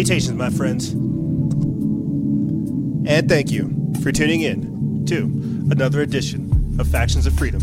Salutations, 0.00 0.38
my 0.38 0.48
friends. 0.48 0.92
And 3.06 3.28
thank 3.28 3.50
you 3.50 3.92
for 4.02 4.10
tuning 4.10 4.40
in 4.40 5.04
to 5.04 5.24
another 5.70 6.00
edition 6.00 6.74
of 6.80 6.88
Factions 6.88 7.26
of 7.26 7.34
Freedom. 7.34 7.60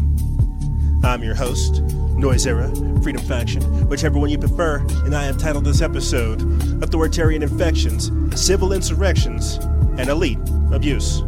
I'm 1.03 1.23
your 1.23 1.33
host, 1.33 1.81
Noise 1.81 2.45
Era, 2.45 2.71
Freedom 3.01 3.25
Faction, 3.25 3.63
whichever 3.87 4.19
one 4.19 4.29
you 4.29 4.37
prefer, 4.37 4.85
and 5.03 5.15
I 5.15 5.23
have 5.23 5.39
titled 5.39 5.65
this 5.65 5.81
episode 5.81 6.43
Authoritarian 6.83 7.41
Infections, 7.41 8.11
Civil 8.39 8.71
Insurrections, 8.71 9.55
and 9.97 10.07
Elite 10.07 10.37
Abuse. 10.71 11.23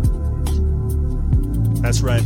That's 1.82 2.02
right. 2.02 2.24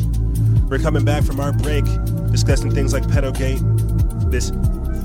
We're 0.68 0.80
coming 0.80 1.06
back 1.06 1.24
from 1.24 1.40
our 1.40 1.54
break 1.54 1.86
discussing 2.32 2.70
things 2.70 2.92
like 2.92 3.08
Pedogate, 3.08 3.62
this 4.30 4.52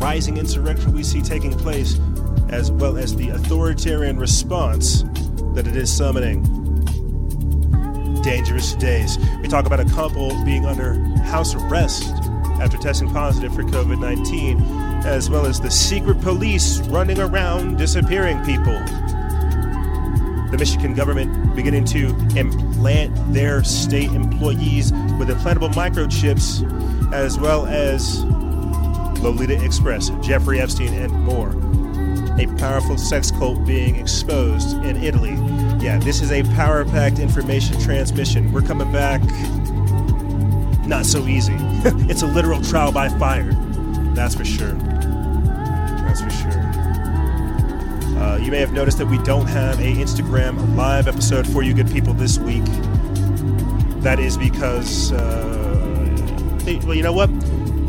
rising 0.00 0.36
insurrection 0.36 0.92
we 0.92 1.04
see 1.04 1.22
taking 1.22 1.56
place, 1.56 1.96
as 2.48 2.70
well 2.70 2.96
as 2.96 3.14
the 3.16 3.30
authoritarian 3.30 4.18
response 4.18 5.02
that 5.54 5.66
it 5.66 5.76
is 5.76 5.94
summoning. 5.94 6.42
Dangerous 8.22 8.74
days. 8.74 9.18
We 9.40 9.48
talk 9.48 9.66
about 9.66 9.80
a 9.80 9.84
couple 9.86 10.30
being 10.44 10.66
under 10.66 10.94
house 11.20 11.54
arrest 11.54 12.08
after 12.60 12.76
testing 12.76 13.10
positive 13.12 13.54
for 13.54 13.62
COVID 13.62 14.00
19, 14.00 14.60
as 15.04 15.30
well 15.30 15.46
as 15.46 15.60
the 15.60 15.70
secret 15.70 16.20
police 16.20 16.80
running 16.88 17.20
around 17.20 17.78
disappearing 17.78 18.44
people. 18.44 18.78
The 20.50 20.56
Michigan 20.58 20.94
government 20.94 21.54
beginning 21.54 21.84
to 21.86 22.08
implant 22.36 23.14
their 23.34 23.62
state 23.62 24.10
employees 24.12 24.92
with 25.18 25.28
implantable 25.28 25.72
microchips, 25.72 27.12
as 27.12 27.38
well 27.38 27.66
as 27.66 28.24
Lolita 29.20 29.62
Express, 29.62 30.10
Jeffrey 30.22 30.60
Epstein, 30.60 30.94
and 30.94 31.12
more. 31.12 31.50
A 32.38 32.46
powerful 32.56 32.96
sex 32.96 33.32
cult 33.32 33.66
being 33.66 33.96
exposed 33.96 34.76
in 34.84 35.02
Italy. 35.02 35.34
Yeah, 35.84 35.98
this 35.98 36.20
is 36.20 36.30
a 36.30 36.44
power 36.54 36.84
packed 36.84 37.18
information 37.18 37.80
transmission. 37.80 38.52
We're 38.52 38.62
coming 38.62 38.92
back. 38.92 39.20
Not 40.86 41.04
so 41.04 41.26
easy. 41.26 41.56
it's 42.08 42.22
a 42.22 42.26
literal 42.26 42.62
trial 42.62 42.92
by 42.92 43.08
fire. 43.08 43.52
That's 44.14 44.36
for 44.36 44.44
sure. 44.44 44.72
That's 44.72 46.20
for 46.20 46.30
sure. 46.30 46.62
Uh, 48.18 48.38
you 48.38 48.52
may 48.52 48.60
have 48.60 48.72
noticed 48.72 48.98
that 48.98 49.06
we 49.06 49.18
don't 49.18 49.48
have 49.48 49.80
a 49.80 49.92
Instagram 49.94 50.76
live 50.76 51.08
episode 51.08 51.44
for 51.44 51.64
you 51.64 51.74
good 51.74 51.90
people 51.90 52.14
this 52.14 52.38
week. 52.38 52.64
That 54.02 54.20
is 54.20 54.36
because, 54.36 55.10
uh, 55.10 56.58
well, 56.84 56.94
you 56.94 57.02
know 57.02 57.12
what? 57.12 57.30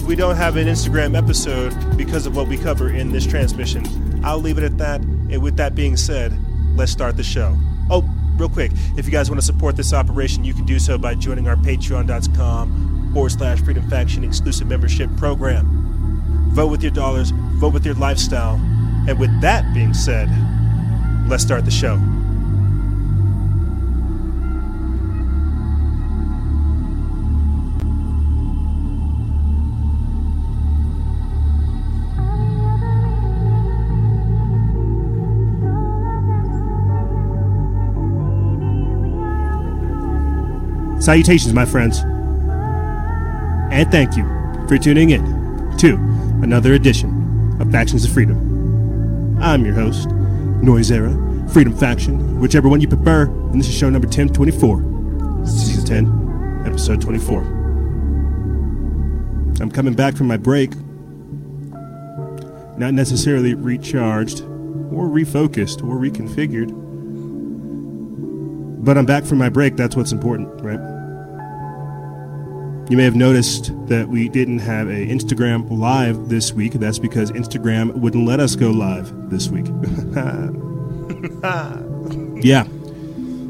We 0.08 0.16
don't 0.16 0.36
have 0.38 0.56
an 0.56 0.66
Instagram 0.66 1.16
episode 1.16 1.76
because 1.96 2.26
of 2.26 2.36
what 2.36 2.48
we 2.48 2.58
cover 2.58 2.90
in 2.90 3.12
this 3.12 3.28
transmission. 3.28 4.09
I'll 4.24 4.40
leave 4.40 4.58
it 4.58 4.64
at 4.64 4.78
that. 4.78 5.02
And 5.02 5.42
with 5.42 5.58
that 5.58 5.76
being 5.76 5.98
said, 5.98 6.38
let's 6.76 6.92
start 6.92 7.18
the 7.18 7.24
show. 7.24 7.58
Oh, 7.90 8.08
real 8.38 8.50
quick, 8.50 8.72
if 8.98 9.06
you 9.06 9.12
guys 9.12 9.30
want 9.30 9.40
to 9.40 9.46
support 9.46 9.76
this 9.76 9.94
operation, 9.94 10.44
you 10.44 10.54
can 10.54 10.66
do 10.66 10.80
so 10.80 10.98
by 10.98 11.16
joining 11.16 11.48
our 11.48 11.56
patreon.com 11.56 13.12
forward 13.14 13.32
slash 13.32 13.62
freedom 13.62 13.90
faction 13.90 14.24
exclusive 14.24 14.68
membership 14.68 15.10
program. 15.18 16.52
Vote 16.54 16.68
with 16.68 16.82
your 16.82 16.92
dollars, 16.92 17.32
vote 17.32 17.74
with 17.74 17.86
your 17.86 17.96
lifestyle. 17.96 18.56
And 19.08 19.20
with 19.20 19.42
that 19.42 19.74
being 19.74 19.94
said, 19.94 20.30
let's 21.28 21.44
start 21.44 21.66
the 21.66 21.72
show. 21.72 21.98
Salutations, 41.00 41.54
my 41.54 41.64
friends. 41.64 42.00
And 43.72 43.90
thank 43.90 44.18
you 44.18 44.26
for 44.68 44.78
tuning 44.78 45.12
in 45.12 45.24
to 45.78 45.94
another 46.44 46.74
edition 46.74 47.56
of 47.62 47.72
Factions 47.72 48.04
of 48.04 48.12
Freedom. 48.12 49.38
I'm 49.42 49.64
your 49.64 49.76
host, 49.76 50.10
Noise 50.10 50.92
Era, 50.92 51.48
Freedom 51.54 51.74
Faction, 51.74 52.42
whichever 52.42 52.68
one 52.68 52.82
you 52.82 52.88
prefer, 52.90 53.28
and 53.28 53.60
this 53.60 53.70
is 53.70 53.76
show 53.78 53.90
number 53.90 54.08
1024, 54.08 55.46
season 55.46 55.86
10, 55.86 56.66
episode 56.68 57.02
24. 57.02 57.42
I'm 59.62 59.72
coming 59.72 59.94
back 59.94 60.18
from 60.18 60.28
my 60.28 60.36
break, 60.36 60.76
not 62.78 62.94
necessarily 62.94 63.54
recharged 63.54 64.42
or 64.42 65.08
refocused 65.08 65.82
or 65.82 65.96
reconfigured, 65.96 66.72
but 68.80 68.98
I'm 68.98 69.06
back 69.06 69.26
from 69.26 69.38
my 69.38 69.50
break. 69.50 69.76
That's 69.76 69.96
what's 69.96 70.12
important, 70.12 70.50
right? 70.62 70.80
You 72.90 72.98
may 72.98 73.04
have 73.04 73.16
noticed 73.16 73.72
that 73.88 74.10
we 74.10 74.30
didn't 74.30 74.60
have 74.60 74.88
a 74.88 75.06
Instagram 75.06 75.70
live 75.70 76.30
this 76.30 76.54
week. 76.54 76.74
That's 76.74 76.98
because 76.98 77.32
Instagram 77.32 77.94
wouldn't 77.94 78.26
let 78.26 78.40
us 78.40 78.56
go 78.56 78.72
live 78.72 79.30
this 79.30 79.50
week. 79.50 79.68
yeah. 82.44 82.66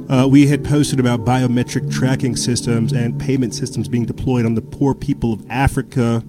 Uh, 0.09 0.27
we 0.27 0.47
had 0.47 0.65
posted 0.65 0.99
about 0.99 1.23
biometric 1.23 1.89
tracking 1.89 2.35
systems 2.35 2.91
and 2.91 3.17
payment 3.17 3.53
systems 3.53 3.87
being 3.87 4.05
deployed 4.05 4.45
on 4.45 4.55
the 4.55 4.61
poor 4.61 4.93
people 4.93 5.31
of 5.31 5.45
Africa. 5.49 6.21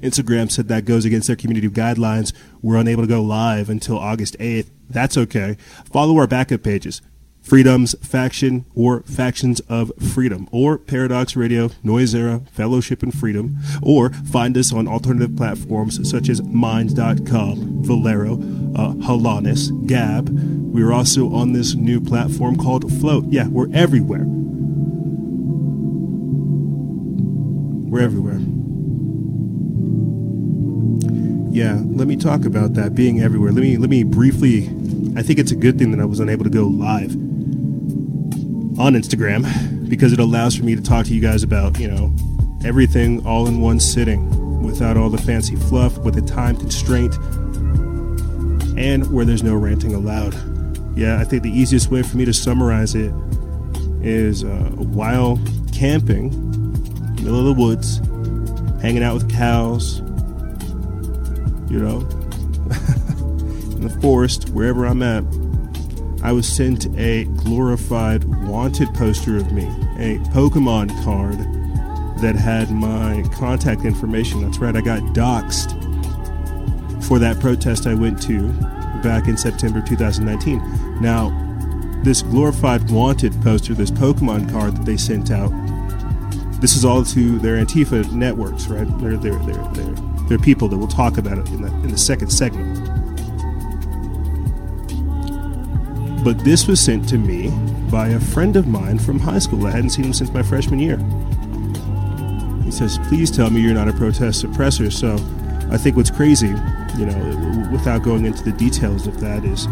Instagram 0.00 0.50
said 0.50 0.68
that 0.68 0.84
goes 0.84 1.06
against 1.06 1.28
their 1.28 1.36
community 1.36 1.68
guidelines. 1.68 2.34
We're 2.60 2.76
unable 2.76 3.04
to 3.04 3.08
go 3.08 3.22
live 3.22 3.70
until 3.70 3.98
August 3.98 4.36
8th. 4.38 4.70
That's 4.88 5.16
okay. 5.16 5.56
Follow 5.90 6.16
our 6.18 6.26
backup 6.26 6.62
pages. 6.62 7.02
Freedom's 7.46 7.94
Faction 8.04 8.64
or 8.74 9.02
Factions 9.02 9.60
of 9.68 9.92
Freedom, 10.00 10.48
or 10.50 10.78
Paradox 10.78 11.36
Radio, 11.36 11.70
Noise 11.84 12.12
Era, 12.12 12.42
Fellowship 12.50 13.04
and 13.04 13.16
Freedom, 13.16 13.56
or 13.80 14.10
find 14.10 14.58
us 14.58 14.72
on 14.72 14.88
alternative 14.88 15.36
platforms 15.36 16.10
such 16.10 16.28
as 16.28 16.42
Minds.com, 16.42 17.84
Valero, 17.84 18.34
uh, 18.34 18.94
Halanis, 18.94 19.70
Gab. 19.86 20.28
We're 20.28 20.92
also 20.92 21.32
on 21.32 21.52
this 21.52 21.76
new 21.76 22.00
platform 22.00 22.56
called 22.56 22.90
Flote. 22.98 23.26
Yeah, 23.28 23.46
we're 23.46 23.72
everywhere. 23.72 24.24
We're 27.88 28.02
everywhere. 28.02 28.40
Yeah, 31.54 31.80
let 31.86 32.08
me 32.08 32.16
talk 32.16 32.44
about 32.44 32.74
that 32.74 32.96
being 32.96 33.22
everywhere. 33.22 33.52
Let 33.52 33.62
me 33.62 33.76
let 33.78 33.88
me 33.88 34.02
briefly 34.02 34.68
I 35.16 35.22
think 35.22 35.38
it's 35.38 35.50
a 35.50 35.56
good 35.56 35.78
thing 35.78 35.92
that 35.92 36.00
I 36.00 36.04
was 36.04 36.20
unable 36.20 36.44
to 36.44 36.50
go 36.50 36.64
live 36.64 37.10
on 38.78 38.92
Instagram 38.92 39.88
because 39.88 40.12
it 40.12 40.20
allows 40.20 40.54
for 40.54 40.64
me 40.64 40.76
to 40.76 40.82
talk 40.82 41.06
to 41.06 41.14
you 41.14 41.22
guys 41.22 41.42
about, 41.42 41.80
you 41.80 41.88
know, 41.88 42.14
everything 42.66 43.24
all 43.26 43.46
in 43.46 43.62
one 43.62 43.80
sitting 43.80 44.62
without 44.62 44.98
all 44.98 45.08
the 45.08 45.16
fancy 45.16 45.56
fluff, 45.56 45.96
with 45.98 46.18
a 46.18 46.22
time 46.22 46.54
constraint, 46.54 47.14
and 48.78 49.10
where 49.10 49.24
there's 49.24 49.42
no 49.42 49.54
ranting 49.54 49.94
allowed. 49.94 50.34
Yeah, 50.98 51.18
I 51.18 51.24
think 51.24 51.42
the 51.42 51.50
easiest 51.50 51.90
way 51.90 52.02
for 52.02 52.18
me 52.18 52.26
to 52.26 52.34
summarize 52.34 52.94
it 52.94 53.12
is 54.02 54.44
uh, 54.44 54.70
while 54.76 55.40
camping, 55.72 56.28
middle 57.14 57.38
of 57.38 57.44
the 57.46 57.54
woods, 57.54 57.98
hanging 58.82 59.02
out 59.02 59.14
with 59.14 59.30
cows, 59.30 60.00
you 61.70 61.78
know, 61.78 62.00
in 63.76 63.88
the 63.88 64.00
forest, 64.00 64.50
wherever 64.50 64.86
I'm 64.86 65.02
at, 65.02 65.24
I 66.22 66.32
was 66.32 66.48
sent 66.48 66.86
a 66.98 67.24
glorified 67.24 68.24
wanted 68.46 68.92
poster 68.94 69.36
of 69.36 69.52
me, 69.52 69.64
a 69.98 70.18
Pokemon 70.30 70.88
card 71.04 71.38
that 72.20 72.34
had 72.34 72.70
my 72.70 73.22
contact 73.34 73.84
information. 73.84 74.42
That's 74.42 74.58
right, 74.58 74.74
I 74.74 74.80
got 74.80 75.00
doxxed 75.14 75.74
for 77.04 77.18
that 77.18 77.38
protest 77.38 77.86
I 77.86 77.94
went 77.94 78.20
to 78.22 78.48
back 79.02 79.28
in 79.28 79.36
September 79.36 79.80
2019. 79.80 81.00
Now, 81.00 81.30
this 82.02 82.22
glorified 82.22 82.90
wanted 82.90 83.40
poster, 83.42 83.74
this 83.74 83.90
Pokemon 83.90 84.50
card 84.50 84.76
that 84.76 84.84
they 84.84 84.96
sent 84.96 85.30
out, 85.30 85.50
this 86.60 86.74
is 86.74 86.84
all 86.84 87.04
to 87.04 87.38
their 87.38 87.62
Antifa 87.64 88.10
networks, 88.12 88.66
right? 88.66 88.86
They're, 88.98 89.16
they're, 89.16 89.38
they're, 89.40 89.72
they're, 89.74 89.94
they're 90.28 90.38
people 90.38 90.68
that 90.68 90.78
we'll 90.78 90.88
talk 90.88 91.18
about 91.18 91.38
it 91.38 91.48
in 91.48 91.62
the, 91.62 91.68
in 91.68 91.88
the 91.88 91.98
second 91.98 92.30
segment. 92.30 92.85
But 96.26 96.40
this 96.40 96.66
was 96.66 96.80
sent 96.80 97.08
to 97.10 97.18
me 97.18 97.50
by 97.88 98.08
a 98.08 98.18
friend 98.18 98.56
of 98.56 98.66
mine 98.66 98.98
from 98.98 99.20
high 99.20 99.38
school. 99.38 99.64
I 99.64 99.70
hadn't 99.70 99.90
seen 99.90 100.06
him 100.06 100.12
since 100.12 100.28
my 100.32 100.42
freshman 100.42 100.80
year. 100.80 100.96
He 102.64 102.72
says, 102.72 102.98
Please 103.06 103.30
tell 103.30 103.48
me 103.48 103.60
you're 103.60 103.74
not 103.74 103.86
a 103.86 103.92
protest 103.92 104.44
suppressor. 104.44 104.92
So 104.92 105.12
I 105.72 105.76
think 105.76 105.96
what's 105.96 106.10
crazy, 106.10 106.48
you 106.98 107.06
know, 107.06 107.68
without 107.70 108.02
going 108.02 108.26
into 108.26 108.42
the 108.42 108.50
details 108.50 109.06
of 109.06 109.20
that, 109.20 109.44
is 109.44 109.68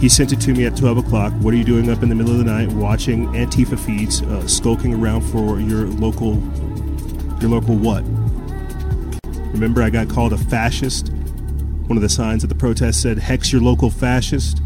he 0.00 0.08
sent 0.08 0.32
it 0.32 0.40
to 0.42 0.54
me 0.54 0.64
at 0.64 0.76
12 0.76 0.98
o'clock. 0.98 1.32
What 1.40 1.54
are 1.54 1.56
you 1.56 1.64
doing 1.64 1.90
up 1.90 2.04
in 2.04 2.08
the 2.08 2.14
middle 2.14 2.30
of 2.30 2.38
the 2.38 2.44
night 2.44 2.68
watching 2.68 3.26
Antifa 3.32 3.76
feeds, 3.76 4.22
uh, 4.22 4.46
skulking 4.46 4.94
around 4.94 5.22
for 5.22 5.58
your 5.58 5.88
local, 5.88 6.34
your 7.40 7.50
local 7.50 7.74
what? 7.74 8.04
Remember, 9.52 9.82
I 9.82 9.90
got 9.90 10.08
called 10.08 10.32
a 10.32 10.38
fascist 10.38 11.08
One 11.88 11.98
of 11.98 12.02
the 12.02 12.08
signs 12.08 12.44
at 12.44 12.48
the 12.48 12.54
protest 12.54 13.02
said, 13.02 13.18
Hex 13.18 13.52
your 13.52 13.60
local 13.60 13.90
fascist. 13.90 14.62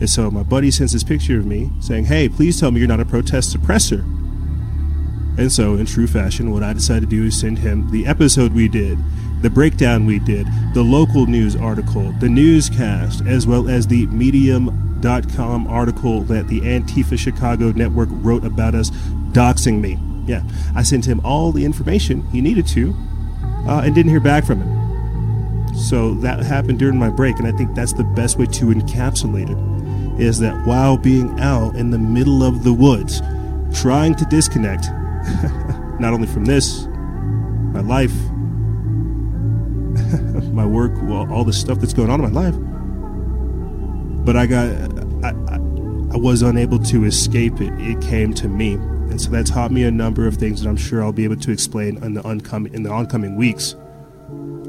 And 0.00 0.08
so 0.08 0.30
my 0.30 0.42
buddy 0.42 0.70
sends 0.70 0.92
this 0.92 1.02
picture 1.02 1.38
of 1.38 1.46
me 1.46 1.70
saying, 1.80 2.04
Hey, 2.04 2.28
please 2.28 2.60
tell 2.60 2.70
me 2.70 2.78
you're 2.78 2.88
not 2.88 3.00
a 3.00 3.04
protest 3.04 3.56
suppressor. 3.56 4.04
And 5.38 5.52
so, 5.52 5.76
in 5.76 5.86
true 5.86 6.08
fashion, 6.08 6.50
what 6.50 6.64
I 6.64 6.72
decided 6.72 7.08
to 7.08 7.16
do 7.16 7.26
is 7.26 7.38
send 7.38 7.60
him 7.60 7.88
the 7.92 8.06
episode 8.06 8.52
we 8.52 8.66
did, 8.66 8.98
the 9.40 9.48
breakdown 9.48 10.04
we 10.04 10.18
did, 10.18 10.48
the 10.74 10.82
local 10.82 11.26
news 11.26 11.54
article, 11.54 12.10
the 12.18 12.28
newscast, 12.28 13.24
as 13.24 13.46
well 13.46 13.68
as 13.68 13.86
the 13.86 14.08
Medium.com 14.08 15.68
article 15.68 16.22
that 16.22 16.48
the 16.48 16.60
Antifa 16.62 17.16
Chicago 17.16 17.70
network 17.70 18.08
wrote 18.10 18.44
about 18.44 18.74
us 18.74 18.90
doxing 19.30 19.80
me. 19.80 19.96
Yeah, 20.26 20.42
I 20.74 20.82
sent 20.82 21.06
him 21.06 21.20
all 21.24 21.52
the 21.52 21.64
information 21.64 22.28
he 22.32 22.40
needed 22.40 22.66
to 22.68 22.92
uh, 23.68 23.82
and 23.84 23.94
didn't 23.94 24.10
hear 24.10 24.18
back 24.18 24.44
from 24.44 24.60
him. 24.60 25.76
So 25.76 26.14
that 26.14 26.40
happened 26.40 26.80
during 26.80 26.98
my 26.98 27.10
break, 27.10 27.38
and 27.38 27.46
I 27.46 27.52
think 27.52 27.76
that's 27.76 27.92
the 27.92 28.02
best 28.02 28.38
way 28.38 28.46
to 28.46 28.64
encapsulate 28.66 29.50
it 29.50 29.77
is 30.18 30.38
that 30.40 30.66
while 30.66 30.96
being 30.96 31.38
out 31.40 31.76
in 31.76 31.90
the 31.90 31.98
middle 31.98 32.42
of 32.42 32.64
the 32.64 32.72
woods, 32.72 33.20
trying 33.80 34.14
to 34.16 34.24
disconnect, 34.26 34.86
not 36.00 36.12
only 36.12 36.26
from 36.26 36.44
this, 36.44 36.86
my 37.72 37.80
life, 37.80 38.14
my 40.52 40.66
work, 40.66 40.92
well, 41.02 41.32
all 41.32 41.44
the 41.44 41.52
stuff 41.52 41.78
that's 41.78 41.92
going 41.92 42.10
on 42.10 42.22
in 42.22 42.32
my 42.32 42.42
life, 42.42 42.54
but 44.24 44.36
I 44.36 44.46
got, 44.46 44.68
I, 45.24 45.30
I, 45.54 45.56
I 46.12 46.16
was 46.16 46.42
unable 46.42 46.78
to 46.80 47.04
escape 47.04 47.60
it. 47.60 47.72
It 47.80 48.00
came 48.00 48.34
to 48.34 48.48
me. 48.48 48.74
And 48.74 49.20
so 49.20 49.30
that 49.30 49.46
taught 49.46 49.70
me 49.70 49.84
a 49.84 49.90
number 49.90 50.26
of 50.26 50.36
things 50.36 50.62
that 50.62 50.68
I'm 50.68 50.76
sure 50.76 51.02
I'll 51.02 51.12
be 51.12 51.24
able 51.24 51.36
to 51.36 51.50
explain 51.50 52.02
in 52.02 52.14
the 52.14 52.22
oncoming 52.22 52.74
in 52.74 52.82
the 52.82 52.90
oncoming 52.90 53.36
weeks. 53.36 53.74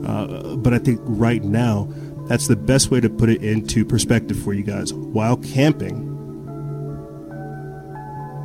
Uh, 0.05 0.55
but 0.57 0.73
I 0.73 0.79
think 0.79 1.01
right 1.03 1.43
now, 1.43 1.89
that's 2.29 2.47
the 2.47 2.55
best 2.55 2.91
way 2.91 2.99
to 3.01 3.09
put 3.09 3.27
it 3.27 3.41
into 3.41 3.83
perspective 3.83 4.37
for 4.37 4.53
you 4.53 4.61
guys. 4.61 4.93
While 4.93 5.35
camping, 5.37 6.05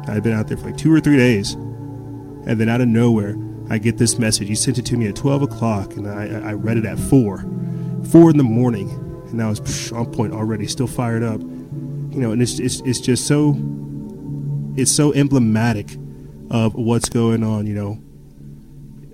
I've 0.09 0.23
been 0.23 0.33
out 0.33 0.49
there 0.49 0.57
for 0.57 0.71
like 0.71 0.79
two 0.79 0.91
or 0.91 1.01
three 1.01 1.19
days, 1.19 1.53
and 1.53 2.59
then 2.59 2.71
out 2.71 2.81
of 2.81 2.89
nowhere, 2.89 3.37
I 3.69 3.77
get 3.77 3.99
this 3.99 4.19
message. 4.19 4.49
He 4.49 4.55
sent 4.55 4.79
it 4.79 4.87
to 4.87 4.97
me 4.97 5.07
at 5.07 5.17
12 5.17 5.43
o'clock, 5.43 5.97
and 5.97 6.09
I, 6.09 6.49
I 6.49 6.53
read 6.55 6.79
it 6.79 6.87
at 6.87 6.99
4. 6.99 7.45
4 8.11 8.31
in 8.31 8.39
the 8.39 8.43
morning, 8.43 8.89
and 9.29 9.43
I 9.43 9.51
was 9.51 9.93
on 9.93 10.11
point 10.11 10.33
already, 10.33 10.67
still 10.67 10.87
fired 10.87 11.23
up. 11.23 11.43
You 11.43 12.21
know, 12.21 12.33
and 12.33 12.41
it's, 12.41 12.59
it's, 12.59 12.81
it's 12.87 13.01
just 13.01 13.27
so 13.27 13.55
it's 14.77 14.91
so 14.91 15.13
emblematic 15.13 15.95
of 16.51 16.75
what's 16.75 17.11
going 17.11 17.45
on. 17.45 17.67
You 17.67 17.75
know, 17.75 18.03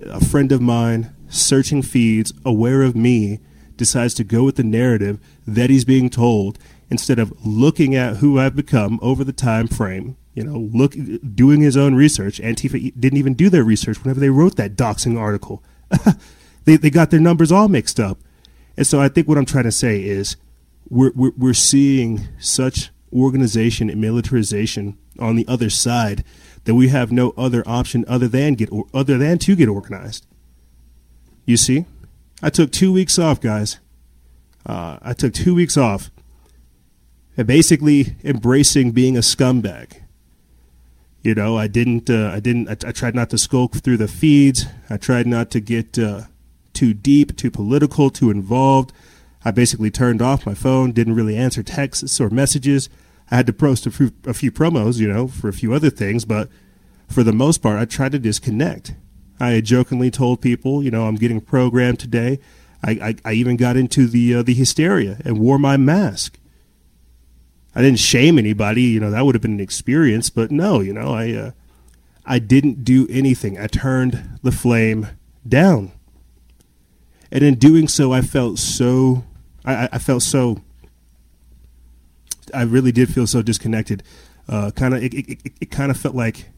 a 0.05 0.23
friend 0.23 0.49
of 0.53 0.61
mine 0.61 1.13
searching 1.27 1.81
feeds, 1.81 2.31
aware 2.45 2.83
of 2.83 2.95
me, 2.95 3.39
decides 3.81 4.13
to 4.13 4.23
go 4.23 4.43
with 4.43 4.57
the 4.57 4.63
narrative 4.63 5.19
that 5.47 5.71
he's 5.71 5.85
being 5.85 6.07
told 6.07 6.59
instead 6.91 7.17
of 7.17 7.33
looking 7.43 7.95
at 7.95 8.17
who 8.17 8.37
I've 8.37 8.55
become 8.55 8.99
over 9.01 9.23
the 9.23 9.33
time 9.33 9.67
frame. 9.67 10.17
You 10.35 10.43
know, 10.43 10.69
look, 10.71 10.93
doing 11.33 11.61
his 11.61 11.75
own 11.75 11.95
research. 11.95 12.39
Antifa 12.39 12.93
didn't 12.99 13.17
even 13.17 13.33
do 13.33 13.49
their 13.49 13.63
research 13.63 14.03
whenever 14.03 14.19
they 14.19 14.29
wrote 14.29 14.55
that 14.57 14.75
doxing 14.75 15.17
article. 15.19 15.63
they 16.65 16.77
they 16.77 16.91
got 16.91 17.09
their 17.09 17.19
numbers 17.19 17.51
all 17.51 17.69
mixed 17.69 17.99
up, 17.99 18.19
and 18.77 18.85
so 18.85 19.01
I 19.01 19.09
think 19.09 19.27
what 19.27 19.39
I'm 19.39 19.45
trying 19.45 19.63
to 19.63 19.71
say 19.71 20.03
is 20.03 20.37
we're 20.87 21.11
we're, 21.15 21.33
we're 21.35 21.53
seeing 21.55 22.29
such 22.39 22.91
organization 23.11 23.89
and 23.89 23.99
militarization 23.99 24.95
on 25.17 25.35
the 25.35 25.47
other 25.47 25.71
side 25.71 26.23
that 26.65 26.75
we 26.75 26.89
have 26.89 27.11
no 27.11 27.33
other 27.35 27.63
option 27.65 28.05
other 28.07 28.27
than 28.27 28.53
get 28.53 28.71
or, 28.71 28.85
other 28.93 29.17
than 29.17 29.39
to 29.39 29.55
get 29.55 29.67
organized. 29.67 30.27
You 31.45 31.57
see, 31.57 31.85
I 32.41 32.49
took 32.49 32.71
two 32.71 32.91
weeks 32.91 33.19
off, 33.19 33.39
guys. 33.39 33.79
Uh, 34.65 34.97
I 35.01 35.13
took 35.13 35.33
two 35.33 35.55
weeks 35.55 35.77
off, 35.77 36.11
and 37.37 37.47
basically 37.47 38.15
embracing 38.23 38.91
being 38.91 39.17
a 39.17 39.21
scumbag. 39.21 40.01
You 41.23 41.35
know, 41.35 41.57
I 41.57 41.67
didn't. 41.67 42.09
Uh, 42.09 42.31
I 42.33 42.39
didn't. 42.39 42.67
I, 42.67 42.89
I, 42.89 42.91
tried 42.91 43.15
not 43.15 43.29
to 43.29 43.37
skulk 43.37 43.75
through 43.75 43.97
the 43.97 44.07
feeds. 44.07 44.65
I 44.89 44.97
tried 44.97 45.27
not 45.27 45.51
to 45.51 45.59
get 45.59 45.97
uh, 45.99 46.23
too 46.73 46.93
deep, 46.93 47.37
too 47.37 47.51
political, 47.51 48.09
too 48.09 48.31
involved. 48.31 48.91
I 49.43 49.51
basically 49.51 49.91
turned 49.91 50.21
off 50.21 50.45
my 50.45 50.53
phone. 50.53 50.91
Didn't 50.91 51.15
really 51.15 51.37
answer 51.37 51.63
texts 51.63 52.19
or 52.19 52.29
messages. 52.29 52.89
I 53.29 53.35
had 53.35 53.47
to 53.47 53.53
post 53.53 53.85
a 53.85 53.91
few, 53.91 54.11
a 54.25 54.33
few 54.33 54.51
promos, 54.51 54.99
you 54.99 55.07
know, 55.07 55.27
for 55.27 55.47
a 55.47 55.53
few 55.53 55.73
other 55.73 55.89
things, 55.89 56.25
but 56.25 56.49
for 57.07 57.23
the 57.23 57.33
most 57.33 57.59
part, 57.59 57.79
I 57.79 57.85
tried 57.85 58.11
to 58.11 58.19
disconnect. 58.19 58.93
I 59.41 59.59
jokingly 59.61 60.11
told 60.11 60.39
people, 60.41 60.83
you 60.83 60.91
know, 60.91 61.07
I'm 61.07 61.15
getting 61.15 61.41
programmed 61.41 61.99
today. 61.99 62.39
I, 62.83 62.91
I, 62.91 63.15
I 63.25 63.33
even 63.33 63.57
got 63.57 63.75
into 63.75 64.07
the 64.07 64.35
uh, 64.35 64.43
the 64.43 64.53
hysteria 64.53 65.17
and 65.25 65.39
wore 65.39 65.59
my 65.59 65.77
mask. 65.77 66.37
I 67.73 67.81
didn't 67.81 67.99
shame 67.99 68.37
anybody, 68.37 68.83
you 68.83 68.99
know, 68.99 69.11
that 69.11 69.25
would 69.25 69.35
have 69.35 69.41
been 69.41 69.53
an 69.53 69.59
experience, 69.59 70.29
but 70.29 70.51
no, 70.51 70.79
you 70.79 70.93
know, 70.93 71.13
I 71.13 71.31
uh, 71.33 71.51
I 72.25 72.39
didn't 72.39 72.83
do 72.83 73.07
anything. 73.09 73.57
I 73.59 73.67
turned 73.67 74.39
the 74.43 74.51
flame 74.51 75.07
down. 75.47 75.91
And 77.31 77.43
in 77.43 77.55
doing 77.55 77.87
so, 77.87 78.11
I 78.11 78.21
felt 78.21 78.59
so 78.59 79.23
I, 79.65 79.89
I 79.93 79.97
felt 79.97 80.23
so 80.23 80.61
I 82.53 82.63
really 82.63 82.91
did 82.91 83.13
feel 83.13 83.27
so 83.27 83.41
disconnected. 83.41 84.03
Uh, 84.47 84.71
kind 84.71 84.93
of, 84.93 85.03
it, 85.03 85.13
it, 85.13 85.29
it, 85.29 85.53
it 85.61 85.71
kind 85.71 85.91
of 85.91 85.97
felt 85.97 86.15
like, 86.15 86.49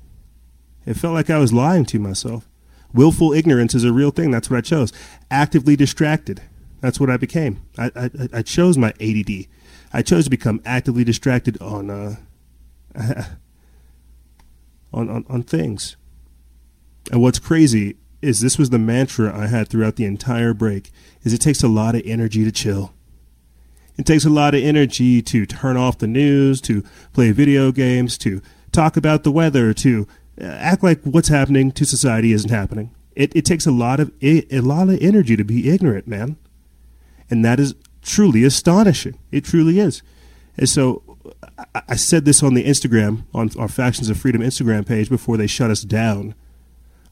it 0.86 0.95
felt 0.95 1.13
like 1.13 1.29
I 1.29 1.38
was 1.38 1.53
lying 1.53 1.86
to 1.86 2.00
myself. 2.00 2.50
Willful 2.93 3.33
ignorance 3.33 3.73
is 3.73 3.83
a 3.83 3.91
real 3.93 4.11
thing. 4.11 4.31
That's 4.31 4.49
what 4.49 4.57
I 4.57 4.61
chose. 4.61 4.93
Actively 5.31 5.75
distracted. 5.75 6.41
That's 6.81 6.99
what 6.99 7.09
I 7.09 7.17
became. 7.17 7.61
I, 7.77 7.91
I, 7.95 8.09
I 8.33 8.41
chose 8.41 8.77
my 8.77 8.93
ADD. 8.99 9.47
I 9.93 10.01
chose 10.01 10.25
to 10.25 10.29
become 10.29 10.61
actively 10.65 11.03
distracted 11.03 11.59
on, 11.61 11.89
uh, 11.89 12.15
on, 14.93 15.09
on, 15.09 15.25
on 15.29 15.43
things. 15.43 15.95
And 17.12 17.21
what's 17.21 17.39
crazy 17.39 17.97
is 18.21 18.39
this 18.39 18.57
was 18.57 18.69
the 18.69 18.79
mantra 18.79 19.38
I 19.38 19.47
had 19.47 19.67
throughout 19.67 19.97
the 19.97 20.05
entire 20.05 20.53
break 20.53 20.91
is 21.23 21.33
it 21.33 21.39
takes 21.39 21.62
a 21.62 21.67
lot 21.67 21.95
of 21.95 22.01
energy 22.05 22.43
to 22.43 22.51
chill. 22.51 22.93
It 23.97 24.05
takes 24.05 24.25
a 24.25 24.29
lot 24.29 24.55
of 24.55 24.63
energy 24.63 25.21
to 25.21 25.45
turn 25.45 25.77
off 25.77 26.00
the 26.00 26.07
news, 26.07 26.62
to 26.62 26.83
play 27.12 27.31
video 27.31 27.71
games, 27.71 28.17
to 28.19 28.41
talk 28.71 28.97
about 28.97 29.23
the 29.23 29.31
weather, 29.31 29.73
to 29.75 30.07
act 30.39 30.83
like 30.83 31.01
what's 31.03 31.27
happening 31.27 31.71
to 31.71 31.85
society 31.85 32.31
isn't 32.33 32.49
happening. 32.49 32.91
It, 33.15 33.35
it 33.35 33.45
takes 33.45 33.65
a 33.65 33.71
lot 33.71 33.99
of 33.99 34.11
a 34.21 34.43
lot 34.61 34.89
of 34.89 34.99
energy 35.01 35.35
to 35.35 35.43
be 35.43 35.69
ignorant, 35.69 36.07
man, 36.07 36.37
and 37.29 37.45
that 37.45 37.59
is 37.59 37.75
truly 38.01 38.43
astonishing. 38.43 39.19
It 39.31 39.45
truly 39.45 39.79
is. 39.79 40.01
And 40.57 40.67
so, 40.67 41.03
I, 41.57 41.81
I 41.89 41.95
said 41.95 42.25
this 42.25 42.41
on 42.41 42.53
the 42.55 42.63
Instagram 42.63 43.25
on 43.33 43.51
our 43.59 43.67
Factions 43.67 44.09
of 44.09 44.17
Freedom 44.17 44.41
Instagram 44.41 44.85
page 44.85 45.09
before 45.09 45.37
they 45.37 45.47
shut 45.47 45.71
us 45.71 45.81
down. 45.81 46.35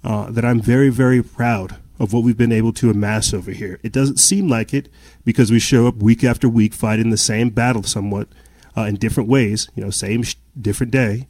Uh, 0.04 0.32
that 0.32 0.44
I'm 0.44 0.60
very 0.60 0.90
very 0.90 1.22
proud 1.22 1.78
of 2.00 2.14
what 2.14 2.24
we've 2.24 2.38
been 2.38 2.52
able 2.52 2.74
to 2.74 2.90
amass 2.90 3.32
over 3.32 3.52
here. 3.52 3.80
It 3.84 3.92
doesn't 3.92 4.18
seem 4.18 4.48
like 4.48 4.74
it 4.74 4.90
because 5.24 5.52
we 5.52 5.60
show 5.60 5.86
up 5.86 5.98
week 5.98 6.24
after 6.24 6.50
week 6.50 6.74
fighting 6.74 7.12
the 7.12 7.18
same 7.18 7.52
battle 7.52 7.84
somewhat 7.84 8.28
uh, 8.76 8.82
in 8.82 8.96
different 8.96 9.30
ways, 9.30 9.70
you 9.76 9.84
know, 9.84 9.92
same 9.92 10.24
sh- 10.24 10.36
different 10.60 10.92
day. 10.92 11.28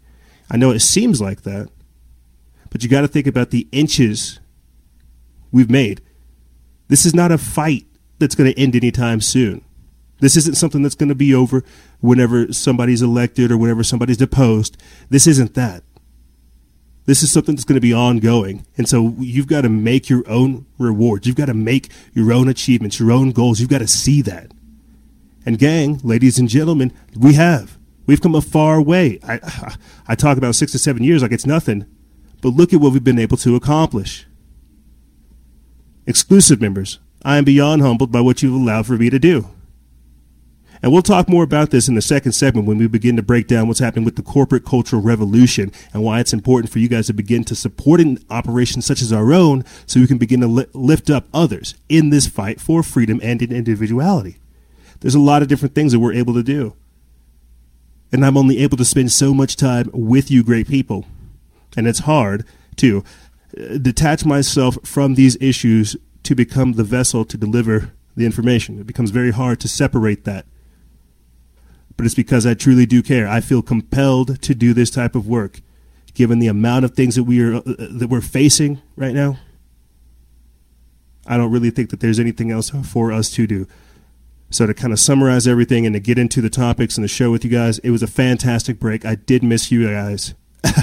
I 0.50 0.56
know 0.56 0.72
it 0.72 0.80
seems 0.80 1.20
like 1.20 1.42
that, 1.42 1.70
but 2.72 2.82
you 2.82 2.90
got 2.90 3.02
to 3.02 3.08
think 3.08 3.28
about 3.28 3.52
the 3.52 3.68
inches 3.72 4.40
we've 5.52 5.70
made. 5.70 6.02
This 6.88 7.06
is 7.06 7.14
not 7.14 7.32
a 7.32 7.38
fight 7.38 7.86
that's 8.18 8.34
going 8.34 8.52
to 8.52 8.60
end 8.60 8.76
anytime 8.76 9.22
soon. 9.22 9.64
This 10.20 10.38
isn't 10.38 10.58
something 10.58 10.82
that's 10.82 10.96
going 10.96 11.10
to 11.10 11.16
be 11.16 11.34
over 11.36 11.64
whenever 12.00 12.52
somebody's 12.54 13.02
elected 13.02 13.52
or 13.52 13.58
whenever 13.58 13.84
somebody's 13.84 14.18
deposed. 14.18 14.78
This 15.10 15.28
isn't 15.28 15.54
that. 15.56 15.84
This 17.06 17.24
is 17.24 17.32
something 17.32 17.56
that's 17.56 17.66
going 17.66 17.76
to 17.76 17.82
be 17.82 17.94
ongoing. 17.94 18.66
And 18.78 18.88
so 18.88 19.16
you've 19.18 19.48
got 19.48 19.62
to 19.62 19.70
make 19.70 20.10
your 20.10 20.28
own 20.30 20.66
rewards. 20.78 21.26
You've 21.26 21.36
got 21.36 21.48
to 21.48 21.54
make 21.54 21.90
your 22.14 22.32
own 22.32 22.48
achievements, 22.48 23.00
your 23.00 23.12
own 23.12 23.32
goals. 23.32 23.60
You've 23.60 23.70
got 23.70 23.80
to 23.80 23.88
see 23.88 24.22
that. 24.22 24.52
And 25.46 25.58
gang, 25.58 26.00
ladies 26.04 26.38
and 26.38 26.48
gentlemen, 26.48 26.94
we 27.18 27.34
have. 27.34 27.78
We've 28.06 28.22
come 28.22 28.36
a 28.36 28.42
far 28.42 28.80
way. 28.80 29.20
I, 29.28 29.76
I 30.08 30.16
talk 30.16 30.38
about 30.38 30.56
six 30.56 30.72
to 30.74 30.80
seven 30.80 31.04
years 31.04 31.24
like 31.24 31.32
it's 31.32 31.48
nothing, 31.48 31.86
but 32.42 32.50
look 32.50 32.74
at 32.74 32.82
what 32.82 32.94
we've 32.94 33.04
been 33.04 33.20
able 33.20 33.38
to 33.38 33.56
accomplish. 33.56 34.26
Exclusive 36.06 36.60
members, 36.60 37.00
I 37.24 37.38
am 37.38 37.44
beyond 37.44 37.82
humbled 37.82 38.12
by 38.12 38.22
what 38.22 38.42
you've 38.42 38.54
allowed 38.54 38.88
for 38.88 38.98
me 38.98 39.10
to 39.10 39.20
do. 39.20 39.48
And 40.84 40.92
we'll 40.92 41.04
talk 41.04 41.30
more 41.30 41.44
about 41.44 41.70
this 41.70 41.88
in 41.88 41.94
the 41.94 42.02
second 42.02 42.32
segment 42.32 42.66
when 42.66 42.80
we 42.80 42.88
begin 42.88 43.16
to 43.16 43.22
break 43.22 43.46
down 43.46 43.68
what's 43.68 43.80
happening 43.80 44.04
with 44.04 44.16
the 44.16 44.24
corporate 44.24 44.66
cultural 44.66 45.02
revolution 45.02 45.72
and 45.94 46.02
why 46.02 46.20
it's 46.20 46.34
important 46.34 46.72
for 46.72 46.80
you 46.80 46.88
guys 46.90 47.06
to 47.08 47.14
begin 47.14 47.44
to 47.44 47.56
support 47.56 48.02
operations 48.32 48.86
such 48.86 49.02
as 49.02 49.14
our 49.14 49.32
own 49.32 49.64
so 49.86 50.00
we 50.00 50.08
can 50.08 50.18
begin 50.18 50.42
to 50.42 50.48
li- 50.48 50.66
lift 50.74 51.12
up 51.12 51.28
others 51.34 51.76
in 51.88 52.10
this 52.10 52.28
fight 52.28 52.60
for 52.60 52.82
freedom 52.82 53.20
and 53.22 53.44
in 53.44 53.52
individuality. 53.52 54.38
There's 55.02 55.14
a 55.14 55.20
lot 55.20 55.44
of 55.44 55.48
different 55.48 55.76
things 55.76 55.92
that 55.92 56.00
we're 56.00 56.14
able 56.14 56.34
to 56.34 56.44
do. 56.44 56.76
And 58.12 58.26
I'm 58.26 58.38
only 58.38 58.58
able 58.60 58.78
to 58.78 58.86
spend 58.86 59.12
so 59.12 59.36
much 59.36 59.56
time 59.56 59.90
with 59.94 60.32
you 60.32 60.44
great 60.44 60.68
people. 60.68 61.06
And 61.76 61.88
it's 61.88 62.00
hard 62.00 62.46
to 62.78 63.04
uh, 63.58 63.78
detach 63.78 64.26
myself 64.26 64.78
from 64.84 65.16
these 65.16 65.38
issues 65.42 65.96
to 66.24 66.36
become 66.36 66.74
the 66.74 66.84
vessel 66.84 67.26
to 67.26 67.38
deliver 67.38 67.92
the 68.16 68.26
information. 68.26 68.80
It 68.80 68.88
becomes 68.88 69.12
very 69.12 69.32
hard 69.32 69.60
to 69.62 69.68
separate 69.68 70.26
that. 70.26 70.46
But 71.98 72.06
it's 72.06 72.16
because 72.16 72.46
I 72.46 72.54
truly 72.54 72.86
do 72.86 73.02
care. 73.02 73.28
I 73.28 73.42
feel 73.42 73.62
compelled 73.62 74.42
to 74.42 74.56
do 74.56 74.74
this 74.74 74.90
type 74.90 75.16
of 75.16 75.28
work, 75.28 75.62
given 76.14 76.40
the 76.40 76.48
amount 76.48 76.86
of 76.86 76.96
things 76.96 77.16
that 77.16 77.24
we 77.24 77.42
are 77.42 77.56
uh, 77.56 77.62
that 77.66 78.08
we're 78.10 78.22
facing 78.22 78.82
right 78.96 79.14
now. 79.14 79.38
I 81.28 81.38
don't 81.38 81.52
really 81.52 81.70
think 81.70 81.92
that 81.92 82.00
there's 82.00 82.20
anything 82.20 82.52
else 82.52 82.70
for 82.70 83.12
us 83.12 83.30
to 83.32 83.46
do. 83.46 83.68
So 84.50 84.66
to 84.66 84.74
kind 84.74 84.92
of 84.92 85.00
summarize 85.00 85.48
everything 85.48 85.86
and 85.86 85.94
to 85.94 86.00
get 86.00 86.18
into 86.18 86.42
the 86.42 86.50
topics 86.50 86.98
and 86.98 87.04
the 87.04 87.08
show 87.08 87.32
with 87.32 87.46
you 87.46 87.50
guys, 87.50 87.80
it 87.80 87.92
was 87.92 88.04
a 88.04 88.08
fantastic 88.08 88.80
break. 88.80 89.06
I 89.06 89.16
did 89.16 89.44
miss 89.44 89.72
you 89.72 89.88
guys. 89.88 90.34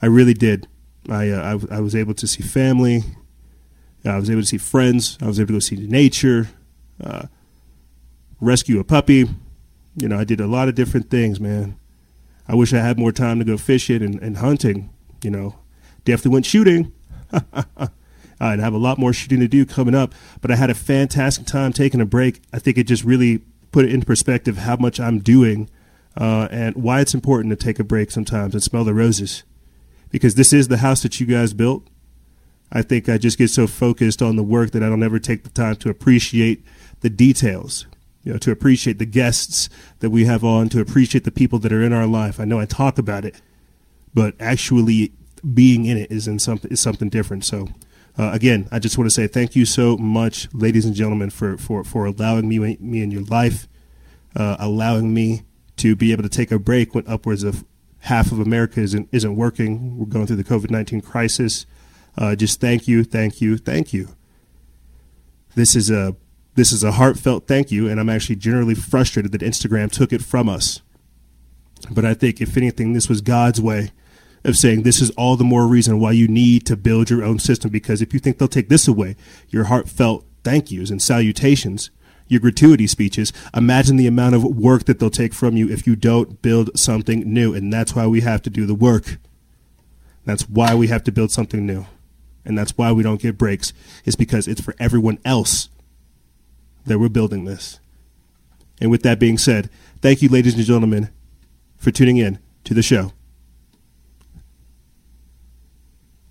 I 0.00 0.06
really 0.06 0.34
did. 0.34 0.68
I, 1.08 1.30
uh, 1.30 1.58
I, 1.70 1.76
I 1.76 1.80
was 1.80 1.94
able 1.94 2.14
to 2.14 2.26
see 2.26 2.42
family. 2.42 3.02
I 4.04 4.18
was 4.18 4.30
able 4.30 4.42
to 4.42 4.46
see 4.46 4.58
friends. 4.58 5.18
I 5.20 5.26
was 5.26 5.40
able 5.40 5.48
to 5.48 5.52
go 5.54 5.58
see 5.58 5.76
nature, 5.76 6.48
uh, 7.02 7.26
rescue 8.40 8.78
a 8.78 8.84
puppy. 8.84 9.28
You 9.96 10.08
know, 10.08 10.18
I 10.18 10.24
did 10.24 10.40
a 10.40 10.46
lot 10.46 10.68
of 10.68 10.74
different 10.74 11.10
things, 11.10 11.40
man. 11.40 11.78
I 12.46 12.54
wish 12.54 12.72
I 12.72 12.78
had 12.78 12.98
more 12.98 13.12
time 13.12 13.38
to 13.38 13.44
go 13.44 13.56
fishing 13.56 14.02
and, 14.02 14.20
and 14.22 14.36
hunting. 14.36 14.90
You 15.22 15.30
know, 15.30 15.56
definitely 16.04 16.32
went 16.32 16.46
shooting. 16.46 16.92
and 18.40 18.60
have 18.60 18.74
a 18.74 18.78
lot 18.78 18.98
more 18.98 19.12
shooting 19.12 19.40
to 19.40 19.48
do 19.48 19.64
coming 19.64 19.94
up. 19.94 20.14
But 20.40 20.50
I 20.50 20.56
had 20.56 20.70
a 20.70 20.74
fantastic 20.74 21.46
time 21.46 21.72
taking 21.72 22.00
a 22.00 22.06
break. 22.06 22.42
I 22.52 22.58
think 22.58 22.78
it 22.78 22.84
just 22.84 23.04
really 23.04 23.42
put 23.72 23.84
it 23.84 23.92
into 23.92 24.06
perspective 24.06 24.58
how 24.58 24.76
much 24.76 25.00
I'm 25.00 25.18
doing 25.20 25.68
uh, 26.16 26.48
and 26.50 26.76
why 26.76 27.00
it's 27.00 27.14
important 27.14 27.50
to 27.50 27.62
take 27.62 27.78
a 27.78 27.84
break 27.84 28.10
sometimes 28.10 28.54
and 28.54 28.62
smell 28.62 28.84
the 28.84 28.94
roses. 28.94 29.42
Because 30.16 30.34
this 30.34 30.54
is 30.54 30.68
the 30.68 30.78
house 30.78 31.02
that 31.02 31.20
you 31.20 31.26
guys 31.26 31.52
built. 31.52 31.86
I 32.72 32.80
think 32.80 33.06
I 33.06 33.18
just 33.18 33.36
get 33.36 33.50
so 33.50 33.66
focused 33.66 34.22
on 34.22 34.36
the 34.36 34.42
work 34.42 34.70
that 34.70 34.82
I 34.82 34.88
don't 34.88 35.02
ever 35.02 35.18
take 35.18 35.44
the 35.44 35.50
time 35.50 35.76
to 35.76 35.90
appreciate 35.90 36.64
the 37.00 37.10
details, 37.10 37.84
you 38.22 38.32
know, 38.32 38.38
to 38.38 38.50
appreciate 38.50 38.98
the 38.98 39.04
guests 39.04 39.68
that 39.98 40.08
we 40.08 40.24
have 40.24 40.42
on, 40.42 40.70
to 40.70 40.80
appreciate 40.80 41.24
the 41.24 41.30
people 41.30 41.58
that 41.58 41.70
are 41.70 41.82
in 41.82 41.92
our 41.92 42.06
life. 42.06 42.40
I 42.40 42.46
know 42.46 42.58
I 42.58 42.64
talk 42.64 42.96
about 42.96 43.26
it, 43.26 43.42
but 44.14 44.34
actually 44.40 45.12
being 45.52 45.84
in 45.84 45.98
it 45.98 46.10
is 46.10 46.26
in 46.26 46.38
something 46.38 46.70
is 46.70 46.80
something 46.80 47.10
different. 47.10 47.44
So 47.44 47.68
uh, 48.16 48.30
again, 48.32 48.70
I 48.72 48.78
just 48.78 48.96
want 48.96 49.10
to 49.10 49.14
say 49.14 49.26
thank 49.26 49.54
you 49.54 49.66
so 49.66 49.98
much, 49.98 50.48
ladies 50.54 50.86
and 50.86 50.94
gentlemen, 50.94 51.28
for 51.28 51.58
for 51.58 51.84
for 51.84 52.06
allowing 52.06 52.48
me 52.48 52.78
me 52.80 53.02
in 53.02 53.10
your 53.10 53.24
life, 53.24 53.68
uh, 54.34 54.56
allowing 54.58 55.12
me 55.12 55.42
to 55.76 55.94
be 55.94 56.10
able 56.12 56.22
to 56.22 56.30
take 56.30 56.50
a 56.50 56.58
break 56.58 56.94
when 56.94 57.06
upwards 57.06 57.42
of 57.42 57.66
half 58.06 58.32
of 58.32 58.40
America 58.40 58.80
isn't 58.80 59.08
isn't 59.12 59.36
working. 59.36 59.98
We're 59.98 60.06
going 60.06 60.26
through 60.26 60.36
the 60.36 60.44
COVID 60.44 60.70
nineteen 60.70 61.00
crisis. 61.00 61.66
Uh, 62.16 62.34
just 62.34 62.60
thank 62.60 62.88
you, 62.88 63.04
thank 63.04 63.40
you, 63.40 63.58
thank 63.58 63.92
you. 63.92 64.08
This 65.54 65.76
is 65.76 65.90
a 65.90 66.16
this 66.54 66.72
is 66.72 66.82
a 66.82 66.92
heartfelt 66.92 67.46
thank 67.46 67.70
you, 67.70 67.88
and 67.88 68.00
I'm 68.00 68.08
actually 68.08 68.36
generally 68.36 68.74
frustrated 68.74 69.32
that 69.32 69.42
Instagram 69.42 69.90
took 69.90 70.12
it 70.12 70.22
from 70.22 70.48
us. 70.48 70.80
But 71.90 72.04
I 72.04 72.14
think, 72.14 72.40
if 72.40 72.56
anything, 72.56 72.94
this 72.94 73.08
was 73.08 73.20
God's 73.20 73.60
way 73.60 73.92
of 74.44 74.56
saying 74.56 74.82
this 74.82 75.02
is 75.02 75.10
all 75.10 75.36
the 75.36 75.44
more 75.44 75.66
reason 75.66 75.98
why 75.98 76.12
you 76.12 76.28
need 76.28 76.64
to 76.66 76.76
build 76.76 77.10
your 77.10 77.24
own 77.24 77.38
system 77.38 77.70
because 77.70 78.00
if 78.00 78.14
you 78.14 78.20
think 78.20 78.38
they'll 78.38 78.48
take 78.48 78.68
this 78.68 78.86
away, 78.86 79.16
your 79.48 79.64
heartfelt 79.64 80.24
thank 80.44 80.70
yous 80.70 80.90
and 80.90 81.02
salutations, 81.02 81.90
your 82.28 82.40
gratuity 82.40 82.86
speeches, 82.86 83.32
imagine 83.54 83.96
the 83.96 84.06
amount 84.06 84.34
of 84.34 84.44
work 84.44 84.84
that 84.84 84.98
they'll 84.98 85.10
take 85.10 85.32
from 85.32 85.56
you 85.56 85.70
if 85.70 85.86
you 85.86 85.96
don't 85.96 86.42
build 86.42 86.76
something 86.78 87.20
new. 87.32 87.54
And 87.54 87.72
that's 87.72 87.94
why 87.94 88.06
we 88.06 88.20
have 88.22 88.42
to 88.42 88.50
do 88.50 88.66
the 88.66 88.74
work. 88.74 89.18
That's 90.24 90.48
why 90.48 90.74
we 90.74 90.88
have 90.88 91.04
to 91.04 91.12
build 91.12 91.30
something 91.30 91.64
new. 91.64 91.86
And 92.44 92.56
that's 92.56 92.76
why 92.76 92.92
we 92.92 93.02
don't 93.02 93.20
get 93.20 93.38
breaks, 93.38 93.72
is 94.04 94.16
because 94.16 94.48
it's 94.48 94.60
for 94.60 94.74
everyone 94.78 95.18
else 95.24 95.68
that 96.84 96.98
we're 96.98 97.08
building 97.08 97.44
this. 97.44 97.80
And 98.80 98.90
with 98.90 99.02
that 99.02 99.18
being 99.18 99.38
said, 99.38 99.70
thank 100.00 100.22
you, 100.22 100.28
ladies 100.28 100.54
and 100.54 100.64
gentlemen, 100.64 101.10
for 101.76 101.90
tuning 101.90 102.16
in 102.18 102.38
to 102.64 102.74
the 102.74 102.82
show. 102.82 103.12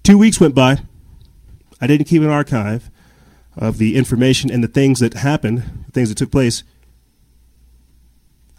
Two 0.03 0.17
weeks 0.17 0.39
went 0.39 0.55
by. 0.55 0.79
I 1.81 1.87
didn't 1.87 2.07
keep 2.07 2.21
an 2.21 2.29
archive 2.29 2.89
of 3.57 3.77
the 3.77 3.95
information 3.95 4.51
and 4.51 4.63
the 4.63 4.67
things 4.67 4.99
that 4.99 5.13
happened, 5.13 5.63
the 5.85 5.91
things 5.91 6.09
that 6.09 6.17
took 6.17 6.31
place. 6.31 6.63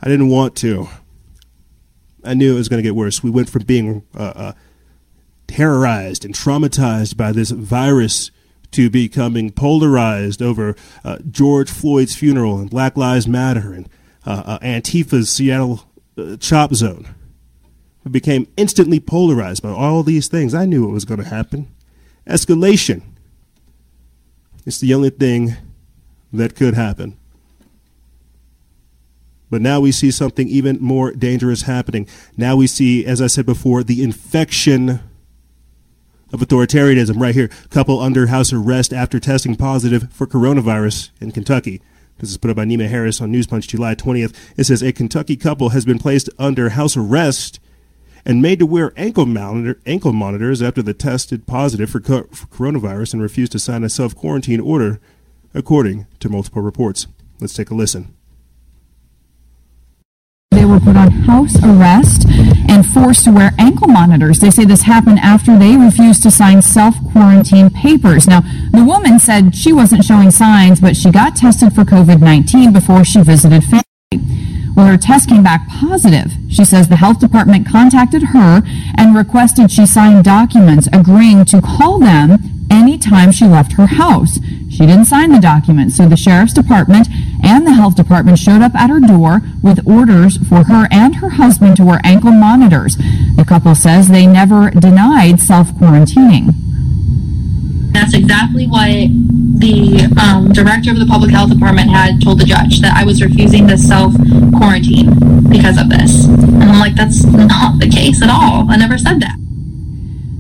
I 0.03 0.09
didn't 0.09 0.29
want 0.29 0.57
to. 0.57 0.89
I 2.25 2.35
knew 2.35 2.55
it 2.55 2.59
was 2.59 2.69
going 2.69 2.79
to 2.79 2.87
get 2.87 2.97
worse. 2.97 3.23
We 3.23 3.31
went 3.31 3.49
from 3.49 3.65
being 3.65 4.03
uh, 4.15 4.33
uh, 4.35 4.53
terrorized 5.47 6.25
and 6.25 6.35
traumatized 6.35 7.17
by 7.17 7.33
this 7.33 7.51
virus 7.51 8.31
to 8.73 8.91
becoming 8.91 9.51
polarized 9.51 10.43
over 10.43 10.75
uh, 11.05 11.19
George 11.31 11.71
Floyd's 11.71 12.17
funeral 12.17 12.59
and 12.59 12.69
Black 12.69 12.97
Lives 12.97 13.29
Matter 13.29 13.73
and 13.73 13.89
uh, 14.27 14.43
uh, 14.45 14.59
Antifa's 14.61 15.31
Seattle 15.31 15.89
uh, 16.19 16.37
chop 16.37 16.75
zone 16.75 17.15
We 18.05 18.11
became 18.11 18.49
instantly 18.57 18.99
polarized 18.99 19.63
by 19.63 19.71
all 19.71 20.03
these 20.03 20.29
things. 20.29 20.53
I 20.53 20.67
knew 20.67 20.85
what 20.85 20.93
was 20.93 21.05
going 21.05 21.23
to 21.23 21.29
happen. 21.29 21.69
Escalation. 22.27 23.03
It's 24.67 24.81
the 24.81 24.93
only 24.93 25.11
thing 25.11 25.57
that 26.33 26.57
could 26.57 26.75
happen. 26.75 27.17
But 29.49 29.63
now 29.63 29.79
we 29.79 29.93
see 29.93 30.11
something 30.11 30.49
even 30.49 30.79
more 30.81 31.13
dangerous 31.13 31.63
happening. 31.63 32.09
Now 32.37 32.57
we 32.57 32.67
see, 32.67 33.07
as 33.07 33.23
I 33.23 33.29
said 33.29 33.47
before, 33.47 33.85
the 33.85 34.03
infection 34.03 35.01
of 36.33 36.41
authoritarianism 36.41 37.21
right 37.21 37.35
here. 37.35 37.49
Couple 37.71 38.01
under 38.01 38.27
house 38.27 38.53
arrest 38.53 38.93
after 38.93 39.21
testing 39.21 39.55
positive 39.55 40.13
for 40.13 40.27
coronavirus 40.27 41.11
in 41.21 41.31
Kentucky. 41.31 41.81
This 42.19 42.31
is 42.31 42.39
put 42.39 42.51
up 42.51 42.57
by 42.57 42.65
Nima 42.65 42.89
Harris 42.89 43.21
on 43.21 43.31
News 43.31 43.47
Punch 43.47 43.69
July 43.69 43.95
20th. 43.95 44.35
It 44.57 44.65
says 44.65 44.83
a 44.83 44.93
Kentucky 44.93 45.37
couple 45.37 45.69
has 45.69 45.85
been 45.85 45.99
placed 45.99 46.29
under 46.39 46.71
house 46.71 46.97
arrest 46.97 47.61
and 48.27 48.43
made 48.43 48.59
to 48.59 48.67
wear 48.67 48.93
ankle, 48.97 49.25
monitor, 49.25 49.81
ankle 49.87 50.13
monitors 50.13 50.61
after 50.61 50.83
they 50.83 50.93
tested 50.93 51.47
positive 51.47 51.89
for, 51.89 52.01
co- 52.01 52.25
for 52.33 52.47
coronavirus 52.49 53.15
and 53.15 53.23
refused 53.23 53.53
to 53.53 53.59
sign 53.61 53.85
a 53.85 53.89
self 53.89 54.17
quarantine 54.17 54.61
order, 54.61 55.01
according 55.55 56.07
to 56.19 56.29
multiple 56.29 56.61
reports. 56.61 57.07
Let's 57.41 57.55
take 57.55 57.71
a 57.71 57.75
listen. 57.75 58.13
They 60.51 60.65
were 60.65 60.81
put 60.81 60.97
on 60.97 61.11
house 61.11 61.57
arrest 61.63 62.27
and 62.69 62.85
forced 62.85 63.25
to 63.25 63.31
wear 63.31 63.53
ankle 63.59 63.89
monitors. 63.89 64.41
They 64.41 64.51
say 64.51 64.65
this 64.65 64.83
happened 64.83 65.21
after 65.21 65.57
they 65.57 65.77
refused 65.77 66.25
to 66.25 66.31
sign 66.31 66.63
self 66.63 66.97
quarantine 67.13 67.71
papers. 67.71 68.27
Now, 68.27 68.41
the 68.73 68.85
woman 68.85 69.21
said 69.21 69.55
she 69.55 69.73
wasn't 69.73 70.05
showing 70.05 70.33
signs, 70.33 70.81
but 70.81 70.97
she 70.97 71.13
got 71.13 71.37
tested 71.37 71.73
for 71.73 71.85
COVID 71.85 72.21
19 72.21 72.73
before 72.73 73.05
she 73.05 73.23
visited 73.23 73.63
family. 73.63 73.83
Well, 74.77 74.87
her 74.87 74.99
test 74.99 75.31
came 75.31 75.43
back 75.43 75.67
positive. 75.69 76.33
She 76.51 76.65
says 76.65 76.89
the 76.89 76.97
health 76.97 77.19
department 77.19 77.67
contacted 77.67 78.23
her 78.35 78.63
and 78.99 79.17
requested 79.17 79.71
she 79.71 79.87
sign 79.87 80.23
documents 80.23 80.87
agreeing 80.93 81.47
to 81.47 81.63
call 81.63 81.99
them 81.99 82.39
anytime 82.71 83.33
she 83.33 83.47
left 83.47 83.73
her 83.73 83.87
house. 83.87 84.39
She 84.69 84.85
didn't 84.85 85.07
sign 85.07 85.31
the 85.33 85.41
documents, 85.41 85.97
so 85.97 86.07
the 86.07 86.17
sheriff's 86.17 86.53
department 86.53 87.09
and 87.43 87.67
the 87.67 87.73
health 87.73 87.97
department 87.97 88.39
showed 88.39 88.61
up 88.61 88.75
at 88.75 88.91
her 88.91 89.01
door 89.01 89.41
with 89.63 89.87
orders 89.87 90.37
for 90.47 90.65
her 90.65 90.87
and 90.91 91.17
her 91.17 91.31
husband 91.31 91.79
to 91.79 91.85
wear 91.85 92.01
ankle 92.05 92.33
monitors. 92.33 92.97
The 93.37 93.47
couple 93.49 93.75
says 93.75 94.09
they 94.09 94.27
never 94.27 94.71
denied 94.71 95.41
self 95.41 95.69
quarantining. 95.73 96.66
That's 97.97 98.13
exactly 98.13 98.67
what 98.67 99.09
the 99.59 100.05
um, 100.21 100.53
director 100.53 100.91
of 100.91 100.99
the 100.99 101.07
public 101.07 101.31
health 101.31 101.49
department 101.51 101.89
had 101.89 102.21
told 102.23 102.39
the 102.39 102.45
judge 102.45 102.81
that 102.81 102.93
I 102.95 103.05
was 103.07 103.23
refusing 103.23 103.67
to 103.69 103.79
self 103.79 104.13
quarantine 104.53 105.09
because 105.49 105.81
of 105.81 105.89
this. 105.89 106.27
And 106.27 106.65
I'm 106.65 106.79
like, 106.79 106.95
that's 106.95 107.25
not 107.25 107.81
the 107.81 107.89
case 107.89 108.23
at 108.23 108.29
all. 108.29 108.69
I 108.69 108.77
never 108.77 108.99
said 108.99 109.19
that. 109.21 109.46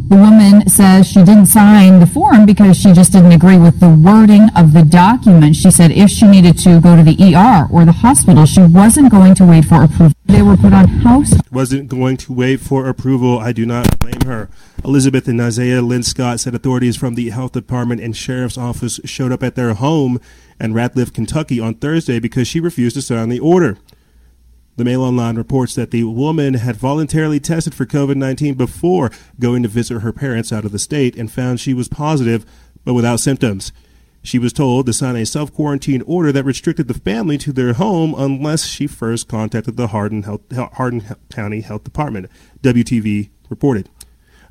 The 0.08 0.14
woman 0.14 0.68
says 0.68 1.08
she 1.08 1.24
didn't 1.24 1.46
sign 1.46 1.98
the 1.98 2.06
form 2.06 2.46
because 2.46 2.76
she 2.76 2.92
just 2.92 3.10
didn't 3.10 3.32
agree 3.32 3.58
with 3.58 3.80
the 3.80 3.88
wording 3.88 4.48
of 4.54 4.72
the 4.72 4.84
document. 4.84 5.56
She 5.56 5.68
said 5.68 5.90
if 5.90 6.10
she 6.10 6.28
needed 6.28 6.56
to 6.58 6.80
go 6.80 6.94
to 6.94 7.02
the 7.02 7.34
ER 7.34 7.66
or 7.72 7.84
the 7.84 7.90
hospital, 7.90 8.46
she 8.46 8.62
wasn't 8.62 9.10
going 9.10 9.34
to 9.34 9.44
wait 9.44 9.64
for 9.64 9.82
approval. 9.82 10.14
They 10.26 10.42
were 10.42 10.56
put 10.56 10.72
on 10.72 10.86
house. 10.86 11.34
Wasn't 11.50 11.88
going 11.88 12.18
to 12.18 12.32
wait 12.32 12.60
for 12.60 12.88
approval. 12.88 13.40
I 13.40 13.50
do 13.50 13.66
not 13.66 13.98
blame 13.98 14.20
her. 14.26 14.48
Elizabeth 14.84 15.26
and 15.26 15.40
Isaiah 15.40 15.82
Linscott 15.82 16.38
said 16.38 16.54
authorities 16.54 16.96
from 16.96 17.16
the 17.16 17.30
health 17.30 17.50
department 17.50 18.00
and 18.00 18.16
sheriff's 18.16 18.56
office 18.56 19.00
showed 19.04 19.32
up 19.32 19.42
at 19.42 19.56
their 19.56 19.74
home 19.74 20.20
in 20.60 20.72
Radcliff, 20.72 21.12
Kentucky 21.12 21.58
on 21.58 21.74
Thursday 21.74 22.20
because 22.20 22.46
she 22.46 22.60
refused 22.60 22.94
to 22.94 23.02
sign 23.02 23.28
the 23.28 23.40
order. 23.40 23.76
The 24.76 24.84
Mail 24.84 25.02
Online 25.02 25.36
reports 25.36 25.74
that 25.74 25.90
the 25.90 26.04
woman 26.04 26.52
had 26.54 26.76
voluntarily 26.76 27.40
tested 27.40 27.74
for 27.74 27.86
COVID 27.86 28.16
19 28.16 28.54
before 28.54 29.10
going 29.40 29.62
to 29.62 29.70
visit 29.70 30.00
her 30.00 30.12
parents 30.12 30.52
out 30.52 30.66
of 30.66 30.72
the 30.72 30.78
state 30.78 31.16
and 31.16 31.32
found 31.32 31.60
she 31.60 31.72
was 31.72 31.88
positive 31.88 32.44
but 32.84 32.92
without 32.92 33.20
symptoms. 33.20 33.72
She 34.22 34.38
was 34.38 34.52
told 34.52 34.84
to 34.84 34.92
sign 34.92 35.16
a 35.16 35.24
self 35.24 35.50
quarantine 35.50 36.02
order 36.02 36.30
that 36.30 36.44
restricted 36.44 36.88
the 36.88 36.94
family 36.94 37.38
to 37.38 37.54
their 37.54 37.72
home 37.72 38.14
unless 38.18 38.66
she 38.66 38.86
first 38.86 39.28
contacted 39.28 39.78
the 39.78 39.88
Hardin, 39.88 40.24
Health, 40.24 40.42
Hardin 40.52 41.02
County 41.30 41.62
Health 41.62 41.84
Department, 41.84 42.30
WTV 42.62 43.30
reported. 43.48 43.88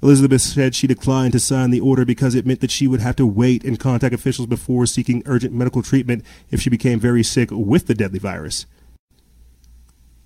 Elizabeth 0.01 0.41
said 0.41 0.73
she 0.73 0.87
declined 0.87 1.33
to 1.33 1.39
sign 1.39 1.69
the 1.69 1.79
order 1.79 2.03
because 2.03 2.33
it 2.33 2.47
meant 2.47 2.61
that 2.61 2.71
she 2.71 2.87
would 2.87 2.99
have 2.99 3.15
to 3.17 3.27
wait 3.27 3.63
and 3.63 3.79
contact 3.79 4.15
officials 4.15 4.47
before 4.47 4.85
seeking 4.87 5.21
urgent 5.25 5.53
medical 5.53 5.83
treatment 5.83 6.25
if 6.49 6.61
she 6.61 6.69
became 6.69 6.99
very 6.99 7.23
sick 7.23 7.49
with 7.51 7.85
the 7.85 7.95
deadly 7.95 8.19
virus. 8.19 8.65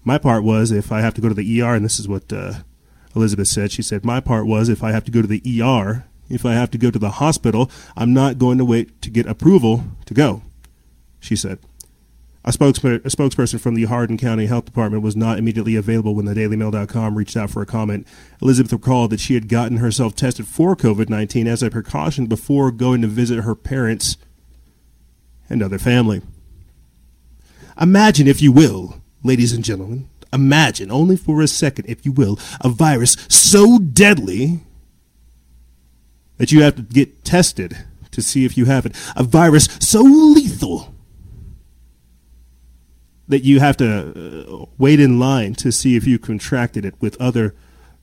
My 0.03 0.17
part 0.17 0.43
was 0.43 0.71
if 0.71 0.91
I 0.91 1.01
have 1.01 1.13
to 1.15 1.21
go 1.21 1.29
to 1.29 1.35
the 1.35 1.61
ER, 1.61 1.75
and 1.75 1.83
this 1.83 1.99
is 1.99 2.07
what 2.07 2.31
uh, 2.31 2.53
Elizabeth 3.15 3.47
said. 3.47 3.71
She 3.71 3.81
said, 3.81 4.05
My 4.05 4.19
part 4.19 4.45
was 4.45 4.69
if 4.69 4.83
I 4.83 4.91
have 4.91 5.03
to 5.05 5.11
go 5.11 5.21
to 5.21 5.27
the 5.27 5.61
ER, 5.61 6.05
if 6.29 6.45
I 6.45 6.53
have 6.53 6.71
to 6.71 6.77
go 6.77 6.91
to 6.91 6.99
the 6.99 7.11
hospital, 7.11 7.69
I'm 7.97 8.13
not 8.13 8.37
going 8.37 8.57
to 8.59 8.65
wait 8.65 9.01
to 9.01 9.09
get 9.09 9.25
approval 9.27 9.83
to 10.05 10.13
go, 10.13 10.43
she 11.19 11.35
said. 11.35 11.59
A, 12.45 12.51
spokesper- 12.51 13.03
a 13.03 13.09
spokesperson 13.09 13.59
from 13.59 13.75
the 13.75 13.85
Hardin 13.85 14.17
County 14.17 14.45
Health 14.45 14.65
Department 14.65 15.03
was 15.03 15.15
not 15.15 15.37
immediately 15.37 15.75
available 15.75 16.15
when 16.15 16.25
the 16.25 16.33
DailyMail.com 16.33 17.17
reached 17.17 17.35
out 17.35 17.49
for 17.49 17.61
a 17.61 17.65
comment. 17.65 18.07
Elizabeth 18.41 18.71
recalled 18.71 19.11
that 19.11 19.19
she 19.19 19.33
had 19.33 19.49
gotten 19.49 19.77
herself 19.77 20.15
tested 20.15 20.47
for 20.47 20.75
COVID 20.75 21.09
19 21.09 21.47
as 21.47 21.61
a 21.61 21.69
precaution 21.69 22.27
before 22.27 22.71
going 22.71 23.01
to 23.01 23.07
visit 23.07 23.43
her 23.43 23.55
parents 23.55 24.15
and 25.49 25.61
other 25.61 25.77
family. 25.77 26.21
Imagine, 27.79 28.27
if 28.27 28.41
you 28.41 28.51
will, 28.51 29.01
ladies 29.23 29.53
and 29.53 29.63
gentlemen, 29.63 30.09
imagine, 30.31 30.91
only 30.91 31.17
for 31.17 31.41
a 31.41 31.47
second, 31.47 31.85
if 31.87 32.05
you 32.05 32.11
will, 32.11 32.39
a 32.61 32.69
virus 32.69 33.17
so 33.27 33.79
deadly 33.79 34.61
that 36.37 36.51
you 36.51 36.61
have 36.61 36.75
to 36.75 36.81
get 36.81 37.23
tested 37.23 37.77
to 38.11 38.21
see 38.21 38.45
if 38.45 38.57
you 38.57 38.65
have 38.65 38.85
it. 38.85 38.95
A 39.15 39.23
virus 39.23 39.67
so 39.79 40.01
lethal 40.01 40.95
that 43.27 43.43
you 43.43 43.59
have 43.59 43.77
to 43.77 43.85
uh, 44.49 44.65
wait 44.77 44.99
in 44.99 45.19
line 45.19 45.53
to 45.53 45.71
see 45.71 45.95
if 45.95 46.07
you 46.07 46.17
contracted 46.17 46.83
it 46.83 46.95
with 46.99 47.19
other 47.21 47.53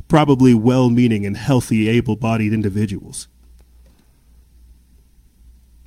probably 0.09 0.55
well 0.55 0.89
meaning 0.89 1.27
and 1.27 1.37
healthy, 1.37 1.89
able 1.89 2.15
bodied 2.15 2.53
individuals. 2.53 3.27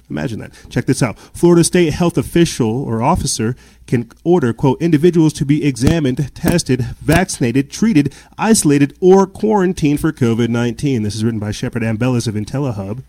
Imagine 0.09 0.39
that. 0.39 0.53
Check 0.69 0.85
this 0.85 1.03
out. 1.03 1.19
Florida 1.19 1.63
state 1.63 1.93
health 1.93 2.17
official 2.17 2.83
or 2.83 3.01
officer 3.01 3.55
can 3.85 4.11
order, 4.23 4.53
quote, 4.53 4.81
individuals 4.81 5.33
to 5.33 5.45
be 5.45 5.63
examined, 5.63 6.33
tested, 6.35 6.81
vaccinated, 7.01 7.69
treated, 7.69 8.13
isolated, 8.37 8.97
or 8.99 9.27
quarantined 9.27 9.99
for 9.99 10.11
COVID 10.11 10.49
19. 10.49 11.03
This 11.03 11.15
is 11.15 11.23
written 11.23 11.39
by 11.39 11.51
Shepard 11.51 11.83
Ambellas 11.83 12.27
of 12.27 12.35
IntelliHub. 12.35 13.03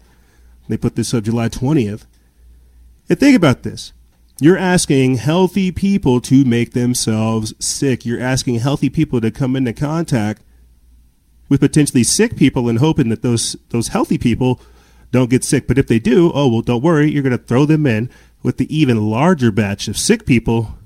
They 0.68 0.76
put 0.76 0.96
this 0.96 1.14
up 1.14 1.24
July 1.24 1.48
20th. 1.48 2.04
And 3.08 3.18
think 3.18 3.36
about 3.36 3.62
this. 3.62 3.92
You're 4.40 4.56
asking 4.56 5.16
healthy 5.16 5.70
people 5.72 6.20
to 6.22 6.44
make 6.44 6.72
themselves 6.72 7.52
sick. 7.58 8.06
You're 8.06 8.20
asking 8.20 8.60
healthy 8.60 8.88
people 8.88 9.20
to 9.20 9.30
come 9.30 9.56
into 9.56 9.72
contact 9.72 10.42
with 11.50 11.60
potentially 11.60 12.04
sick 12.04 12.36
people 12.36 12.68
and 12.68 12.78
hoping 12.78 13.10
that 13.10 13.20
those 13.20 13.56
those 13.68 13.88
healthy 13.88 14.16
people 14.16 14.60
don't 15.10 15.30
get 15.30 15.44
sick. 15.44 15.66
But 15.66 15.78
if 15.78 15.86
they 15.86 15.98
do, 15.98 16.30
oh, 16.34 16.48
well, 16.48 16.62
don't 16.62 16.82
worry. 16.82 17.10
You're 17.10 17.22
going 17.22 17.36
to 17.36 17.42
throw 17.42 17.64
them 17.64 17.86
in 17.86 18.10
with 18.42 18.56
the 18.56 18.74
even 18.74 19.10
larger 19.10 19.50
batch 19.50 19.88
of 19.88 19.98
sick 19.98 20.24
people 20.24 20.78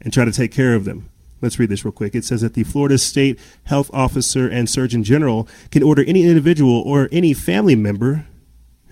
and 0.00 0.12
try 0.12 0.24
to 0.24 0.32
take 0.32 0.52
care 0.52 0.74
of 0.74 0.84
them. 0.84 1.08
Let's 1.40 1.58
read 1.58 1.70
this 1.70 1.84
real 1.84 1.92
quick. 1.92 2.14
It 2.14 2.24
says 2.24 2.40
that 2.42 2.54
the 2.54 2.62
Florida 2.62 2.98
State 2.98 3.38
Health 3.64 3.90
Officer 3.92 4.48
and 4.48 4.70
Surgeon 4.70 5.02
General 5.02 5.48
can 5.70 5.82
order 5.82 6.04
any 6.04 6.22
individual 6.22 6.80
or 6.82 7.08
any 7.10 7.34
family 7.34 7.74
member 7.74 8.26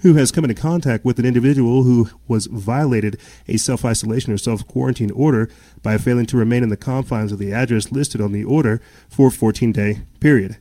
who 0.02 0.14
has 0.14 0.32
come 0.32 0.44
into 0.44 0.60
contact 0.60 1.04
with 1.04 1.18
an 1.18 1.26
individual 1.26 1.84
who 1.84 2.08
was 2.26 2.46
violated 2.46 3.20
a 3.46 3.56
self 3.56 3.84
isolation 3.84 4.32
or 4.32 4.38
self 4.38 4.66
quarantine 4.66 5.10
order 5.12 5.48
by 5.82 5.96
failing 5.98 6.26
to 6.26 6.36
remain 6.36 6.62
in 6.62 6.70
the 6.70 6.76
confines 6.76 7.32
of 7.32 7.38
the 7.38 7.52
address 7.52 7.92
listed 7.92 8.20
on 8.20 8.32
the 8.32 8.44
order 8.44 8.80
for 9.08 9.28
a 9.28 9.30
14 9.30 9.72
day 9.72 10.02
period. 10.18 10.56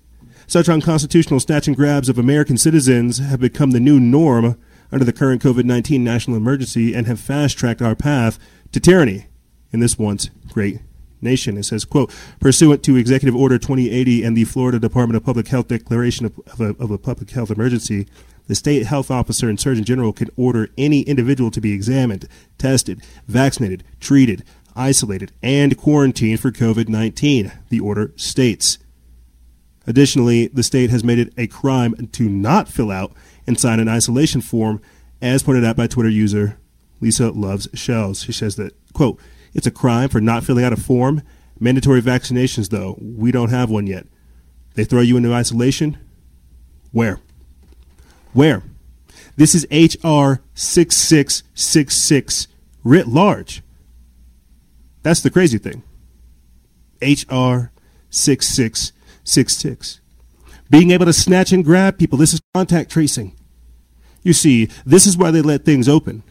Such 0.49 0.67
unconstitutional 0.67 1.39
snatch 1.39 1.67
and 1.67 1.77
grabs 1.77 2.09
of 2.09 2.17
American 2.17 2.57
citizens 2.57 3.19
have 3.19 3.39
become 3.39 3.69
the 3.69 3.79
new 3.79 3.99
norm 3.99 4.59
under 4.91 5.05
the 5.05 5.13
current 5.13 5.43
COVID 5.43 5.63
19 5.63 6.03
national 6.03 6.35
emergency 6.35 6.95
and 6.95 7.05
have 7.05 7.19
fast 7.19 7.55
tracked 7.55 7.83
our 7.83 7.95
path 7.95 8.39
to 8.71 8.79
tyranny 8.79 9.27
in 9.71 9.79
this 9.79 9.99
once 9.99 10.31
great 10.51 10.79
nation. 11.21 11.55
It 11.55 11.65
says, 11.65 11.85
quote, 11.85 12.11
pursuant 12.39 12.81
to 12.85 12.95
Executive 12.95 13.35
Order 13.35 13.59
2080 13.59 14.23
and 14.23 14.35
the 14.35 14.45
Florida 14.45 14.79
Department 14.79 15.17
of 15.17 15.23
Public 15.23 15.49
Health 15.49 15.67
Declaration 15.67 16.25
of, 16.25 16.39
of, 16.47 16.59
a, 16.59 16.83
of 16.83 16.89
a 16.89 16.97
Public 16.97 17.29
Health 17.29 17.51
Emergency, 17.51 18.07
the 18.47 18.55
state 18.55 18.87
health 18.87 19.11
officer 19.11 19.49
and 19.49 19.59
surgeon 19.59 19.83
general 19.83 20.13
can 20.13 20.31
order 20.35 20.69
any 20.79 21.01
individual 21.01 21.51
to 21.51 21.61
be 21.61 21.73
examined, 21.73 22.27
tested, 22.57 23.03
vaccinated, 23.27 23.83
treated, 23.99 24.43
isolated, 24.75 25.31
and 25.43 25.77
quarantined 25.77 26.39
for 26.39 26.49
COVID 26.49 26.89
19, 26.89 27.51
the 27.69 27.79
order 27.79 28.13
states. 28.15 28.79
Additionally, 29.89 30.47
the 30.47 30.61
state 30.61 30.91
has 30.91 31.03
made 31.03 31.17
it 31.17 31.33
a 31.35 31.47
crime 31.47 32.07
to 32.11 32.29
not 32.29 32.67
fill 32.67 32.91
out 32.91 33.11
and 33.47 33.59
sign 33.59 33.79
an 33.79 33.89
isolation 33.89 34.39
form, 34.39 34.79
as 35.19 35.41
pointed 35.41 35.65
out 35.65 35.75
by 35.75 35.87
Twitter 35.87 36.09
user 36.09 36.59
Lisa 37.01 37.31
Loves 37.31 37.67
Shells. 37.73 38.21
She 38.21 38.31
says 38.31 38.55
that, 38.57 38.75
quote, 38.93 39.19
it's 39.55 39.65
a 39.65 39.71
crime 39.71 40.07
for 40.09 40.21
not 40.21 40.43
filling 40.43 40.63
out 40.63 40.73
a 40.73 40.77
form. 40.77 41.23
Mandatory 41.59 42.03
vaccinations, 42.03 42.69
though, 42.69 42.99
we 43.01 43.31
don't 43.31 43.49
have 43.49 43.71
one 43.71 43.87
yet. 43.87 44.05
They 44.75 44.83
throw 44.83 45.01
you 45.01 45.17
into 45.17 45.33
isolation? 45.33 45.97
Where? 46.91 47.19
Where? 48.33 48.61
This 49.37 49.55
is 49.55 49.65
HR 49.71 50.43
6666 50.53 52.47
writ 52.83 53.07
large. 53.07 53.63
That's 55.01 55.21
the 55.21 55.31
crazy 55.31 55.57
thing. 55.57 55.81
HR 57.01 57.71
6666 58.11 58.91
six 59.29 59.55
ticks. 59.55 60.01
Being 60.69 60.91
able 60.91 61.05
to 61.05 61.13
snatch 61.13 61.51
and 61.51 61.63
grab 61.63 61.97
people. 61.97 62.17
This 62.17 62.33
is 62.33 62.41
contact 62.53 62.91
tracing. 62.91 63.35
You 64.23 64.33
see, 64.33 64.69
this 64.85 65.07
is 65.07 65.17
why 65.17 65.31
they 65.31 65.41
let 65.41 65.65
things 65.65 65.87
open. 65.87 66.23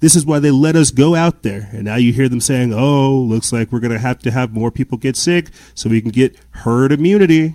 This 0.00 0.14
is 0.14 0.26
why 0.26 0.40
they 0.40 0.50
let 0.50 0.76
us 0.76 0.90
go 0.90 1.14
out 1.14 1.42
there. 1.42 1.68
And 1.72 1.84
now 1.84 1.96
you 1.96 2.12
hear 2.12 2.28
them 2.28 2.40
saying, 2.40 2.72
oh, 2.74 3.12
looks 3.12 3.52
like 3.52 3.72
we're 3.72 3.80
going 3.80 3.92
to 3.92 3.98
have 3.98 4.18
to 4.20 4.30
have 4.30 4.52
more 4.52 4.70
people 4.70 4.98
get 4.98 5.16
sick 5.16 5.48
so 5.74 5.88
we 5.88 6.02
can 6.02 6.10
get 6.10 6.36
herd 6.50 6.92
immunity. 6.92 7.54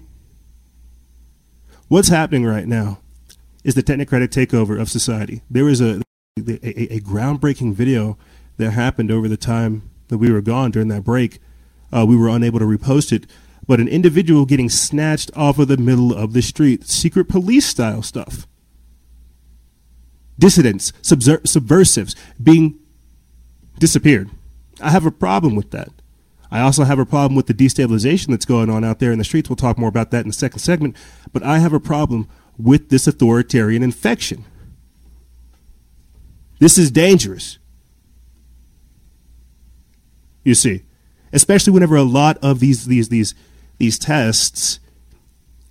What's 1.88 2.08
happening 2.08 2.46
right 2.46 2.68
now 2.68 3.00
is 3.64 3.76
the 3.76 3.84
technocratic 3.84 4.30
takeover 4.30 4.80
of 4.82 4.90
society. 4.90 5.42
There 5.50 5.66
was 5.66 5.82
a, 5.82 6.02
a, 6.38 6.96
a 6.96 7.00
groundbreaking 7.02 7.76
video 7.76 8.18
that 8.58 8.72
happened 8.72 9.12
over 9.12 9.28
the 9.28 9.38
time 9.38 9.90
that 10.08 10.18
we 10.18 10.32
were 10.32 10.42
gone 10.42 10.72
during 10.72 10.88
that 10.88 11.04
break. 11.04 11.40
Uh, 11.94 12.06
we 12.08 12.16
were 12.16 12.30
unable 12.30 12.60
to 12.60 12.66
repost 12.66 13.12
it 13.12 13.28
but 13.72 13.80
an 13.80 13.88
individual 13.88 14.46
getting 14.46 14.68
snatched 14.68 15.32
off 15.34 15.58
of 15.58 15.70
the 15.70 15.78
middle 15.78 16.14
of 16.14 16.34
the 16.34 16.42
street. 16.42 16.84
Secret 16.84 17.30
police 17.30 17.66
style 17.66 18.02
stuff. 18.02 18.46
Dissidents, 20.38 20.92
subver- 21.02 21.48
subversives 21.48 22.14
being 22.44 22.78
disappeared. 23.80 24.30
I 24.82 24.90
have 24.90 25.06
a 25.06 25.10
problem 25.10 25.56
with 25.56 25.72
that. 25.72 25.88
I 26.52 26.60
also 26.60 26.84
have 26.84 27.00
a 27.00 27.06
problem 27.06 27.34
with 27.34 27.48
the 27.48 27.54
destabilization 27.54 28.28
that's 28.32 28.44
going 28.44 28.70
on 28.70 28.84
out 28.84 29.00
there 29.00 29.14
in 29.14 29.20
the 29.20 29.24
streets. 29.24 29.48
We'll 29.48 29.56
talk 29.56 29.78
more 29.78 29.88
about 29.88 30.12
that 30.12 30.26
in 30.26 30.28
the 30.28 30.34
second 30.34 30.60
segment. 30.60 30.98
But 31.32 31.42
I 31.42 31.60
have 31.60 31.72
a 31.72 31.80
problem 31.80 32.28
with 32.58 32.90
this 32.90 33.08
authoritarian 33.08 33.84
infection. 33.84 34.44
This 36.60 36.78
is 36.78 36.92
dangerous. 36.92 37.58
You 40.44 40.56
see, 40.56 40.82
especially 41.32 41.72
whenever 41.72 41.96
a 41.96 42.04
lot 42.04 42.38
of 42.42 42.60
these 42.60 42.88
these 42.88 43.08
these 43.08 43.34
these 43.82 43.98
tests 43.98 44.80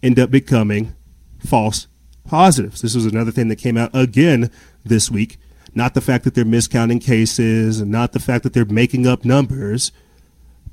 end 0.02 0.18
up 0.18 0.32
becoming 0.32 0.96
false 1.38 1.86
positives. 2.24 2.82
This 2.82 2.96
was 2.96 3.06
another 3.06 3.30
thing 3.30 3.46
that 3.46 3.56
came 3.56 3.76
out 3.76 3.94
again 3.94 4.50
this 4.84 5.12
week. 5.12 5.38
Not 5.76 5.94
the 5.94 6.00
fact 6.00 6.24
that 6.24 6.34
they're 6.34 6.44
miscounting 6.44 7.00
cases 7.00 7.80
and 7.80 7.88
not 7.88 8.10
the 8.12 8.18
fact 8.18 8.42
that 8.42 8.52
they're 8.52 8.64
making 8.64 9.06
up 9.06 9.24
numbers, 9.24 9.92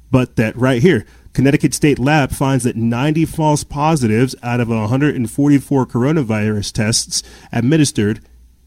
but 0.09 0.35
that 0.37 0.55
right 0.55 0.81
here, 0.81 1.05
Connecticut 1.33 1.75
State 1.75 1.99
Lab 1.99 2.31
finds 2.31 2.63
that 2.63 2.75
90 2.75 3.25
false 3.25 3.63
positives 3.63 4.33
out 4.41 4.59
of 4.59 4.69
144 4.69 5.85
coronavirus 5.85 6.71
tests 6.73 7.21
administered 7.51 8.19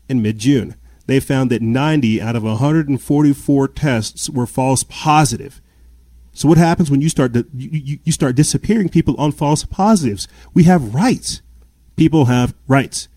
in 0.09 0.23
mid 0.23 0.39
June. 0.39 0.77
They 1.07 1.19
found 1.19 1.51
that 1.51 1.61
90 1.61 2.23
out 2.23 2.37
of 2.37 2.45
144 2.45 3.67
tests 3.67 4.31
were 4.31 4.47
false 4.47 4.85
positive. 4.85 5.61
So 6.33 6.49
what 6.49 6.59
happens 6.59 6.91
when 6.91 7.01
you 7.01 7.09
start 7.09 7.33
to, 7.35 7.47
you, 7.55 7.99
you 8.05 8.13
start 8.13 8.37
disappearing 8.37 8.89
people 8.89 9.15
on 9.19 9.33
false 9.33 9.65
positives? 9.65 10.29
We 10.55 10.65
have 10.65 10.95
rights. 10.95 11.43
People 11.97 12.27
have 12.27 12.55
rights. 12.69 13.09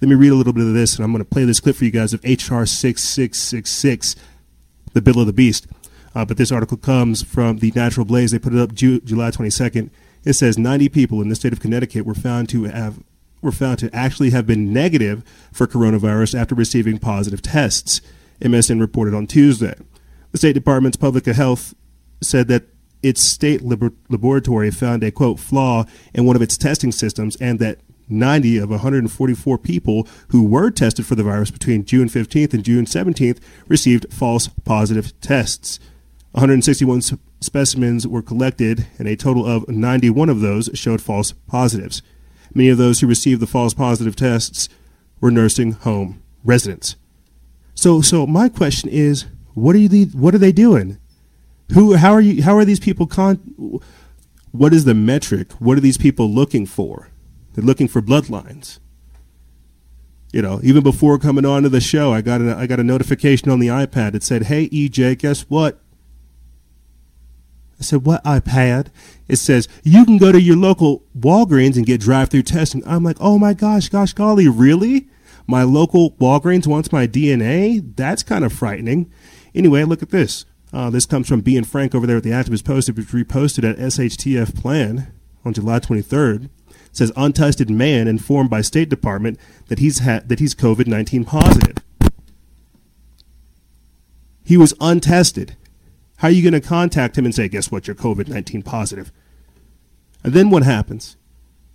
Let 0.00 0.08
me 0.08 0.14
read 0.14 0.32
a 0.32 0.34
little 0.34 0.52
bit 0.52 0.66
of 0.66 0.74
this, 0.74 0.96
and 0.96 1.04
I'm 1.04 1.12
going 1.12 1.24
to 1.24 1.30
play 1.30 1.44
this 1.44 1.60
clip 1.60 1.76
for 1.76 1.84
you 1.84 1.90
guys 1.90 2.12
of 2.12 2.22
HR 2.24 2.64
6666, 2.64 4.16
the 4.92 5.00
Bill 5.00 5.20
of 5.20 5.26
the 5.26 5.32
Beast. 5.32 5.66
Uh, 6.14 6.24
but 6.24 6.36
this 6.36 6.52
article 6.52 6.76
comes 6.76 7.22
from 7.22 7.58
the 7.58 7.72
Natural 7.74 8.04
Blaze. 8.04 8.32
They 8.32 8.38
put 8.38 8.52
it 8.52 8.60
up 8.60 8.74
Ju- 8.74 9.00
July 9.00 9.30
22nd. 9.30 9.90
It 10.24 10.34
says 10.34 10.58
90 10.58 10.88
people 10.88 11.22
in 11.22 11.28
the 11.28 11.34
state 11.34 11.52
of 11.52 11.60
Connecticut 11.60 12.04
were 12.04 12.14
found 12.14 12.48
to 12.50 12.64
have 12.64 12.98
were 13.40 13.52
found 13.52 13.80
to 13.80 13.92
actually 13.92 14.30
have 14.30 14.46
been 14.46 14.72
negative 14.72 15.24
for 15.52 15.66
coronavirus 15.66 16.38
after 16.38 16.54
receiving 16.54 16.98
positive 16.98 17.42
tests. 17.42 18.00
MSN 18.40 18.80
reported 18.80 19.14
on 19.14 19.26
Tuesday. 19.26 19.74
The 20.30 20.38
State 20.38 20.52
Department's 20.52 20.96
Public 20.96 21.26
Health 21.26 21.74
said 22.22 22.48
that 22.48 22.64
its 23.02 23.22
state 23.22 23.62
lab- 23.62 23.96
laboratory 24.08 24.70
found 24.70 25.02
a 25.02 25.10
quote 25.10 25.40
flaw 25.40 25.84
in 26.14 26.24
one 26.24 26.36
of 26.36 26.42
its 26.42 26.56
testing 26.56 26.92
systems 26.92 27.36
and 27.36 27.58
that 27.58 27.78
90 28.08 28.58
of 28.58 28.70
144 28.70 29.58
people 29.58 30.06
who 30.28 30.44
were 30.44 30.70
tested 30.70 31.06
for 31.06 31.14
the 31.14 31.22
virus 31.22 31.50
between 31.50 31.84
June 31.84 32.08
15th 32.08 32.52
and 32.52 32.64
June 32.64 32.84
17th 32.84 33.38
received 33.68 34.12
false 34.12 34.48
positive 34.64 35.18
tests. 35.20 35.78
161 36.32 37.02
specimens 37.40 38.06
were 38.06 38.22
collected, 38.22 38.86
and 38.98 39.06
a 39.06 39.16
total 39.16 39.46
of 39.46 39.68
91 39.68 40.28
of 40.28 40.40
those 40.40 40.70
showed 40.74 41.02
false 41.02 41.32
positives. 41.32 42.02
Many 42.54 42.68
of 42.70 42.78
those 42.78 43.00
who 43.00 43.06
received 43.06 43.40
the 43.40 43.46
false 43.46 43.74
positive 43.74 44.16
tests 44.16 44.68
were 45.20 45.30
nursing 45.30 45.72
home 45.72 46.22
residents. 46.44 46.96
So, 47.74 48.00
so 48.00 48.26
my 48.26 48.48
question 48.48 48.88
is, 48.88 49.26
what 49.54 49.74
are 49.74 49.78
you? 49.78 50.06
What 50.06 50.34
are 50.34 50.38
they 50.38 50.52
doing? 50.52 50.98
Who? 51.74 51.96
How 51.96 52.12
are 52.12 52.20
you? 52.20 52.42
How 52.42 52.56
are 52.56 52.64
these 52.64 52.80
people? 52.80 53.06
Con- 53.06 53.80
what 54.52 54.72
is 54.74 54.84
the 54.84 54.94
metric? 54.94 55.52
What 55.52 55.78
are 55.78 55.80
these 55.80 55.98
people 55.98 56.28
looking 56.30 56.66
for? 56.66 57.08
They're 57.54 57.64
looking 57.64 57.88
for 57.88 58.02
bloodlines. 58.02 58.78
You 60.32 60.40
know, 60.40 60.60
even 60.62 60.82
before 60.82 61.18
coming 61.18 61.44
on 61.44 61.62
to 61.62 61.68
the 61.68 61.80
show, 61.80 62.12
I 62.12 62.22
got 62.22 62.40
a, 62.40 62.56
I 62.56 62.66
got 62.66 62.80
a 62.80 62.84
notification 62.84 63.50
on 63.50 63.60
the 63.60 63.68
iPad. 63.68 64.14
It 64.14 64.22
said, 64.22 64.44
"Hey 64.44 64.68
EJ, 64.68 65.18
guess 65.18 65.42
what? 65.42 65.82
I 67.82 67.84
said, 67.84 68.06
What 68.06 68.22
iPad? 68.22 68.88
It 69.26 69.36
says, 69.36 69.66
You 69.82 70.04
can 70.04 70.16
go 70.16 70.30
to 70.30 70.40
your 70.40 70.56
local 70.56 71.02
Walgreens 71.18 71.76
and 71.76 71.84
get 71.84 72.00
drive 72.00 72.28
through 72.28 72.44
testing. 72.44 72.80
I'm 72.86 73.02
like, 73.02 73.16
Oh 73.18 73.40
my 73.40 73.54
gosh, 73.54 73.88
gosh, 73.88 74.12
golly, 74.12 74.46
really? 74.46 75.08
My 75.48 75.64
local 75.64 76.12
Walgreens 76.12 76.68
wants 76.68 76.92
my 76.92 77.08
DNA? 77.08 77.96
That's 77.96 78.22
kind 78.22 78.44
of 78.44 78.52
frightening. 78.52 79.10
Anyway, 79.52 79.82
look 79.82 80.00
at 80.00 80.10
this. 80.10 80.44
Uh, 80.72 80.88
this 80.88 81.04
comes 81.04 81.28
from 81.28 81.42
B.N. 81.42 81.64
Frank 81.64 81.94
over 81.94 82.06
there 82.06 82.16
at 82.16 82.22
the 82.22 82.30
Activist 82.30 82.64
Post. 82.64 82.94
Was 82.94 83.06
reposted 83.06 83.68
at 83.68 83.76
SHTF 83.76 84.58
Plan 84.58 85.12
on 85.44 85.52
July 85.52 85.80
23rd. 85.80 86.44
It 86.44 86.50
says, 86.96 87.12
Untested 87.16 87.68
man 87.68 88.08
informed 88.08 88.50
by 88.50 88.62
State 88.62 88.88
Department 88.88 89.38
that 89.68 89.78
he's, 89.78 90.00
ha- 90.00 90.22
that 90.26 90.38
he's 90.38 90.54
COVID 90.54 90.86
19 90.86 91.24
positive. 91.24 91.76
He 94.44 94.56
was 94.56 94.74
untested. 94.80 95.56
How 96.18 96.28
are 96.28 96.32
you 96.32 96.42
going 96.42 96.60
to 96.60 96.66
contact 96.66 97.16
him 97.16 97.24
and 97.24 97.34
say, 97.34 97.48
guess 97.48 97.70
what, 97.70 97.86
you're 97.86 97.96
COVID 97.96 98.28
19 98.28 98.62
positive? 98.62 99.12
And 100.24 100.32
then 100.32 100.50
what 100.50 100.62
happens? 100.62 101.16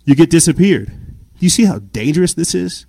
You 0.04 0.14
get 0.14 0.30
disappeared. 0.30 0.86
Do 0.86 1.46
you 1.46 1.50
see 1.50 1.64
how 1.64 1.78
dangerous 1.78 2.34
this 2.34 2.54
is? 2.54 2.86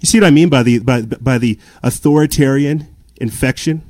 You 0.00 0.06
see 0.06 0.20
what 0.20 0.26
I 0.26 0.30
mean 0.30 0.48
by 0.48 0.62
the, 0.62 0.78
by, 0.78 1.02
by 1.02 1.38
the 1.38 1.58
authoritarian 1.82 2.94
infection? 3.16 3.82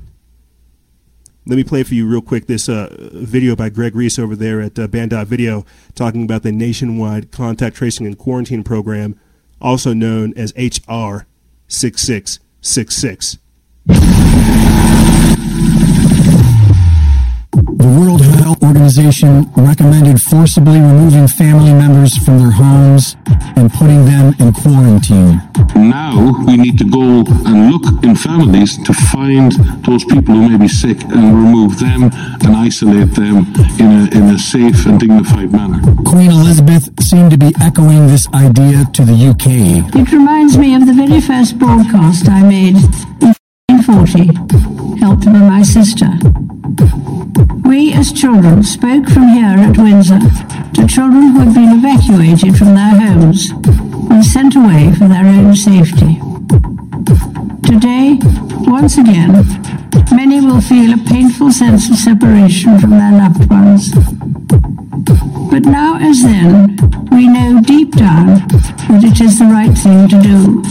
Let 1.48 1.54
me 1.54 1.62
play 1.62 1.84
for 1.84 1.94
you 1.94 2.08
real 2.08 2.22
quick 2.22 2.46
this 2.46 2.68
uh, 2.68 2.88
video 3.12 3.54
by 3.54 3.68
Greg 3.68 3.94
Reese 3.94 4.18
over 4.18 4.34
there 4.34 4.60
at 4.60 4.76
uh, 4.80 4.88
Banned.Video 4.88 5.64
talking 5.94 6.24
about 6.24 6.42
the 6.42 6.50
nationwide 6.50 7.30
contact 7.30 7.76
tracing 7.76 8.04
and 8.04 8.18
quarantine 8.18 8.64
program, 8.64 9.16
also 9.60 9.92
known 9.92 10.34
as 10.36 10.52
HR 10.56 11.24
6666. 11.68 13.38
The 17.86 18.00
World 18.00 18.20
Health 18.42 18.64
Organization 18.64 19.48
recommended 19.56 20.20
forcibly 20.20 20.80
removing 20.80 21.28
family 21.28 21.72
members 21.72 22.18
from 22.18 22.38
their 22.38 22.50
homes 22.50 23.14
and 23.54 23.72
putting 23.72 24.04
them 24.04 24.34
in 24.40 24.52
quarantine. 24.52 25.40
Now 25.76 26.34
we 26.44 26.56
need 26.56 26.78
to 26.78 26.84
go 26.84 27.22
and 27.46 27.70
look 27.70 27.84
in 28.02 28.16
families 28.16 28.76
to 28.82 28.92
find 28.92 29.52
those 29.86 30.04
people 30.04 30.34
who 30.34 30.48
may 30.48 30.58
be 30.58 30.66
sick 30.66 31.00
and 31.04 31.26
remove 31.30 31.78
them 31.78 32.10
and 32.42 32.56
isolate 32.56 33.14
them 33.14 33.54
in 33.78 33.86
a, 33.86 34.18
in 34.18 34.34
a 34.34 34.38
safe 34.38 34.84
and 34.86 34.98
dignified 34.98 35.52
manner. 35.52 35.78
Queen 36.02 36.32
Elizabeth 36.32 36.90
seemed 37.00 37.30
to 37.30 37.38
be 37.38 37.54
echoing 37.60 38.08
this 38.08 38.26
idea 38.34 38.84
to 38.94 39.04
the 39.04 39.14
UK. 39.30 39.94
It 39.94 40.10
reminds 40.10 40.58
me 40.58 40.74
of 40.74 40.86
the 40.86 40.92
very 40.92 41.20
first 41.20 41.56
broadcast 41.56 42.28
I 42.28 42.42
made 42.42 42.74
in 43.22 43.32
1940, 43.70 44.98
helped 44.98 45.26
by 45.26 45.38
my 45.38 45.62
sister. 45.62 46.10
We 47.64 47.92
as 47.92 48.12
children 48.12 48.64
spoke 48.64 49.08
from 49.08 49.28
here 49.28 49.54
at 49.56 49.78
Windsor 49.78 50.18
to 50.74 50.86
children 50.86 51.28
who 51.28 51.40
had 51.40 51.54
been 51.54 51.78
evacuated 51.78 52.56
from 52.56 52.74
their 52.74 52.98
homes 52.98 53.50
and 54.10 54.24
sent 54.24 54.56
away 54.56 54.92
for 54.94 55.06
their 55.06 55.26
own 55.26 55.54
safety. 55.54 56.18
Today, 57.62 58.18
once 58.66 58.98
again, 58.98 59.46
many 60.12 60.40
will 60.40 60.60
feel 60.60 60.92
a 60.92 61.04
painful 61.04 61.52
sense 61.52 61.88
of 61.88 61.96
separation 61.96 62.80
from 62.80 62.90
their 62.90 63.12
loved 63.12 63.48
ones. 63.48 63.92
But 65.50 65.64
now 65.66 65.98
as 66.00 66.22
then, 66.22 66.76
we 67.12 67.28
know 67.28 67.60
deep 67.62 67.92
down 67.92 68.26
that 68.88 69.04
it 69.04 69.20
is 69.20 69.38
the 69.38 69.46
right 69.46 69.76
thing 69.78 70.08
to 70.08 70.20
do. 70.20 70.62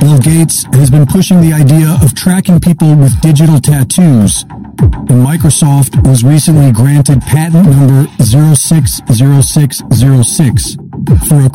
Bill 0.00 0.18
Gates 0.18 0.64
has 0.72 0.90
been 0.90 1.06
pushing 1.06 1.42
the 1.42 1.52
idea 1.52 1.98
of 2.02 2.14
tracking 2.14 2.58
people 2.58 2.96
with 2.96 3.20
digital 3.20 3.60
tattoos 3.60 4.44
and 4.82 5.24
Microsoft 5.24 5.41
was 6.04 6.22
recently 6.22 6.70
granted 6.70 7.20
patent 7.22 7.68
number 7.68 8.06
060606 8.22 10.76
for 11.28 11.44
a 11.44 11.50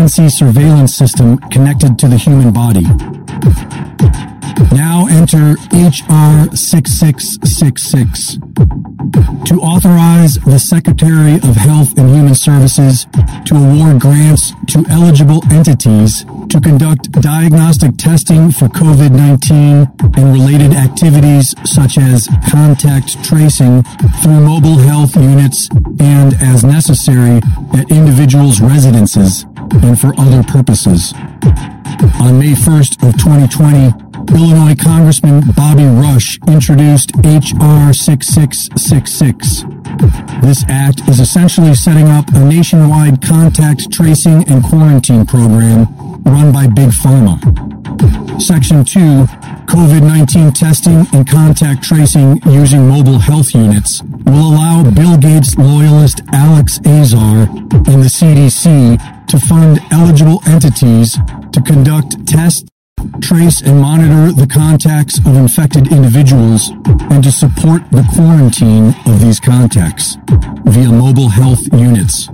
cryptocurrency 0.00 0.30
surveillance 0.30 0.94
system 0.94 1.38
connected 1.50 1.98
to 1.98 2.08
the 2.08 2.16
human 2.16 2.52
body. 2.52 2.82
Now 4.74 5.06
enter 5.10 5.56
HR 5.72 6.54
6666 6.54 8.38
to 9.46 9.60
authorize 9.60 10.34
the 10.36 10.58
Secretary 10.58 11.34
of 11.34 11.56
Health 11.56 11.98
and 11.98 12.10
Human 12.10 12.34
Services 12.34 13.06
to 13.46 13.56
award 13.56 14.00
grants 14.00 14.52
to 14.68 14.84
eligible 14.90 15.42
entities 15.50 16.24
to 16.50 16.60
conduct 16.60 17.10
diagnostic 17.12 17.96
testing 17.96 18.50
for 18.50 18.66
COVID 18.68 19.10
19 19.10 19.88
and 20.16 20.32
related 20.32 20.74
activities 20.74 21.54
such 21.64 21.98
as 21.98 22.28
contact 22.48 23.22
tracing 23.24 23.82
through 24.22 24.40
mobile 24.40 24.78
health 24.78 25.16
units 25.16 25.68
and, 25.98 26.34
as 26.40 26.64
necessary, 26.64 27.40
at 27.74 27.90
individuals' 27.90 28.60
residences 28.60 29.46
and 29.90 30.00
for 30.00 30.14
other 30.18 30.42
purposes. 30.44 31.12
On 32.22 32.38
May 32.38 32.54
1st 32.54 33.02
of 33.02 33.12
2020, 33.18 33.90
Illinois 34.32 34.76
Congressman 34.76 35.42
Bobby 35.56 35.84
Rush 35.84 36.38
introduced 36.46 37.10
H.R. 37.24 37.92
6666. 37.92 39.64
This 40.42 40.64
act 40.68 41.08
is 41.08 41.18
essentially 41.18 41.74
setting 41.74 42.06
up 42.06 42.24
a 42.34 42.38
nationwide 42.38 43.20
contact 43.20 43.92
tracing 43.92 44.48
and 44.48 44.62
quarantine 44.62 45.26
program 45.26 45.88
run 46.22 46.52
by 46.52 46.68
Big 46.68 46.90
Pharma. 46.90 47.40
Section 48.40 48.84
2, 48.84 49.00
COVID-19 49.66 50.54
testing 50.54 51.04
and 51.12 51.28
contact 51.28 51.82
tracing 51.82 52.40
using 52.46 52.88
mobile 52.88 53.18
health 53.18 53.54
units 53.54 54.02
will 54.24 54.52
allow 54.54 54.88
Bill 54.88 55.18
Gates 55.18 55.58
loyalist 55.58 56.20
Alex 56.32 56.78
Azar 56.86 57.48
and 57.50 58.02
the 58.04 58.08
CDC 58.08 59.19
to 59.30 59.38
fund 59.38 59.80
eligible 59.92 60.42
entities 60.46 61.16
to 61.52 61.62
conduct 61.62 62.26
tests 62.26 62.68
trace 63.20 63.62
and 63.62 63.80
monitor 63.80 64.32
the 64.32 64.46
contacts 64.46 65.18
of 65.20 65.36
infected 65.36 65.92
individuals, 65.92 66.70
and 67.10 67.22
to 67.22 67.32
support 67.32 67.82
the 67.90 68.06
quarantine 68.14 68.94
of 69.06 69.20
these 69.20 69.40
contacts 69.40 70.16
via 70.64 70.90
mobile 70.90 71.28
health 71.28 71.62
units. 71.72 72.26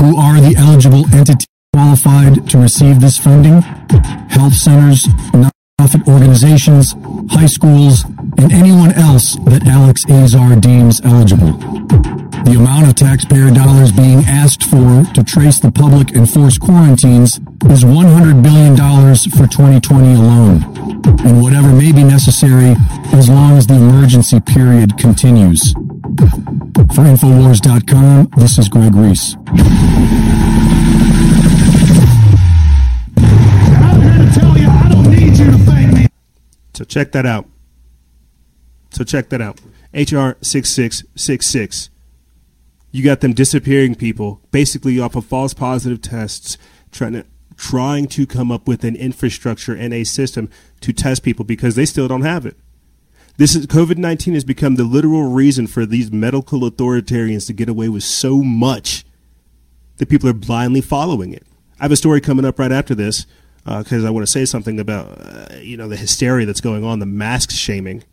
Who 0.00 0.16
are 0.16 0.40
the 0.40 0.54
eligible 0.56 1.04
entities 1.14 1.46
qualified 1.74 2.48
to 2.50 2.58
receive 2.58 3.00
this 3.00 3.18
funding? 3.18 3.62
Health 4.30 4.54
centers, 4.54 5.08
nonprofit 5.86 6.12
organizations, 6.12 6.94
high 7.30 7.46
schools, 7.46 8.04
and 8.38 8.52
anyone 8.52 8.92
else 8.92 9.36
that 9.44 9.66
Alex 9.66 10.04
Azar 10.08 10.56
deems 10.56 11.00
eligible. 11.02 11.52
The 12.44 12.56
amount 12.56 12.88
of 12.88 12.94
taxpayer 12.94 13.50
dollars 13.50 13.92
being 13.92 14.20
asked 14.26 14.64
for 14.64 15.04
to 15.14 15.24
trace 15.24 15.58
the 15.58 15.70
public 15.70 16.14
and 16.14 16.28
force 16.28 16.58
quarantines 16.58 17.38
is 17.68 17.84
$100 17.84 18.42
billion 18.42 18.76
for 18.76 19.46
2020 19.46 20.14
alone, 20.14 20.62
and 21.24 21.42
whatever 21.42 21.72
may 21.72 21.92
be 21.92 22.04
necessary 22.04 22.74
as 23.12 23.28
long 23.28 23.56
as 23.56 23.66
the 23.66 23.74
emergency 23.74 24.40
period 24.40 24.96
continues. 24.98 25.72
For 26.94 27.02
Infowars.com, 27.02 28.30
this 28.36 28.58
is 28.58 28.68
Greg 28.68 28.94
Reese. 28.94 29.36
So 36.76 36.84
check 36.84 37.12
that 37.12 37.24
out. 37.24 37.48
So 38.90 39.02
check 39.02 39.30
that 39.30 39.40
out. 39.40 39.60
HR 39.94 40.36
6666. 40.42 41.88
You 42.90 43.02
got 43.02 43.20
them 43.20 43.32
disappearing 43.32 43.94
people 43.94 44.42
basically 44.50 45.00
off 45.00 45.16
of 45.16 45.24
false 45.24 45.54
positive 45.54 46.02
tests 46.02 46.58
trying 46.92 47.14
to 47.14 47.24
trying 47.56 48.06
to 48.06 48.26
come 48.26 48.52
up 48.52 48.68
with 48.68 48.84
an 48.84 48.94
infrastructure 48.94 49.74
and 49.74 49.94
a 49.94 50.04
system 50.04 50.50
to 50.82 50.92
test 50.92 51.22
people 51.22 51.46
because 51.46 51.74
they 51.74 51.86
still 51.86 52.06
don't 52.08 52.20
have 52.20 52.44
it. 52.44 52.58
This 53.38 53.54
is 53.54 53.66
COVID 53.66 53.96
nineteen 53.96 54.34
has 54.34 54.44
become 54.44 54.74
the 54.74 54.84
literal 54.84 55.30
reason 55.30 55.66
for 55.66 55.86
these 55.86 56.12
medical 56.12 56.60
authoritarians 56.60 57.46
to 57.46 57.54
get 57.54 57.70
away 57.70 57.88
with 57.88 58.02
so 58.02 58.42
much 58.42 59.06
that 59.96 60.10
people 60.10 60.28
are 60.28 60.34
blindly 60.34 60.82
following 60.82 61.32
it. 61.32 61.46
I 61.80 61.84
have 61.84 61.92
a 61.92 61.96
story 61.96 62.20
coming 62.20 62.44
up 62.44 62.58
right 62.58 62.72
after 62.72 62.94
this 62.94 63.24
because 63.66 64.04
uh, 64.04 64.06
I 64.06 64.10
want 64.10 64.24
to 64.24 64.30
say 64.30 64.44
something 64.44 64.78
about 64.78 65.08
uh, 65.18 65.56
you 65.56 65.76
know 65.76 65.88
the 65.88 65.96
hysteria 65.96 66.46
that's 66.46 66.60
going 66.60 66.84
on, 66.84 67.00
the 67.00 67.06
mask 67.06 67.50
shaming. 67.50 68.04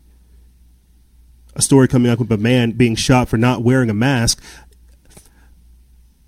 A 1.54 1.62
story 1.62 1.86
coming 1.86 2.10
up 2.10 2.18
with 2.18 2.32
a 2.32 2.36
man 2.36 2.72
being 2.72 2.96
shot 2.96 3.28
for 3.28 3.36
not 3.36 3.62
wearing 3.62 3.88
a 3.88 3.94
mask. 3.94 4.42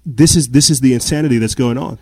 This 0.05 0.37
is 0.37 0.51
this 0.51 0.71
is 0.71 0.81
the 0.81 0.95
insanity 0.95 1.39
that's 1.39 1.57
going 1.57 1.77
on. 1.77 1.99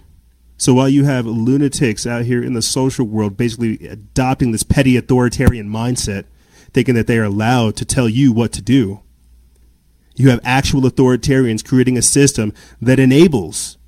So 0.59 0.75
while 0.75 0.89
you 0.89 1.05
have 1.05 1.27
lunatics 1.27 2.07
out 2.07 2.27
here 2.27 2.43
in 2.43 2.53
the 2.53 2.63
social 2.63 3.07
world 3.07 3.37
basically 3.37 3.89
adopting 3.89 4.53
this 4.53 4.63
petty 4.63 4.97
authoritarian 4.97 5.69
mindset, 5.69 6.27
thinking 6.73 6.95
that 6.95 7.07
they 7.07 7.19
are 7.19 7.25
allowed 7.25 7.77
to 7.77 7.87
tell 7.87 8.09
you 8.09 8.33
what 8.33 8.53
to 8.53 8.63
do. 8.63 9.01
You 10.15 10.29
have 10.29 10.41
actual 10.45 10.83
authoritarians 10.83 11.65
creating 11.67 11.97
a 11.97 12.03
system 12.03 12.53
that 12.81 13.01
enables 13.01 13.79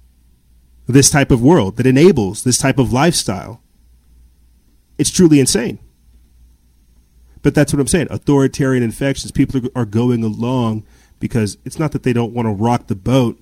this 0.86 1.10
type 1.10 1.30
of 1.30 1.42
world, 1.42 1.76
that 1.76 1.86
enables 1.86 2.44
this 2.44 2.58
type 2.58 2.78
of 2.78 2.92
lifestyle. 2.92 3.60
It's 4.98 5.10
truly 5.10 5.40
insane. 5.40 5.78
But 7.42 7.54
that's 7.54 7.72
what 7.72 7.80
I'm 7.80 7.86
saying. 7.86 8.08
Authoritarian 8.10 8.82
infections, 8.82 9.30
people 9.30 9.60
are 9.74 9.84
going 9.84 10.24
along 10.24 10.84
because 11.20 11.58
it's 11.64 11.78
not 11.78 11.92
that 11.92 12.02
they 12.02 12.12
don't 12.12 12.32
want 12.32 12.46
to 12.46 12.52
rock 12.52 12.86
the 12.86 12.94
boat. 12.94 13.40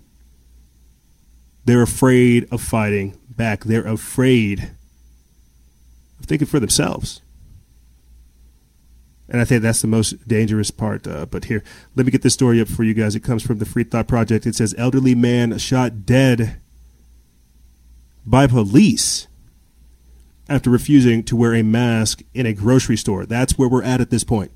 They're 1.64 1.82
afraid 1.82 2.46
of 2.50 2.60
fighting 2.60 3.18
back. 3.30 3.64
They're 3.64 3.86
afraid 3.86 4.72
of 6.20 6.26
thinking 6.26 6.46
for 6.46 6.60
themselves. 6.60 7.22
And 9.28 9.40
I 9.40 9.44
think 9.44 9.62
that's 9.62 9.80
the 9.80 9.88
most 9.88 10.28
dangerous 10.28 10.70
part. 10.70 11.06
Uh, 11.06 11.24
but 11.24 11.46
here, 11.46 11.64
let 11.96 12.04
me 12.04 12.12
get 12.12 12.20
this 12.22 12.34
story 12.34 12.60
up 12.60 12.68
for 12.68 12.84
you 12.84 12.92
guys. 12.92 13.16
It 13.16 13.20
comes 13.20 13.42
from 13.42 13.58
the 13.58 13.64
Free 13.64 13.84
Thought 13.84 14.06
Project. 14.06 14.46
It 14.46 14.54
says 14.54 14.74
elderly 14.76 15.14
man 15.14 15.56
shot 15.58 16.04
dead 16.04 16.60
by 18.26 18.46
police 18.46 19.26
after 20.48 20.70
refusing 20.70 21.22
to 21.24 21.36
wear 21.36 21.54
a 21.54 21.62
mask 21.62 22.22
in 22.34 22.46
a 22.46 22.52
grocery 22.52 22.96
store. 22.96 23.26
That's 23.26 23.58
where 23.58 23.68
we're 23.68 23.82
at 23.82 24.00
at 24.00 24.10
this 24.10 24.24
point. 24.24 24.50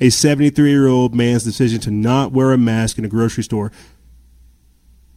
A 0.00 0.10
73 0.10 0.70
year 0.70 0.88
old 0.88 1.14
man's 1.14 1.44
decision 1.44 1.80
to 1.80 1.90
not 1.90 2.32
wear 2.32 2.52
a 2.52 2.58
mask 2.58 2.98
in 2.98 3.04
a 3.04 3.08
grocery 3.08 3.44
store 3.44 3.70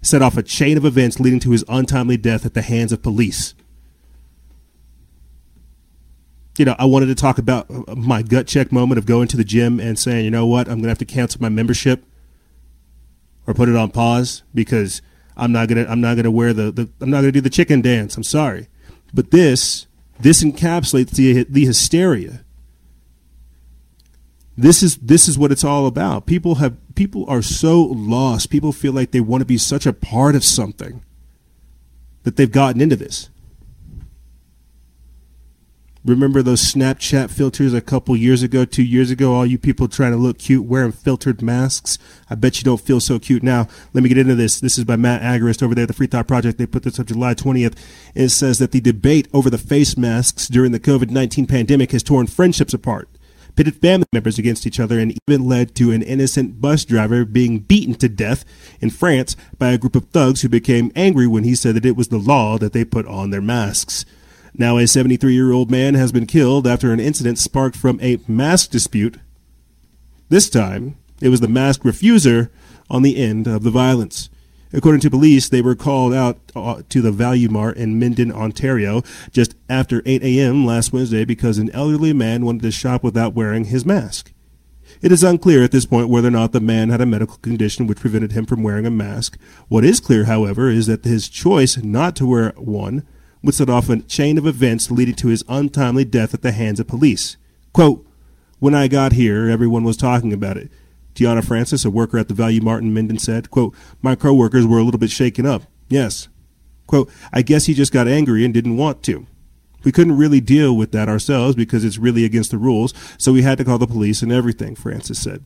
set 0.02 0.22
off 0.22 0.38
a 0.38 0.44
chain 0.44 0.78
of 0.78 0.86
events 0.86 1.20
leading 1.20 1.40
to 1.40 1.52
his 1.52 1.66
untimely 1.68 2.18
death 2.18 2.46
at 2.46 2.54
the 2.54 2.62
hands 2.62 2.92
of 2.92 3.02
police 3.02 3.56
you 6.58 6.66
know, 6.66 6.76
I 6.80 6.86
wanted 6.86 7.08
to 7.08 7.16
talk 7.16 7.38
about 7.38 7.70
my 7.98 8.22
gut 8.22 8.48
check 8.48 8.72
moment 8.72 8.98
of 8.98 9.06
going 9.06 9.28
to 9.30 9.38
the 9.38 9.44
gym 9.44 9.80
and 9.80 10.00
saying, 10.00 10.24
you 10.24 10.32
know 10.32 10.46
what, 10.46 10.68
I'm 10.68 10.76
going 10.76 10.84
to 10.84 10.90
have 10.90 10.98
to 11.00 11.06
cancel 11.06 11.42
my 11.42 11.50
membership 11.50 12.06
or 13.46 13.54
put 13.54 13.68
it 13.68 13.76
on 13.76 13.92
pause 13.92 14.44
because 14.54 15.02
I'm 15.38 15.52
not 15.52 15.68
gonna 15.68 15.86
I'm 15.88 16.02
not 16.02 16.16
gonna 16.16 16.32
wear 16.32 16.54
the, 16.54 16.72
the 16.72 16.90
I'm 17.02 17.10
not 17.10 17.22
gonna 17.22 17.32
do 17.32 17.42
the 17.42 17.50
chicken 17.50 17.82
dance. 17.82 18.16
I'm 18.16 18.24
sorry, 18.24 18.68
but 19.14 19.32
this 19.32 19.88
this 20.20 20.44
encapsulates 20.44 21.12
the 21.12 21.44
the 21.44 21.66
hysteria. 21.66 22.44
This 24.58 24.82
is 24.82 24.98
this 24.98 25.28
is 25.28 25.38
what 25.38 25.52
it's 25.52 25.64
all 25.64 25.86
about. 25.86 26.26
People 26.26 26.56
have 26.56 26.78
people 26.96 27.26
are 27.28 27.42
so 27.42 27.82
lost. 27.82 28.50
People 28.50 28.72
feel 28.72 28.94
like 28.94 29.12
they 29.12 29.20
want 29.20 29.42
to 29.42 29.46
be 29.46 29.58
such 29.58 29.86
a 29.86 29.94
part 29.94 30.36
of 30.36 30.44
something 30.44 31.04
that 32.24 32.38
they've 32.38 32.52
gotten 32.52 32.82
into 32.82 32.96
this. 32.96 33.30
Remember 36.06 36.44
those 36.44 36.62
Snapchat 36.62 37.32
filters 37.32 37.74
a 37.74 37.82
couple 37.82 38.16
years 38.16 38.44
ago, 38.44 38.64
two 38.64 38.84
years 38.84 39.10
ago? 39.10 39.34
All 39.34 39.44
you 39.44 39.58
people 39.58 39.88
trying 39.88 40.12
to 40.12 40.20
look 40.20 40.38
cute 40.38 40.64
wearing 40.64 40.92
filtered 40.92 41.42
masks. 41.42 41.98
I 42.30 42.36
bet 42.36 42.60
you 42.60 42.64
don't 42.64 42.80
feel 42.80 43.00
so 43.00 43.18
cute 43.18 43.42
now. 43.42 43.68
Let 43.92 44.04
me 44.04 44.10
get 44.10 44.20
into 44.20 44.36
this. 44.36 44.60
This 44.60 44.78
is 44.78 44.84
by 44.84 44.98
Matt 44.98 45.24
Agorist 45.24 45.64
over 45.64 45.74
there 45.74 45.86
at 45.86 45.88
the 45.88 45.96
Free 45.96 46.06
Thought 46.06 46.28
Project. 46.28 46.60
They 46.60 46.68
put 46.68 46.84
this 46.84 47.00
up 47.00 47.08
July 47.08 47.34
20th. 47.34 47.76
It 48.14 48.30
says 48.30 48.60
that 48.60 48.72
the 48.72 48.82
debate 48.82 49.28
over 49.34 49.50
the 49.50 49.58
face 49.58 49.98
masks 49.98 50.48
during 50.48 50.74
the 50.74 50.80
COVID 50.80 51.10
19 51.10 51.48
pandemic 51.48 51.92
has 51.92 52.04
torn 52.04 52.28
friendships 52.28 52.76
apart, 52.76 53.10
pitted 53.56 53.78
family 53.78 54.06
members 54.14 54.38
against 54.38 54.68
each 54.68 54.80
other, 54.80 55.00
and 55.00 55.18
even 55.28 55.48
led 55.48 55.74
to 55.74 55.90
an 55.90 56.04
innocent 56.04 56.62
bus 56.62 56.86
driver 56.86 57.26
being 57.26 57.58
beaten 57.58 57.96
to 57.96 58.08
death 58.08 58.46
in 58.80 58.92
France 58.92 59.36
by 59.58 59.72
a 59.72 59.80
group 59.80 59.96
of 59.96 60.10
thugs 60.10 60.44
who 60.44 60.50
became 60.50 60.92
angry 60.96 61.26
when 61.26 61.46
he 61.46 61.56
said 61.56 61.74
that 61.74 61.86
it 61.86 61.98
was 61.98 62.10
the 62.10 62.20
law 62.20 62.60
that 62.60 62.74
they 62.74 62.86
put 62.86 63.08
on 63.08 63.32
their 63.32 63.42
masks. 63.42 64.06
Now, 64.58 64.78
a 64.78 64.88
73 64.88 65.34
year 65.34 65.52
old 65.52 65.70
man 65.70 65.96
has 65.96 66.12
been 66.12 66.26
killed 66.26 66.66
after 66.66 66.94
an 66.94 67.00
incident 67.00 67.38
sparked 67.38 67.76
from 67.76 68.00
a 68.02 68.20
mask 68.28 68.72
dispute. 68.72 69.18
This 70.30 70.50
time, 70.50 70.98
it 71.22 71.30
was 71.30 71.42
the 71.42 71.48
mask 71.50 71.82
refuser 71.82 72.50
on 72.90 73.02
the 73.02 73.18
end 73.18 73.48
of 73.48 73.64
the 73.64 73.70
violence. 73.70 74.30
According 74.72 75.02
to 75.02 75.10
police, 75.10 75.50
they 75.50 75.62
were 75.62 75.76
called 75.76 76.14
out 76.14 76.40
uh, 76.56 76.82
to 76.90 77.02
the 77.02 77.12
Value 77.12 77.50
Mart 77.50 77.78
in 77.78 78.00
Minden, 78.00 78.32
Ontario, 78.32 79.04
just 79.32 79.56
after 79.70 80.02
8 80.06 80.24
a.m. 80.24 80.66
last 80.66 80.92
Wednesday 80.92 81.26
because 81.26 81.58
an 81.58 81.70
elderly 81.72 82.14
man 82.14 82.46
wanted 82.46 82.62
to 82.64 82.72
shop 82.72 83.04
without 83.04 83.34
wearing 83.34 83.66
his 83.66 83.86
mask. 83.86 84.34
It 85.02 85.12
is 85.12 85.24
unclear 85.24 85.64
at 85.64 85.72
this 85.72 85.86
point 85.86 86.10
whether 86.10 86.30
or 86.30 86.32
not 86.32 86.52
the 86.52 86.62
man 86.62 86.90
had 86.90 87.02
a 87.02 87.06
medical 87.06 87.38
condition 87.38 87.88
which 87.88 88.00
prevented 88.00 88.32
him 88.32 88.46
from 88.46 88.64
wearing 88.64 88.86
a 88.86 88.92
mask. 88.92 89.38
What 89.68 89.84
is 89.84 90.00
clear, 90.00 90.26
however, 90.26 90.70
is 90.70 90.88
that 90.88 91.04
his 91.04 91.28
choice 91.28 91.78
not 91.78 92.16
to 92.18 92.26
wear 92.26 92.54
one 92.56 93.06
would 93.46 93.56
set 93.56 93.70
off 93.70 93.90
a 93.90 94.02
chain 94.02 94.38
of 94.38 94.48
events 94.48 94.92
leading 94.92 95.16
to 95.16 95.28
his 95.28 95.44
untimely 95.48 96.06
death 96.06 96.34
at 96.34 96.42
the 96.42 96.52
hands 96.52 96.80
of 96.80 96.88
police. 96.88 97.38
Quote, 97.74 98.06
when 98.60 98.74
I 98.74 98.88
got 98.88 99.14
here, 99.14 99.50
everyone 99.50 99.84
was 99.84 99.98
talking 99.98 100.34
about 100.34 100.58
it. 100.58 100.72
Tiana 101.14 101.46
Francis, 101.46 101.86
a 101.86 101.90
worker 101.90 102.18
at 102.18 102.28
the 102.28 102.34
Value 102.34 102.62
Mart 102.62 102.84
in 102.84 102.94
Minden, 102.94 103.20
said, 103.20 103.50
quote, 103.50 103.74
My 104.02 104.16
coworkers 104.16 104.66
were 104.66 104.80
a 104.80 104.84
little 104.84 105.00
bit 105.00 105.12
shaken 105.12 105.46
up. 105.46 105.64
Yes. 105.88 106.28
Quote, 106.88 107.10
I 107.32 107.42
guess 107.42 107.66
he 107.66 107.74
just 107.74 107.94
got 107.94 108.08
angry 108.08 108.44
and 108.44 108.54
didn't 108.54 108.78
want 108.78 109.02
to. 109.04 109.26
We 109.84 109.92
couldn't 109.92 110.18
really 110.18 110.42
deal 110.42 110.76
with 110.76 110.92
that 110.92 111.08
ourselves 111.08 111.56
because 111.56 111.86
it's 111.86 111.98
really 111.98 112.26
against 112.26 112.52
the 112.52 112.58
rules, 112.58 112.94
so 113.18 113.32
we 113.32 113.44
had 113.44 113.58
to 113.60 113.64
call 113.64 113.78
the 113.78 113.88
police 113.88 114.22
and 114.22 114.32
everything, 114.32 114.76
Francis 114.76 115.22
said. 115.22 115.44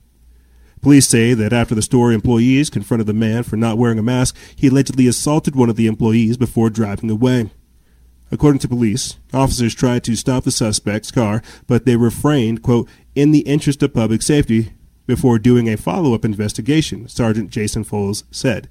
Police 0.82 1.08
say 1.08 1.34
that 1.34 1.52
after 1.52 1.76
the 1.76 1.82
store 1.82 2.14
employees 2.14 2.70
confronted 2.70 3.08
the 3.08 3.14
man 3.14 3.44
for 3.44 3.58
not 3.58 3.78
wearing 3.78 4.00
a 4.00 4.04
mask, 4.04 4.38
he 4.56 4.68
allegedly 4.68 5.08
assaulted 5.08 5.56
one 5.56 5.70
of 5.70 5.76
the 5.76 5.88
employees 5.88 6.38
before 6.38 6.70
driving 6.70 7.10
away. 7.10 7.50
According 8.32 8.60
to 8.60 8.68
police, 8.68 9.18
officers 9.34 9.74
tried 9.74 10.04
to 10.04 10.16
stop 10.16 10.44
the 10.44 10.52
suspect's 10.52 11.12
car, 11.12 11.42
but 11.68 11.86
they 11.86 11.96
refrained, 11.96 12.62
quote, 12.62 12.88
in 13.16 13.32
the 13.32 13.40
interest 13.40 13.82
of 13.82 13.94
public 13.94 14.22
safety 14.22 14.74
before 15.08 15.40
doing 15.40 15.68
a 15.68 15.78
follow 15.78 16.14
up 16.14 16.24
investigation, 16.24 17.08
Sergeant 17.08 17.50
Jason 17.50 17.84
Foles 17.84 18.24
said. 18.30 18.70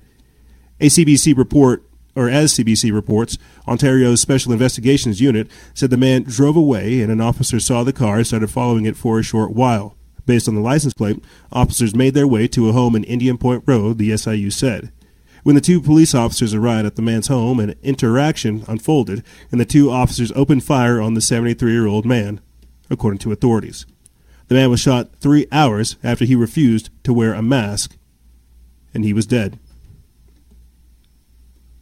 A 0.81 0.87
CBC 0.87 1.37
report, 1.37 1.83
or 2.15 2.29
as 2.29 2.55
CBC 2.55 2.93
reports, 2.93 3.37
Ontario's 3.67 4.21
Special 4.21 4.53
Investigations 4.53 5.21
Unit 5.21 5.51
said 5.75 5.91
the 5.91 5.97
man 5.97 6.23
drove 6.23 6.57
away 6.57 7.01
and 7.01 7.11
an 7.11 7.21
officer 7.21 7.59
saw 7.59 7.83
the 7.83 7.93
car 7.93 8.19
and 8.19 8.27
started 8.27 8.51
following 8.51 8.87
it 8.87 8.97
for 8.97 9.19
a 9.19 9.25
short 9.25 9.53
while. 9.53 9.97
Based 10.27 10.47
on 10.47 10.55
the 10.55 10.61
license 10.61 10.95
plate, 10.95 11.25
officers 11.51 11.97
made 11.97 12.15
their 12.15 12.29
way 12.29 12.47
to 12.49 12.69
a 12.69 12.73
home 12.73 12.95
in 12.95 13.03
Indian 13.05 13.39
Point 13.39 13.65
Road, 13.67 13.99
the 13.99 14.17
SIU 14.17 14.51
said. 14.51 14.93
When 15.43 15.55
the 15.55 15.61
two 15.61 15.81
police 15.81 16.15
officers 16.15 16.55
arrived 16.55 16.87
at 16.87 16.97
the 16.97 17.03
man's 17.03 17.29
home, 17.29 17.61
an 17.61 17.75
interaction 17.83 18.65
unfolded, 18.67 19.23
and 19.51 19.61
the 19.61 19.65
two 19.65 19.91
officers 19.91 20.33
opened 20.33 20.65
fire 20.65 21.01
on 21.01 21.15
the 21.15 21.21
73 21.21 21.71
year 21.73 21.87
old 21.87 22.05
man, 22.05 22.41
according 22.91 23.19
to 23.21 23.33
authorities. 23.33 23.87
The 24.49 24.55
man 24.55 24.71
was 24.71 24.81
shot 24.81 25.11
three 25.21 25.47
hours 25.53 25.97
after 26.03 26.25
he 26.25 26.35
refused 26.35 26.91
to 27.05 27.13
wear 27.13 27.35
a 27.35 27.43
mask, 27.43 27.97
and 28.95 29.05
he 29.05 29.13
was 29.13 29.27
dead. 29.27 29.59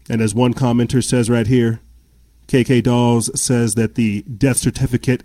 And 0.08 0.20
as 0.20 0.34
one 0.34 0.54
commenter 0.54 1.02
says 1.02 1.30
right 1.30 1.46
here, 1.46 1.80
KK 2.48 2.82
Dolls 2.82 3.40
says 3.40 3.74
that 3.74 3.94
the 3.94 4.22
death 4.22 4.58
certificate 4.58 5.24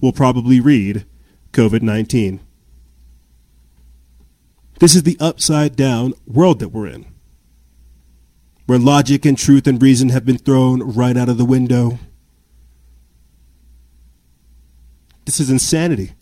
will 0.00 0.12
probably 0.12 0.60
read 0.60 1.04
COVID 1.52 1.82
19. 1.82 2.40
This 4.80 4.94
is 4.94 5.02
the 5.02 5.16
upside 5.20 5.76
down 5.76 6.14
world 6.26 6.58
that 6.60 6.70
we're 6.70 6.88
in 6.88 7.06
where 8.66 8.78
logic 8.78 9.24
and 9.24 9.36
truth 9.36 9.66
and 9.66 9.82
reason 9.82 10.08
have 10.08 10.24
been 10.24 10.38
thrown 10.38 10.80
right 10.80 11.16
out 11.16 11.28
of 11.28 11.38
the 11.38 11.44
window. 11.44 11.98
This 15.24 15.40
is 15.40 15.50
insanity. 15.50 16.12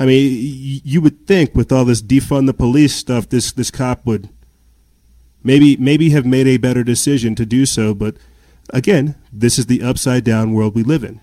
I 0.00 0.06
mean, 0.06 0.80
you 0.84 1.00
would 1.00 1.26
think 1.26 1.54
with 1.54 1.72
all 1.72 1.84
this 1.84 2.02
defund 2.02 2.46
the 2.46 2.54
police 2.54 2.94
stuff, 2.94 3.28
this 3.28 3.50
this 3.52 3.70
cop 3.70 4.06
would 4.06 4.28
maybe 5.42 5.76
maybe 5.76 6.10
have 6.10 6.24
made 6.24 6.46
a 6.46 6.56
better 6.56 6.84
decision 6.84 7.34
to 7.34 7.44
do 7.44 7.66
so. 7.66 7.94
But 7.94 8.16
again, 8.70 9.16
this 9.32 9.58
is 9.58 9.66
the 9.66 9.82
upside 9.82 10.22
down 10.22 10.52
world 10.52 10.76
we 10.76 10.84
live 10.84 11.02
in. 11.02 11.20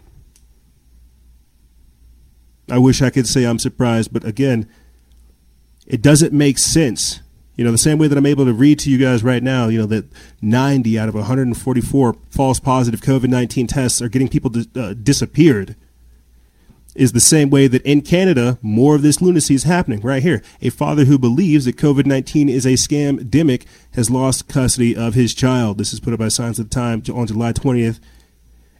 I 2.69 2.79
wish 2.79 3.01
I 3.01 3.11
could 3.11 3.27
say 3.27 3.45
I'm 3.45 3.59
surprised, 3.59 4.11
but 4.11 4.25
again, 4.25 4.67
it 5.85 6.01
doesn't 6.01 6.33
make 6.33 6.57
sense 6.57 7.21
you 7.55 7.63
know, 7.63 7.71
the 7.71 7.77
same 7.77 7.97
way 7.97 8.07
that 8.07 8.17
I'm 8.17 8.25
able 8.25 8.45
to 8.45 8.53
read 8.53 8.79
to 8.79 8.89
you 8.89 8.97
guys 8.97 9.23
right 9.23 9.41
now, 9.41 9.67
you 9.67 9.79
know, 9.79 9.85
that 9.85 10.05
90 10.41 10.99
out 10.99 11.09
of 11.09 11.15
144 11.15 12.15
false 12.29 12.59
positive 12.59 13.01
COVID 13.01 13.29
19 13.29 13.67
tests 13.67 14.01
are 14.01 14.09
getting 14.09 14.27
people 14.27 14.51
uh, 14.75 14.93
disappeared. 14.93 15.75
is 16.95 17.13
the 17.13 17.19
same 17.19 17.49
way 17.49 17.67
that 17.67 17.81
in 17.83 18.01
Canada, 18.01 18.57
more 18.61 18.95
of 18.95 19.01
this 19.01 19.21
lunacy 19.21 19.55
is 19.55 19.63
happening 19.63 20.01
right 20.01 20.21
here. 20.21 20.41
A 20.61 20.69
father 20.69 21.05
who 21.05 21.17
believes 21.17 21.65
that 21.65 21.77
COVID 21.77 22.05
19 22.05 22.49
is 22.49 22.65
a 22.65 22.73
scam 22.73 23.19
demic 23.29 23.65
has 23.93 24.09
lost 24.09 24.49
custody 24.49 24.95
of 24.95 25.13
his 25.13 25.33
child. 25.33 25.77
This 25.77 25.93
is 25.93 25.99
put 26.01 26.13
up 26.13 26.19
by 26.19 26.27
Signs 26.27 26.59
of 26.59 26.69
the 26.69 26.75
Time 26.75 27.01
on 27.13 27.27
July 27.27 27.53
20th. 27.53 27.99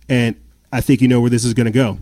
And 0.09 0.35
I 0.71 0.81
think 0.81 1.01
you 1.01 1.07
know 1.07 1.21
where 1.21 1.29
this 1.29 1.45
is 1.45 1.53
going 1.53 1.65
to 1.65 1.71
go. 1.71 1.99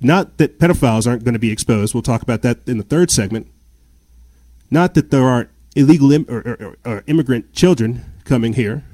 Not 0.00 0.38
that 0.38 0.58
pedophiles 0.58 1.06
aren't 1.06 1.22
going 1.22 1.34
to 1.34 1.38
be 1.38 1.52
exposed. 1.52 1.94
We'll 1.94 2.02
talk 2.02 2.22
about 2.22 2.42
that 2.42 2.58
in 2.66 2.78
the 2.78 2.82
third 2.82 3.08
segment. 3.12 3.46
Not 4.72 4.94
that 4.94 5.10
there 5.10 5.24
aren't 5.24 5.50
illegal 5.76 6.10
Im- 6.12 6.24
or, 6.30 6.38
or, 6.38 6.76
or 6.86 7.04
immigrant 7.06 7.52
children 7.52 8.06
coming 8.24 8.54
here. 8.54 8.84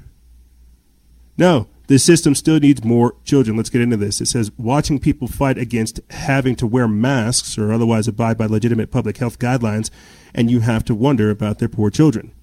No, 1.37 1.69
the 1.87 1.97
system 1.97 2.35
still 2.35 2.59
needs 2.59 2.83
more 2.83 3.15
children. 3.23 3.55
Let's 3.55 3.69
get 3.69 3.79
into 3.79 3.95
this. 3.95 4.19
It 4.19 4.25
says 4.25 4.51
watching 4.57 4.99
people 4.99 5.29
fight 5.29 5.57
against 5.57 6.01
having 6.09 6.57
to 6.57 6.67
wear 6.67 6.85
masks 6.85 7.57
or 7.57 7.71
otherwise 7.71 8.09
abide 8.09 8.37
by 8.37 8.45
legitimate 8.45 8.91
public 8.91 9.19
health 9.19 9.39
guidelines, 9.39 9.89
and 10.35 10.51
you 10.51 10.59
have 10.59 10.83
to 10.83 10.93
wonder 10.93 11.29
about 11.29 11.59
their 11.59 11.69
poor 11.69 11.89
children. 11.89 12.33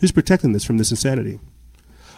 Who's 0.00 0.12
protecting 0.12 0.52
this 0.52 0.64
from 0.64 0.76
this 0.76 0.90
insanity? 0.90 1.40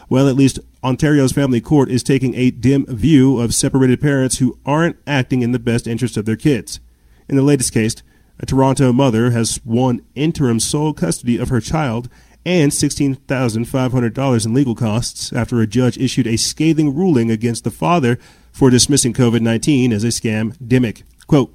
Well, 0.09 0.29
at 0.29 0.35
least 0.35 0.59
Ontario's 0.83 1.31
family 1.31 1.61
court 1.61 1.89
is 1.89 2.03
taking 2.03 2.35
a 2.35 2.51
dim 2.51 2.85
view 2.87 3.39
of 3.39 3.55
separated 3.55 4.01
parents 4.01 4.39
who 4.39 4.59
aren't 4.67 4.97
acting 5.07 5.43
in 5.43 5.53
the 5.53 5.61
best 5.61 5.87
interest 5.87 6.17
of 6.17 6.25
their 6.25 6.35
kids. 6.35 6.81
In 7.29 7.37
the 7.37 7.43
latest 7.43 7.73
case, 7.73 8.03
a 8.41 8.47
Toronto 8.47 8.93
mother 8.93 9.31
has 9.31 9.61
won 9.65 10.03
interim 10.15 10.61
sole 10.61 10.93
custody 10.93 11.37
of 11.39 11.49
her 11.49 11.61
child 11.61 12.09
and 12.45 12.73
$16,500 12.73 14.47
in 14.47 14.55
legal 14.55 14.75
costs 14.75 15.33
after 15.33 15.61
a 15.61 15.67
judge 15.67 15.99
issued 15.99 16.27
a 16.27 16.37
scathing 16.37 16.95
ruling 16.95 17.31
against 17.31 17.65
the 17.65 17.71
father 17.71 18.19
for 18.53 18.71
dismissing 18.71 19.13
COVID 19.13 19.41
19 19.41 19.93
as 19.93 20.05
a 20.05 20.09
scam 20.09 20.57
demic. 20.59 21.03
Quote, 21.27 21.55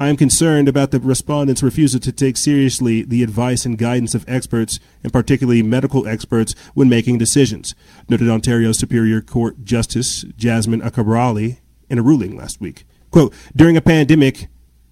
I 0.00 0.08
am 0.08 0.16
concerned 0.16 0.68
about 0.68 0.92
the 0.92 1.00
respondent's 1.00 1.62
refusal 1.62 1.98
to 2.00 2.12
take 2.12 2.36
seriously 2.36 3.02
the 3.02 3.24
advice 3.24 3.66
and 3.66 3.76
guidance 3.76 4.14
of 4.14 4.24
experts, 4.28 4.78
and 5.02 5.12
particularly 5.12 5.62
medical 5.64 6.06
experts, 6.06 6.54
when 6.74 6.88
making 6.88 7.18
decisions, 7.18 7.74
noted 8.08 8.28
Ontario 8.28 8.70
Superior 8.70 9.20
Court 9.20 9.64
Justice 9.64 10.24
Jasmine 10.36 10.82
Akbarali 10.82 11.58
in 11.90 11.98
a 11.98 12.02
ruling 12.02 12.36
last 12.36 12.60
week. 12.60 12.84
Quote, 13.10 13.34
during 13.56 13.76
a 13.76 13.80
pandemic 13.80 14.46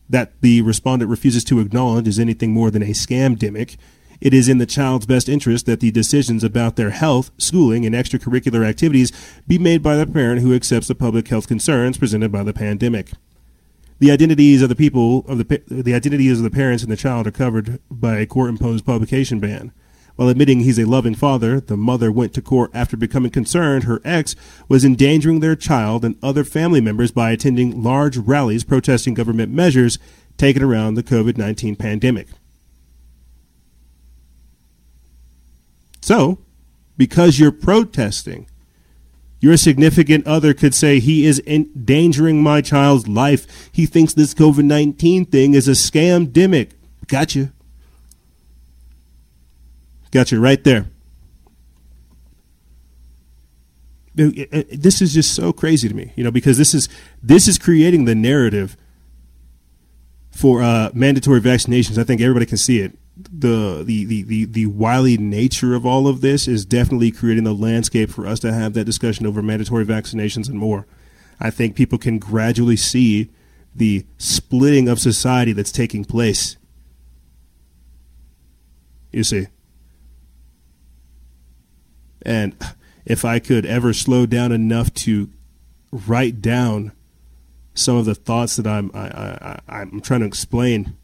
that 0.08 0.40
the 0.40 0.62
respondent 0.62 1.10
refuses 1.10 1.44
to 1.44 1.60
acknowledge 1.60 2.08
is 2.08 2.18
anything 2.18 2.52
more 2.52 2.70
than 2.70 2.82
a 2.82 2.90
scam 2.90 3.36
demic, 3.36 3.76
it 4.20 4.32
is 4.32 4.48
in 4.48 4.58
the 4.58 4.66
child's 4.66 5.06
best 5.06 5.28
interest 5.28 5.66
that 5.66 5.80
the 5.80 5.90
decisions 5.90 6.42
about 6.42 6.76
their 6.76 6.90
health, 6.90 7.30
schooling, 7.38 7.84
and 7.84 7.94
extracurricular 7.94 8.66
activities 8.66 9.12
be 9.46 9.58
made 9.58 9.82
by 9.82 9.96
the 9.96 10.06
parent 10.06 10.40
who 10.40 10.54
accepts 10.54 10.88
the 10.88 10.94
public 10.94 11.28
health 11.28 11.48
concerns 11.48 11.98
presented 11.98 12.32
by 12.32 12.42
the 12.42 12.54
pandemic. 12.54 13.10
The 13.98 14.10
identities 14.10 14.62
of 14.62 14.68
the 14.68 14.76
people 14.76 15.24
of 15.26 15.38
the 15.38 15.62
the 15.68 15.94
identities 15.94 16.38
of 16.38 16.44
the 16.44 16.50
parents 16.50 16.82
and 16.82 16.92
the 16.92 16.96
child 16.96 17.26
are 17.26 17.30
covered 17.30 17.80
by 17.90 18.18
a 18.18 18.26
court-imposed 18.26 18.84
publication 18.84 19.40
ban. 19.40 19.72
While 20.16 20.30
admitting 20.30 20.60
he's 20.60 20.78
a 20.78 20.86
loving 20.86 21.14
father, 21.14 21.60
the 21.60 21.76
mother 21.76 22.10
went 22.10 22.32
to 22.34 22.42
court 22.42 22.70
after 22.72 22.96
becoming 22.96 23.30
concerned 23.30 23.84
her 23.84 24.00
ex 24.02 24.34
was 24.66 24.84
endangering 24.84 25.40
their 25.40 25.54
child 25.54 26.04
and 26.04 26.16
other 26.22 26.42
family 26.42 26.80
members 26.80 27.12
by 27.12 27.30
attending 27.30 27.82
large 27.82 28.16
rallies 28.16 28.64
protesting 28.64 29.12
government 29.12 29.52
measures 29.52 29.98
taken 30.38 30.62
around 30.62 30.94
the 30.94 31.02
COVID 31.02 31.36
19 31.36 31.76
pandemic. 31.76 32.28
So, 36.00 36.38
because 36.96 37.38
you're 37.38 37.52
protesting, 37.52 38.48
your 39.40 39.56
significant 39.58 40.26
other 40.26 40.54
could 40.54 40.74
say 40.74 40.98
he 40.98 41.26
is 41.26 41.42
endangering 41.46 42.42
my 42.42 42.62
child's 42.62 43.06
life. 43.06 43.68
He 43.70 43.84
thinks 43.84 44.14
this 44.14 44.32
COVID 44.32 44.64
19 44.64 45.26
thing 45.26 45.52
is 45.52 45.68
a 45.68 45.72
scam 45.72 46.26
demic. 46.26 46.70
Gotcha. 47.06 47.52
Gotcha 50.10 50.38
right 50.38 50.62
there. 50.64 50.86
This 54.14 55.02
is 55.02 55.12
just 55.12 55.34
so 55.34 55.52
crazy 55.52 55.88
to 55.88 55.94
me, 55.94 56.12
you 56.16 56.24
know, 56.24 56.30
because 56.30 56.56
this 56.56 56.72
is 56.72 56.88
this 57.22 57.46
is 57.46 57.58
creating 57.58 58.06
the 58.06 58.14
narrative 58.14 58.76
for 60.30 60.62
uh, 60.62 60.90
mandatory 60.94 61.40
vaccinations. 61.40 61.98
I 61.98 62.04
think 62.04 62.22
everybody 62.22 62.46
can 62.46 62.56
see 62.56 62.80
it 62.80 62.96
the, 63.16 63.82
the 63.84 64.04
the 64.04 64.22
the 64.22 64.44
the 64.44 64.66
wily 64.66 65.16
nature 65.16 65.74
of 65.74 65.86
all 65.86 66.06
of 66.06 66.20
this 66.20 66.46
is 66.46 66.66
definitely 66.66 67.10
creating 67.10 67.44
the 67.44 67.54
landscape 67.54 68.10
for 68.10 68.26
us 68.26 68.40
to 68.40 68.52
have 68.52 68.74
that 68.74 68.84
discussion 68.84 69.26
over 69.26 69.42
mandatory 69.42 69.86
vaccinations 69.86 70.48
and 70.48 70.58
more. 70.58 70.86
I 71.40 71.50
think 71.50 71.76
people 71.76 71.98
can 71.98 72.18
gradually 72.18 72.76
see 72.76 73.30
the 73.74 74.06
splitting 74.18 74.88
of 74.88 74.98
society 74.98 75.52
that's 75.52 75.72
taking 75.72 76.04
place. 76.04 76.56
You 79.12 79.24
see. 79.24 79.46
And 82.26 82.54
if 83.06 83.24
I 83.24 83.38
could 83.38 83.64
ever 83.64 83.92
slow 83.92 84.26
down 84.26 84.52
enough 84.52 84.92
to 84.94 85.30
write 85.90 86.42
down 86.42 86.92
some 87.72 87.96
of 87.96 88.04
the 88.04 88.14
thoughts 88.14 88.56
that 88.56 88.66
I'm 88.66 88.90
I, 88.92 89.06
I, 89.06 89.60
I'm 89.68 90.00
trying 90.00 90.20
to 90.20 90.26
explain 90.26 90.94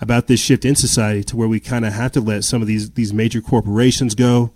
about 0.00 0.26
this 0.26 0.40
shift 0.40 0.64
in 0.64 0.74
society 0.74 1.24
to 1.24 1.36
where 1.36 1.48
we 1.48 1.60
kind 1.60 1.86
of 1.86 1.92
have 1.92 2.12
to 2.12 2.20
let 2.20 2.44
some 2.44 2.60
of 2.60 2.68
these 2.68 2.90
these 2.90 3.14
major 3.14 3.40
corporations 3.40 4.14
go 4.14 4.50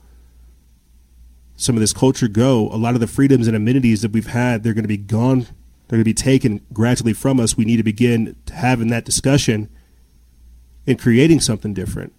some 1.56 1.76
of 1.76 1.80
this 1.80 1.92
culture 1.92 2.28
go 2.28 2.68
a 2.70 2.76
lot 2.76 2.94
of 2.94 3.00
the 3.00 3.06
freedoms 3.06 3.46
and 3.46 3.56
amenities 3.56 4.02
that 4.02 4.10
we've 4.10 4.26
had 4.26 4.62
they're 4.62 4.74
going 4.74 4.84
to 4.84 4.88
be 4.88 4.96
gone 4.96 5.46
they're 5.88 5.96
going 5.96 6.04
to 6.04 6.10
be 6.10 6.14
taken 6.14 6.60
gradually 6.72 7.14
from 7.14 7.40
us. 7.40 7.56
We 7.56 7.64
need 7.64 7.78
to 7.78 7.82
begin 7.82 8.36
having 8.52 8.88
that 8.88 9.06
discussion 9.06 9.70
and 10.86 10.98
creating 10.98 11.40
something 11.40 11.72
different 11.72 12.14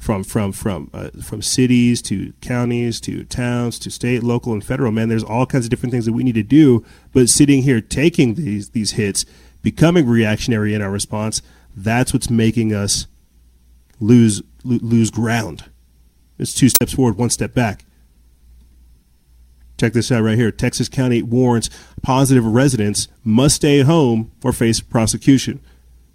from 0.00 0.24
from 0.24 0.50
from 0.50 0.90
uh, 0.92 1.10
from 1.22 1.40
cities 1.40 2.02
to 2.02 2.32
counties 2.40 3.00
to 3.00 3.22
towns 3.24 3.78
to 3.78 3.90
state 3.90 4.24
local 4.24 4.52
and 4.52 4.64
federal 4.64 4.90
man 4.90 5.08
there's 5.08 5.22
all 5.22 5.46
kinds 5.46 5.66
of 5.66 5.70
different 5.70 5.92
things 5.92 6.06
that 6.06 6.12
we 6.12 6.24
need 6.24 6.34
to 6.34 6.42
do 6.42 6.84
but 7.12 7.28
sitting 7.28 7.62
here 7.62 7.80
taking 7.80 8.34
these 8.34 8.70
these 8.70 8.92
hits 8.92 9.24
becoming 9.62 10.06
reactionary 10.06 10.74
in 10.74 10.80
our 10.80 10.90
response 10.90 11.42
that's 11.76 12.12
what's 12.12 12.30
making 12.30 12.74
us 12.74 13.06
lose 14.00 14.42
lose 14.64 15.10
ground. 15.10 15.64
It's 16.38 16.54
two 16.54 16.68
steps 16.68 16.94
forward, 16.94 17.16
one 17.16 17.30
step 17.30 17.54
back. 17.54 17.84
Check 19.78 19.92
this 19.92 20.12
out 20.12 20.22
right 20.22 20.36
here. 20.36 20.50
Texas 20.50 20.88
County 20.88 21.22
warns 21.22 21.70
positive 22.02 22.44
residents 22.44 23.08
must 23.24 23.56
stay 23.56 23.80
at 23.80 23.86
home 23.86 24.30
or 24.44 24.52
face 24.52 24.80
prosecution. 24.80 25.60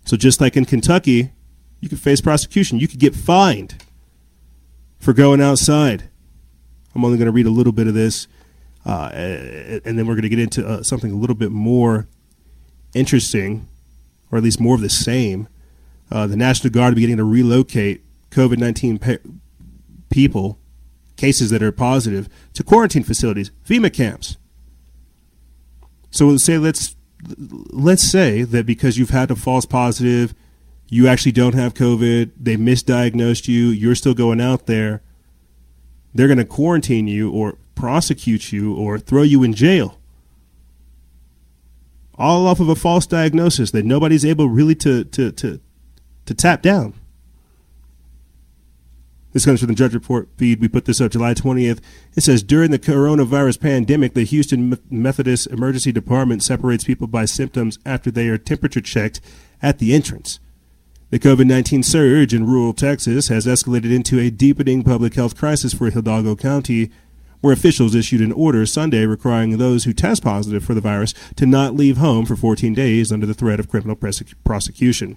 So 0.06 0.17
just 0.17 0.39
like 0.39 0.56
in 0.56 0.65
Kentucky, 0.65 1.32
you 1.79 1.89
could 1.89 1.99
face 1.99 2.21
prosecution. 2.21 2.79
You 2.79 2.88
could 2.88 2.99
get 2.99 3.15
fined 3.15 3.83
for 4.99 5.13
going 5.13 5.41
outside. 5.41 6.09
I'm 6.93 7.03
only 7.03 7.17
going 7.17 7.27
to 7.27 7.31
read 7.31 7.45
a 7.45 7.51
little 7.51 7.73
bit 7.73 7.88
of 7.88 7.93
this, 7.93 8.27
uh, 8.85 9.09
and 9.13 9.97
then 9.97 10.07
we're 10.07 10.15
going 10.15 10.23
to 10.23 10.29
get 10.29 10.39
into 10.39 10.65
uh, 10.65 10.83
something 10.83 11.11
a 11.11 11.15
little 11.15 11.35
bit 11.35 11.51
more 11.51 12.07
interesting 12.93 13.67
or 14.31 14.38
at 14.38 14.43
least 14.43 14.59
more 14.59 14.75
of 14.75 14.81
the 14.81 14.89
same. 14.89 15.47
Uh, 16.11 16.27
the 16.27 16.35
National 16.35 16.71
Guard 16.71 16.95
beginning 16.95 17.17
to 17.17 17.23
relocate 17.23 18.03
COVID 18.31 18.57
19 18.57 18.99
pe- 18.99 19.17
people, 20.09 20.59
cases 21.17 21.49
that 21.49 21.63
are 21.63 21.71
positive, 21.71 22.29
to 22.53 22.63
quarantine 22.63 23.03
facilities, 23.03 23.51
FEMA 23.67 23.91
camps. 23.91 24.38
So 26.11 26.27
let's 26.27 26.43
say 26.43 26.57
let's 26.57 26.95
let's 27.37 28.04
say 28.04 28.43
that 28.43 28.65
because 28.65 28.97
you've 28.97 29.10
had 29.10 29.31
a 29.31 29.35
false 29.35 29.65
positive, 29.65 30.33
you 30.88 31.08
actually 31.08 31.31
don't 31.31 31.56
have 31.56 31.73
COVID, 31.73 32.31
they 32.40 32.58
misdiagnosed 32.58 33.48
you, 33.48 33.67
you're 33.67 33.96
still 33.96 34.13
going 34.13 34.40
out 34.40 34.65
there, 34.65 35.02
they're 36.13 36.27
going 36.27 36.38
to 36.38 36.46
quarantine 36.46 37.08
you 37.08 37.31
or 37.31 37.58
prosecute 37.75 38.52
you 38.52 38.75
or 38.75 38.98
throw 38.98 39.23
you 39.23 39.44
in 39.44 39.54
jail 39.54 40.00
all 42.17 42.48
off 42.48 42.60
of 42.60 42.69
a 42.69 42.75
false 42.75 43.06
diagnosis 43.06 43.71
that 43.71 43.86
nobody's 43.86 44.25
able 44.25 44.50
really 44.50 44.75
to 44.75 45.04
to 45.06 45.31
to, 45.31 45.60
to 46.25 46.33
tap 46.33 46.62
down. 46.62 46.94
This 49.33 49.44
comes 49.44 49.60
from 49.60 49.67
the 49.67 49.75
Drudge 49.75 49.94
Report 49.94 50.29
feed. 50.38 50.62
We 50.62 50.69
put 50.69 50.86
this 50.86 51.02
up 51.02 51.12
July 51.12 51.33
20th. 51.33 51.81
It 52.15 52.21
says 52.21 52.42
During 52.42 52.71
the 52.71 52.79
coronavirus 52.79 53.60
pandemic, 53.60 54.13
the 54.13 54.23
Houston 54.23 54.79
Methodist 54.90 55.48
Emergency 55.48 55.92
Department 55.92 56.42
separates 56.42 56.86
people 56.86 57.08
by 57.08 57.25
symptoms 57.25 57.77
after 57.86 58.10
they 58.10 58.29
are 58.29 58.38
temperature 58.38 58.79
checked 58.79 59.19
at 59.62 59.79
the 59.79 59.94
entrance. 59.94 60.40
The 61.12 61.19
COVID 61.19 61.45
19 61.45 61.83
surge 61.83 62.33
in 62.33 62.47
rural 62.47 62.73
Texas 62.73 63.27
has 63.27 63.45
escalated 63.45 63.93
into 63.93 64.19
a 64.19 64.31
deepening 64.31 64.83
public 64.83 65.13
health 65.13 65.37
crisis 65.37 65.71
for 65.71 65.91
Hidalgo 65.91 66.35
County 66.35 66.89
where 67.41 67.53
officials 67.53 67.93
issued 67.93 68.21
an 68.21 68.31
order 68.31 68.65
Sunday 68.65 69.06
requiring 69.06 69.56
those 69.58 69.83
who 69.83 69.93
test 69.93 70.23
positive 70.23 70.63
for 70.63 70.73
the 70.73 70.81
virus 70.81 71.13
to 71.35 71.45
not 71.45 71.75
leave 71.75 71.97
home 71.97 72.25
for 72.25 72.35
14 72.35 72.73
days 72.73 73.12
under 73.12 73.27
the 73.27 73.35
threat 73.35 73.60
of 73.60 73.69
criminal 73.69 73.95
prosecution. 73.95 75.15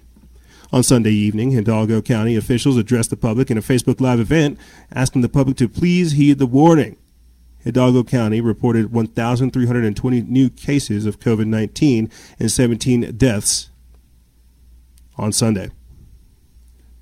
On 0.71 0.83
Sunday 0.83 1.11
evening, 1.11 1.51
Hidalgo 1.51 2.03
County 2.03 2.35
officials 2.35 2.77
addressed 2.77 3.09
the 3.09 3.17
public 3.17 3.49
in 3.49 3.57
a 3.57 3.61
Facebook 3.61 3.99
Live 3.99 4.19
event, 4.19 4.59
asking 4.93 5.23
the 5.23 5.27
public 5.27 5.57
to 5.57 5.67
please 5.67 6.11
heed 6.11 6.37
the 6.37 6.45
warning. 6.45 6.97
Hidalgo 7.63 8.03
County 8.03 8.41
reported 8.41 8.93
1,320 8.93 10.21
new 10.21 10.51
cases 10.51 11.07
of 11.07 11.19
COVID 11.19 11.47
19 11.47 12.11
and 12.39 12.51
17 12.51 13.17
deaths 13.17 13.71
on 15.17 15.31
Sunday. 15.31 15.71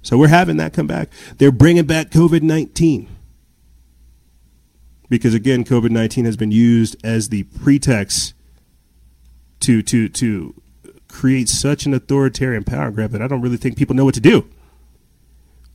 So 0.01 0.17
we're 0.17 0.27
having 0.27 0.57
that 0.57 0.73
come 0.73 0.87
back. 0.87 1.09
They're 1.37 1.51
bringing 1.51 1.85
back 1.85 2.09
COVID 2.09 2.41
19. 2.41 3.09
Because 5.09 5.33
again, 5.33 5.63
COVID 5.63 5.89
19 5.89 6.25
has 6.25 6.37
been 6.37 6.51
used 6.51 6.95
as 7.03 7.29
the 7.29 7.43
pretext 7.43 8.33
to, 9.61 9.81
to, 9.83 10.09
to 10.09 10.61
create 11.07 11.49
such 11.49 11.85
an 11.85 11.93
authoritarian 11.93 12.63
power 12.63 12.91
grab 12.91 13.11
that 13.11 13.21
I 13.21 13.27
don't 13.27 13.41
really 13.41 13.57
think 13.57 13.77
people 13.77 13.95
know 13.95 14.05
what 14.05 14.13
to 14.15 14.21
do. 14.21 14.47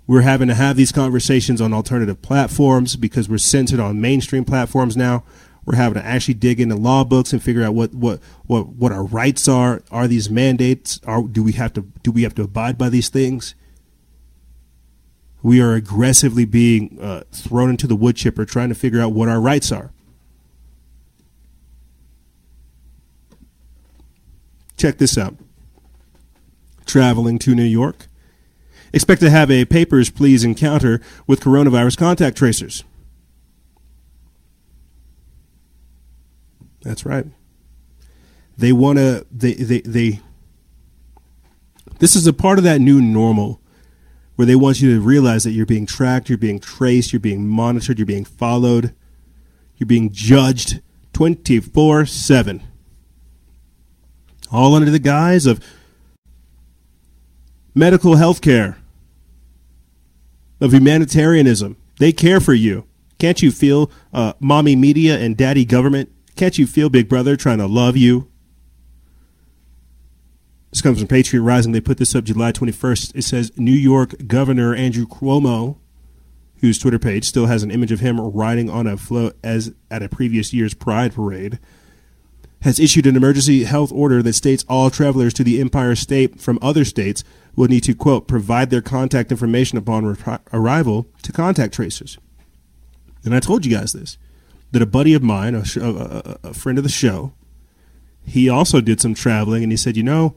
We're 0.06 0.22
having 0.22 0.48
to 0.48 0.54
have 0.54 0.76
these 0.76 0.92
conversations 0.92 1.60
on 1.60 1.72
alternative 1.72 2.20
platforms 2.22 2.96
because 2.96 3.28
we're 3.28 3.38
censored 3.38 3.80
on 3.80 4.00
mainstream 4.00 4.44
platforms 4.44 4.96
now. 4.96 5.24
We're 5.64 5.76
having 5.76 6.02
to 6.02 6.06
actually 6.06 6.34
dig 6.34 6.60
into 6.60 6.74
law 6.74 7.04
books 7.04 7.32
and 7.32 7.42
figure 7.42 7.62
out 7.62 7.74
what, 7.74 7.94
what, 7.94 8.20
what, 8.46 8.68
what 8.68 8.90
our 8.90 9.04
rights 9.04 9.46
are. 9.46 9.82
Are 9.92 10.08
these 10.08 10.28
mandates? 10.28 11.00
Are, 11.06 11.22
do 11.22 11.42
we 11.42 11.52
have 11.52 11.72
to 11.74 11.82
do 12.02 12.10
we 12.10 12.24
have 12.24 12.34
to 12.34 12.42
abide 12.42 12.76
by 12.76 12.88
these 12.88 13.08
things? 13.08 13.54
We 15.42 15.60
are 15.60 15.74
aggressively 15.74 16.44
being 16.44 16.98
uh, 17.00 17.24
thrown 17.32 17.70
into 17.70 17.86
the 17.86 17.96
wood 17.96 18.16
chipper 18.16 18.44
trying 18.44 18.68
to 18.68 18.74
figure 18.74 19.00
out 19.00 19.12
what 19.12 19.28
our 19.28 19.40
rights 19.40 19.72
are. 19.72 19.92
Check 24.76 24.98
this 24.98 25.18
out. 25.18 25.36
Traveling 26.86 27.38
to 27.40 27.54
New 27.54 27.64
York 27.64 28.06
expect 28.92 29.20
to 29.22 29.30
have 29.30 29.50
a 29.50 29.64
papers, 29.64 30.10
please 30.10 30.44
encounter 30.44 31.00
with 31.26 31.40
coronavirus 31.40 31.96
contact 31.96 32.36
tracers. 32.36 32.84
That's 36.82 37.06
right. 37.06 37.26
They 38.58 38.72
want 38.72 38.98
to, 38.98 39.26
they, 39.30 39.54
they, 39.54 39.80
they, 39.80 40.20
this 42.00 42.16
is 42.16 42.26
a 42.26 42.32
part 42.32 42.58
of 42.58 42.64
that 42.64 42.80
new 42.80 43.00
normal 43.00 43.60
where 44.36 44.46
they 44.46 44.56
want 44.56 44.80
you 44.80 44.94
to 44.94 45.00
realize 45.00 45.44
that 45.44 45.50
you're 45.50 45.66
being 45.66 45.86
tracked, 45.86 46.28
you're 46.28 46.38
being 46.38 46.60
traced, 46.60 47.12
you're 47.12 47.20
being 47.20 47.46
monitored, 47.46 47.98
you're 47.98 48.06
being 48.06 48.24
followed, 48.24 48.94
you're 49.76 49.86
being 49.86 50.10
judged 50.10 50.80
24 51.12 52.06
7. 52.06 52.62
All 54.50 54.74
under 54.74 54.90
the 54.90 54.98
guise 54.98 55.46
of 55.46 55.60
medical 57.74 58.16
health 58.16 58.40
care 58.40 58.78
of 60.60 60.72
humanitarianism. 60.72 61.76
They 61.98 62.12
care 62.12 62.40
for 62.40 62.54
you. 62.54 62.86
Can't 63.18 63.42
you 63.42 63.50
feel 63.50 63.90
uh, 64.12 64.32
mommy 64.40 64.76
media 64.76 65.18
and 65.18 65.36
daddy 65.36 65.64
government? 65.64 66.10
Can't 66.36 66.58
you 66.58 66.66
feel 66.66 66.88
Big 66.88 67.08
Brother 67.08 67.36
trying 67.36 67.58
to 67.58 67.66
love 67.66 67.96
you? 67.96 68.31
This 70.72 70.80
comes 70.80 70.98
from 70.98 71.08
Patriot 71.08 71.42
Rising. 71.42 71.72
They 71.72 71.82
put 71.82 71.98
this 71.98 72.14
up 72.14 72.24
July 72.24 72.50
21st. 72.50 73.14
It 73.14 73.22
says 73.22 73.52
New 73.58 73.70
York 73.70 74.26
Governor 74.26 74.74
Andrew 74.74 75.06
Cuomo, 75.06 75.76
whose 76.60 76.78
Twitter 76.78 76.98
page 76.98 77.26
still 77.26 77.44
has 77.44 77.62
an 77.62 77.70
image 77.70 77.92
of 77.92 78.00
him 78.00 78.18
riding 78.18 78.70
on 78.70 78.86
a 78.86 78.96
float 78.96 79.36
as 79.44 79.74
at 79.90 80.02
a 80.02 80.08
previous 80.08 80.54
year's 80.54 80.72
Pride 80.72 81.14
parade, 81.14 81.58
has 82.62 82.80
issued 82.80 83.06
an 83.06 83.16
emergency 83.16 83.64
health 83.64 83.92
order 83.92 84.22
that 84.22 84.32
states 84.32 84.64
all 84.66 84.88
travelers 84.88 85.34
to 85.34 85.44
the 85.44 85.60
Empire 85.60 85.94
State 85.94 86.40
from 86.40 86.58
other 86.62 86.86
states 86.86 87.22
will 87.54 87.68
need 87.68 87.82
to, 87.84 87.94
quote, 87.94 88.26
provide 88.26 88.70
their 88.70 88.80
contact 88.80 89.30
information 89.30 89.76
upon 89.76 90.06
re- 90.06 90.38
arrival 90.54 91.06
to 91.22 91.32
contact 91.32 91.74
tracers. 91.74 92.16
And 93.26 93.34
I 93.34 93.40
told 93.40 93.66
you 93.66 93.76
guys 93.76 93.92
this 93.92 94.16
that 94.70 94.80
a 94.80 94.86
buddy 94.86 95.12
of 95.12 95.22
mine, 95.22 95.54
a, 95.54 95.66
sh- 95.66 95.76
a, 95.76 96.38
a, 96.42 96.54
friend 96.54 96.78
of 96.78 96.84
the 96.84 96.88
show, 96.90 97.34
he 98.24 98.48
also 98.48 98.80
did 98.80 99.02
some 99.02 99.12
traveling 99.12 99.62
and 99.62 99.70
he 99.70 99.76
said, 99.76 99.98
you 99.98 100.02
know, 100.02 100.34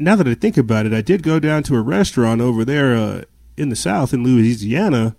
now 0.00 0.16
that 0.16 0.26
I 0.26 0.34
think 0.34 0.56
about 0.56 0.86
it, 0.86 0.92
I 0.92 1.02
did 1.02 1.22
go 1.22 1.38
down 1.38 1.62
to 1.64 1.76
a 1.76 1.82
restaurant 1.82 2.40
over 2.40 2.64
there 2.64 2.96
uh, 2.96 3.22
in 3.56 3.68
the 3.68 3.76
South 3.76 4.12
in 4.12 4.24
Louisiana. 4.24 5.14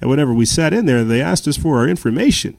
And 0.00 0.10
whenever 0.10 0.32
we 0.32 0.46
sat 0.46 0.72
in 0.72 0.86
there, 0.86 1.04
they 1.04 1.20
asked 1.20 1.46
us 1.46 1.56
for 1.56 1.78
our 1.78 1.86
information. 1.86 2.56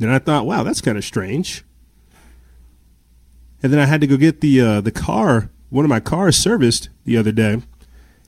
And 0.00 0.10
I 0.10 0.18
thought, 0.18 0.46
wow, 0.46 0.62
that's 0.62 0.80
kind 0.80 0.96
of 0.96 1.04
strange. 1.04 1.62
And 3.62 3.72
then 3.72 3.78
I 3.78 3.84
had 3.84 4.00
to 4.00 4.06
go 4.06 4.16
get 4.16 4.40
the 4.40 4.60
uh, 4.60 4.80
the 4.80 4.90
car 4.90 5.50
one 5.68 5.84
of 5.84 5.88
my 5.88 6.00
cars 6.00 6.36
serviced 6.36 6.88
the 7.04 7.16
other 7.16 7.32
day. 7.32 7.62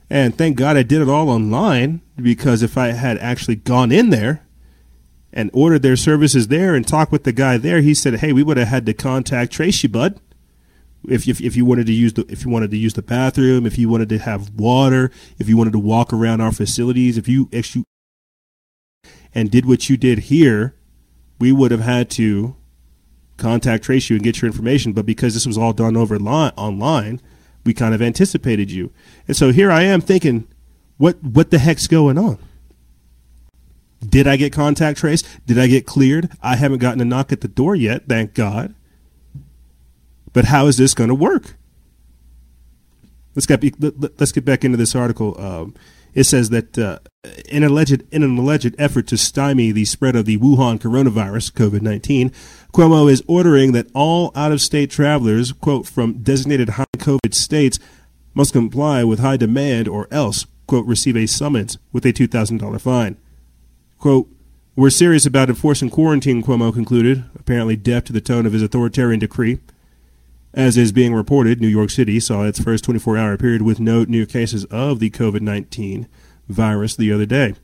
And 0.09 0.37
thank 0.37 0.57
God 0.57 0.77
I 0.77 0.83
did 0.83 1.01
it 1.01 1.09
all 1.09 1.29
online 1.29 2.01
because 2.15 2.63
if 2.63 2.77
I 2.77 2.89
had 2.89 3.17
actually 3.17 3.55
gone 3.55 3.91
in 3.91 4.11
there 4.11 4.45
and 5.33 5.49
ordered 5.53 5.81
their 5.81 5.95
services 5.95 6.47
there 6.47 6.75
and 6.75 6.87
talked 6.87 7.11
with 7.11 7.23
the 7.23 7.31
guy 7.31 7.57
there, 7.57 7.81
he 7.81 7.93
said, 7.93 8.15
"Hey, 8.15 8.31
we 8.31 8.43
would 8.43 8.57
have 8.57 8.67
had 8.67 8.85
to 8.85 8.93
contact 8.93 9.51
Tracy, 9.51 9.87
bud. 9.87 10.19
If, 11.07 11.27
if 11.27 11.41
if 11.41 11.55
you 11.55 11.65
wanted 11.65 11.85
to 11.87 11.93
use 11.93 12.13
the 12.13 12.25
if 12.29 12.45
you 12.45 12.51
wanted 12.51 12.71
to 12.71 12.77
use 12.77 12.93
the 12.93 13.01
bathroom, 13.01 13.65
if 13.65 13.77
you 13.77 13.89
wanted 13.89 14.09
to 14.09 14.19
have 14.19 14.51
water, 14.51 15.11
if 15.37 15.49
you 15.49 15.57
wanted 15.57 15.73
to 15.73 15.79
walk 15.79 16.13
around 16.13 16.41
our 16.41 16.51
facilities, 16.51 17.17
if 17.17 17.27
you 17.27 17.49
if 17.51 17.75
you 17.75 17.83
and 19.35 19.51
did 19.51 19.65
what 19.65 19.89
you 19.89 19.97
did 19.97 20.19
here, 20.19 20.75
we 21.39 21.51
would 21.51 21.71
have 21.71 21.81
had 21.81 22.09
to 22.11 22.55
contact 23.37 23.83
trace 23.83 24.09
you 24.09 24.15
and 24.15 24.23
get 24.23 24.41
your 24.41 24.49
information. 24.49 24.93
But 24.93 25.05
because 25.05 25.33
this 25.33 25.45
was 25.45 25.57
all 25.57 25.73
done 25.73 25.97
over 25.97 26.17
line, 26.19 26.53
online, 26.55 27.21
we 27.65 27.73
kind 27.73 27.93
of 27.93 28.01
anticipated 28.01 28.71
you. 28.71 28.91
And 29.27 29.35
so 29.35 29.51
here 29.51 29.71
I 29.71 29.83
am 29.83 30.01
thinking, 30.01 30.47
what 30.97 31.21
what 31.23 31.51
the 31.51 31.59
heck's 31.59 31.87
going 31.87 32.17
on? 32.17 32.37
Did 34.07 34.27
I 34.27 34.35
get 34.35 34.51
contact 34.51 34.99
trace? 34.99 35.23
Did 35.45 35.57
I 35.57 35.67
get 35.67 35.85
cleared? 35.85 36.29
I 36.41 36.55
haven't 36.57 36.79
gotten 36.79 37.01
a 37.01 37.05
knock 37.05 37.31
at 37.31 37.41
the 37.41 37.47
door 37.47 37.75
yet, 37.75 38.07
thank 38.07 38.33
God. 38.33 38.75
But 40.33 40.45
how 40.45 40.67
is 40.67 40.77
this 40.77 40.93
going 40.93 41.09
to 41.09 41.15
work? 41.15 41.55
Let's 43.35 43.45
get 43.45 43.63
let's 44.19 44.31
get 44.31 44.45
back 44.45 44.63
into 44.63 44.77
this 44.77 44.95
article. 44.95 45.39
Um, 45.39 45.73
it 46.13 46.25
says 46.25 46.49
that 46.51 46.77
uh, 46.77 46.99
in, 47.49 47.63
alleged, 47.63 48.03
in 48.11 48.23
an 48.23 48.37
alleged 48.37 48.75
effort 48.77 49.07
to 49.07 49.17
stymie 49.17 49.71
the 49.71 49.85
spread 49.85 50.15
of 50.15 50.25
the 50.25 50.37
Wuhan 50.37 50.79
coronavirus, 50.79 51.53
COVID 51.53 51.81
19, 51.81 52.29
Cuomo 52.71 53.11
is 53.11 53.23
ordering 53.27 53.71
that 53.71 53.87
all 53.93 54.31
out 54.35 54.51
of 54.51 54.61
state 54.61 54.91
travelers, 54.91 55.51
quote, 55.51 55.87
from 55.87 56.21
designated 56.21 56.69
high 56.69 56.85
COVID 56.97 57.33
states 57.33 57.79
must 58.33 58.53
comply 58.53 59.03
with 59.03 59.19
high 59.19 59.37
demand 59.37 59.87
or 59.87 60.07
else, 60.11 60.45
quote, 60.67 60.85
receive 60.85 61.17
a 61.17 61.27
summons 61.27 61.77
with 61.91 62.05
a 62.05 62.13
$2,000 62.13 62.81
fine. 62.81 63.17
Quote, 63.99 64.29
we're 64.75 64.89
serious 64.89 65.25
about 65.25 65.49
enforcing 65.49 65.89
quarantine, 65.89 66.43
Cuomo 66.43 66.73
concluded, 66.73 67.25
apparently 67.35 67.75
deaf 67.75 68.03
to 68.05 68.13
the 68.13 68.21
tone 68.21 68.45
of 68.45 68.53
his 68.53 68.63
authoritarian 68.63 69.19
decree. 69.19 69.59
As 70.53 70.77
is 70.77 70.91
being 70.91 71.15
reported, 71.15 71.59
New 71.59 71.67
York 71.67 71.89
City 71.89 72.19
saw 72.19 72.43
its 72.43 72.61
first 72.61 72.83
24 72.83 73.17
hour 73.17 73.37
period 73.37 73.63
with 73.63 73.79
no 73.79 74.03
new 74.03 74.27
cases 74.27 74.65
of 74.65 74.99
the 74.99 75.09
COVID 75.09 75.41
19 75.41 76.07
virus 76.47 76.95
the 76.95 77.11
other 77.11 77.25
day, 77.25 77.55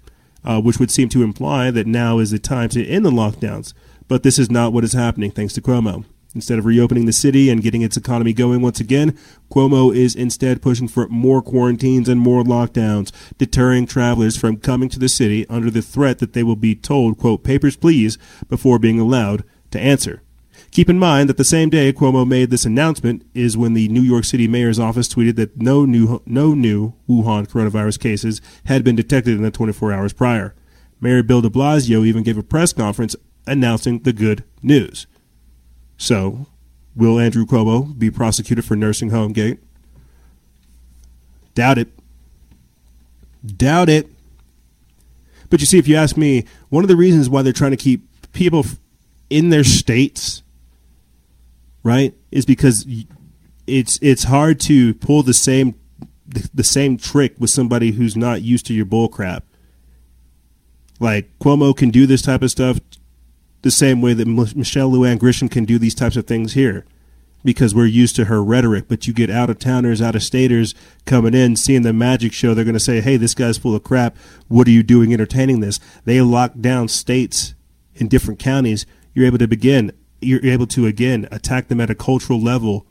uh, 0.43 0.59
which 0.59 0.79
would 0.79 0.89
seem 0.89 1.07
to 1.09 1.21
imply 1.21 1.69
that 1.69 1.85
now 1.85 2.17
is 2.17 2.31
the 2.31 2.39
time 2.39 2.69
to 2.69 2.87
end 2.87 3.05
the 3.05 3.11
lockdowns. 3.11 3.73
But 4.07 4.23
this 4.23 4.39
is 4.39 4.49
not 4.49 4.73
what 4.73 4.83
is 4.83 4.93
happening, 4.93 5.29
thanks 5.29 5.53
to 5.53 5.61
Cuomo. 5.61 6.03
Instead 6.33 6.57
of 6.57 6.65
reopening 6.65 7.05
the 7.05 7.13
city 7.13 7.49
and 7.49 7.61
getting 7.61 7.83
its 7.83 7.97
economy 7.97 8.33
going 8.33 8.61
once 8.61 8.79
again, 8.79 9.17
Cuomo 9.51 9.95
is 9.95 10.15
instead 10.15 10.61
pushing 10.61 10.87
for 10.87 11.07
more 11.09 11.43
quarantines 11.43 12.09
and 12.09 12.19
more 12.19 12.43
lockdowns, 12.43 13.11
deterring 13.37 13.85
travelers 13.85 14.35
from 14.35 14.57
coming 14.57 14.89
to 14.89 14.99
the 14.99 15.09
city 15.09 15.47
under 15.47 15.69
the 15.69 15.81
threat 15.83 16.17
that 16.19 16.33
they 16.33 16.43
will 16.43 16.55
be 16.55 16.75
told, 16.75 17.19
quote, 17.19 17.43
papers 17.43 17.75
please, 17.75 18.17
before 18.47 18.79
being 18.79 18.99
allowed 18.99 19.43
to 19.69 19.79
answer. 19.79 20.23
Keep 20.71 20.89
in 20.89 20.99
mind 20.99 21.29
that 21.29 21.37
the 21.37 21.43
same 21.43 21.69
day 21.69 21.91
Cuomo 21.91 22.27
made 22.27 22.51
this 22.51 22.65
announcement 22.65 23.25
is 23.33 23.57
when 23.57 23.73
the 23.73 23.87
New 23.87 24.01
York 24.01 24.23
City 24.23 24.47
mayor's 24.47 24.79
office 24.79 25.07
tweeted 25.07 25.35
that 25.35 25.57
no 25.57 25.83
new 25.85 26.21
no 26.25 26.53
new 26.53 26.93
Wuhan 27.07 27.47
coronavirus 27.47 27.99
cases 27.99 28.39
had 28.65 28.83
been 28.83 28.95
detected 28.95 29.35
in 29.35 29.41
the 29.41 29.51
24 29.51 29.91
hours 29.91 30.13
prior. 30.13 30.53
Mayor 31.01 31.23
Bill 31.23 31.41
de 31.41 31.49
Blasio 31.49 32.05
even 32.05 32.23
gave 32.23 32.37
a 32.37 32.43
press 32.43 32.71
conference 32.73 33.15
announcing 33.47 33.99
the 33.99 34.13
good 34.13 34.43
news. 34.61 35.07
So, 35.97 36.47
will 36.95 37.19
Andrew 37.19 37.45
Cuomo 37.45 37.97
be 37.97 38.11
prosecuted 38.11 38.63
for 38.63 38.75
nursing 38.75 39.09
home 39.09 39.33
gate? 39.33 39.59
Doubt 41.55 41.77
it. 41.77 41.89
Doubt 43.45 43.89
it. 43.89 44.07
But 45.49 45.61
you 45.61 45.65
see, 45.65 45.79
if 45.79 45.87
you 45.87 45.95
ask 45.95 46.15
me, 46.15 46.45
one 46.69 46.83
of 46.83 46.89
the 46.89 46.95
reasons 46.95 47.29
why 47.29 47.41
they're 47.41 47.53
trying 47.53 47.71
to 47.71 47.77
keep 47.77 48.05
people 48.33 48.65
in 49.29 49.49
their 49.49 49.63
states 49.63 50.43
right? 51.83 52.13
Is 52.31 52.45
because 52.45 52.85
it's 53.67 53.99
it's 54.01 54.23
hard 54.23 54.59
to 54.61 54.93
pull 54.95 55.23
the 55.23 55.33
same 55.33 55.75
the, 56.27 56.63
same 56.63 56.97
trick 56.97 57.35
with 57.39 57.49
somebody 57.49 57.91
who's 57.91 58.15
not 58.15 58.43
used 58.43 58.65
to 58.67 58.73
your 58.73 58.85
bull 58.85 59.07
crap. 59.09 59.45
Like 60.99 61.29
Cuomo 61.39 61.75
can 61.75 61.89
do 61.89 62.05
this 62.05 62.21
type 62.21 62.43
of 62.43 62.51
stuff 62.51 62.79
the 63.63 63.71
same 63.71 63.99
way 63.99 64.13
that 64.13 64.27
Michelle 64.27 64.91
Lujan 64.91 65.17
Grisham 65.17 65.49
can 65.49 65.65
do 65.65 65.79
these 65.79 65.95
types 65.95 66.15
of 66.15 66.27
things 66.27 66.53
here. 66.53 66.85
because 67.43 67.73
we're 67.73 67.85
used 67.85 68.15
to 68.17 68.25
her 68.25 68.43
rhetoric. 68.43 68.87
But 68.87 69.07
you 69.07 69.13
get 69.13 69.29
out 69.29 69.49
of 69.49 69.59
towners, 69.59 70.01
out 70.01 70.15
of 70.15 70.23
staters 70.23 70.75
coming 71.05 71.33
in, 71.33 71.55
seeing 71.55 71.83
the 71.83 71.93
magic 71.93 72.33
show, 72.33 72.53
they're 72.53 72.65
going 72.65 72.73
to 72.73 72.79
say, 72.79 73.01
hey, 73.01 73.17
this 73.17 73.33
guy's 73.33 73.57
full 73.57 73.75
of 73.75 73.83
crap. 73.83 74.15
What 74.47 74.67
are 74.67 74.71
you 74.71 74.83
doing 74.83 75.13
entertaining 75.13 75.59
this? 75.59 75.79
They 76.05 76.21
lock 76.21 76.53
down 76.59 76.87
states 76.87 77.53
in 77.95 78.07
different 78.07 78.39
counties. 78.39 78.85
You're 79.13 79.25
able 79.25 79.37
to 79.39 79.47
begin, 79.47 79.91
you're 80.21 80.45
able 80.45 80.67
to 80.67 80.85
again 80.85 81.27
attack 81.31 81.67
them 81.67 81.81
at 81.81 81.89
a 81.89 81.95
cultural 81.95 82.41
level, 82.41 82.85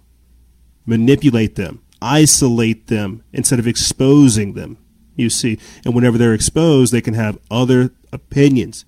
manipulate 0.86 1.56
them, 1.56 1.82
isolate 2.00 2.86
them 2.86 3.24
instead 3.32 3.58
of 3.58 3.66
exposing 3.66 4.54
them. 4.54 4.78
You 5.16 5.30
see, 5.30 5.58
and 5.84 5.94
whenever 5.94 6.16
they're 6.16 6.34
exposed, 6.34 6.92
they 6.92 7.00
can 7.00 7.14
have 7.14 7.38
other 7.50 7.90
opinions. 8.12 8.84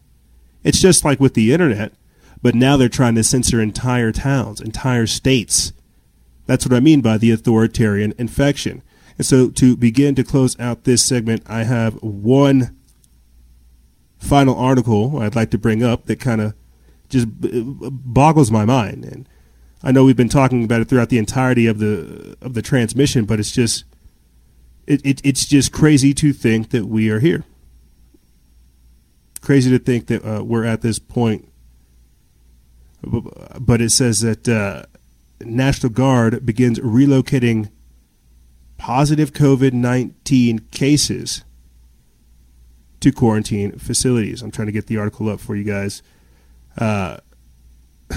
It's 0.62 0.80
just 0.80 1.04
like 1.04 1.18
with 1.18 1.34
the 1.34 1.52
internet 1.52 1.94
but 2.42 2.54
now 2.54 2.76
they're 2.76 2.88
trying 2.88 3.14
to 3.16 3.24
censor 3.24 3.60
entire 3.60 4.12
towns, 4.12 4.60
entire 4.60 5.06
states. 5.06 5.72
That's 6.46 6.66
what 6.66 6.74
I 6.74 6.80
mean 6.80 7.00
by 7.00 7.18
the 7.18 7.30
authoritarian 7.30 8.14
infection. 8.18 8.82
And 9.18 9.26
so, 9.26 9.50
to 9.50 9.76
begin 9.76 10.14
to 10.14 10.24
close 10.24 10.58
out 10.58 10.84
this 10.84 11.02
segment, 11.04 11.42
I 11.46 11.64
have 11.64 11.94
one 12.02 12.76
final 14.18 14.56
article 14.56 15.20
I'd 15.20 15.36
like 15.36 15.50
to 15.50 15.58
bring 15.58 15.82
up 15.82 16.06
that 16.06 16.20
kind 16.20 16.40
of 16.40 16.54
just 17.10 17.26
boggles 17.30 18.50
my 18.50 18.64
mind. 18.64 19.04
And 19.04 19.28
I 19.82 19.92
know 19.92 20.04
we've 20.04 20.16
been 20.16 20.28
talking 20.28 20.64
about 20.64 20.80
it 20.80 20.88
throughout 20.88 21.10
the 21.10 21.18
entirety 21.18 21.66
of 21.66 21.78
the 21.78 22.36
of 22.40 22.54
the 22.54 22.62
transmission, 22.62 23.24
but 23.24 23.38
it's 23.38 23.52
just 23.52 23.84
it, 24.86 25.04
it 25.04 25.20
it's 25.24 25.44
just 25.44 25.72
crazy 25.72 26.14
to 26.14 26.32
think 26.32 26.70
that 26.70 26.86
we 26.86 27.10
are 27.10 27.20
here. 27.20 27.44
Crazy 29.40 29.70
to 29.70 29.78
think 29.78 30.06
that 30.06 30.24
uh, 30.24 30.44
we're 30.44 30.64
at 30.64 30.82
this 30.82 30.98
point 30.98 31.50
but 33.02 33.80
it 33.80 33.90
says 33.90 34.20
that 34.20 34.48
uh, 34.48 34.84
National 35.40 35.90
Guard 35.90 36.44
begins 36.44 36.78
relocating 36.78 37.70
positive 38.78 39.32
COVID 39.32 39.72
19 39.72 40.60
cases 40.70 41.44
to 43.00 43.12
quarantine 43.12 43.78
facilities. 43.78 44.42
I'm 44.42 44.50
trying 44.50 44.66
to 44.66 44.72
get 44.72 44.86
the 44.86 44.98
article 44.98 45.28
up 45.28 45.40
for 45.40 45.56
you 45.56 45.64
guys. 45.64 46.02
Uh, 46.80 47.18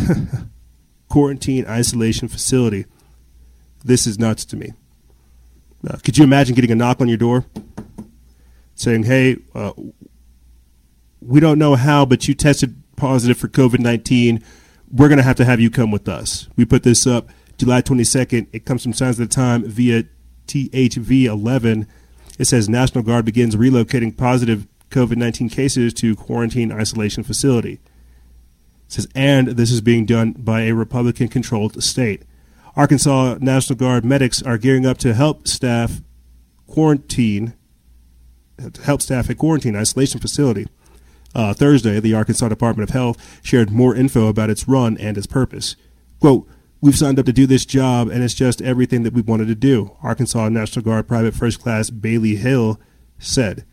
quarantine 1.09 1.65
isolation 1.67 2.27
facility. 2.27 2.85
This 3.83 4.07
is 4.07 4.17
nuts 4.17 4.45
to 4.45 4.55
me. 4.55 4.73
Uh, 5.87 5.97
could 5.97 6.17
you 6.17 6.23
imagine 6.23 6.55
getting 6.55 6.71
a 6.71 6.75
knock 6.75 7.01
on 7.01 7.09
your 7.09 7.17
door 7.17 7.45
saying, 8.73 9.03
hey, 9.03 9.37
uh, 9.53 9.73
we 11.21 11.39
don't 11.39 11.59
know 11.59 11.75
how, 11.75 12.05
but 12.05 12.27
you 12.27 12.33
tested 12.33 12.81
positive 12.95 13.37
for 13.37 13.47
COVID 13.47 13.79
19 13.79 14.43
we're 14.93 15.07
going 15.07 15.17
to 15.17 15.23
have 15.23 15.35
to 15.37 15.45
have 15.45 15.59
you 15.59 15.71
come 15.71 15.89
with 15.89 16.07
us. 16.07 16.47
We 16.55 16.65
put 16.65 16.83
this 16.83 17.07
up 17.07 17.29
July 17.57 17.81
22nd. 17.81 18.47
It 18.53 18.63
comes 18.63 18.83
from 18.83 18.93
Signs 18.93 19.19
of 19.19 19.27
the 19.27 19.33
Time 19.33 19.67
via 19.67 20.03
THV 20.45 21.25
11. 21.25 21.87
It 22.37 22.45
says 22.45 22.69
National 22.69 23.03
Guard 23.03 23.25
begins 23.25 23.55
relocating 23.55 24.15
positive 24.15 24.67
COVID 24.91 25.17
19 25.17 25.49
cases 25.49 25.93
to 25.95 26.15
quarantine 26.15 26.71
isolation 26.71 27.23
facility. 27.23 27.79
Says, 28.93 29.07
and 29.15 29.47
this 29.47 29.71
is 29.71 29.81
being 29.81 30.05
done 30.05 30.33
by 30.33 30.61
a 30.61 30.75
Republican 30.75 31.27
controlled 31.27 31.81
state. 31.81 32.21
Arkansas 32.75 33.37
National 33.41 33.75
Guard 33.75 34.05
medics 34.05 34.39
are 34.43 34.59
gearing 34.59 34.85
up 34.85 34.99
to 34.99 35.15
help 35.15 35.47
staff 35.47 36.03
quarantine, 36.67 37.55
help 38.83 39.01
staff 39.01 39.31
a 39.31 39.33
quarantine 39.33 39.75
isolation 39.75 40.19
facility. 40.19 40.67
Uh, 41.33 41.55
Thursday, 41.55 41.99
the 41.99 42.13
Arkansas 42.13 42.47
Department 42.49 42.87
of 42.87 42.93
Health 42.93 43.39
shared 43.43 43.71
more 43.71 43.95
info 43.95 44.27
about 44.27 44.51
its 44.51 44.67
run 44.67 44.95
and 44.99 45.17
its 45.17 45.25
purpose. 45.25 45.75
Quote, 46.19 46.47
We've 46.79 46.95
signed 46.95 47.17
up 47.17 47.25
to 47.25 47.33
do 47.33 47.47
this 47.47 47.65
job, 47.65 48.09
and 48.09 48.23
it's 48.23 48.35
just 48.35 48.61
everything 48.61 49.01
that 49.01 49.13
we 49.13 49.23
wanted 49.23 49.47
to 49.47 49.55
do, 49.55 49.97
Arkansas 50.03 50.49
National 50.49 50.85
Guard 50.85 51.07
Private 51.07 51.33
First 51.33 51.59
Class 51.59 51.89
Bailey 51.89 52.35
Hill 52.35 52.79
said. 53.17 53.65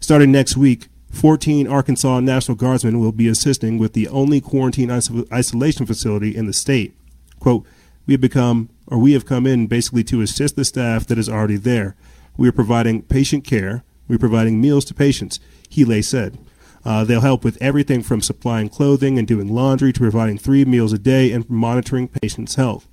Starting 0.00 0.32
next 0.32 0.56
week, 0.56 0.88
14 1.14 1.66
Arkansas 1.66 2.20
National 2.20 2.56
Guardsmen 2.56 2.98
will 2.98 3.12
be 3.12 3.28
assisting 3.28 3.78
with 3.78 3.92
the 3.92 4.08
only 4.08 4.40
quarantine 4.40 4.88
iso- 4.88 5.30
isolation 5.32 5.86
facility 5.86 6.34
in 6.36 6.46
the 6.46 6.52
state. 6.52 6.96
Quote, 7.38 7.64
we 8.06 8.14
have 8.14 8.20
become, 8.20 8.68
or 8.86 8.98
we 8.98 9.12
have 9.12 9.24
come 9.24 9.46
in 9.46 9.66
basically 9.66 10.04
to 10.04 10.20
assist 10.20 10.56
the 10.56 10.64
staff 10.64 11.06
that 11.06 11.18
is 11.18 11.28
already 11.28 11.56
there. 11.56 11.96
We 12.36 12.48
are 12.48 12.52
providing 12.52 13.02
patient 13.02 13.44
care. 13.44 13.84
We 14.08 14.16
are 14.16 14.18
providing 14.18 14.60
meals 14.60 14.84
to 14.86 14.94
patients, 14.94 15.40
Healy 15.68 16.02
said. 16.02 16.38
Uh, 16.84 17.04
they'll 17.04 17.22
help 17.22 17.44
with 17.44 17.56
everything 17.62 18.02
from 18.02 18.20
supplying 18.20 18.68
clothing 18.68 19.18
and 19.18 19.26
doing 19.26 19.48
laundry 19.48 19.92
to 19.92 20.00
providing 20.00 20.36
three 20.36 20.64
meals 20.64 20.92
a 20.92 20.98
day 20.98 21.32
and 21.32 21.48
monitoring 21.48 22.08
patients' 22.08 22.56
health. 22.56 22.88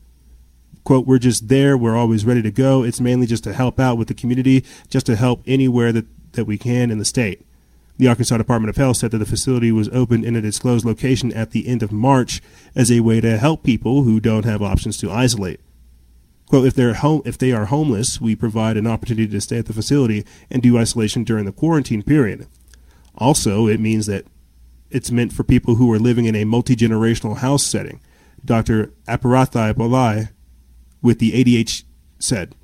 Quote, 0.83 1.05
we're 1.05 1.19
just 1.19 1.49
there. 1.49 1.77
We're 1.77 1.97
always 1.97 2.25
ready 2.25 2.41
to 2.41 2.51
go. 2.51 2.83
It's 2.83 3.01
mainly 3.01 3.27
just 3.27 3.43
to 3.43 3.53
help 3.53 3.79
out 3.79 3.97
with 3.97 4.07
the 4.07 4.13
community, 4.13 4.63
just 4.89 5.05
to 5.07 5.15
help 5.15 5.43
anywhere 5.45 5.91
that, 5.91 6.05
that 6.33 6.45
we 6.45 6.57
can 6.57 6.89
in 6.89 6.97
the 6.97 7.05
state. 7.05 7.45
The 8.01 8.07
Arkansas 8.07 8.37
Department 8.37 8.71
of 8.71 8.77
Health 8.77 8.97
said 8.97 9.11
that 9.11 9.19
the 9.19 9.27
facility 9.27 9.71
was 9.71 9.87
opened 9.89 10.25
in 10.25 10.35
a 10.35 10.41
disclosed 10.41 10.83
location 10.83 11.31
at 11.33 11.51
the 11.51 11.67
end 11.67 11.83
of 11.83 11.91
March 11.91 12.41
as 12.73 12.91
a 12.91 13.01
way 13.01 13.21
to 13.21 13.37
help 13.37 13.61
people 13.61 14.01
who 14.01 14.19
don't 14.19 14.43
have 14.43 14.63
options 14.63 14.97
to 14.97 15.11
isolate. 15.11 15.59
Quote, 16.47 16.65
if 16.65 16.73
they're 16.73 16.95
home, 16.95 17.21
if 17.25 17.37
they 17.37 17.51
are 17.51 17.65
homeless, 17.65 18.19
we 18.19 18.35
provide 18.35 18.75
an 18.75 18.87
opportunity 18.87 19.27
to 19.27 19.39
stay 19.39 19.59
at 19.59 19.67
the 19.67 19.73
facility 19.73 20.25
and 20.49 20.63
do 20.63 20.79
isolation 20.79 21.23
during 21.23 21.45
the 21.45 21.51
quarantine 21.51 22.01
period. 22.01 22.47
Also, 23.19 23.67
it 23.67 23.79
means 23.79 24.07
that 24.07 24.25
it's 24.89 25.11
meant 25.11 25.31
for 25.31 25.43
people 25.43 25.75
who 25.75 25.93
are 25.93 25.99
living 25.99 26.25
in 26.25 26.35
a 26.35 26.43
multi 26.43 26.75
generational 26.75 27.37
house 27.37 27.63
setting. 27.63 28.01
Dr. 28.43 28.87
Aparathai 29.07 29.75
Bolai 29.75 30.29
with 31.03 31.19
the 31.19 31.33
ADH 31.33 31.83
said. 32.17 32.55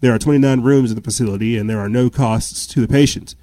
There 0.00 0.12
are 0.12 0.18
29 0.18 0.60
rooms 0.60 0.90
in 0.90 0.96
the 0.96 1.02
facility 1.02 1.56
and 1.56 1.70
there 1.70 1.80
are 1.80 1.88
no 1.88 2.10
costs 2.10 2.66
to 2.66 2.82
the 2.82 2.88
patients. 2.88 3.36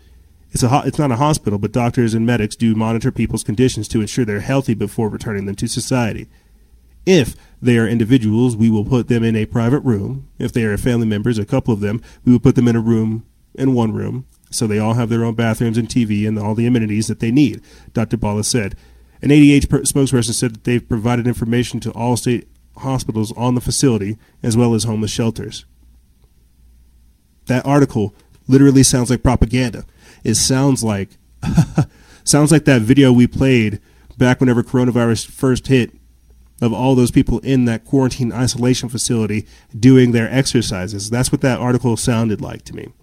It's, 0.54 0.62
a 0.62 0.70
ho- 0.70 0.84
it's 0.86 1.00
not 1.00 1.12
a 1.12 1.16
hospital, 1.16 1.58
but 1.58 1.72
doctors 1.72 2.14
and 2.14 2.26
medics 2.26 2.56
do 2.56 2.76
monitor 2.76 3.12
people's 3.12 3.44
conditions 3.44 3.88
to 3.90 4.02
ensure 4.02 4.24
they're 4.24 4.40
healthy 4.40 4.76
before 4.76 5.10
returning 5.10 5.48
them 5.48 5.56
to 5.56 5.68
society. 5.68 6.30
If 7.06 7.36
they 7.62 7.78
are 7.80 7.88
individuals, 7.88 8.56
we 8.56 8.70
will 8.70 8.86
put 8.86 9.08
them 9.08 9.24
in 9.24 9.36
a 9.36 9.48
private 9.48 9.80
room. 9.80 10.30
If 10.38 10.54
they 10.54 10.64
are 10.64 10.78
family 10.78 11.08
members, 11.08 11.40
a 11.40 11.46
couple 11.46 11.74
of 11.74 11.80
them, 11.80 12.02
we 12.24 12.32
will 12.32 12.40
put 12.40 12.56
them 12.56 12.68
in 12.68 12.76
a 12.76 12.82
room, 12.82 13.26
in 13.56 13.74
one 13.74 13.94
room. 13.94 14.26
So 14.52 14.68
they 14.68 14.78
all 14.78 14.94
have 14.94 15.10
their 15.10 15.26
own 15.26 15.34
bathrooms 15.34 15.78
and 15.78 15.90
TV 15.90 16.28
and 16.28 16.38
all 16.38 16.54
the 16.54 16.68
amenities 16.68 17.08
that 17.08 17.20
they 17.20 17.32
need, 17.32 17.62
Dr. 17.94 18.18
Bala 18.18 18.44
said. 18.44 18.78
An 19.24 19.30
ADH 19.30 19.70
per- 19.70 19.82
spokesperson 19.82 20.34
said 20.34 20.54
that 20.54 20.64
they've 20.66 20.88
provided 20.88 21.26
information 21.26 21.80
to 21.82 21.92
all 21.92 22.16
state 22.16 22.48
hospitals 22.78 23.32
on 23.34 23.56
the 23.56 23.62
facility 23.62 24.18
as 24.44 24.56
well 24.56 24.76
as 24.76 24.84
homeless 24.84 25.12
shelters. 25.12 25.66
That 27.48 27.66
article 27.66 28.14
literally 28.48 28.84
sounds 28.84 29.10
like 29.10 29.24
propaganda. 29.24 29.86
It 30.24 30.36
sounds 30.36 30.84
like 30.84 31.10
sounds 32.24 32.52
like 32.52 32.66
that 32.66 32.82
video 32.82 33.12
we 33.12 33.28
played 33.28 33.80
back 34.18 34.40
whenever 34.40 34.64
coronavirus 34.64 35.28
first 35.28 35.68
hit 35.68 35.92
of 36.62 36.72
all 36.72 36.96
those 36.96 37.12
people 37.12 37.40
in 37.40 37.66
that 37.66 37.84
quarantine 37.84 38.32
isolation 38.32 38.88
facility 38.88 39.46
doing 39.78 40.12
their 40.12 40.32
exercises. 40.32 41.10
That's 41.10 41.32
what 41.32 41.42
that 41.42 41.60
article 41.60 41.98
sounded 41.98 42.40
like 42.40 42.64
to 42.66 42.76
me 42.76 42.94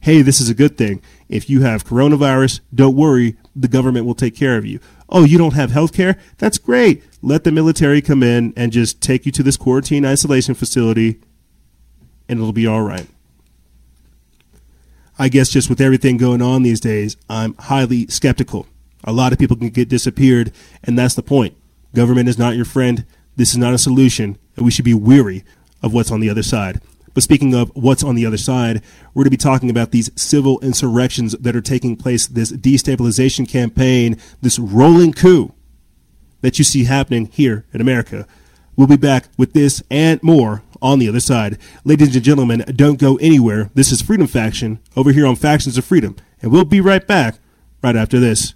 hey, 0.00 0.22
this 0.22 0.40
is 0.40 0.48
a 0.48 0.54
good 0.54 0.76
thing. 0.76 1.02
If 1.28 1.50
you 1.50 1.62
have 1.62 1.84
coronavirus, 1.84 2.60
don't 2.74 2.96
worry, 2.96 3.36
the 3.54 3.68
government 3.68 4.06
will 4.06 4.14
take 4.14 4.36
care 4.36 4.56
of 4.56 4.64
you. 4.64 4.80
Oh, 5.08 5.24
you 5.24 5.38
don't 5.38 5.54
have 5.54 5.70
health 5.70 5.92
care? 5.92 6.18
That's 6.38 6.58
great. 6.58 7.02
Let 7.22 7.44
the 7.44 7.52
military 7.52 8.00
come 8.00 8.22
in 8.22 8.52
and 8.56 8.72
just 8.72 9.00
take 9.00 9.26
you 9.26 9.32
to 9.32 9.42
this 9.42 9.56
quarantine 9.56 10.04
isolation 10.04 10.54
facility, 10.54 11.20
and 12.28 12.38
it'll 12.38 12.52
be 12.52 12.66
all 12.66 12.82
right. 12.82 13.06
I 15.18 15.28
guess 15.28 15.48
just 15.48 15.68
with 15.68 15.80
everything 15.80 16.16
going 16.16 16.40
on 16.40 16.62
these 16.62 16.80
days, 16.80 17.16
I'm 17.28 17.54
highly 17.54 18.06
skeptical. 18.06 18.66
A 19.02 19.12
lot 19.12 19.32
of 19.32 19.38
people 19.38 19.56
can 19.56 19.70
get 19.70 19.88
disappeared, 19.88 20.52
and 20.84 20.96
that's 20.96 21.14
the 21.14 21.22
point. 21.22 21.56
Government 21.94 22.28
is 22.28 22.38
not 22.38 22.54
your 22.54 22.64
friend. 22.64 23.04
This 23.36 23.50
is 23.50 23.56
not 23.56 23.74
a 23.74 23.78
solution, 23.78 24.38
and 24.56 24.64
we 24.64 24.70
should 24.70 24.84
be 24.84 24.94
weary 24.94 25.44
of 25.82 25.92
what's 25.92 26.12
on 26.12 26.20
the 26.20 26.30
other 26.30 26.42
side. 26.42 26.80
But 27.14 27.24
speaking 27.24 27.52
of 27.52 27.72
what's 27.74 28.04
on 28.04 28.14
the 28.14 28.26
other 28.26 28.36
side, 28.36 28.80
we're 29.12 29.24
going 29.24 29.30
to 29.30 29.30
be 29.30 29.36
talking 29.36 29.70
about 29.70 29.90
these 29.90 30.10
civil 30.14 30.60
insurrections 30.60 31.32
that 31.32 31.56
are 31.56 31.60
taking 31.60 31.96
place, 31.96 32.28
this 32.28 32.52
destabilization 32.52 33.48
campaign, 33.48 34.18
this 34.40 34.58
rolling 34.58 35.12
coup 35.12 35.52
that 36.42 36.58
you 36.58 36.64
see 36.64 36.84
happening 36.84 37.26
here 37.26 37.66
in 37.72 37.80
America. 37.80 38.24
We'll 38.76 38.86
be 38.86 38.96
back 38.96 39.24
with 39.36 39.52
this 39.52 39.82
and 39.90 40.22
more 40.22 40.62
on 40.82 40.98
the 40.98 41.08
other 41.08 41.20
side. 41.20 41.58
Ladies 41.84 42.14
and 42.14 42.24
gentlemen, 42.24 42.64
don't 42.74 42.98
go 42.98 43.16
anywhere. 43.16 43.70
This 43.74 43.92
is 43.92 44.02
Freedom 44.02 44.26
Faction 44.26 44.80
over 44.96 45.12
here 45.12 45.26
on 45.26 45.36
Factions 45.36 45.78
of 45.78 45.84
Freedom, 45.84 46.16
and 46.42 46.50
we'll 46.50 46.64
be 46.64 46.80
right 46.80 47.06
back 47.06 47.38
right 47.82 47.96
after 47.96 48.18
this. 48.20 48.54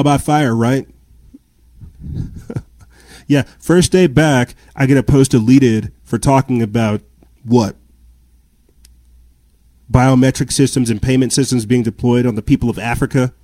Trial 0.00 0.16
by 0.16 0.22
fire, 0.22 0.56
right? 0.56 0.88
yeah, 3.26 3.42
first 3.58 3.92
day 3.92 4.06
back, 4.06 4.54
I 4.74 4.86
get 4.86 4.96
a 4.96 5.02
post 5.02 5.32
deleted 5.32 5.92
for 6.04 6.16
talking 6.16 6.62
about 6.62 7.02
what? 7.44 7.76
Biometric 9.92 10.52
systems 10.52 10.88
and 10.88 11.02
payment 11.02 11.34
systems 11.34 11.66
being 11.66 11.82
deployed 11.82 12.24
on 12.24 12.34
the 12.34 12.40
people 12.40 12.70
of 12.70 12.78
Africa. 12.78 13.34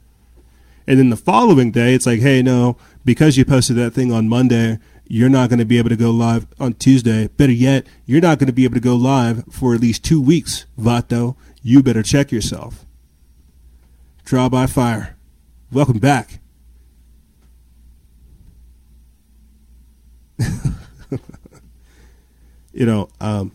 And 0.87 0.99
then 0.99 1.11
the 1.11 1.17
following 1.17 1.73
day, 1.73 1.93
it's 1.93 2.07
like, 2.07 2.21
hey, 2.21 2.41
no, 2.43 2.79
because 3.05 3.37
you 3.37 3.45
posted 3.45 3.77
that 3.77 3.91
thing 3.91 4.11
on 4.11 4.27
Monday, 4.27 4.79
you're 5.07 5.29
not 5.29 5.51
going 5.51 5.59
to 5.59 5.67
be 5.67 5.77
able 5.77 5.91
to 5.91 5.97
go 5.97 6.11
live 6.11 6.47
on 6.59 6.73
Tuesday. 6.73 7.29
Better 7.29 7.53
yet, 7.53 7.87
you're 8.07 8.23
not 8.23 8.39
going 8.39 8.47
to 8.47 8.53
be 8.55 8.65
able 8.65 8.77
to 8.77 8.81
go 8.81 8.97
live 8.97 9.45
for 9.51 9.75
at 9.75 9.83
least 9.83 10.05
two 10.05 10.23
weeks, 10.23 10.65
Vato. 10.81 11.37
You 11.63 11.83
better 11.83 12.03
check 12.03 12.33
yourself. 12.33 12.87
Trial 14.25 14.49
by 14.49 14.67
fire. 14.67 15.17
Welcome 15.71 15.99
back. 15.99 16.39
you 22.72 22.87
know, 22.87 23.09
um, 23.20 23.53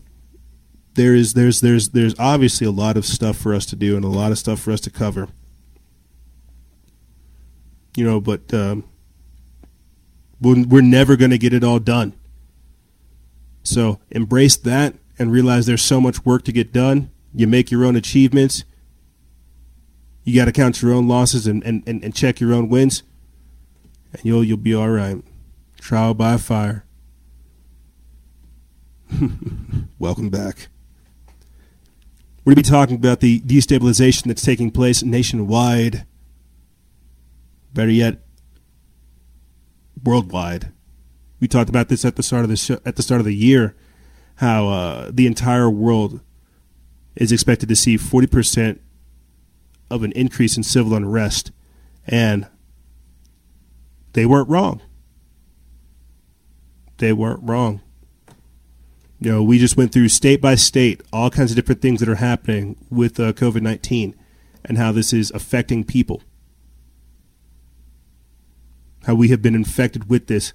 there 0.94 1.14
is 1.14 1.34
there's 1.34 1.60
there's 1.60 1.90
there's 1.90 2.14
obviously 2.18 2.66
a 2.66 2.70
lot 2.70 2.96
of 2.96 3.04
stuff 3.04 3.36
for 3.36 3.54
us 3.54 3.66
to 3.66 3.76
do 3.76 3.96
and 3.96 4.04
a 4.04 4.08
lot 4.08 4.32
of 4.32 4.38
stuff 4.38 4.60
for 4.60 4.72
us 4.72 4.80
to 4.80 4.90
cover. 4.90 5.28
You 7.96 8.04
know, 8.04 8.20
but 8.20 8.52
um, 8.54 8.84
we're, 10.42 10.80
never 10.80 11.16
going 11.16 11.30
to 11.30 11.38
get 11.38 11.52
it 11.52 11.62
all 11.62 11.78
done. 11.78 12.14
So 13.62 14.00
embrace 14.10 14.56
that 14.56 14.94
and 15.18 15.30
realize 15.30 15.66
there's 15.66 15.82
so 15.82 16.00
much 16.00 16.24
work 16.24 16.42
to 16.44 16.52
get 16.52 16.72
done. 16.72 17.10
You 17.34 17.46
make 17.46 17.70
your 17.70 17.84
own 17.84 17.96
achievements. 17.96 18.64
You 20.24 20.34
got 20.34 20.46
to 20.46 20.52
count 20.52 20.82
your 20.82 20.92
own 20.92 21.06
losses 21.06 21.46
and, 21.46 21.62
and, 21.64 21.82
and, 21.86 22.02
and 22.02 22.14
check 22.14 22.40
your 22.40 22.52
own 22.54 22.68
wins, 22.68 23.02
and 24.12 24.24
you'll 24.24 24.44
you'll 24.44 24.56
be 24.56 24.74
all 24.74 24.88
right. 24.88 25.22
Trial 25.82 26.14
by 26.14 26.36
fire. 26.36 26.84
Welcome 29.98 30.30
back. 30.30 30.68
We're 32.44 32.54
going 32.54 32.62
to 32.62 32.70
be 32.70 32.76
talking 32.76 32.94
about 32.94 33.18
the 33.18 33.40
destabilization 33.40 34.26
that's 34.26 34.44
taking 34.44 34.70
place 34.70 35.02
nationwide. 35.02 36.06
Better 37.74 37.90
yet, 37.90 38.18
worldwide. 40.04 40.70
We 41.40 41.48
talked 41.48 41.68
about 41.68 41.88
this 41.88 42.04
at 42.04 42.14
the 42.14 42.22
start 42.22 42.44
of 42.44 42.48
the 42.48 42.56
show, 42.56 42.78
at 42.86 42.94
the 42.94 43.02
start 43.02 43.20
of 43.20 43.24
the 43.24 43.34
year, 43.34 43.74
how 44.36 44.68
uh, 44.68 45.10
the 45.12 45.26
entire 45.26 45.68
world 45.68 46.20
is 47.16 47.32
expected 47.32 47.68
to 47.68 47.76
see 47.76 47.96
forty 47.96 48.28
percent 48.28 48.80
of 49.90 50.04
an 50.04 50.12
increase 50.12 50.56
in 50.56 50.62
civil 50.62 50.94
unrest, 50.94 51.50
and 52.06 52.46
they 54.12 54.24
weren't 54.24 54.48
wrong. 54.48 54.80
They 57.02 57.12
weren't 57.12 57.42
wrong. 57.42 57.80
You 59.18 59.32
know, 59.32 59.42
we 59.42 59.58
just 59.58 59.76
went 59.76 59.92
through 59.92 60.08
state 60.08 60.40
by 60.40 60.54
state 60.54 61.00
all 61.12 61.30
kinds 61.30 61.50
of 61.50 61.56
different 61.56 61.82
things 61.82 61.98
that 61.98 62.08
are 62.08 62.14
happening 62.14 62.76
with 62.90 63.18
uh, 63.18 63.32
COVID 63.32 63.60
nineteen, 63.60 64.14
and 64.64 64.78
how 64.78 64.92
this 64.92 65.12
is 65.12 65.32
affecting 65.32 65.82
people 65.82 66.22
how 69.06 69.16
we 69.16 69.30
have 69.30 69.42
been 69.42 69.56
infected 69.56 70.08
with 70.08 70.28
this. 70.28 70.52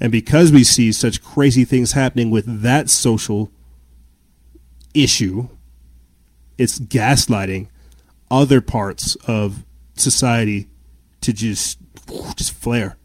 And 0.00 0.10
because 0.10 0.50
we 0.50 0.64
see 0.64 0.90
such 0.90 1.22
crazy 1.22 1.64
things 1.64 1.92
happening 1.92 2.32
with 2.32 2.62
that 2.62 2.90
social 2.90 3.52
issue, 4.92 5.48
it's 6.58 6.80
gaslighting 6.80 7.68
other 8.28 8.60
parts 8.60 9.16
of 9.28 9.64
society 9.94 10.66
to 11.20 11.32
just 11.32 11.78
just 12.34 12.52
flare. 12.52 12.96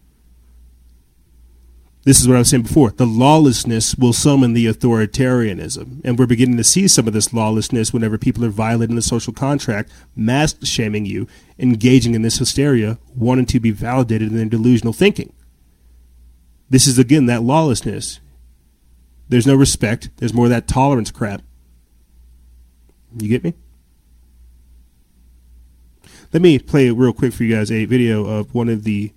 This 2.04 2.20
is 2.20 2.28
what 2.28 2.36
I 2.36 2.40
was 2.40 2.50
saying 2.50 2.64
before. 2.64 2.90
The 2.90 3.06
lawlessness 3.06 3.96
will 3.96 4.14
summon 4.14 4.54
the 4.54 4.66
authoritarianism. 4.66 6.02
And 6.04 6.18
we're 6.18 6.26
beginning 6.26 6.58
to 6.58 6.64
see 6.64 6.88
some 6.88 7.06
of 7.08 7.14
this 7.14 7.32
lawlessness 7.32 7.94
whenever 7.94 8.18
people 8.18 8.44
are 8.44 8.50
violating 8.50 8.96
the 8.96 9.04
social 9.04 9.34
contract, 9.34 9.92
mask 10.16 10.66
shaming 10.66 11.06
you, 11.06 11.28
engaging 11.60 12.16
in 12.16 12.24
this 12.24 12.40
hysteria, 12.40 12.98
wanting 13.16 13.46
to 13.46 13.60
be 13.60 13.70
validated 13.70 14.30
in 14.32 14.38
their 14.38 14.46
delusional 14.46 14.94
thinking. 14.94 15.32
This 16.72 16.88
is, 16.88 16.98
again, 16.98 17.28
that 17.28 17.44
lawlessness. 17.44 18.20
There's 19.30 19.48
no 19.48 19.56
respect. 19.56 20.10
There's 20.18 20.34
more 20.34 20.46
of 20.46 20.52
that 20.52 20.68
tolerance 20.68 21.12
crap. 21.12 21.44
You 23.16 23.30
get 23.30 23.44
me? 23.44 23.54
Let 26.34 26.42
me 26.42 26.58
play 26.58 26.90
real 26.90 27.14
quick 27.14 27.34
for 27.34 27.44
you 27.44 27.56
guys 27.56 27.72
a 27.72 27.86
video 27.86 28.26
of 28.26 28.56
one 28.56 28.70
of 28.70 28.86
the 28.86 29.12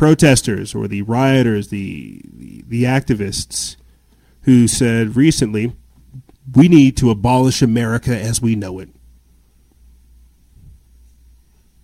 protesters 0.00 0.74
or 0.74 0.88
the 0.88 1.02
rioters, 1.02 1.68
the, 1.68 2.22
the, 2.32 2.64
the 2.66 2.84
activists 2.84 3.76
who 4.44 4.66
said 4.66 5.14
recently, 5.14 5.76
we 6.54 6.68
need 6.68 6.96
to 6.96 7.10
abolish 7.10 7.60
America 7.60 8.18
as 8.18 8.40
we 8.40 8.56
know 8.56 8.78
it. 8.78 8.88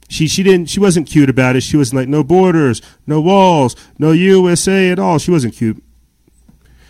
She 0.08 0.28
she 0.28 0.42
didn't 0.42 0.70
she 0.70 0.80
wasn't 0.80 1.08
cute 1.08 1.28
about 1.28 1.56
it. 1.56 1.62
She 1.62 1.76
was 1.76 1.92
like 1.92 2.08
no 2.08 2.24
borders, 2.24 2.80
no 3.06 3.20
walls, 3.20 3.76
no 3.98 4.12
USA 4.12 4.88
at 4.88 4.98
all. 4.98 5.18
She 5.18 5.30
wasn't 5.30 5.54
cute. 5.54 5.84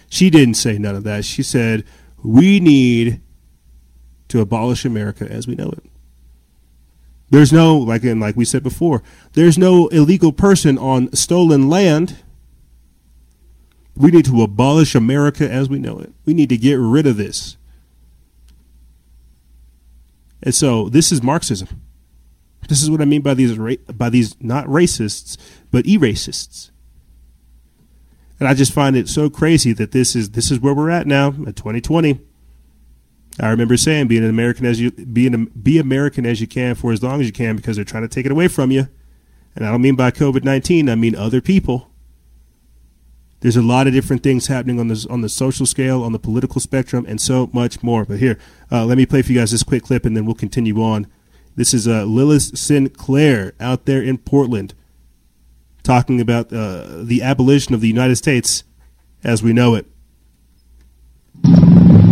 She 0.08 0.30
didn't 0.30 0.54
say 0.54 0.78
none 0.78 0.94
of 0.94 1.02
that. 1.04 1.24
She 1.24 1.42
said 1.42 1.82
we 2.22 2.60
need 2.60 3.20
to 4.28 4.40
abolish 4.40 4.84
America 4.84 5.28
as 5.28 5.48
we 5.48 5.56
know 5.56 5.70
it. 5.70 5.82
There's 7.28 7.52
no, 7.52 7.76
like 7.76 8.04
and 8.04 8.20
like 8.20 8.36
we 8.36 8.44
said 8.44 8.62
before, 8.62 9.02
there's 9.32 9.58
no 9.58 9.88
illegal 9.88 10.32
person 10.32 10.78
on 10.78 11.12
stolen 11.12 11.68
land. 11.68 12.18
We 13.96 14.10
need 14.10 14.26
to 14.26 14.42
abolish 14.42 14.94
America 14.94 15.50
as 15.50 15.68
we 15.68 15.78
know 15.78 15.98
it. 15.98 16.12
We 16.24 16.34
need 16.34 16.50
to 16.50 16.56
get 16.56 16.74
rid 16.74 17.06
of 17.06 17.16
this. 17.16 17.56
And 20.42 20.54
so 20.54 20.88
this 20.88 21.10
is 21.10 21.22
Marxism. 21.22 21.82
This 22.68 22.82
is 22.82 22.90
what 22.90 23.00
I 23.00 23.04
mean 23.04 23.22
by 23.22 23.34
these 23.34 23.56
by 23.56 24.10
these 24.10 24.34
not 24.40 24.66
racists, 24.66 25.36
but 25.70 25.86
e-racists. 25.86 26.70
And 28.38 28.48
I 28.48 28.54
just 28.54 28.72
find 28.72 28.96
it 28.96 29.08
so 29.08 29.30
crazy 29.30 29.72
that 29.72 29.92
this 29.92 30.14
is 30.14 30.30
this 30.30 30.50
is 30.50 30.60
where 30.60 30.74
we're 30.74 30.90
at 30.90 31.06
now 31.06 31.28
at 31.28 31.56
2020. 31.56 32.20
I 33.38 33.50
remember 33.50 33.76
saying, 33.76 34.08
"Being 34.08 34.24
an 34.24 34.30
American 34.30 34.64
as 34.64 34.80
you 34.80 34.90
being 34.90 35.50
be 35.62 35.78
American 35.78 36.24
as 36.24 36.40
you 36.40 36.46
can 36.46 36.74
for 36.74 36.92
as 36.92 37.02
long 37.02 37.20
as 37.20 37.26
you 37.26 37.32
can," 37.32 37.56
because 37.56 37.76
they're 37.76 37.84
trying 37.84 38.04
to 38.04 38.08
take 38.08 38.26
it 38.26 38.32
away 38.32 38.48
from 38.48 38.70
you. 38.70 38.88
And 39.54 39.66
I 39.66 39.70
don't 39.70 39.82
mean 39.82 39.96
by 39.96 40.10
COVID 40.10 40.44
nineteen; 40.44 40.88
I 40.88 40.94
mean 40.94 41.14
other 41.14 41.40
people. 41.40 41.90
There's 43.40 43.56
a 43.56 43.62
lot 43.62 43.86
of 43.86 43.92
different 43.92 44.22
things 44.22 44.46
happening 44.46 44.80
on 44.80 44.88
the 44.88 45.06
on 45.10 45.20
the 45.20 45.28
social 45.28 45.66
scale, 45.66 46.02
on 46.02 46.12
the 46.12 46.18
political 46.18 46.60
spectrum, 46.60 47.04
and 47.06 47.20
so 47.20 47.50
much 47.52 47.82
more. 47.82 48.04
But 48.06 48.18
here, 48.18 48.38
uh, 48.72 48.86
let 48.86 48.96
me 48.96 49.04
play 49.04 49.20
for 49.20 49.32
you 49.32 49.38
guys 49.38 49.50
this 49.50 49.62
quick 49.62 49.82
clip, 49.82 50.06
and 50.06 50.16
then 50.16 50.24
we'll 50.24 50.34
continue 50.34 50.82
on. 50.82 51.06
This 51.56 51.74
is 51.74 51.86
uh, 51.86 52.04
Lilith 52.04 52.58
Sinclair 52.58 53.54
out 53.60 53.84
there 53.84 54.02
in 54.02 54.18
Portland, 54.18 54.74
talking 55.82 56.20
about 56.20 56.52
uh, 56.52 57.02
the 57.02 57.22
abolition 57.22 57.74
of 57.74 57.80
the 57.80 57.88
United 57.88 58.16
States 58.16 58.64
as 59.22 59.42
we 59.42 59.52
know 59.52 59.74
it. 59.74 59.86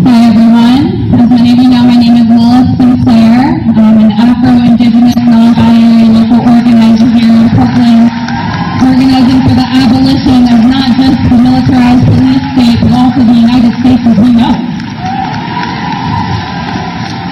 Hi 0.04 0.28
everyone. 0.28 1.16
As 1.16 1.30
many 1.32 1.56
of 1.56 1.58
you 1.64 1.68
know, 1.72 1.80
my 1.80 1.96
name 1.96 2.20
is 2.20 2.28
Lilith 2.28 2.76
Sinclair. 2.76 3.56
I'm 3.72 4.04
an 4.04 4.12
Afro-Indigenous 4.12 5.16
non-binary 5.16 6.12
local 6.12 6.44
organizer 6.44 7.08
here 7.08 7.32
in 7.32 7.48
Portland, 7.56 8.12
organizing 8.84 9.40
for 9.48 9.54
the 9.56 9.64
abolition 9.64 10.44
of 10.44 10.60
not 10.68 10.92
just 11.00 11.20
the 11.24 11.36
militarized 11.40 12.04
police 12.04 12.44
state, 12.52 12.78
but 12.84 12.92
also 12.92 13.20
the 13.24 13.32
United 13.48 13.72
States 13.80 14.04
as 14.04 14.16
we 14.20 14.30
know. 14.36 14.54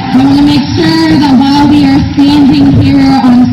I 0.09 0.25
want 0.25 0.37
to 0.41 0.45
make 0.49 0.65
sure 0.73 1.13
that 1.21 1.33
while 1.37 1.69
we 1.69 1.85
are 1.85 2.01
standing 2.17 2.73
here 2.81 3.21
on 3.21 3.52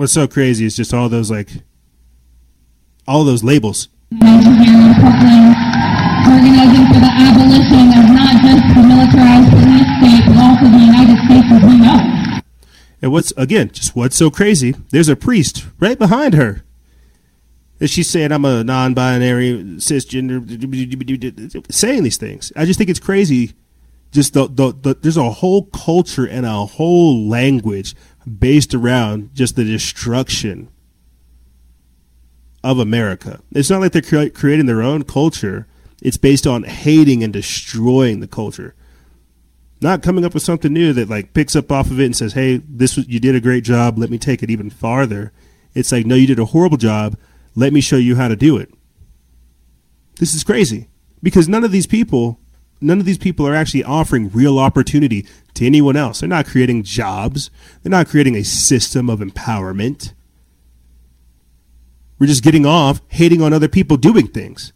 What's 0.00 0.14
so 0.14 0.26
crazy 0.26 0.64
is 0.64 0.74
just 0.76 0.94
all 0.94 1.10
those 1.10 1.30
like 1.30 1.50
all 3.06 3.22
those 3.22 3.44
labels. 3.44 3.88
organizer 4.10 4.64
here 4.64 4.80
in 4.80 4.94
Portland, 4.94 5.54
organizing 6.24 6.86
for 6.88 7.00
the 7.04 7.12
abolition 7.20 7.86
of 7.92 8.08
not 8.08 8.40
just 8.40 8.64
the 8.74 8.80
militarized 8.80 9.50
police 9.50 9.90
state, 10.00 10.24
but 10.26 10.36
also 10.40 10.64
the 10.64 10.84
United 10.88 11.18
States 11.26 11.52
as 11.52 11.62
we 11.62 11.76
know. 11.80 12.40
And 13.02 13.12
what's 13.12 13.34
again, 13.36 13.68
just 13.72 13.94
what's 13.94 14.16
so 14.16 14.30
crazy? 14.30 14.74
There's 14.88 15.10
a 15.10 15.16
priest 15.16 15.66
right 15.78 15.98
behind 15.98 16.32
her. 16.32 16.64
And 17.78 17.90
she's 17.90 18.08
saying 18.08 18.32
I'm 18.32 18.46
a 18.46 18.64
non-binary 18.64 19.64
cisgender, 19.80 20.40
saying 21.70 22.04
these 22.04 22.16
things. 22.16 22.52
I 22.56 22.64
just 22.64 22.78
think 22.78 22.88
it's 22.88 22.98
crazy. 22.98 23.52
Just 24.12 24.32
the, 24.32 24.48
the, 24.48 24.72
the 24.72 24.94
there's 24.94 25.18
a 25.18 25.30
whole 25.30 25.66
culture 25.66 26.26
and 26.26 26.46
a 26.46 26.64
whole 26.64 27.28
language 27.28 27.94
based 28.38 28.74
around 28.74 29.34
just 29.34 29.56
the 29.56 29.64
destruction 29.64 30.68
of 32.62 32.78
America. 32.78 33.40
It's 33.52 33.70
not 33.70 33.80
like 33.80 33.92
they're 33.92 34.02
cre- 34.02 34.28
creating 34.28 34.66
their 34.66 34.82
own 34.82 35.04
culture. 35.04 35.66
It's 36.02 36.16
based 36.16 36.46
on 36.46 36.64
hating 36.64 37.22
and 37.22 37.32
destroying 37.32 38.20
the 38.20 38.28
culture. 38.28 38.74
Not 39.80 40.02
coming 40.02 40.24
up 40.24 40.34
with 40.34 40.42
something 40.42 40.72
new 40.72 40.92
that 40.92 41.08
like 41.08 41.32
picks 41.32 41.56
up 41.56 41.72
off 41.72 41.90
of 41.90 41.98
it 42.00 42.06
and 42.06 42.16
says, 42.16 42.34
"Hey, 42.34 42.58
this 42.68 42.96
was, 42.96 43.08
you 43.08 43.18
did 43.18 43.34
a 43.34 43.40
great 43.40 43.64
job. 43.64 43.98
Let 43.98 44.10
me 44.10 44.18
take 44.18 44.42
it 44.42 44.50
even 44.50 44.68
farther." 44.68 45.32
It's 45.74 45.92
like, 45.92 46.04
"No, 46.04 46.14
you 46.14 46.26
did 46.26 46.38
a 46.38 46.46
horrible 46.46 46.76
job. 46.76 47.16
Let 47.54 47.72
me 47.72 47.80
show 47.80 47.96
you 47.96 48.16
how 48.16 48.28
to 48.28 48.36
do 48.36 48.58
it." 48.58 48.72
This 50.18 50.34
is 50.34 50.44
crazy 50.44 50.88
because 51.22 51.48
none 51.48 51.64
of 51.64 51.72
these 51.72 51.86
people, 51.86 52.39
none 52.80 52.98
of 53.00 53.06
these 53.06 53.18
people 53.18 53.46
are 53.46 53.54
actually 53.54 53.84
offering 53.84 54.30
real 54.30 54.58
opportunity 54.58 55.26
to 55.54 55.66
anyone 55.66 55.96
else. 55.96 56.20
They're 56.20 56.28
not 56.28 56.46
creating 56.46 56.82
jobs. 56.82 57.50
They're 57.82 57.90
not 57.90 58.08
creating 58.08 58.36
a 58.36 58.44
system 58.44 59.10
of 59.10 59.20
empowerment. 59.20 60.12
We're 62.18 62.26
just 62.26 62.44
getting 62.44 62.66
off 62.66 63.00
hating 63.08 63.42
on 63.42 63.52
other 63.52 63.68
people 63.68 63.96
doing 63.96 64.28
things. 64.28 64.72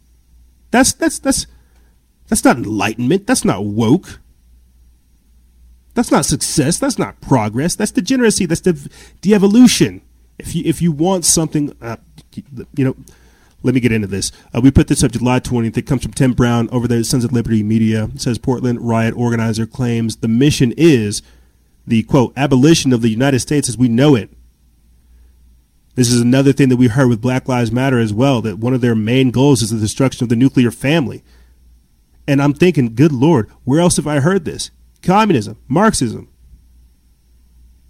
That's 0.71 0.93
that's 0.93 1.19
that's 1.19 1.47
that's 2.27 2.43
not 2.43 2.57
enlightenment. 2.57 3.27
That's 3.27 3.45
not 3.45 3.65
woke. 3.65 4.19
That's 5.93 6.11
not 6.11 6.25
success. 6.25 6.77
That's 6.77 6.99
not 6.99 7.21
progress. 7.21 7.75
That's 7.75 7.91
degeneracy. 7.91 8.45
That's 8.45 8.61
the 8.61 8.89
de-evolution. 9.21 10.01
If 10.37 10.53
you 10.53 10.63
if 10.65 10.81
you 10.81 10.91
want 10.91 11.23
something, 11.23 11.75
uh, 11.81 11.97
you 12.75 12.83
know, 12.83 12.95
let 13.65 13.73
me 13.73 13.81
get 13.81 13.91
into 13.91 14.07
this. 14.07 14.31
Uh, 14.53 14.61
we 14.61 14.69
put 14.69 14.87
this 14.87 15.03
up 15.03 15.11
July 15.11 15.39
20th. 15.39 15.75
It 15.75 15.87
comes 15.87 16.03
from 16.03 16.13
Tim 16.13 16.33
Brown 16.33 16.69
over 16.69 16.87
there 16.87 16.99
at 16.99 17.07
Sons 17.07 17.23
of 17.23 17.33
Liberty 17.33 17.63
Media. 17.63 18.09
It 18.13 18.21
says 18.21 18.37
Portland 18.37 18.79
riot 18.79 19.15
organizer 19.17 19.65
claims 19.65 20.17
the 20.17 20.27
mission 20.27 20.71
is 20.77 21.23
the 21.87 22.03
quote 22.03 22.31
abolition 22.37 22.93
of 22.93 23.01
the 23.01 23.09
United 23.09 23.39
States 23.39 23.67
as 23.67 23.75
we 23.75 23.87
know 23.87 24.13
it. 24.13 24.29
This 25.95 26.11
is 26.11 26.21
another 26.21 26.53
thing 26.53 26.69
that 26.69 26.77
we 26.77 26.87
heard 26.87 27.09
with 27.09 27.21
Black 27.21 27.47
Lives 27.47 27.71
Matter 27.71 27.97
as 27.97 28.13
well, 28.13 28.39
that 28.43 28.59
one 28.59 28.75
of 28.75 28.81
their 28.81 28.93
main 28.93 29.31
goals 29.31 29.63
is 29.63 29.71
the 29.71 29.79
destruction 29.79 30.23
of 30.23 30.29
the 30.29 30.35
nuclear 30.35 30.69
family. 30.69 31.23
And 32.27 32.43
I'm 32.43 32.53
thinking, 32.53 32.93
good 32.93 33.11
Lord, 33.11 33.49
where 33.63 33.79
else 33.79 33.95
have 33.95 34.05
I 34.05 34.19
heard 34.19 34.45
this? 34.45 34.69
Communism, 35.01 35.57
Marxism, 35.67 36.27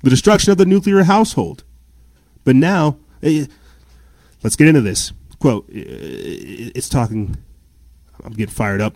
the 0.04 0.10
destruction 0.10 0.52
of 0.52 0.58
the 0.58 0.66
nuclear 0.66 1.04
household. 1.04 1.66
But 2.46 2.56
now, 2.56 2.98
eh, 3.22 3.48
let's 4.42 4.56
get 4.56 4.68
into 4.70 4.82
this. 4.82 5.12
Quote, 5.46 5.70
it's 5.70 6.90
talking, 6.90 7.38
I'm 8.24 8.34
getting 8.34 8.52
fired 8.52 8.82
up. 8.82 8.96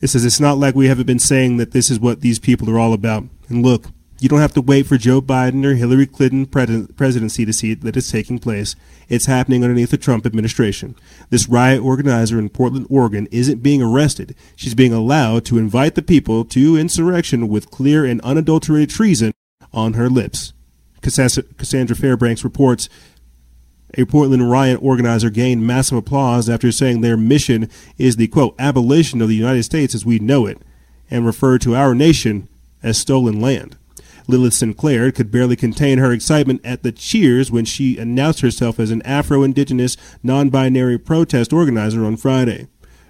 It 0.00 0.06
says, 0.06 0.24
it's 0.24 0.38
not 0.38 0.56
like 0.56 0.76
we 0.76 0.86
haven't 0.86 1.08
been 1.08 1.18
saying 1.18 1.56
that 1.56 1.72
this 1.72 1.90
is 1.90 1.98
what 1.98 2.20
these 2.20 2.38
people 2.38 2.70
are 2.70 2.78
all 2.78 2.92
about. 2.92 3.24
And 3.48 3.64
look, 3.64 3.86
you 4.20 4.28
don't 4.28 4.38
have 4.38 4.54
to 4.54 4.60
wait 4.60 4.86
for 4.86 4.96
Joe 4.96 5.20
Biden 5.20 5.66
or 5.66 5.74
Hillary 5.74 6.06
Clinton 6.06 6.46
presidency 6.46 7.44
to 7.44 7.52
see 7.52 7.74
that 7.74 7.96
it's 7.96 8.08
taking 8.08 8.38
place. 8.38 8.76
It's 9.08 9.26
happening 9.26 9.64
underneath 9.64 9.90
the 9.90 9.96
Trump 9.96 10.26
administration. 10.26 10.94
This 11.30 11.48
riot 11.48 11.82
organizer 11.82 12.38
in 12.38 12.50
Portland, 12.50 12.86
Oregon 12.88 13.26
isn't 13.32 13.60
being 13.60 13.82
arrested. 13.82 14.36
She's 14.54 14.76
being 14.76 14.92
allowed 14.92 15.44
to 15.46 15.58
invite 15.58 15.96
the 15.96 16.02
people 16.02 16.44
to 16.44 16.76
insurrection 16.76 17.48
with 17.48 17.72
clear 17.72 18.04
and 18.04 18.20
unadulterated 18.20 18.90
treason 18.90 19.32
on 19.72 19.94
her 19.94 20.08
lips. 20.08 20.52
Cassandra 21.02 21.96
Fairbanks 21.96 22.44
reports 22.44 22.88
a 23.94 24.04
Portland 24.04 24.50
riot 24.50 24.80
organizer 24.82 25.30
gained 25.30 25.66
massive 25.66 25.98
applause 25.98 26.48
after 26.48 26.70
saying 26.70 27.00
their 27.00 27.16
mission 27.16 27.68
is 27.98 28.16
the 28.16 28.28
quote 28.28 28.54
abolition 28.58 29.20
of 29.20 29.28
the 29.28 29.36
United 29.36 29.62
States 29.62 29.94
as 29.94 30.06
we 30.06 30.18
know 30.18 30.46
it 30.46 30.58
and 31.10 31.26
referred 31.26 31.60
to 31.62 31.74
our 31.74 31.94
nation 31.94 32.48
as 32.82 32.98
stolen 32.98 33.40
land. 33.40 33.76
Lilith 34.28 34.54
Sinclair 34.54 35.10
could 35.10 35.30
barely 35.30 35.56
contain 35.56 35.98
her 35.98 36.12
excitement 36.12 36.60
at 36.64 36.82
the 36.82 36.92
cheers 36.92 37.50
when 37.50 37.64
she 37.64 37.98
announced 37.98 38.40
herself 38.40 38.78
as 38.78 38.90
an 38.90 39.02
Afro 39.02 39.42
Indigenous 39.42 39.96
non 40.22 40.50
binary 40.50 40.98
protest 40.98 41.52
organizer 41.52 42.04
on 42.04 42.16
Friday. 42.16 42.68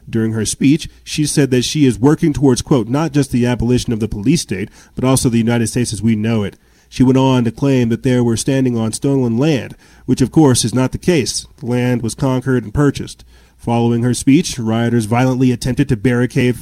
During 0.08 0.32
her 0.32 0.46
speech, 0.46 0.88
she 1.04 1.26
said 1.26 1.50
that 1.50 1.62
she 1.62 1.84
is 1.84 1.98
working 1.98 2.32
towards, 2.32 2.62
quote, 2.62 2.88
not 2.88 3.12
just 3.12 3.30
the 3.30 3.46
abolition 3.46 3.92
of 3.92 4.00
the 4.00 4.08
police 4.08 4.40
state, 4.40 4.70
but 4.94 5.04
also 5.04 5.28
the 5.28 5.38
United 5.38 5.68
States 5.68 5.92
as 5.92 6.02
we 6.02 6.16
know 6.16 6.42
it. 6.42 6.56
She 6.90 7.04
went 7.04 7.16
on 7.16 7.44
to 7.44 7.52
claim 7.52 7.88
that 7.88 8.02
they 8.02 8.20
were 8.20 8.36
standing 8.36 8.76
on 8.76 8.92
stolen 8.92 9.38
land, 9.38 9.76
which 10.06 10.20
of 10.20 10.32
course 10.32 10.64
is 10.64 10.74
not 10.74 10.90
the 10.90 10.98
case. 10.98 11.46
The 11.58 11.66
land 11.66 12.02
was 12.02 12.16
conquered 12.16 12.64
and 12.64 12.74
purchased. 12.74 13.24
Following 13.56 14.02
her 14.02 14.12
speech, 14.12 14.58
rioters 14.58 15.04
violently 15.04 15.52
attempted 15.52 15.88
to 15.88 15.96
barricade 15.96 16.56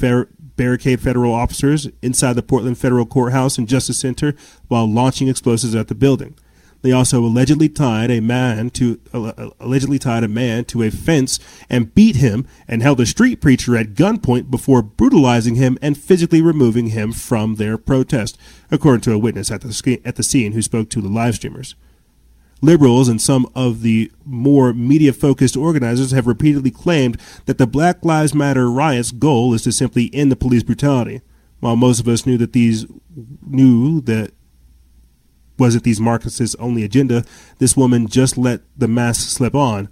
barricade 0.57 1.01
federal 1.01 1.33
officers 1.33 1.89
inside 2.03 2.35
the 2.35 2.43
Portland 2.43 2.77
Federal 2.77 3.07
Courthouse 3.07 3.57
and 3.57 3.67
Justice 3.67 3.99
Center 3.99 4.35
while 4.67 4.93
launching 4.93 5.29
explosives 5.29 5.75
at 5.75 5.89
the 5.89 5.95
building. 5.95 6.37
They 6.83 6.93
also 6.93 7.25
allegedly 7.25 7.69
tied 7.69 8.11
a 8.11 8.21
man 8.21 8.71
to 8.71 9.01
uh, 9.13 9.51
allegedly 9.59 9.99
tied 9.99 10.23
a 10.23 10.29
man 10.29 10.65
to 10.67 10.83
a 10.83 10.91
fence 10.91 11.41
and 11.69 11.95
beat 11.95 12.17
him 12.17 12.47
and 12.69 12.83
held 12.83 13.01
a 13.01 13.07
street 13.07 13.41
preacher 13.41 13.77
at 13.77 13.95
gunpoint 13.95 14.51
before 14.51 14.83
brutalizing 14.83 15.57
him 15.57 15.77
and 15.83 15.99
physically 15.99 16.41
removing 16.41 16.89
him 16.89 17.13
from 17.13 17.57
their 17.57 17.79
protest, 17.79 18.39
according 18.71 19.01
to 19.03 19.13
a 19.13 19.19
witness 19.19 19.51
at 19.51 19.63
the 19.63 20.01
at 20.05 20.17
the 20.17 20.23
scene 20.23 20.53
who 20.53 20.63
spoke 20.63 20.89
to 20.91 21.01
the 21.01 21.09
live 21.09 21.35
streamers. 21.35 21.75
Liberals 22.61 23.09
and 23.09 23.21
some 23.21 23.49
of 23.55 23.83
the 23.83 24.11
more 24.25 24.73
media 24.73 25.13
focused 25.13 25.57
organizers 25.57 26.11
have 26.11 26.27
repeatedly 26.27 26.73
claimed 26.73 27.21
that 27.47 27.57
the 27.57 27.69
Black 27.69 28.05
Lives 28.05 28.35
Matter 28.35 28.69
riots' 28.69 29.13
goal 29.13 29.55
is 29.55 29.63
to 29.63 29.71
simply 29.73 30.11
end 30.13 30.33
the 30.33 30.37
police 30.37 30.65
brutality. 30.65 31.21
While 31.61 31.77
most 31.77 32.01
of 32.01 32.09
us 32.09 32.27
knew 32.27 32.37
that 32.39 32.53
these 32.53 32.87
knew 33.45 34.01
that 34.03 34.33
wasn't 35.59 35.85
these 35.85 36.01
Marxists' 36.01 36.55
only 36.57 36.85
agenda, 36.85 37.25
this 37.59 37.77
woman 37.77 38.07
just 38.07 38.39
let 38.39 38.63
the 38.77 38.89
mask 38.89 39.29
slip 39.29 39.55
on 39.55 39.89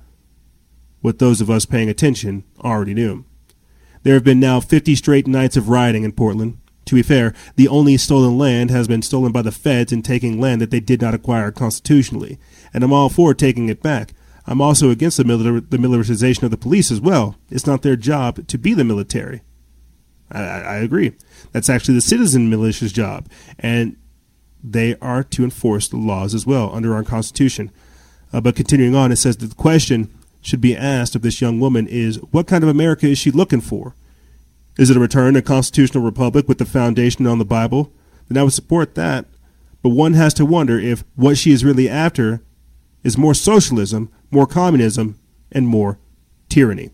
what 1.01 1.19
those 1.19 1.41
of 1.41 1.51
us 1.51 1.67
paying 1.67 1.89
attention 1.89 2.45
already 2.61 2.95
knew. 2.95 3.25
There 4.03 4.15
have 4.15 4.25
been 4.25 4.41
now 4.41 4.61
50 4.61 4.95
straight 4.95 5.27
nights 5.27 5.57
of 5.57 5.69
rioting 5.69 6.05
in 6.05 6.13
Portland. 6.13 6.59
To 6.87 6.95
be 6.95 7.03
fair, 7.03 7.35
the 7.57 7.67
only 7.67 7.97
stolen 7.97 8.39
land 8.39 8.71
has 8.71 8.87
been 8.87 9.03
stolen 9.03 9.33
by 9.33 9.43
the 9.43 9.51
feds 9.51 9.93
in 9.93 10.03
taking 10.03 10.41
land 10.41 10.61
that 10.61 10.71
they 10.71 10.79
did 10.79 11.01
not 11.03 11.15
acquire 11.15 11.51
constitutionally 11.51 12.39
and 12.77 12.85
I'm 12.85 12.93
all 12.93 13.09
for 13.09 13.33
taking 13.33 13.71
it 13.71 13.83
back. 13.83 14.13
I'm 14.47 14.61
also 14.61 14.91
against 14.91 15.17
the, 15.17 15.25
the 15.25 15.79
militarization 15.79 16.45
of 16.45 16.51
the 16.51 16.59
police 16.59 16.91
as 16.91 17.01
well. 17.01 17.37
It's 17.51 17.67
not 17.67 17.81
their 17.81 17.97
job 17.97 18.47
to 18.47 18.59
be 18.59 18.75
the 18.75 18.85
military. 18.85 19.41
I, 20.31 20.43
I 20.43 20.77
agree. 20.77 21.15
That's 21.53 21.71
actually 21.71 21.95
the 21.95 22.03
citizen 22.03 22.51
militia's 22.51 22.93
job, 22.93 23.31
and 23.59 23.97
they 24.63 24.97
are 25.01 25.23
to 25.23 25.45
enforce 25.45 25.89
the 25.89 25.97
laws 25.97 26.35
as 26.35 26.47
well 26.47 26.75
under 26.75 26.95
our 26.95 27.05
Constitution. 27.05 27.71
Uh, 28.33 28.41
but 28.41 28.57
continuing 28.57 28.95
on, 28.95 29.13
it 29.13 29.17
says 29.17 29.37
that 29.39 29.47
the 29.47 29.55
question 29.55 30.13
should 30.41 30.61
be 30.61 30.77
asked 30.77 31.15
of 31.15 31.23
this 31.23 31.41
young 31.41 31.59
woman 31.59 31.87
is 31.87 32.17
what 32.31 32.47
kind 32.47 32.63
of 32.63 32.71
America 32.71 33.07
is 33.07 33.19
she 33.19 33.31
looking 33.31 33.61
for? 33.61 33.95
Is 34.79 34.91
it 34.91 34.97
a 34.97 35.01
return 35.01 35.35
to 35.35 35.41
a 35.41 35.43
constitutional 35.43 36.05
republic 36.05 36.49
with 36.49 36.59
the 36.59 36.65
foundation 36.65 37.27
on 37.27 37.39
the 37.39 37.45
Bible? 37.45 37.93
Then 38.29 38.39
I 38.39 38.43
would 38.43 38.53
support 38.53 38.95
that. 38.95 39.27
But 39.83 39.91
one 39.91 40.15
has 40.15 40.35
to 40.35 40.45
wonder 40.45 40.79
if 40.79 41.05
what 41.15 41.39
she 41.39 41.53
is 41.53 41.65
really 41.65 41.89
after 41.89 42.43
is 43.03 43.17
more 43.17 43.35
socialism, 43.35 44.11
more 44.31 44.47
communism, 44.47 45.19
and 45.53 45.69
more 45.69 45.99
tyranny. 46.49 46.91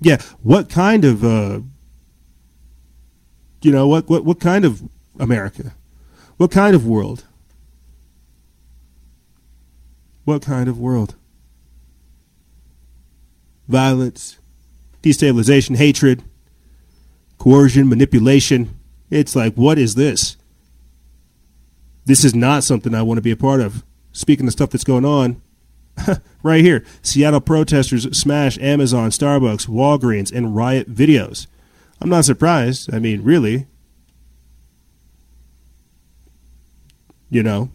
Yeah, 0.00 0.20
what 0.42 0.68
kind 0.68 1.04
of 1.04 1.24
uh, 1.24 1.60
you 3.62 3.72
know 3.72 3.86
what 3.88 4.08
what 4.08 4.24
what 4.24 4.40
kind 4.40 4.64
of 4.64 4.82
America? 5.18 5.74
What 6.36 6.50
kind 6.50 6.74
of 6.74 6.86
world? 6.86 7.24
What 10.24 10.42
kind 10.42 10.68
of 10.68 10.78
world? 10.78 11.14
Violence, 13.68 14.38
destabilization, 15.02 15.76
hatred, 15.76 16.22
coercion, 17.38 17.88
manipulation. 17.88 18.78
It's 19.10 19.36
like, 19.36 19.54
what 19.54 19.78
is 19.78 19.94
this? 19.94 20.36
this 22.04 22.24
is 22.24 22.34
not 22.34 22.64
something 22.64 22.94
I 22.94 23.02
want 23.02 23.18
to 23.18 23.22
be 23.22 23.30
a 23.30 23.36
part 23.36 23.60
of. 23.60 23.84
Speaking 24.12 24.46
of 24.46 24.52
stuff 24.52 24.70
that's 24.70 24.84
going 24.84 25.04
on, 25.04 25.40
right 26.42 26.62
here 26.62 26.84
Seattle 27.02 27.40
protesters 27.40 28.16
smash 28.16 28.58
Amazon, 28.58 29.10
Starbucks, 29.10 29.68
Walgreens, 29.68 30.32
and 30.32 30.54
riot 30.54 30.92
videos. 30.92 31.46
I'm 32.00 32.10
not 32.10 32.24
surprised. 32.24 32.92
I 32.92 32.98
mean, 32.98 33.22
really. 33.22 33.66
You 37.34 37.42
know, 37.42 37.68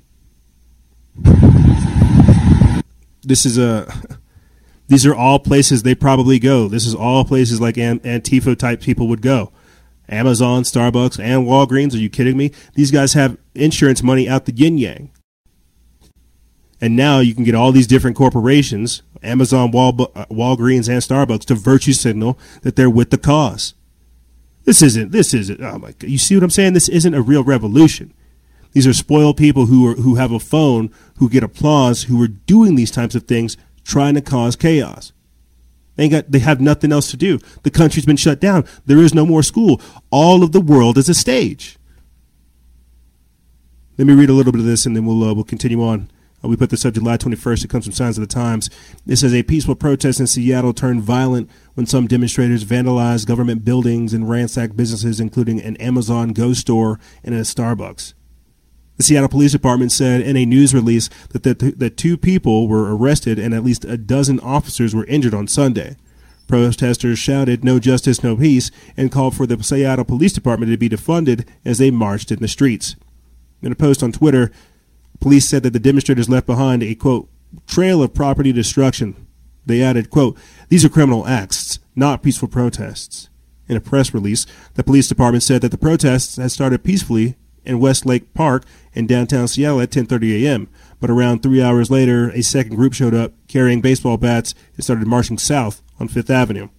this 3.24 3.46
is 3.46 3.58
a. 3.58 3.94
These 4.88 5.06
are 5.06 5.14
all 5.14 5.38
places 5.38 5.84
they 5.84 5.96
probably 5.96 6.40
go. 6.40 6.70
This 6.70 6.88
is 6.88 6.96
all 6.96 7.26
places 7.26 7.60
like 7.60 7.76
Antifa 7.76 8.58
type 8.58 8.82
people 8.82 9.10
would 9.10 9.22
go. 9.22 9.52
Amazon, 10.08 10.64
Starbucks, 10.64 11.22
and 11.22 11.46
Walgreens. 11.46 11.94
Are 11.94 11.98
you 11.98 12.10
kidding 12.10 12.38
me? 12.38 12.54
These 12.76 12.90
guys 12.90 13.14
have 13.14 13.38
insurance 13.54 14.02
money 14.02 14.30
out 14.30 14.46
the 14.46 14.54
yin 14.54 14.78
yang. 14.78 15.12
And 16.80 16.96
now 16.96 17.20
you 17.20 17.36
can 17.36 17.44
get 17.44 17.54
all 17.54 17.74
these 17.74 17.86
different 17.86 18.16
corporations, 18.16 19.04
Amazon, 19.22 19.72
Wal- 19.72 20.10
uh, 20.16 20.26
Walgreens, 20.32 20.88
and 20.88 21.04
Starbucks, 21.04 21.44
to 21.48 21.56
virtue 21.56 21.94
signal 21.94 22.40
that 22.62 22.78
they're 22.78 22.90
with 22.90 23.10
the 23.10 23.18
cause. 23.18 23.74
This 24.64 24.82
isn't. 24.82 25.12
This 25.12 25.34
isn't. 25.34 25.62
Oh 25.62 25.80
my 25.80 25.92
God! 25.92 26.10
You 26.10 26.18
see 26.18 26.36
what 26.36 26.46
I'm 26.46 26.50
saying? 26.50 26.74
This 26.74 26.88
isn't 26.88 27.14
a 27.14 27.22
real 27.22 27.44
revolution. 27.44 28.14
These 28.72 28.88
are 28.88 28.94
spoiled 28.94 29.38
people 29.38 29.66
who 29.66 29.88
are 29.88 29.96
who 29.96 30.16
have 30.16 30.32
a 30.32 30.40
phone, 30.40 30.94
who 31.18 31.30
get 31.30 31.44
applause, 31.44 32.04
who 32.04 32.22
are 32.22 32.28
doing 32.28 32.76
these 32.76 32.92
types 32.92 33.16
of 33.16 33.24
things, 33.24 33.58
trying 33.84 34.16
to 34.16 34.22
cause 34.22 34.56
chaos. 34.56 35.12
They 35.96 36.08
got 36.08 36.32
they 36.32 36.40
have 36.40 36.62
nothing 36.62 36.92
else 36.92 37.12
to 37.12 37.18
do. 37.18 37.40
The 37.64 37.72
country's 37.72 38.06
been 38.06 38.16
shut 38.16 38.40
down. 38.40 38.66
There 38.86 39.00
is 39.00 39.14
no 39.14 39.26
more 39.26 39.44
school. 39.44 39.82
All 40.12 40.44
of 40.44 40.52
the 40.52 40.62
world 40.62 40.98
is 40.98 41.10
a 41.10 41.14
stage. 41.14 41.78
Let 43.98 44.08
me 44.08 44.14
read 44.14 44.30
a 44.30 44.34
little 44.34 44.54
bit 44.54 44.62
of 44.62 44.66
this, 44.66 44.86
and 44.86 44.96
then 44.96 45.06
we'll 45.06 45.24
uh, 45.24 45.34
we'll 45.34 45.44
continue 45.44 45.84
on. 45.84 46.10
Uh, 46.42 46.48
we 46.48 46.56
put 46.56 46.70
this 46.70 46.86
up 46.86 46.94
July 46.94 47.18
21st. 47.18 47.66
It 47.66 47.70
comes 47.70 47.84
from 47.84 47.94
Signs 47.94 48.18
of 48.18 48.22
the 48.22 48.34
Times. 48.34 48.70
It 49.06 49.18
says 49.18 49.34
a 49.34 49.44
peaceful 49.44 49.76
protest 49.76 50.22
in 50.22 50.28
Seattle 50.28 50.74
turned 50.74 51.02
violent 51.02 51.50
when 51.74 51.86
some 51.86 52.08
demonstrators 52.08 52.64
vandalized 52.64 53.26
government 53.26 53.66
buildings 53.66 54.14
and 54.14 54.30
ransacked 54.30 54.78
businesses, 54.78 55.20
including 55.20 55.60
an 55.62 55.76
Amazon 55.78 56.30
Go 56.30 56.54
store 56.54 56.98
and 57.26 57.36
a 57.36 57.42
Starbucks. 57.42 58.14
The 59.00 59.04
Seattle 59.04 59.30
Police 59.30 59.54
Department 59.54 59.94
said 59.94 60.20
in 60.20 60.36
a 60.36 60.46
news 60.46 60.74
release 60.74 61.10
that 61.30 61.44
the, 61.44 61.54
that 61.78 61.96
two 61.96 62.18
people 62.18 62.68
were 62.68 62.94
arrested 62.94 63.40
and 63.40 63.54
at 63.54 63.64
least 63.64 63.86
a 63.86 63.96
dozen 63.96 64.42
officers 64.42 64.94
were 64.94 65.06
injured 65.06 65.34
on 65.34 65.48
Sunday. 65.48 65.96
Protesters 66.48 67.18
shouted 67.18 67.64
"No 67.64 67.80
justice, 67.80 68.22
no 68.24 68.36
peace" 68.36 68.72
and 68.98 69.10
called 69.10 69.38
for 69.38 69.48
the 69.48 69.64
Seattle 69.64 70.04
Police 70.04 70.34
Department 70.34 70.70
to 70.70 70.78
be 70.78 70.90
defunded 70.90 71.48
as 71.64 71.78
they 71.78 71.92
marched 71.92 72.30
in 72.30 72.40
the 72.40 72.50
streets. 72.50 72.98
In 73.62 73.72
a 73.72 73.76
post 73.76 74.04
on 74.04 74.12
Twitter, 74.12 74.52
police 75.22 75.48
said 75.48 75.64
that 75.64 75.72
the 75.72 75.80
demonstrators 75.80 76.28
left 76.28 76.46
behind 76.46 76.84
a 76.84 76.94
quote 76.94 77.30
trail 77.68 78.04
of 78.04 78.14
property 78.14 78.52
destruction. 78.52 79.16
They 79.66 79.82
added, 79.82 80.10
quote, 80.10 80.38
these 80.68 80.84
are 80.84 80.90
criminal 80.90 81.26
acts, 81.26 81.80
not 81.96 82.22
peaceful 82.22 82.50
protests. 82.50 83.30
In 83.70 83.78
a 83.78 83.82
press 83.82 84.14
release, 84.14 84.46
the 84.74 84.84
police 84.84 85.08
department 85.08 85.44
said 85.44 85.62
that 85.62 85.72
the 85.72 85.78
protests 85.78 86.36
had 86.36 86.52
started 86.52 86.84
peacefully 86.84 87.38
in 87.64 87.80
Westlake 87.80 88.34
Park 88.34 88.66
in 88.94 89.08
downtown 89.08 89.48
Seattle 89.48 89.82
at 89.82 89.92
10:30 89.92 90.44
a.m. 90.44 90.68
But 91.00 91.10
around 91.10 91.42
three 91.42 91.62
hours 91.62 91.90
later, 91.90 92.30
a 92.30 92.42
second 92.42 92.76
group 92.76 92.94
showed 92.94 93.14
up 93.14 93.34
carrying 93.48 93.82
baseball 93.82 94.18
bats 94.18 94.54
and 94.76 94.84
started 94.84 95.08
marching 95.08 95.38
south 95.38 95.82
on 96.00 96.08
Fifth 96.08 96.30
Avenue. 96.30 96.70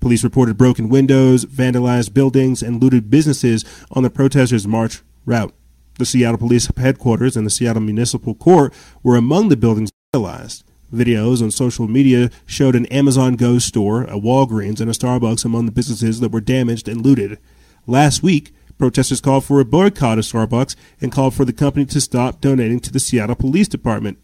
Police 0.00 0.24
reported 0.24 0.58
broken 0.58 0.88
windows, 0.88 1.44
vandalized 1.44 2.12
buildings, 2.12 2.62
and 2.62 2.82
looted 2.82 3.08
businesses 3.08 3.64
on 3.92 4.02
the 4.02 4.10
protesters' 4.10 4.66
march 4.66 5.00
route. 5.24 5.54
The 5.98 6.04
Seattle 6.04 6.38
Police 6.38 6.68
Headquarters 6.76 7.36
and 7.36 7.46
the 7.46 7.50
Seattle 7.50 7.82
Municipal 7.82 8.34
Court 8.34 8.74
were 9.02 9.16
among 9.16 9.48
the 9.48 9.56
buildings 9.56 9.90
vandalized. 10.12 10.64
Videos 10.92 11.40
on 11.40 11.50
social 11.50 11.88
media 11.88 12.30
showed 12.44 12.74
an 12.74 12.86
Amazon 12.86 13.36
Go 13.36 13.58
store, 13.58 14.02
a 14.04 14.18
Walgreens, 14.18 14.80
and 14.80 14.90
a 14.90 14.94
Starbucks 14.94 15.44
among 15.44 15.66
the 15.66 15.72
businesses 15.72 16.20
that 16.20 16.32
were 16.32 16.40
damaged 16.40 16.88
and 16.88 17.04
looted. 17.04 17.38
Last 17.86 18.22
week, 18.22 18.52
protesters 18.78 19.20
called 19.20 19.44
for 19.44 19.60
a 19.60 19.64
boycott 19.64 20.18
of 20.18 20.24
Starbucks 20.24 20.76
and 21.00 21.12
called 21.12 21.34
for 21.34 21.44
the 21.44 21.52
company 21.52 21.84
to 21.86 22.00
stop 22.00 22.40
donating 22.40 22.80
to 22.80 22.92
the 22.92 23.00
Seattle 23.00 23.36
Police 23.36 23.68
Department 23.68 24.18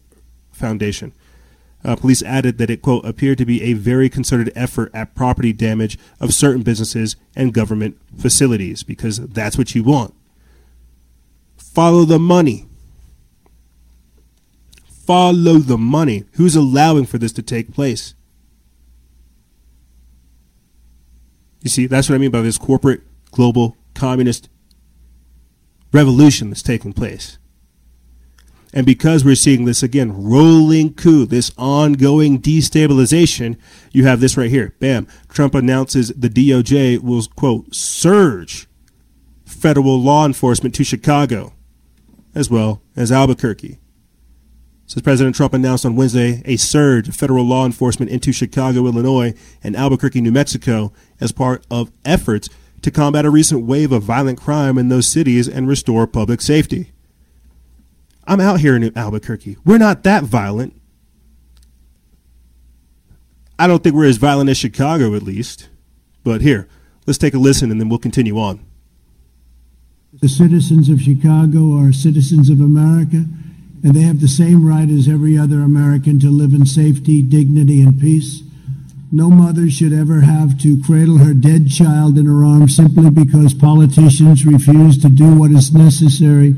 Foundation. 0.51 1.13
Uh, 1.83 1.95
police 1.95 2.21
added 2.23 2.57
that 2.57 2.69
it, 2.69 2.81
quote, 2.81 3.05
appeared 3.05 3.37
to 3.37 3.45
be 3.45 3.63
a 3.63 3.73
very 3.73 4.09
concerted 4.09 4.51
effort 4.55 4.91
at 4.93 5.15
property 5.15 5.53
damage 5.53 5.97
of 6.19 6.33
certain 6.33 6.61
businesses 6.61 7.15
and 7.35 7.53
government 7.53 7.97
facilities 8.17 8.83
because 8.83 9.19
that's 9.27 9.57
what 9.57 9.73
you 9.75 9.83
want. 9.83 10.13
Follow 11.57 12.03
the 12.03 12.19
money. 12.19 12.65
Follow 15.05 15.59
the 15.59 15.77
money. 15.77 16.25
Who's 16.33 16.55
allowing 16.55 17.05
for 17.05 17.17
this 17.17 17.31
to 17.33 17.41
take 17.41 17.73
place? 17.73 18.13
You 21.61 21.69
see, 21.69 21.87
that's 21.87 22.09
what 22.09 22.15
I 22.15 22.19
mean 22.19 22.31
by 22.31 22.41
this 22.41 22.57
corporate, 22.57 23.01
global, 23.31 23.75
communist 23.99 24.49
revolution 25.91 26.49
that's 26.49 26.61
taking 26.61 26.93
place. 26.93 27.37
And 28.71 28.85
because 28.85 29.25
we're 29.25 29.35
seeing 29.35 29.65
this 29.65 29.81
again, 29.81 30.23
rolling 30.23 30.93
coup, 30.93 31.25
this 31.25 31.51
ongoing 31.57 32.39
destabilization, 32.39 33.57
you 33.91 34.05
have 34.05 34.19
this 34.19 34.37
right 34.37 34.49
here. 34.49 34.75
Bam. 34.79 35.07
Trump 35.27 35.55
announces 35.55 36.09
the 36.09 36.29
DOJ 36.29 36.99
will, 36.99 37.23
quote, 37.35 37.73
surge 37.73 38.67
federal 39.43 39.99
law 39.99 40.25
enforcement 40.25 40.75
to 40.75 40.83
Chicago 40.83 41.53
as 42.35 42.49
well 42.49 42.81
as 42.95 43.11
Albuquerque. 43.11 43.79
Says 44.85 45.01
President 45.03 45.35
Trump 45.35 45.53
announced 45.53 45.85
on 45.85 45.95
Wednesday 45.95 46.41
a 46.45 46.57
surge 46.57 47.09
of 47.09 47.15
federal 47.15 47.45
law 47.45 47.65
enforcement 47.65 48.09
into 48.09 48.31
Chicago, 48.31 48.85
Illinois, 48.85 49.33
and 49.63 49.75
Albuquerque, 49.75 50.21
New 50.21 50.31
Mexico, 50.31 50.91
as 51.19 51.31
part 51.31 51.65
of 51.69 51.91
efforts 52.05 52.49
to 52.81 52.91
combat 52.91 53.25
a 53.25 53.29
recent 53.29 53.65
wave 53.65 53.91
of 53.91 54.03
violent 54.03 54.39
crime 54.39 54.77
in 54.77 54.89
those 54.89 55.07
cities 55.07 55.47
and 55.47 55.67
restore 55.67 56.07
public 56.07 56.41
safety. 56.41 56.91
I'm 58.25 58.39
out 58.39 58.59
here 58.59 58.75
in 58.75 58.97
Albuquerque. 58.97 59.57
We're 59.65 59.79
not 59.79 60.03
that 60.03 60.23
violent. 60.23 60.79
I 63.57 63.67
don't 63.67 63.83
think 63.83 63.95
we're 63.95 64.05
as 64.05 64.17
violent 64.17 64.49
as 64.49 64.57
Chicago, 64.57 65.15
at 65.15 65.23
least. 65.23 65.67
But 66.23 66.41
here, 66.41 66.67
let's 67.05 67.17
take 67.17 67.33
a 67.33 67.39
listen 67.39 67.71
and 67.71 67.81
then 67.81 67.89
we'll 67.89 67.99
continue 67.99 68.37
on. 68.37 68.65
The 70.13 70.29
citizens 70.29 70.89
of 70.89 71.01
Chicago 71.01 71.77
are 71.77 71.91
citizens 71.91 72.49
of 72.49 72.59
America, 72.59 73.25
and 73.83 73.93
they 73.93 74.01
have 74.01 74.21
the 74.21 74.27
same 74.27 74.67
right 74.67 74.89
as 74.89 75.07
every 75.07 75.37
other 75.37 75.61
American 75.61 76.19
to 76.19 76.29
live 76.29 76.53
in 76.53 76.65
safety, 76.65 77.21
dignity, 77.21 77.81
and 77.81 77.99
peace. 77.99 78.41
No 79.11 79.31
mother 79.31 79.71
should 79.71 79.91
ever 79.91 80.21
have 80.21 80.59
to 80.59 80.79
cradle 80.83 81.17
her 81.17 81.33
dead 81.33 81.67
child 81.67 82.19
in 82.19 82.27
her 82.27 82.45
arms 82.45 82.75
simply 82.75 83.09
because 83.09 83.55
politicians 83.55 84.45
refuse 84.45 84.99
to 84.99 85.09
do 85.09 85.33
what 85.33 85.49
is 85.49 85.73
necessary 85.73 86.53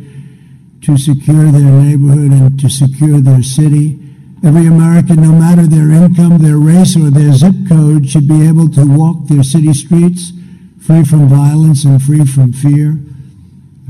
to 0.81 0.97
secure 0.97 1.45
their 1.45 1.71
neighborhood 1.71 2.31
and 2.31 2.59
to 2.59 2.69
secure 2.69 3.21
their 3.21 3.41
city. 3.41 3.97
Every 4.43 4.65
American, 4.65 5.21
no 5.21 5.31
matter 5.31 5.65
their 5.65 5.91
income, 5.91 6.39
their 6.39 6.57
race, 6.57 6.97
or 6.97 7.09
their 7.09 7.31
zip 7.31 7.55
code, 7.69 8.09
should 8.09 8.27
be 8.27 8.45
able 8.45 8.67
to 8.71 8.85
walk 8.85 9.27
their 9.27 9.43
city 9.43 9.73
streets 9.73 10.33
free 10.81 11.05
from 11.05 11.29
violence 11.29 11.85
and 11.85 12.01
free 12.01 12.25
from 12.25 12.51
fear. 12.51 12.99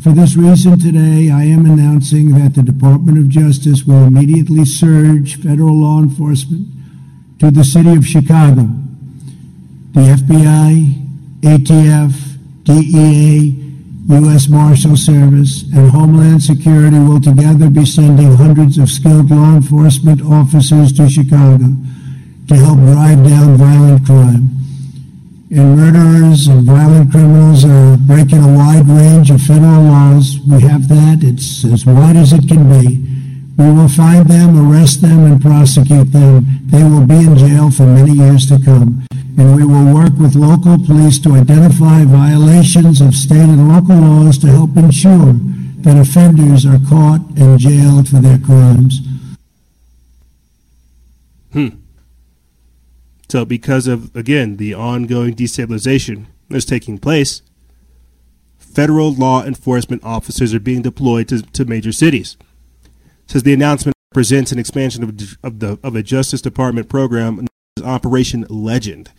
For 0.04 0.12
this 0.12 0.36
reason, 0.36 0.78
today 0.78 1.32
I 1.32 1.46
am 1.46 1.66
announcing 1.66 2.38
that 2.38 2.54
the 2.54 2.62
Department 2.62 3.18
of 3.18 3.30
Justice 3.30 3.86
will 3.86 4.04
immediately 4.04 4.66
surge 4.66 5.42
federal 5.42 5.80
law 5.80 6.00
enforcement 6.00 6.68
to 7.42 7.50
the 7.50 7.64
city 7.64 7.90
of 7.96 8.06
Chicago. 8.06 8.70
The 9.94 10.14
FBI, 10.14 11.42
ATF, 11.42 12.14
DEA, 12.66 13.58
U.S. 14.10 14.48
Marshal 14.48 14.96
Service, 14.96 15.64
and 15.74 15.90
Homeland 15.90 16.44
Security 16.44 17.00
will 17.00 17.20
together 17.20 17.72
be 17.72 17.84
sending 17.84 18.36
hundreds 18.36 18.78
of 18.78 18.90
skilled 18.90 19.32
law 19.32 19.56
enforcement 19.56 20.22
officers 20.22 20.94
to 20.94 21.10
Chicago 21.10 21.66
to 22.48 22.56
help 22.56 22.78
drive 22.78 23.28
down 23.28 23.58
violent 23.58 24.06
crime 24.06 24.62
and 25.54 25.76
murderers 25.76 26.48
and 26.48 26.64
violent 26.64 27.12
criminals 27.12 27.66
are 27.66 27.98
breaking 27.98 28.40
a 28.40 28.56
wide 28.56 28.88
range 28.88 29.32
of 29.32 29.42
federal 29.42 29.84
laws. 29.84 30.40
We 30.48 30.62
have 30.62 30.88
that. 30.88 31.20
It's 31.24 31.66
as 31.66 31.86
wide 31.86 32.16
as 32.16 32.32
it 32.32 32.48
can 32.48 32.70
be. 32.70 33.11
We 33.58 33.72
will 33.72 33.90
find 33.90 34.28
them, 34.28 34.58
arrest 34.58 35.02
them, 35.02 35.26
and 35.26 35.42
prosecute 35.42 36.12
them. 36.12 36.46
They 36.66 36.84
will 36.84 37.06
be 37.06 37.18
in 37.18 37.38
jail 37.38 37.70
for 37.70 37.86
many 37.86 38.14
years 38.14 38.48
to 38.48 38.60
come. 38.64 39.06
And 39.38 39.56
we 39.56 39.64
will 39.64 39.94
work 39.94 40.14
with 40.18 40.36
local 40.36 40.78
police 40.78 41.20
to 41.20 41.34
identify 41.34 42.04
violations 42.04 43.02
of 43.02 43.14
state 43.14 43.38
and 43.38 43.70
local 43.70 43.96
laws 43.96 44.38
to 44.40 44.48
help 44.48 44.76
ensure 44.78 45.34
that 45.84 45.98
offenders 45.98 46.66
are 46.66 46.80
caught 46.90 47.22
and 47.38 47.60
jailed 47.60 48.08
for 48.08 48.18
their 48.18 48.38
crimes. 48.40 49.00
Hmm. 51.52 51.70
So, 53.30 53.46
because 53.46 53.88
of, 53.88 54.16
again, 54.16 54.58
the 54.58 54.74
ongoing 54.74 55.36
destabilization 55.36 56.26
that's 56.50 56.66
taking 56.66 56.98
place, 56.98 57.42
federal 58.60 59.14
law 59.14 59.44
enforcement 59.44 60.04
officers 60.04 60.54
are 60.54 60.60
being 60.60 60.82
deployed 60.82 61.28
to, 61.30 61.42
to 61.42 61.66
major 61.66 61.92
cities. 61.92 62.38
Says 63.32 63.44
the 63.44 63.54
announcement 63.54 63.96
presents 64.14 64.52
an 64.52 64.60
expansion 64.60 65.04
of, 65.04 65.38
of, 65.42 65.60
the, 65.60 65.80
of 65.86 65.96
a 65.96 66.04
Justice 66.04 66.42
Department 66.42 66.90
program 66.90 67.48
Operation 67.82 68.46
Legend 68.50 69.10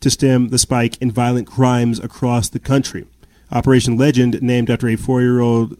to 0.00 0.08
stem 0.08 0.48
the 0.48 0.56
spike 0.56 0.96
in 1.02 1.10
violent 1.10 1.46
crimes 1.46 2.00
across 2.00 2.48
the 2.48 2.58
country. 2.58 3.06
Operation 3.52 3.98
Legend, 3.98 4.40
named 4.40 4.70
after 4.70 4.88
a 4.88 4.96
four 4.96 5.20
year 5.20 5.40
old 5.40 5.76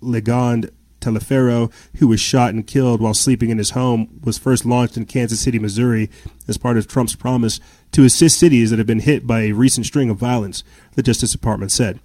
Legend 0.00 0.70
Taliaferro, 1.00 1.72
who 1.96 2.06
was 2.06 2.20
shot 2.20 2.54
and 2.54 2.64
killed 2.64 3.00
while 3.00 3.14
sleeping 3.14 3.50
in 3.50 3.58
his 3.58 3.70
home, 3.70 4.20
was 4.22 4.38
first 4.38 4.64
launched 4.64 4.96
in 4.96 5.06
Kansas 5.06 5.40
City, 5.40 5.58
Missouri, 5.58 6.08
as 6.46 6.56
part 6.56 6.78
of 6.78 6.86
Trump's 6.86 7.16
promise 7.16 7.58
to 7.90 8.04
assist 8.04 8.38
cities 8.38 8.70
that 8.70 8.78
have 8.78 8.86
been 8.86 9.00
hit 9.00 9.26
by 9.26 9.40
a 9.40 9.50
recent 9.50 9.86
string 9.86 10.08
of 10.08 10.18
violence, 10.18 10.62
the 10.94 11.02
Justice 11.02 11.32
Department 11.32 11.72
said. 11.72 11.98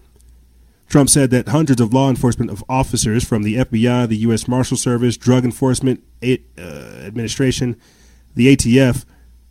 Trump 0.91 1.09
said 1.09 1.29
that 1.29 1.47
hundreds 1.47 1.79
of 1.79 1.93
law 1.93 2.09
enforcement 2.09 2.61
officers 2.67 3.23
from 3.23 3.43
the 3.43 3.55
FBI, 3.55 4.09
the 4.09 4.17
U.S. 4.17 4.45
Marshal 4.45 4.75
Service, 4.75 5.15
Drug 5.15 5.45
Enforcement 5.45 6.03
uh, 6.21 6.35
Administration, 6.59 7.79
the 8.35 8.53
ATF, 8.53 9.05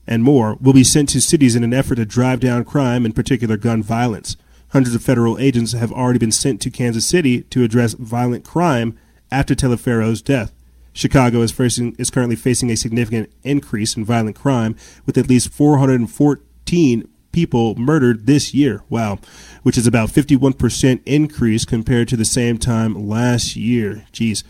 and 0.07 0.23
more 0.23 0.59
will 0.61 0.75
be 0.75 0.85
sent 0.85 1.09
to 1.09 1.21
cities 1.23 1.57
in 1.57 1.65
an 1.65 1.73
effort 1.73 1.95
to 1.95 2.05
drive 2.05 2.41
down 2.41 2.67
crime, 2.67 3.07
in 3.07 3.15
particular 3.15 3.57
gun 3.57 3.83
violence. 3.83 4.37
Hundreds 4.73 4.95
of 4.95 5.03
federal 5.03 5.39
agents 5.39 5.73
have 5.73 5.91
already 5.91 6.19
been 6.19 6.31
sent 6.31 6.61
to 6.61 6.69
Kansas 6.69 7.07
City 7.07 7.41
to 7.45 7.65
address 7.65 7.95
violent 7.95 8.45
crime 8.45 8.99
after 9.33 9.55
Taliaferro's 9.55 10.21
death. 10.21 10.53
Chicago 10.93 11.41
is, 11.41 11.53
facing, 11.53 11.97
is 11.97 12.11
currently 12.11 12.37
facing 12.37 12.71
a 12.71 12.77
significant 12.77 13.33
increase 13.45 13.97
in 13.97 14.05
violent 14.05 14.37
crime, 14.37 14.77
with 15.07 15.17
at 15.17 15.31
least 15.31 15.51
414 15.55 17.09
people 17.33 17.75
murdered 17.77 18.27
this 18.27 18.55
year. 18.55 18.83
Wow, 18.89 19.19
which 19.63 19.79
is 19.79 19.87
about 19.87 20.11
51% 20.11 21.01
increase 21.07 21.65
compared 21.65 22.09
to 22.09 22.17
the 22.17 22.25
same 22.25 22.59
time 22.59 23.09
last 23.09 23.57
year. 23.57 24.05
Jeez. 24.13 24.43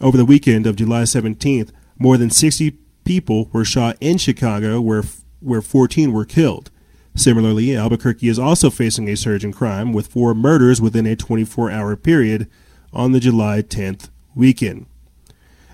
Over 0.00 0.16
the 0.16 0.24
weekend 0.24 0.66
of 0.66 0.76
July 0.76 1.02
17th, 1.02 1.70
more 1.98 2.18
than 2.18 2.30
60 2.30 2.76
people 3.04 3.48
were 3.52 3.64
shot 3.64 3.96
in 4.00 4.18
Chicago, 4.18 4.80
where 4.80 5.04
where 5.40 5.62
14 5.62 6.12
were 6.12 6.24
killed. 6.24 6.70
Similarly, 7.14 7.74
Albuquerque 7.74 8.28
is 8.28 8.38
also 8.38 8.68
facing 8.68 9.08
a 9.08 9.16
surge 9.16 9.44
in 9.44 9.52
crime, 9.52 9.92
with 9.92 10.06
four 10.06 10.34
murders 10.34 10.82
within 10.82 11.06
a 11.06 11.16
24 11.16 11.70
hour 11.70 11.96
period 11.96 12.50
on 12.92 13.12
the 13.12 13.20
July 13.20 13.62
10th 13.62 14.10
weekend. 14.34 14.86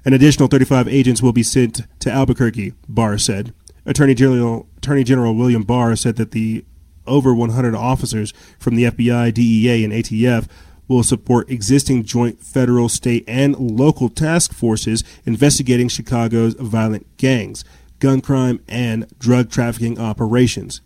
An 0.04 0.12
additional 0.12 0.48
35 0.48 0.88
agents 0.88 1.22
will 1.22 1.32
be 1.32 1.42
sent 1.42 1.82
to 2.00 2.10
Albuquerque, 2.10 2.74
Barr 2.88 3.18
said. 3.18 3.52
Attorney 3.84 4.14
General, 4.14 4.66
Attorney 4.78 5.04
General 5.04 5.34
William 5.34 5.62
Barr 5.62 5.96
said 5.96 6.16
that 6.16 6.30
the 6.30 6.64
over 7.06 7.34
100 7.34 7.74
officers 7.74 8.32
from 8.58 8.76
the 8.76 8.84
FBI, 8.84 9.34
DEA, 9.34 9.84
and 9.84 9.92
ATF 9.92 10.48
will 10.88 11.02
support 11.02 11.50
existing 11.50 12.04
joint 12.04 12.42
federal, 12.42 12.88
state, 12.88 13.24
and 13.26 13.56
local 13.58 14.08
task 14.08 14.52
forces 14.52 15.02
investigating 15.24 15.88
Chicago's 15.88 16.54
violent 16.54 17.16
gangs, 17.16 17.64
gun 17.98 18.20
crime, 18.20 18.60
and 18.68 19.06
drug 19.18 19.50
trafficking 19.50 19.98
operations. 19.98 20.80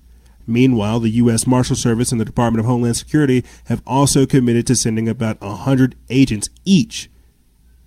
Meanwhile, 0.46 1.00
the 1.00 1.10
U.S. 1.10 1.46
Marshal 1.46 1.74
Service 1.74 2.12
and 2.12 2.20
the 2.20 2.24
Department 2.24 2.60
of 2.60 2.66
Homeland 2.66 2.96
Security 2.96 3.44
have 3.64 3.82
also 3.86 4.26
committed 4.26 4.66
to 4.68 4.76
sending 4.76 5.08
about 5.08 5.40
100 5.40 5.96
agents 6.08 6.48
each 6.64 7.10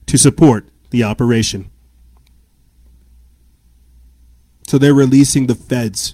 to 0.07 0.17
support 0.17 0.67
the 0.89 1.03
operation. 1.03 1.69
So 4.69 4.77
they're 4.77 4.93
releasing 4.93 5.47
the 5.47 5.55
feds. 5.55 6.13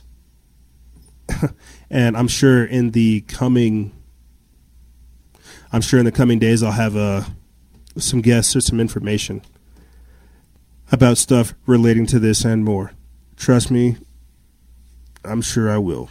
and 1.89 2.15
I'm 2.15 2.29
sure 2.29 2.63
in 2.63 2.91
the 2.91 3.19
coming 3.27 3.91
I'm 5.73 5.81
sure 5.81 5.99
in 5.99 6.05
the 6.05 6.11
coming 6.13 6.39
days 6.39 6.63
I'll 6.63 6.71
have 6.71 6.95
uh, 6.95 7.23
some 7.97 8.21
guests 8.21 8.55
or 8.55 8.61
some 8.61 8.79
information 8.79 9.41
about 10.89 11.17
stuff 11.17 11.53
relating 11.65 12.05
to 12.05 12.17
this 12.17 12.45
and 12.45 12.63
more. 12.63 12.93
Trust 13.35 13.71
me, 13.71 13.97
I'm 15.25 15.41
sure 15.41 15.69
I 15.69 15.77
will. 15.77 16.09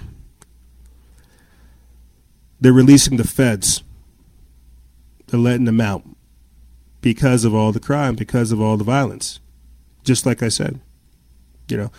They're 2.61 2.75
releasing 2.75 3.17
the 3.17 3.25
feds. 3.27 3.83
They're 5.29 5.41
letting 5.41 5.65
them 5.65 5.81
out 5.81 6.05
because 7.01 7.47
of 7.47 7.55
all 7.55 7.73
the 7.73 7.81
crime, 7.81 8.17
because 8.17 8.53
of 8.53 8.61
all 8.61 8.77
the 8.77 8.85
violence. 8.85 9.41
Just 10.03 10.27
like 10.27 10.43
I 10.43 10.49
said, 10.49 10.79
you 11.69 11.79
know, 11.79 11.91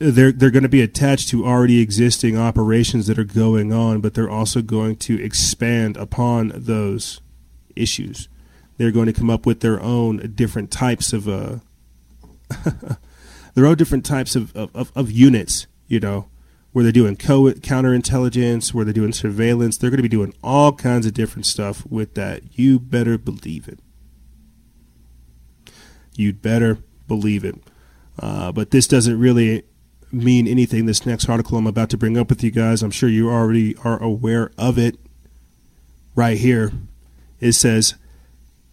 they're 0.00 0.32
they're 0.32 0.50
going 0.50 0.62
to 0.62 0.68
be 0.68 0.80
attached 0.80 1.28
to 1.28 1.46
already 1.46 1.80
existing 1.80 2.36
operations 2.36 3.06
that 3.06 3.18
are 3.18 3.24
going 3.24 3.70
on, 3.72 4.00
but 4.00 4.14
they're 4.14 4.30
also 4.30 4.62
going 4.62 4.96
to 4.96 5.22
expand 5.22 5.96
upon 5.98 6.52
those 6.54 7.20
issues. 7.76 8.28
They're 8.78 8.90
going 8.90 9.06
to 9.06 9.12
come 9.12 9.28
up 9.28 9.44
with 9.44 9.60
their 9.60 9.80
own 9.80 10.32
different 10.34 10.70
types 10.70 11.12
of 11.12 11.28
uh, 11.28 11.56
their 13.54 13.66
own 13.66 13.76
different 13.76 14.06
types 14.06 14.34
of, 14.34 14.56
of, 14.56 14.90
of 14.96 15.10
units, 15.10 15.66
you 15.86 16.00
know, 16.00 16.30
where 16.72 16.82
they're 16.82 16.92
doing 16.92 17.16
co- 17.16 17.52
counterintelligence, 17.52 18.72
where 18.72 18.86
they're 18.86 18.94
doing 18.94 19.12
surveillance. 19.12 19.76
They're 19.76 19.90
going 19.90 19.98
to 19.98 20.02
be 20.02 20.08
doing 20.08 20.32
all 20.42 20.72
kinds 20.72 21.04
of 21.04 21.12
different 21.12 21.44
stuff 21.44 21.84
with 21.86 22.14
that. 22.14 22.58
You 22.58 22.80
better 22.80 23.18
believe 23.18 23.68
it. 23.68 23.80
You'd 26.16 26.40
better 26.40 26.78
believe 27.06 27.44
it. 27.44 27.56
Uh, 28.18 28.50
but 28.50 28.70
this 28.70 28.86
doesn't 28.86 29.18
really 29.18 29.64
mean 30.12 30.46
anything. 30.46 30.86
This 30.86 31.06
next 31.06 31.28
article 31.28 31.58
I'm 31.58 31.66
about 31.66 31.90
to 31.90 31.98
bring 31.98 32.16
up 32.16 32.28
with 32.28 32.42
you 32.42 32.50
guys, 32.50 32.82
I'm 32.82 32.90
sure 32.90 33.08
you 33.08 33.30
already 33.30 33.76
are 33.84 34.02
aware 34.02 34.50
of 34.58 34.78
it. 34.78 34.98
Right 36.14 36.38
here, 36.38 36.72
it 37.38 37.52
says 37.52 37.94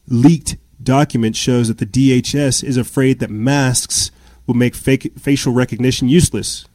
leaked 0.07 0.57
document 0.81 1.35
shows 1.35 1.67
that 1.67 1.77
the 1.77 1.85
DHS 1.85 2.63
is 2.63 2.77
afraid 2.77 3.19
that 3.19 3.29
masks 3.29 4.11
will 4.45 4.55
make 4.55 4.75
facial 4.75 5.53
recognition 5.53 6.09
useless. 6.09 6.65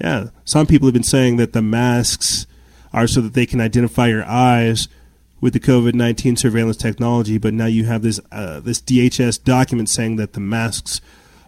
Yeah, 0.00 0.28
some 0.44 0.66
people 0.66 0.86
have 0.86 0.94
been 0.94 1.02
saying 1.02 1.36
that 1.36 1.52
the 1.52 1.62
masks 1.62 2.46
are 2.92 3.06
so 3.06 3.20
that 3.20 3.34
they 3.34 3.46
can 3.46 3.60
identify 3.60 4.08
your 4.08 4.24
eyes 4.24 4.88
with 5.40 5.52
the 5.52 5.60
COVID 5.60 5.94
nineteen 5.94 6.36
surveillance 6.36 6.76
technology, 6.76 7.38
but 7.38 7.54
now 7.54 7.66
you 7.66 7.84
have 7.84 8.02
this 8.02 8.20
uh, 8.30 8.60
this 8.60 8.80
DHS 8.80 9.42
document 9.42 9.88
saying 9.88 10.16
that 10.16 10.32
the 10.32 10.40
masks 10.40 11.00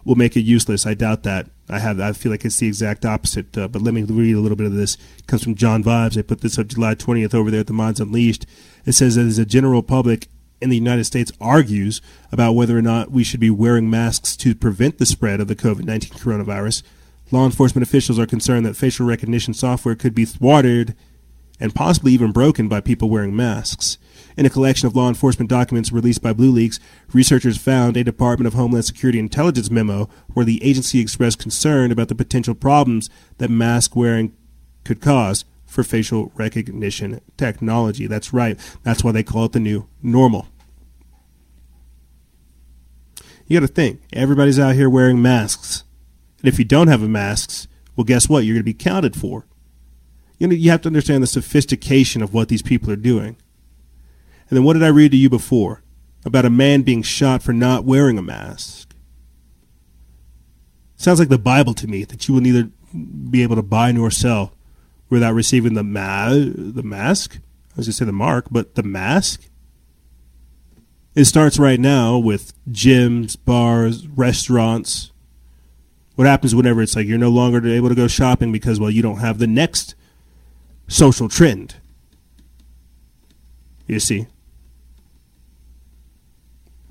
will 0.05 0.17
make 0.17 0.37
it 0.37 0.43
useless. 0.43 0.87
I 0.87 0.95
doubt 0.95 1.23
that. 1.23 1.49
I 1.69 1.79
have. 1.79 1.99
I 1.99 2.13
feel 2.13 2.31
like 2.31 2.45
it's 2.45 2.59
the 2.59 2.67
exact 2.67 3.05
opposite. 3.05 3.57
Uh, 3.57 3.69
but 3.69 3.83
let 3.83 3.95
me 3.95 4.03
read 4.03 4.35
a 4.35 4.41
little 4.41 4.57
bit 4.57 4.67
of 4.67 4.75
this. 4.75 4.97
It 5.19 5.27
comes 5.27 5.43
from 5.43 5.55
John 5.55 5.83
Vibes. 5.83 6.19
I 6.19 6.23
put 6.23 6.43
this 6.43 6.59
up 6.59 6.67
July 6.67 6.95
20th 6.95 7.35
over 7.35 7.51
there 7.51 7.61
at 7.61 7.67
the 7.67 7.73
Minds 7.73 8.01
Unleashed. 8.01 8.47
It 8.85 8.93
says 8.93 9.15
that 9.15 9.27
as 9.27 9.39
a 9.39 9.47
general 9.47 9.83
public 9.83 10.29
in 10.61 10.71
the 10.71 10.77
United 10.77 11.05
States 11.05 11.33
argues 11.41 12.01
about 12.33 12.53
whether 12.53 12.77
or 12.77 12.83
not 12.83 13.11
we 13.11 13.25
should 13.25 13.41
be 13.41 13.51
wearing 13.51 13.91
masks 13.91 14.37
to 14.37 14.55
prevent 14.55 14.99
the 14.99 15.07
spread 15.07 15.41
of 15.41 15.49
the 15.49 15.57
COVID 15.57 15.85
19 15.85 16.19
coronavirus, 16.19 16.83
law 17.31 17.45
enforcement 17.45 17.87
officials 17.87 18.19
are 18.19 18.27
concerned 18.27 18.65
that 18.67 18.77
facial 18.77 19.07
recognition 19.07 19.55
software 19.55 19.95
could 19.95 20.15
be 20.15 20.25
thwarted 20.25 20.95
and 21.61 21.75
possibly 21.75 22.13
even 22.13 22.33
broken 22.33 22.69
by 22.69 22.81
people 22.81 23.09
wearing 23.09 23.35
masks. 23.35 23.99
In 24.37 24.47
a 24.47 24.51
collection 24.51 24.89
of 24.89 24.97
law 24.97 25.09
enforcement 25.09 25.49
documents 25.49 25.93
released 25.93 26.21
by 26.21 26.33
BlueLeaks, 26.33 26.81
researchers 27.13 27.57
found 27.57 27.97
a 27.97 28.03
Department 28.03 28.49
of 28.49 28.55
Homeland 28.55 28.85
Security 28.85 29.19
intelligence 29.19 29.71
memo 29.71 30.09
where 30.33 30.45
the 30.45 30.63
agency 30.65 30.99
expressed 30.99 31.39
concern 31.39 31.93
about 31.93 32.09
the 32.09 32.17
potential 32.17 32.55
problems 32.55 33.09
that 33.39 33.49
mask 33.49 33.95
wearing 33.95 34.37
could 34.85 35.01
cause 35.01 35.45
for 35.67 35.85
facial 35.85 36.33
recognition 36.35 37.21
technology. 37.37 38.07
That's 38.07 38.33
right. 38.33 38.59
That's 38.83 39.05
why 39.05 39.13
they 39.13 39.23
call 39.23 39.45
it 39.45 39.53
the 39.53 39.61
new 39.61 39.89
normal. 40.03 40.49
You 43.47 43.61
got 43.61 43.67
to 43.67 43.73
think, 43.73 44.01
everybody's 44.13 44.59
out 44.59 44.75
here 44.75 44.91
wearing 44.91 45.21
masks. 45.23 45.85
And 46.41 46.49
if 46.49 46.59
you 46.59 46.65
don't 46.65 46.89
have 46.89 47.03
a 47.03 47.09
mask, 47.09 47.69
well, 47.95 48.05
guess 48.05 48.29
what? 48.29 48.45
You're 48.45 48.55
going 48.55 48.61
to 48.61 48.65
be 48.65 48.75
counted 48.75 49.15
for. 49.15 49.47
You 50.39 50.49
know, 50.49 50.55
you 50.55 50.71
have 50.71 50.83
to 50.83 50.89
understand 50.89 51.23
the 51.23 51.29
sophistication 51.29 52.23
of 52.23 52.35
what 52.35 52.49
these 52.49 52.63
people 52.63 52.91
are 52.91 52.97
doing. 52.97 53.37
And 54.55 54.61
then 54.61 54.65
what 54.67 54.75
did 54.75 54.85
I 54.85 54.89
read 54.89 55.11
to 55.11 55.17
you 55.17 55.29
before? 55.29 55.83
About 56.25 56.45
a 56.45 56.49
man 56.49 56.83
being 56.83 57.03
shot 57.03 57.43
for 57.43 57.53
not 57.53 57.85
wearing 57.85 58.19
a 58.19 58.23
mask. 58.23 58.95
Sounds 60.95 61.19
like 61.19 61.29
the 61.29 61.39
Bible 61.39 61.75
to 61.75 61.89
me 61.89 62.05
that 62.05 62.29
you 62.29 62.35
will 62.35 62.41
neither 62.41 62.71
be 63.29 63.43
able 63.43 63.57
to 63.57 63.65
buy 63.65 63.91
nor 63.91 64.13
sell 64.13 64.55
without 65.11 65.35
receiving 65.35 65.75
the 65.75 65.83
ma- 65.83 66.29
the 66.29 66.85
mask. 66.85 67.35
I 67.35 67.79
was 67.79 67.87
going 67.87 67.91
to 67.91 67.93
say 67.95 68.05
the 68.05 68.13
mark, 68.13 68.47
but 68.49 68.77
the 68.77 68.85
mask. 68.85 69.43
It 71.17 71.25
starts 71.25 71.59
right 71.59 71.81
now 71.81 72.17
with 72.17 72.53
gyms, 72.71 73.37
bars, 73.45 74.07
restaurants. 74.07 75.11
What 76.15 76.29
happens 76.29 76.55
whenever 76.55 76.81
it's 76.81 76.95
like 76.95 77.09
you're 77.09 77.19
no 77.19 77.29
longer 77.29 77.67
able 77.67 77.89
to 77.89 77.97
go 77.97 78.07
shopping 78.07 78.53
because 78.53 78.79
well 78.79 78.89
you 78.89 79.03
don't 79.03 79.19
have 79.19 79.39
the 79.39 79.49
next 79.49 79.97
social 80.87 81.29
trend. 81.29 81.75
You 83.89 83.99
see, 83.99 84.29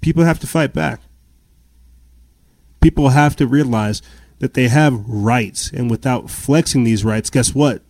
people 0.04 0.24
have 0.24 0.40
to 0.40 0.48
fight 0.48 0.74
back. 0.74 1.00
People 2.82 3.10
have 3.10 3.36
to 3.38 3.48
realize 3.48 4.02
that 4.40 4.54
they 4.54 4.68
have 4.68 5.08
rights, 5.08 5.72
and 5.72 5.90
without 5.90 6.30
flexing 6.30 6.84
these 6.84 7.06
rights, 7.06 7.30
guess 7.30 7.56
what? 7.56 7.82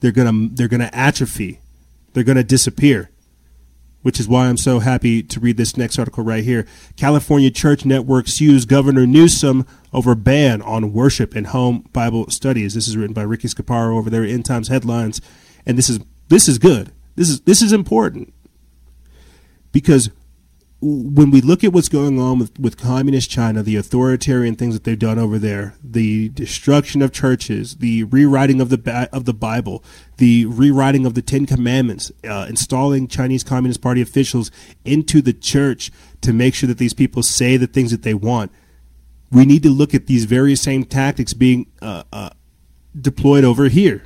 They're 0.00 0.12
gonna 0.12 0.48
they're 0.52 0.68
gonna 0.68 0.90
atrophy. 0.92 1.60
They're 2.12 2.24
gonna 2.24 2.44
disappear. 2.44 3.10
Which 4.02 4.20
is 4.20 4.28
why 4.28 4.46
I'm 4.46 4.56
so 4.56 4.78
happy 4.78 5.22
to 5.24 5.40
read 5.40 5.56
this 5.56 5.76
next 5.76 5.98
article 5.98 6.22
right 6.22 6.44
here. 6.44 6.66
California 6.96 7.50
Church 7.50 7.84
Network 7.84 8.28
sues 8.28 8.64
Governor 8.64 9.06
Newsom 9.06 9.66
over 9.92 10.14
ban 10.14 10.62
on 10.62 10.92
worship 10.92 11.34
and 11.34 11.48
home 11.48 11.84
Bible 11.92 12.30
studies. 12.30 12.74
This 12.74 12.88
is 12.88 12.96
written 12.96 13.12
by 13.12 13.22
Ricky 13.22 13.48
Scaparo 13.48 13.96
over 13.98 14.08
there 14.08 14.24
in 14.24 14.42
Times 14.42 14.68
Headlines, 14.68 15.20
and 15.66 15.76
this 15.76 15.88
is 15.88 16.00
this 16.28 16.48
is 16.48 16.58
good. 16.58 16.92
This 17.16 17.28
is 17.28 17.40
this 17.40 17.60
is 17.60 17.72
important 17.72 18.32
because 19.72 20.10
when 20.80 21.32
we 21.32 21.40
look 21.40 21.64
at 21.64 21.72
what's 21.72 21.88
going 21.88 22.20
on 22.20 22.38
with, 22.38 22.56
with 22.58 22.76
communist 22.76 23.28
China, 23.28 23.64
the 23.64 23.74
authoritarian 23.74 24.54
things 24.54 24.74
that 24.74 24.84
they've 24.84 24.98
done 24.98 25.18
over 25.18 25.36
there, 25.36 25.74
the 25.82 26.28
destruction 26.28 27.02
of 27.02 27.12
churches, 27.12 27.76
the 27.76 28.04
rewriting 28.04 28.60
of 28.60 28.68
the 28.68 29.08
of 29.12 29.24
the 29.24 29.34
Bible, 29.34 29.82
the 30.18 30.46
rewriting 30.46 31.04
of 31.04 31.14
the 31.14 31.22
Ten 31.22 31.46
Commandments, 31.46 32.12
uh, 32.22 32.46
installing 32.48 33.08
Chinese 33.08 33.42
Communist 33.42 33.82
Party 33.82 34.00
officials 34.00 34.52
into 34.84 35.20
the 35.20 35.32
church 35.32 35.90
to 36.20 36.32
make 36.32 36.54
sure 36.54 36.68
that 36.68 36.78
these 36.78 36.94
people 36.94 37.24
say 37.24 37.56
the 37.56 37.66
things 37.66 37.90
that 37.90 38.02
they 38.02 38.14
want. 38.14 38.52
We 39.32 39.44
need 39.44 39.64
to 39.64 39.70
look 39.70 39.94
at 39.94 40.06
these 40.06 40.26
very 40.26 40.54
same 40.54 40.84
tactics 40.84 41.34
being 41.34 41.66
uh, 41.82 42.04
uh, 42.12 42.30
deployed 42.98 43.42
over 43.42 43.68
here. 43.68 44.04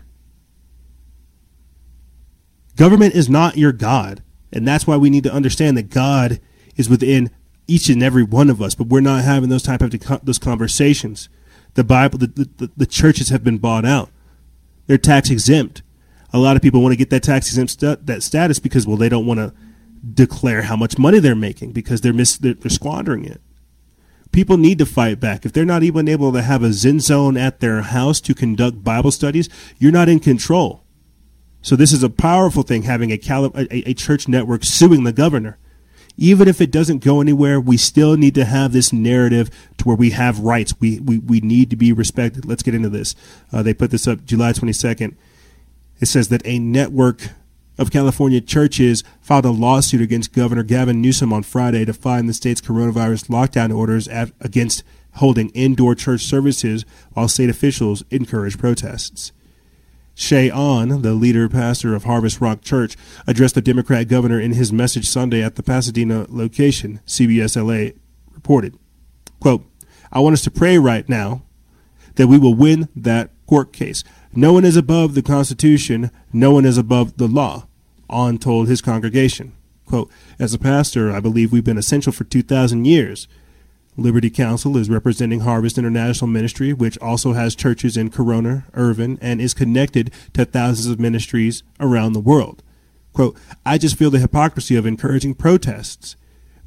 Government 2.76 3.14
is 3.14 3.28
not 3.28 3.58
your 3.58 3.72
God, 3.72 4.22
and 4.50 4.66
that's 4.66 4.86
why 4.86 4.96
we 4.96 5.10
need 5.10 5.24
to 5.24 5.32
understand 5.32 5.76
that 5.76 5.90
God 5.90 6.40
is 6.76 6.88
within 6.88 7.30
each 7.66 7.88
and 7.88 8.02
every 8.02 8.22
one 8.22 8.50
of 8.50 8.60
us, 8.60 8.74
but 8.74 8.88
we're 8.88 9.00
not 9.00 9.24
having 9.24 9.48
those 9.48 9.62
type 9.62 9.82
of 9.82 9.92
those 10.24 10.38
conversations. 10.38 11.28
The 11.74 11.84
Bible, 11.84 12.18
the, 12.18 12.26
the, 12.26 12.70
the 12.76 12.86
churches 12.86 13.30
have 13.30 13.42
been 13.42 13.58
bought 13.58 13.84
out. 13.84 14.10
They're 14.86 14.98
tax 14.98 15.30
exempt. 15.30 15.82
A 16.32 16.38
lot 16.38 16.56
of 16.56 16.62
people 16.62 16.82
want 16.82 16.92
to 16.92 16.98
get 16.98 17.10
that 17.10 17.22
tax 17.22 17.48
exempt 17.48 17.72
st- 17.72 18.06
that 18.06 18.22
status 18.22 18.58
because 18.58 18.86
well 18.86 18.96
they 18.96 19.08
don't 19.08 19.26
want 19.26 19.38
to 19.38 19.54
declare 20.14 20.62
how 20.62 20.76
much 20.76 20.98
money 20.98 21.18
they're 21.18 21.34
making 21.34 21.72
because 21.72 22.00
they're 22.00 22.12
mis- 22.12 22.38
they're, 22.38 22.54
they're 22.54 22.70
squandering 22.70 23.24
it. 23.24 23.40
People 24.32 24.56
need 24.56 24.78
to 24.78 24.86
fight 24.86 25.20
back. 25.20 25.44
If 25.44 25.52
they're 25.52 25.64
not 25.64 25.82
even 25.82 26.08
able 26.08 26.32
to 26.32 26.42
have 26.42 26.62
a 26.62 26.72
Zen 26.72 27.00
zone 27.00 27.36
at 27.36 27.60
their 27.60 27.82
house 27.82 28.20
to 28.22 28.34
conduct 28.34 28.82
Bible 28.82 29.10
studies, 29.10 29.48
you're 29.78 29.92
not 29.92 30.08
in 30.08 30.20
control. 30.20 30.84
So 31.60 31.76
this 31.76 31.92
is 31.92 32.02
a 32.02 32.10
powerful 32.10 32.62
thing 32.62 32.82
having 32.82 33.12
a, 33.12 33.18
Cali- 33.18 33.52
a, 33.54 33.90
a 33.90 33.94
church 33.94 34.26
network 34.26 34.64
suing 34.64 35.04
the 35.04 35.12
governor. 35.12 35.58
Even 36.16 36.46
if 36.46 36.60
it 36.60 36.70
doesn't 36.70 36.98
go 36.98 37.20
anywhere, 37.20 37.60
we 37.60 37.76
still 37.76 38.16
need 38.16 38.34
to 38.34 38.44
have 38.44 38.72
this 38.72 38.92
narrative 38.92 39.50
to 39.78 39.84
where 39.84 39.96
we 39.96 40.10
have 40.10 40.40
rights. 40.40 40.74
We, 40.78 41.00
we, 41.00 41.18
we 41.18 41.40
need 41.40 41.70
to 41.70 41.76
be 41.76 41.92
respected. 41.92 42.44
Let's 42.44 42.62
get 42.62 42.74
into 42.74 42.90
this. 42.90 43.14
Uh, 43.52 43.62
they 43.62 43.74
put 43.74 43.90
this 43.90 44.06
up 44.06 44.24
July 44.24 44.52
22nd. 44.52 45.14
It 46.00 46.06
says 46.06 46.28
that 46.28 46.42
a 46.44 46.58
network 46.58 47.28
of 47.78 47.90
California 47.90 48.40
churches 48.40 49.02
filed 49.20 49.44
a 49.44 49.50
lawsuit 49.50 50.00
against 50.00 50.32
Governor 50.32 50.62
Gavin 50.62 51.00
Newsom 51.00 51.32
on 51.32 51.42
Friday 51.42 51.84
to 51.84 51.92
find 51.92 52.28
the 52.28 52.34
state's 52.34 52.60
coronavirus 52.60 53.28
lockdown 53.28 53.74
orders 53.74 54.08
at, 54.08 54.30
against 54.40 54.82
holding 55.14 55.48
indoor 55.50 55.94
church 55.94 56.22
services 56.22 56.84
while 57.12 57.28
state 57.28 57.50
officials 57.50 58.04
encourage 58.10 58.58
protests. 58.58 59.32
Ché 60.16 60.52
Ahn, 60.52 61.02
the 61.02 61.14
leader 61.14 61.48
pastor 61.48 61.94
of 61.94 62.04
Harvest 62.04 62.40
Rock 62.40 62.60
Church, 62.62 62.96
addressed 63.26 63.54
the 63.54 63.62
Democrat 63.62 64.08
governor 64.08 64.38
in 64.38 64.52
his 64.52 64.72
message 64.72 65.08
Sunday 65.08 65.42
at 65.42 65.56
the 65.56 65.62
Pasadena 65.62 66.26
location, 66.28 67.00
CBS 67.06 67.56
LA 67.56 67.98
reported. 68.34 68.78
Quote, 69.40 69.64
I 70.12 70.20
want 70.20 70.34
us 70.34 70.44
to 70.44 70.50
pray 70.50 70.78
right 70.78 71.08
now 71.08 71.42
that 72.16 72.26
we 72.26 72.38
will 72.38 72.54
win 72.54 72.88
that 72.94 73.30
court 73.46 73.72
case. 73.72 74.04
No 74.34 74.52
one 74.52 74.64
is 74.64 74.76
above 74.76 75.14
the 75.14 75.22
Constitution. 75.22 76.10
No 76.32 76.50
one 76.50 76.64
is 76.64 76.78
above 76.78 77.16
the 77.16 77.26
law. 77.26 77.66
Ahn 78.08 78.38
told 78.38 78.68
his 78.68 78.82
congregation, 78.82 79.54
quote, 79.86 80.10
As 80.38 80.52
a 80.52 80.58
pastor, 80.58 81.10
I 81.10 81.20
believe 81.20 81.52
we've 81.52 81.64
been 81.64 81.78
essential 81.78 82.12
for 82.12 82.24
2,000 82.24 82.84
years. 82.84 83.26
Liberty 83.96 84.30
Counsel 84.30 84.76
is 84.78 84.88
representing 84.88 85.40
Harvest 85.40 85.76
International 85.76 86.28
Ministry, 86.28 86.72
which 86.72 86.96
also 86.98 87.34
has 87.34 87.54
churches 87.54 87.96
in 87.96 88.10
Corona, 88.10 88.64
Irvine, 88.72 89.18
and 89.20 89.40
is 89.40 89.52
connected 89.52 90.12
to 90.32 90.46
thousands 90.46 90.86
of 90.86 90.98
ministries 90.98 91.62
around 91.78 92.14
the 92.14 92.20
world. 92.20 92.62
Quote, 93.12 93.36
I 93.66 93.76
just 93.76 93.98
feel 93.98 94.10
the 94.10 94.18
hypocrisy 94.18 94.76
of 94.76 94.86
encouraging 94.86 95.34
protests. 95.34 96.16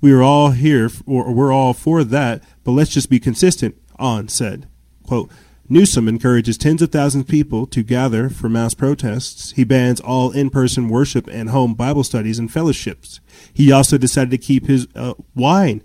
We 0.02 0.14
are 0.14 0.22
all 0.22 0.52
here, 0.52 0.92
or 1.08 1.34
we're 1.34 1.52
all 1.52 1.74
for 1.74 2.04
that, 2.04 2.44
but 2.64 2.74
let's 2.74 2.92
just 2.92 3.10
be 3.10 3.20
consistent, 3.20 3.76
Ahn 3.98 4.28
said. 4.28 4.68
Quote, 5.02 5.32
Newsom 5.68 6.08
encourages 6.08 6.60
tens 6.60 6.84
of 6.84 6.92
thousands 6.92 7.24
of 7.24 7.28
people 7.28 7.66
to 7.66 7.82
gather 7.82 8.30
for 8.30 8.48
mass 8.48 8.76
protests. 8.76 9.52
He 9.54 9.64
bans 9.64 10.00
all 10.00 10.30
in 10.30 10.52
person 10.52 10.90
worship 10.90 11.28
and 11.28 11.50
home 11.50 11.74
Bible 11.74 12.04
studies 12.04 12.38
and 12.38 12.54
fellowships. 12.54 13.20
He 13.52 13.72
also 13.72 13.98
decided 13.98 14.30
to 14.30 14.38
keep 14.38 14.68
his 14.68 14.88
uh, 14.96 15.16
wine, 15.34 15.82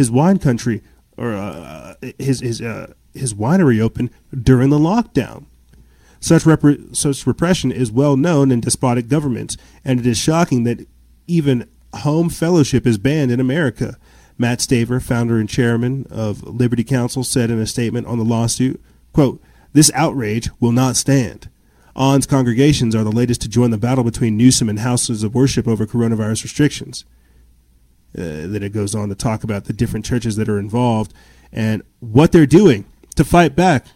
his 0.00 0.10
wine 0.10 0.38
country, 0.38 0.80
or 1.18 1.34
uh, 1.34 1.94
his, 2.18 2.40
his, 2.40 2.62
uh, 2.62 2.94
his 3.12 3.34
winery 3.34 3.82
open 3.82 4.08
during 4.32 4.70
the 4.70 4.78
lockdown. 4.78 5.44
Such, 6.20 6.44
such 6.92 7.26
repression 7.26 7.70
is 7.70 7.92
well 7.92 8.16
known 8.16 8.50
in 8.50 8.62
despotic 8.62 9.08
governments, 9.08 9.58
and 9.84 10.00
it 10.00 10.06
is 10.06 10.16
shocking 10.16 10.64
that 10.64 10.86
even 11.26 11.68
home 11.92 12.30
fellowship 12.30 12.86
is 12.86 12.96
banned 12.96 13.30
in 13.30 13.40
America. 13.40 13.98
Matt 14.38 14.60
Staver, 14.60 15.02
founder 15.02 15.38
and 15.38 15.50
chairman 15.50 16.06
of 16.08 16.44
Liberty 16.44 16.82
Counsel, 16.82 17.22
said 17.22 17.50
in 17.50 17.60
a 17.60 17.66
statement 17.66 18.06
on 18.06 18.16
the 18.16 18.24
lawsuit 18.24 18.82
Quote, 19.12 19.42
this 19.74 19.90
outrage 19.94 20.48
will 20.60 20.72
not 20.72 20.96
stand. 20.96 21.50
Ahn's 21.94 22.26
congregations 22.26 22.94
are 22.94 23.04
the 23.04 23.12
latest 23.12 23.42
to 23.42 23.50
join 23.50 23.70
the 23.70 23.76
battle 23.76 24.02
between 24.02 24.38
Newsom 24.38 24.70
and 24.70 24.78
houses 24.78 25.22
of 25.22 25.34
worship 25.34 25.68
over 25.68 25.86
coronavirus 25.86 26.44
restrictions. 26.44 27.04
Uh, 28.16 28.46
then 28.46 28.62
it 28.62 28.72
goes 28.72 28.94
on 28.94 29.08
to 29.08 29.14
talk 29.14 29.44
about 29.44 29.66
the 29.66 29.72
different 29.72 30.04
churches 30.04 30.36
that 30.36 30.48
are 30.48 30.58
involved 30.58 31.14
and 31.52 31.82
what 32.00 32.32
they're 32.32 32.46
doing 32.46 32.84
to 33.16 33.24
fight 33.24 33.54
back. 33.54 33.86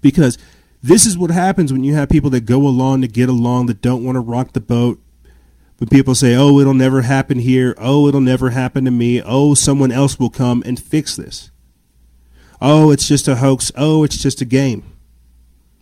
Because 0.00 0.36
this 0.82 1.06
is 1.06 1.16
what 1.16 1.30
happens 1.30 1.72
when 1.72 1.84
you 1.84 1.94
have 1.94 2.08
people 2.08 2.30
that 2.30 2.44
go 2.44 2.66
along 2.66 3.00
to 3.02 3.08
get 3.08 3.28
along, 3.28 3.66
that 3.66 3.80
don't 3.80 4.04
want 4.04 4.16
to 4.16 4.20
rock 4.20 4.52
the 4.52 4.60
boat. 4.60 5.00
When 5.78 5.88
people 5.88 6.14
say, 6.14 6.36
oh, 6.36 6.60
it'll 6.60 6.74
never 6.74 7.02
happen 7.02 7.38
here. 7.38 7.74
Oh, 7.78 8.06
it'll 8.06 8.20
never 8.20 8.50
happen 8.50 8.84
to 8.84 8.90
me. 8.90 9.20
Oh, 9.20 9.54
someone 9.54 9.90
else 9.90 10.18
will 10.18 10.30
come 10.30 10.62
and 10.64 10.78
fix 10.78 11.16
this. 11.16 11.50
Oh, 12.60 12.92
it's 12.92 13.08
just 13.08 13.26
a 13.26 13.36
hoax. 13.36 13.72
Oh, 13.76 14.04
it's 14.04 14.18
just 14.18 14.40
a 14.40 14.44
game. 14.44 14.84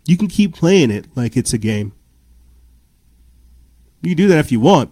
You 0.06 0.16
can 0.16 0.28
keep 0.28 0.54
playing 0.54 0.90
it 0.90 1.06
like 1.14 1.36
it's 1.36 1.52
a 1.52 1.58
game. 1.58 1.92
You 4.00 4.10
can 4.10 4.16
do 4.16 4.28
that 4.28 4.38
if 4.38 4.50
you 4.50 4.60
want. 4.60 4.90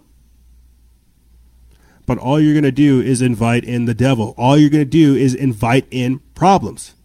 But 2.09 2.17
all 2.17 2.39
you're 2.39 2.55
going 2.55 2.63
to 2.63 2.71
do 2.71 2.99
is 2.99 3.21
invite 3.21 3.63
in 3.63 3.85
the 3.85 3.93
devil. 3.93 4.33
All 4.35 4.57
you're 4.57 4.71
going 4.71 4.83
to 4.83 4.89
do 4.89 5.13
is 5.13 5.35
invite 5.35 5.85
in 5.91 6.21
problems. 6.33 6.95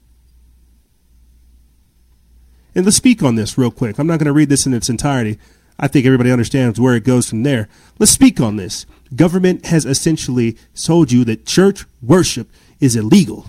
And 2.75 2.87
let's 2.87 2.97
speak 2.97 3.23
on 3.23 3.35
this 3.35 3.59
real 3.59 3.71
quick. 3.71 3.99
I'm 3.99 4.07
not 4.07 4.19
going 4.19 4.29
to 4.29 4.33
read 4.33 4.49
this 4.49 4.65
in 4.65 4.73
its 4.73 4.89
entirety. 4.89 5.39
I 5.79 5.89
think 5.89 6.07
everybody 6.07 6.33
understands 6.33 6.81
where 6.81 6.95
it 6.95 7.05
goes 7.05 7.29
from 7.29 7.43
there. 7.43 7.69
Let's 7.99 8.13
speak 8.13 8.41
on 8.41 8.57
this. 8.57 8.87
Government 9.15 9.67
has 9.67 9.85
essentially 9.85 10.57
told 10.75 11.13
you 11.13 11.23
that 11.25 11.45
church 11.45 11.85
worship 12.01 12.49
is 12.81 12.97
illegal. 12.97 13.45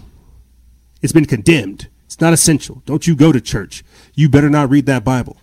It's 1.02 1.14
been 1.14 1.24
condemned. 1.24 1.88
It's 2.06 2.20
not 2.20 2.34
essential. 2.34 2.84
Don't 2.86 3.08
you 3.08 3.16
go 3.16 3.32
to 3.32 3.40
church. 3.40 3.82
You 4.14 4.28
better 4.28 4.50
not 4.50 4.70
read 4.70 4.88
that 4.88 5.06
Bible. 5.06 5.38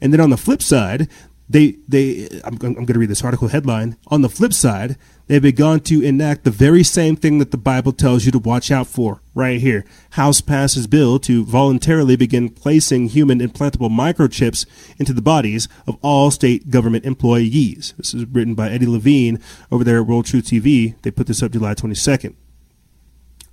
And 0.00 0.14
then 0.14 0.20
on 0.20 0.30
the 0.30 0.38
flip 0.38 0.62
side, 0.62 1.10
they 1.48 1.76
they 1.86 2.28
I'm, 2.44 2.54
I'm 2.54 2.74
going 2.74 2.86
to 2.86 2.98
read 2.98 3.10
this 3.10 3.24
article 3.24 3.48
headline. 3.48 3.96
On 4.08 4.22
the 4.22 4.28
flip 4.28 4.52
side, 4.52 4.96
they've 5.26 5.42
begun 5.42 5.80
to 5.80 6.02
enact 6.02 6.44
the 6.44 6.50
very 6.50 6.82
same 6.82 7.16
thing 7.16 7.38
that 7.38 7.50
the 7.50 7.56
Bible 7.56 7.92
tells 7.92 8.24
you 8.24 8.32
to 8.32 8.38
watch 8.38 8.70
out 8.70 8.86
for. 8.86 9.20
Right 9.34 9.60
here, 9.60 9.84
House 10.10 10.40
passes 10.40 10.86
bill 10.86 11.18
to 11.20 11.44
voluntarily 11.44 12.16
begin 12.16 12.48
placing 12.48 13.08
human 13.08 13.38
implantable 13.40 13.90
microchips 13.90 14.66
into 14.98 15.12
the 15.12 15.22
bodies 15.22 15.68
of 15.86 15.98
all 16.02 16.30
state 16.30 16.70
government 16.70 17.04
employees. 17.04 17.94
This 17.96 18.14
is 18.14 18.24
written 18.26 18.54
by 18.54 18.70
Eddie 18.70 18.86
Levine 18.86 19.40
over 19.70 19.84
there 19.84 20.00
at 20.00 20.06
World 20.06 20.26
Truth 20.26 20.46
TV. 20.46 21.00
They 21.02 21.10
put 21.10 21.26
this 21.26 21.42
up 21.42 21.52
July 21.52 21.74
22nd. 21.74 22.34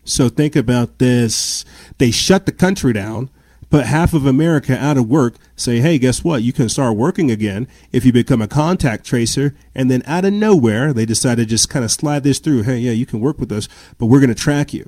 So 0.06 0.30
think 0.30 0.56
about 0.56 1.00
this. 1.00 1.64
They 1.98 2.12
shut 2.12 2.46
the 2.46 2.52
country 2.52 2.94
down, 2.94 3.30
put 3.74 3.88
half 3.88 4.14
of 4.14 4.28
America 4.28 4.78
out 4.78 4.98
of 4.98 5.10
work, 5.10 5.34
say, 5.56 5.80
hey, 5.80 5.98
guess 5.98 6.24
what? 6.24 6.44
You 6.44 6.54
can 6.54 6.70
start 6.70 6.96
working 6.96 7.32
again 7.32 7.68
if 7.92 8.06
you 8.06 8.14
become 8.14 8.40
a 8.40 8.48
contact 8.48 9.04
tracer. 9.04 9.56
And 9.74 9.90
then 9.90 10.04
out 10.06 10.26
of 10.26 10.34
nowhere, 10.34 10.94
they 10.94 11.08
decide 11.08 11.38
to 11.38 11.46
just 11.48 11.72
kind 11.72 11.84
of 11.84 11.90
slide 11.90 12.22
this 12.22 12.38
through. 12.38 12.62
Hey, 12.62 12.78
yeah, 12.78 12.92
you 12.92 13.08
can 13.08 13.20
work 13.20 13.40
with 13.40 13.52
us, 13.52 13.68
but 13.98 14.06
we're 14.06 14.20
going 14.20 14.30
to 14.30 14.36
track 14.36 14.76
you. 14.76 14.88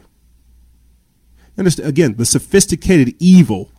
Understand, 1.58 1.90
again, 1.90 2.18
the 2.18 2.28
sophisticated 2.28 3.16
evil, 3.18 3.72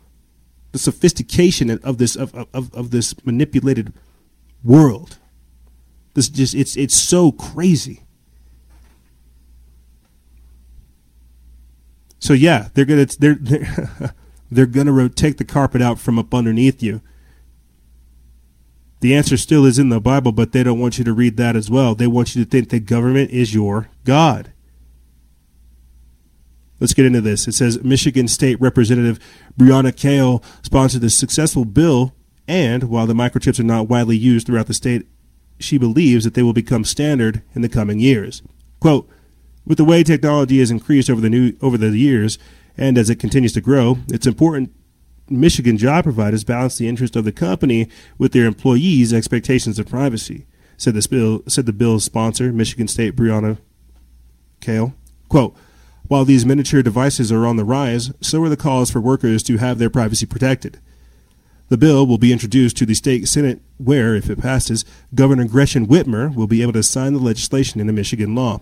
the 0.73 0.79
sophistication 0.81 1.71
of 1.71 1.99
this, 1.99 2.17
of, 2.17 2.35
of, 2.53 2.75
of 2.75 2.91
this 2.91 3.15
manipulated 3.25 3.93
world. 4.65 5.19
This 6.15 6.29
just, 6.29 6.53
it's, 6.53 6.77
it's 6.77 6.97
so 6.97 7.31
crazy. 7.31 8.03
So 12.19 12.33
yeah, 12.33 12.71
they're 12.75 12.85
gonna 12.87 13.07
they're 13.07 13.37
they're, 13.39 14.15
they're 14.51 14.67
gonna 14.67 15.09
take 15.09 15.39
the 15.39 15.45
carpet 15.45 15.83
out 15.83 15.99
from 15.99 16.19
up 16.19 16.35
underneath 16.35 16.83
you. 16.83 17.01
The 19.01 19.15
answer 19.15 19.37
still 19.37 19.67
is 19.67 19.79
in 19.79 19.89
the 19.91 20.01
Bible, 20.01 20.33
but 20.33 20.53
they 20.53 20.63
don't 20.63 20.81
want 20.81 20.99
you 20.99 21.05
to 21.05 21.13
read 21.13 21.37
that 21.37 21.55
as 21.55 21.71
well. 21.71 21.95
They 21.95 22.07
want 22.07 22.35
you 22.35 22.45
to 22.45 22.51
think 22.51 22.71
that 22.71 22.87
government 22.87 23.31
is 23.31 23.55
your 23.55 23.89
God. 24.05 24.53
Let's 26.81 26.95
get 26.95 27.07
into 27.07 27.21
this. 27.21 27.47
It 27.49 27.53
says 27.53 27.83
Michigan 27.83 28.29
State 28.29 28.61
Representative 28.61 29.19
Breonna 29.59 29.95
Taylor 29.95 30.41
sponsored 30.63 31.01
the 31.01 31.11
successful 31.11 31.65
bill, 31.65 32.15
and 32.47 32.85
while 32.85 33.07
the 33.07 33.15
microchips 33.15 33.59
are 33.59 33.65
not 33.65 33.89
widely 33.89 34.17
used 34.17 34.47
throughout 34.47 34.67
the 34.67 34.75
state, 34.75 35.07
she 35.59 35.79
believes 35.79 36.25
that 36.25 36.35
they 36.35 36.43
will 36.43 36.53
become 36.53 36.85
standard 36.85 37.43
in 37.55 37.63
the 37.63 37.69
coming 37.69 37.99
years. 37.99 38.43
Quote, 38.81 39.09
with 39.65 39.79
the 39.79 39.85
way 39.85 40.03
technology 40.03 40.59
has 40.61 40.71
increased 40.71 41.11
over 41.11 41.21
the 41.21 41.31
new 41.31 41.57
over 41.61 41.77
the 41.77 41.97
years, 41.97 42.39
and 42.77 42.99
as 42.99 43.11
it 43.11 43.19
continues 43.19 43.53
to 43.55 43.61
grow, 43.61 43.99
it's 44.09 44.27
important 44.27 44.73
Michigan 45.29 45.77
job 45.77 46.05
providers 46.05 46.45
balance 46.45 46.79
the 46.79 46.89
interest 46.89 47.17
of 47.17 47.25
the 47.25 47.33
company 47.33 47.89
with 48.19 48.33
their 48.33 48.47
employees' 48.47 49.13
expectations 49.13 49.79
of 49.79 49.89
privacy. 49.89 50.47
Said 50.77 50.95
the 50.95 51.07
bill 51.09 51.43
said 51.49 51.67
the 51.67 51.73
bill's 51.73 52.05
sponsor, 52.05 52.53
Michigan 52.53 52.87
State 52.87 53.17
Breonna 53.17 53.59
Taylor. 54.61 54.93
Quote 55.29 55.57
while 56.09 56.25
these 56.25 56.47
miniature 56.47 56.83
devices 56.83 57.33
are 57.33 57.47
on 57.47 57.57
the 57.57 57.65
rise, 57.65 58.13
so 58.21 58.43
are 58.43 58.49
the 58.49 58.57
calls 58.57 58.91
for 58.91 59.01
workers 59.01 59.43
to 59.45 59.57
have 59.57 59.79
their 59.79 59.91
privacy 59.91 60.27
protected. 60.27 60.79
The 61.69 61.77
bill 61.77 62.07
will 62.07 62.19
be 62.19 62.33
introduced 62.33 62.77
to 62.77 62.87
the 62.87 62.95
state 62.95 63.27
senate 63.27 63.61
where, 63.77 64.15
if 64.15 64.31
it 64.31 64.41
passes, 64.41 64.85
Governor 65.15 65.47
Gretchen 65.47 65.87
Whitmer 65.87 66.33
will 66.33 66.47
be 66.47 66.63
able 66.63 66.75
to 66.75 66.83
sign 66.85 67.13
the 67.13 67.19
legislation 67.19 67.81
into 67.81 67.93
Michigan 67.93 68.37
law. 68.37 68.61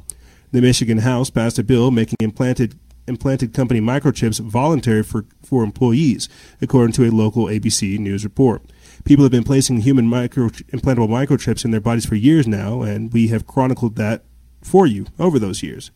The 0.53 0.63
Michigan 0.63 0.99
House 0.99 1.29
passed 1.29 1.59
a 1.59 1.65
bill 1.65 1.91
making 1.91 2.17
implanted 2.21 2.79
implanted 3.07 3.53
company 3.53 3.81
microchips 3.81 4.41
voluntary 4.41 5.03
for, 5.03 5.27
for 5.45 5.63
employees, 5.63 6.29
according 6.61 6.93
to 6.93 7.05
a 7.05 7.11
local 7.11 7.47
ABC 7.47 7.99
News 7.99 8.25
report. 8.25 8.63
People 9.05 9.25
have 9.25 9.33
been 9.33 9.45
placing 9.45 9.81
human 9.81 10.09
micro, 10.09 10.49
implantable 10.49 11.09
microchips 11.09 11.65
in 11.65 11.71
their 11.71 11.81
bodies 11.81 12.07
for 12.07 12.15
years 12.15 12.47
now, 12.47 12.83
and 12.83 13.13
we 13.13 13.29
have 13.29 13.47
chronicled 13.47 13.97
that 13.97 14.25
for 14.63 14.87
you 14.87 15.07
over 15.19 15.39
those 15.39 15.63
years. 15.63 15.91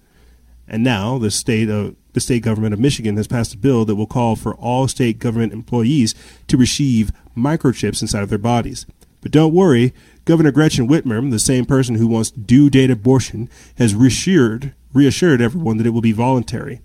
And 0.67 0.85
now 0.85 1.17
the 1.17 1.31
state 1.31 1.71
of 1.71 1.97
the 2.13 2.21
state 2.21 2.43
government 2.43 2.75
of 2.75 2.81
Michigan 2.81 3.17
has 3.17 3.27
passed 3.27 3.55
a 3.55 3.59
bill 3.59 3.85
that 3.85 3.95
will 3.95 4.07
call 4.07 4.37
for 4.37 4.55
all 4.57 4.89
state 4.89 5.19
government 5.19 5.53
employees 5.53 6.15
to 6.49 6.57
receive 6.57 7.13
microchips 7.37 8.03
inside 8.03 8.23
of 8.23 8.29
their 8.29 8.39
bodies. 8.39 8.87
But 9.21 9.33
don't 9.33 9.55
worry, 9.55 9.95
Governor 10.25 10.51
Gretchen 10.51 10.89
Whitmer, 10.89 11.31
the 11.31 11.39
same 11.39 11.65
person 11.65 11.95
who 11.95 12.07
wants 12.07 12.31
due 12.31 12.71
date 12.71 12.91
abortion, 12.91 13.49
has 13.77 13.95
reassured 13.95 14.75
reassured 14.93 15.41
everyone 15.41 15.77
that 15.77 15.87
it 15.87 15.91
will 15.91 16.01
be 16.01 16.13
voluntary. 16.13 16.81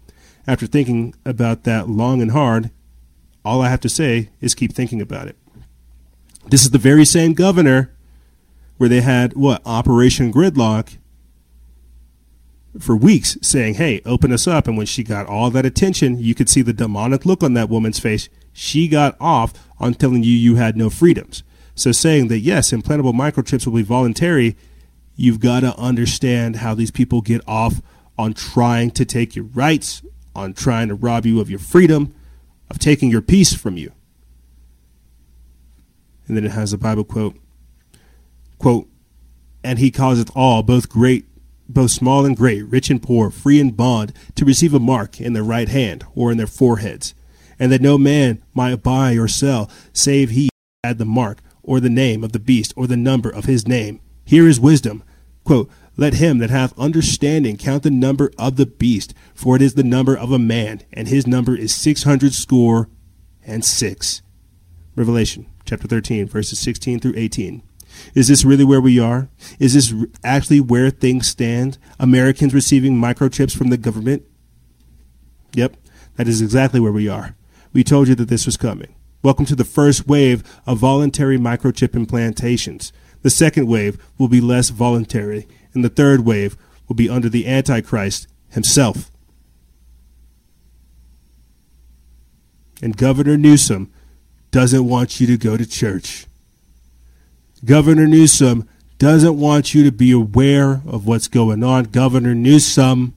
After 0.46 0.68
thinking 0.68 1.16
about 1.26 1.64
that 1.64 1.90
long 1.90 2.22
and 2.22 2.32
hard, 2.32 2.72
all 3.46 3.62
I 3.62 3.70
have 3.70 3.82
to 3.82 3.90
say 3.90 4.30
is 4.42 4.56
keep 4.56 4.74
thinking 4.74 5.02
about 5.02 5.28
it. 5.28 5.38
This 6.48 6.64
is 6.64 6.72
the 6.72 6.78
very 6.78 7.06
same 7.06 7.34
governor 7.34 7.94
where 8.78 8.90
they 8.90 9.02
had 9.02 9.34
what 9.34 9.62
Operation 9.66 10.34
Gridlock 10.34 10.98
for 12.80 12.96
weeks 12.96 13.38
saying, 13.42 13.76
Hey, 13.76 14.02
open 14.06 14.32
us 14.32 14.48
up. 14.48 14.68
And 14.68 14.78
when 14.78 14.86
she 14.86 15.04
got 15.04 15.28
all 15.28 15.50
that 15.52 15.66
attention, 15.66 16.20
you 16.20 16.36
could 16.36 16.50
see 16.50 16.62
the 16.62 16.74
demonic 16.74 17.26
look 17.26 17.44
on 17.44 17.54
that 17.54 17.70
woman's 17.70 18.00
face. 18.00 18.30
She 18.52 18.88
got 18.88 19.16
off 19.20 19.54
on 19.80 19.94
telling 19.94 20.24
you 20.24 20.32
you 20.32 20.56
had 20.56 20.76
no 20.76 20.90
freedoms. 20.90 21.44
So 21.76 21.92
saying 21.92 22.28
that, 22.28 22.40
yes, 22.40 22.72
implantable 22.72 23.14
microchips 23.14 23.66
will 23.66 23.74
be 23.74 23.84
voluntary, 23.84 24.56
you've 25.16 25.40
got 25.40 25.62
to 25.62 25.78
understand 25.78 26.58
how 26.58 26.76
these 26.76 26.92
people 26.92 27.22
get 27.22 27.42
off 27.48 27.82
on 28.18 28.34
trying 28.34 28.92
to 28.92 29.06
take 29.06 29.36
your 29.36 29.46
rights, 29.46 30.04
on 30.36 30.54
trying 30.54 30.88
to 30.88 30.96
rob 30.96 31.26
you 31.26 31.40
of 31.40 31.50
your 31.50 31.60
freedom, 31.60 32.14
of 32.70 32.80
taking 32.80 33.10
your 33.10 33.22
peace 33.22 33.54
from 33.54 33.78
you. 33.78 33.92
And 36.28 36.38
then 36.38 36.46
it 36.46 36.52
has 36.52 36.74
a 36.74 36.78
Bible 36.78 37.04
quote, 37.04 37.36
quote, 38.58 38.88
and 39.64 39.80
he 39.80 39.92
causeth 39.92 40.32
all, 40.36 40.64
both 40.64 40.90
great 40.90 41.26
both 41.68 41.92
small 41.92 42.26
and 42.26 42.36
great, 42.36 42.64
rich 42.64 42.90
and 42.90 43.02
poor, 43.02 43.30
free 43.30 43.60
and 43.60 43.76
bond, 43.76 44.14
to 44.36 44.46
receive 44.46 44.74
a 44.74 44.80
mark 44.80 45.20
in 45.20 45.34
their 45.34 45.44
right 45.44 45.70
hand 45.70 46.06
or 46.16 46.32
in 46.32 46.38
their 46.38 46.48
foreheads, 46.48 47.14
and 47.58 47.72
that 47.72 47.82
no 47.82 47.98
man 47.98 48.42
might 48.54 48.84
buy 48.84 49.16
or 49.16 49.28
sell, 49.28 49.70
save 49.92 50.32
he 50.32 50.50
had 50.84 50.98
the 50.98 51.06
mark, 51.06 51.40
or 51.62 51.80
the 51.80 51.90
name 51.90 52.24
of 52.24 52.32
the 52.32 52.40
beast, 52.40 52.74
or 52.76 52.88
the 52.88 52.98
number 52.98 53.30
of 53.30 53.46
his 53.46 53.68
name. 53.68 54.00
Here 54.26 54.48
is 54.48 54.60
wisdom. 54.60 55.04
Quote, 55.44 55.70
Let 55.96 56.16
him 56.16 56.40
that 56.40 56.50
hath 56.50 56.78
understanding 56.78 57.58
count 57.58 57.84
the 57.84 57.92
number 57.92 58.32
of 58.38 58.56
the 58.56 58.66
beast, 58.66 59.14
for 59.36 59.56
it 59.56 59.62
is 59.62 59.76
the 59.76 59.84
number 59.84 60.18
of 60.18 60.32
a 60.32 60.40
man, 60.40 60.82
and 60.92 61.08
his 61.08 61.28
number 61.28 61.56
is 61.56 61.74
six 61.74 62.04
hundred 62.04 62.34
score 62.34 62.90
and 63.46 63.64
six. 63.64 64.22
Revelation 64.96 65.48
chapter 65.66 65.88
13, 65.88 66.28
verses 66.28 66.60
16 66.60 67.00
through 67.00 67.14
18. 67.16 67.64
Is 68.16 68.28
this 68.28 68.44
really 68.44 68.64
where 68.64 68.82
we 68.82 69.00
are? 69.00 69.30
Is 69.60 69.74
this 69.74 69.94
actually 70.24 70.60
where 70.60 70.90
things 70.90 71.28
stand? 71.28 71.78
Americans 72.00 72.54
receiving 72.54 72.96
microchips 72.96 73.56
from 73.56 73.70
the 73.70 73.78
government? 73.78 74.24
Yep, 75.54 75.78
that 76.16 76.28
is 76.28 76.42
exactly 76.42 76.80
where 76.80 76.92
we 76.92 77.08
are. 77.08 77.36
We 77.72 77.84
told 77.84 78.08
you 78.08 78.16
that 78.16 78.30
this 78.30 78.46
was 78.46 78.58
coming. 78.58 78.96
Welcome 79.22 79.46
to 79.46 79.56
the 79.56 79.64
first 79.64 80.08
wave 80.08 80.44
of 80.66 80.80
voluntary 80.80 81.38
microchip 81.38 81.90
implantations. 81.90 82.92
The 83.22 83.30
second 83.30 83.68
wave 83.68 83.98
will 84.18 84.28
be 84.28 84.42
less 84.42 84.70
voluntary, 84.70 85.48
and 85.74 85.84
the 85.84 85.90
third 85.90 86.22
wave 86.22 86.58
will 86.88 86.96
be 86.96 87.10
under 87.10 87.30
the 87.30 87.48
Antichrist 87.48 88.28
himself. 88.50 89.12
And 92.82 92.98
Governor 92.98 93.38
Newsom 93.38 93.92
doesn't 94.52 94.88
want 94.88 95.20
you 95.20 95.28
to 95.28 95.38
go 95.38 95.58
to 95.58 95.66
church. 95.66 96.28
Governor 97.66 98.08
Newsom 98.08 98.68
doesn't 98.98 99.40
want 99.40 99.74
you 99.74 99.84
to 99.84 99.92
be 99.92 100.12
aware 100.12 100.82
of 100.86 101.08
what's 101.08 101.28
going 101.28 101.64
on. 101.64 101.86
Governor 101.86 102.36
Newsom 102.36 103.16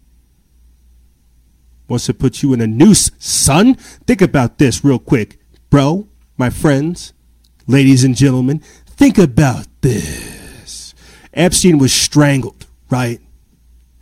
wants 1.88 2.06
to 2.06 2.14
put 2.14 2.42
you 2.42 2.52
in 2.52 2.60
a 2.60 2.66
noose, 2.66 3.10
son. 3.18 3.74
Think 3.74 4.22
about 4.22 4.58
this 4.58 4.84
real 4.84 4.98
quick. 4.98 5.38
Bro, 5.68 6.08
my 6.36 6.50
friends, 6.50 7.12
ladies 7.66 8.04
and 8.04 8.16
gentlemen, 8.16 8.60
think 8.86 9.18
about 9.18 9.66
this. 9.80 10.35
Epstein 11.36 11.78
was 11.78 11.92
strangled, 11.92 12.66
right? 12.90 13.20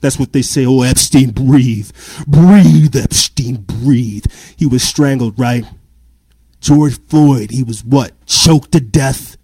That's 0.00 0.18
what 0.18 0.32
they 0.32 0.42
say. 0.42 0.64
Oh, 0.64 0.82
Epstein, 0.82 1.30
breathe. 1.30 1.90
Breathe, 2.26 2.96
Epstein, 2.96 3.56
breathe. 3.56 4.26
He 4.56 4.66
was 4.66 4.82
strangled, 4.82 5.38
right? 5.38 5.64
George 6.60 6.98
Floyd, 7.08 7.50
he 7.50 7.62
was 7.62 7.84
what? 7.84 8.12
Choked 8.26 8.72
to 8.72 8.80
death 8.80 9.36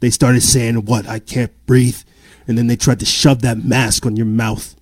they 0.00 0.10
started 0.10 0.42
saying, 0.42 0.84
What? 0.84 1.08
I 1.08 1.18
can't 1.18 1.52
breathe. 1.66 2.02
And 2.46 2.56
then 2.56 2.66
they 2.66 2.76
tried 2.76 3.00
to 3.00 3.06
shove 3.06 3.42
that 3.42 3.64
mask 3.64 4.06
on 4.06 4.16
your 4.16 4.26
mouth. 4.26 4.74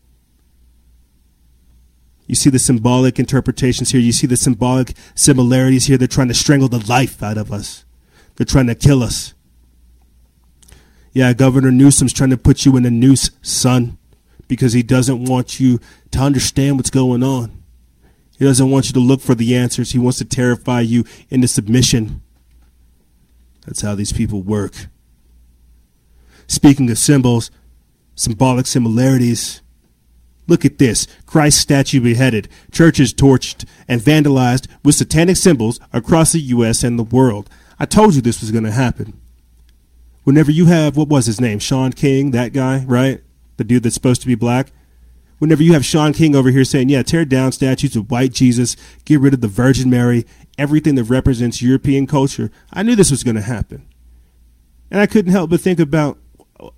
You 2.27 2.35
see 2.35 2.51
the 2.51 2.59
symbolic 2.59 3.19
interpretations 3.19 3.91
here. 3.91 4.01
You 4.01 4.13
see 4.13 4.27
the 4.27 4.37
symbolic 4.37 4.95
similarities 5.15 5.87
here. 5.87 5.97
They're 5.97 6.09
trying 6.09 6.29
to 6.29 6.35
strangle 6.35 6.69
the 6.69 6.85
life 6.87 7.23
out 7.23 7.39
of 7.39 7.53
us, 7.53 7.85
they're 8.37 8.47
trying 8.47 8.67
to 8.67 8.75
kill 8.75 9.03
us. 9.03 9.35
Yeah, 11.17 11.33
Governor 11.33 11.71
Newsom's 11.71 12.13
trying 12.13 12.29
to 12.29 12.37
put 12.37 12.67
you 12.67 12.77
in 12.77 12.85
a 12.85 12.91
noose, 12.91 13.31
son, 13.41 13.97
because 14.49 14.75
he 14.75 14.83
doesn't 14.83 15.25
want 15.25 15.59
you 15.59 15.81
to 16.11 16.19
understand 16.19 16.77
what's 16.77 16.91
going 16.91 17.23
on. 17.23 17.63
He 18.39 18.45
doesn't 18.45 18.71
want 18.71 18.89
you 18.89 18.93
to 18.93 19.01
look 19.01 19.23
for 19.23 19.35
the 19.35 19.57
answers. 19.57 19.93
He 19.93 19.99
wants 19.99 20.19
to 20.19 20.27
terrify 20.27 20.83
you 20.83 21.07
into 21.31 21.49
submission. 21.49 22.21
That's 23.65 23.81
how 23.81 23.95
these 23.95 24.13
people 24.13 24.43
work. 24.43 24.89
Speaking 26.49 26.91
of 26.91 26.99
symbols, 26.99 27.51
symbolic 28.15 28.67
similarities, 28.67 29.63
look 30.47 30.67
at 30.67 30.77
this 30.77 31.07
Christ 31.25 31.59
statue 31.59 32.03
beheaded, 32.03 32.47
churches 32.73 33.15
torched 33.15 33.65
and 33.89 34.03
vandalized 34.03 34.67
with 34.85 34.97
satanic 34.97 35.39
symbols 35.39 35.81
across 35.95 36.33
the 36.33 36.41
U.S. 36.41 36.85
and 36.85 36.99
the 36.99 37.05
world. 37.05 37.49
I 37.79 37.87
told 37.87 38.15
you 38.15 38.21
this 38.21 38.43
was 38.43 38.51
going 38.51 38.65
to 38.65 38.71
happen. 38.71 39.19
Whenever 40.27 40.51
you 40.51 40.67
have, 40.67 40.97
what 40.97 41.07
was 41.07 41.27
his 41.27 41.41
name? 41.41 41.61
Shaun 41.61 41.93
King, 41.93 42.33
that 42.33 42.53
guy, 42.53 42.85
right? 42.85 43.23
The 43.59 43.63
dude 43.63 43.85
that's 43.85 43.95
supposed 43.95 44.23
to 44.23 44.27
be 44.27 44.35
black. 44.35 44.73
Whenever 45.39 45.63
you 45.63 45.73
have 45.73 45.85
Shaun 45.85 46.13
King 46.13 46.35
over 46.35 46.51
here 46.51 46.65
saying, 46.65 46.89
yeah, 46.89 47.05
tear 47.05 47.25
down 47.25 47.53
statues 47.53 47.95
of 47.95 48.11
white 48.11 48.33
Jesus, 48.33 48.77
get 49.05 49.21
rid 49.21 49.35
of 49.35 49.41
the 49.41 49.47
Virgin 49.47 49.89
Mary, 49.89 50.27
everything 50.59 50.97
that 50.97 51.05
represents 51.05 51.63
European 51.63 52.09
culture, 52.09 52.51
I 52.73 52.83
knew 52.83 52.97
this 52.97 53.13
was 53.13 53.23
going 53.23 53.37
to 53.37 53.41
happen. 53.41 53.87
And 54.91 54.99
I 54.99 55.07
couldn't 55.07 55.31
help 55.31 55.49
but 55.51 55.61
think 55.61 55.79
about 55.79 56.19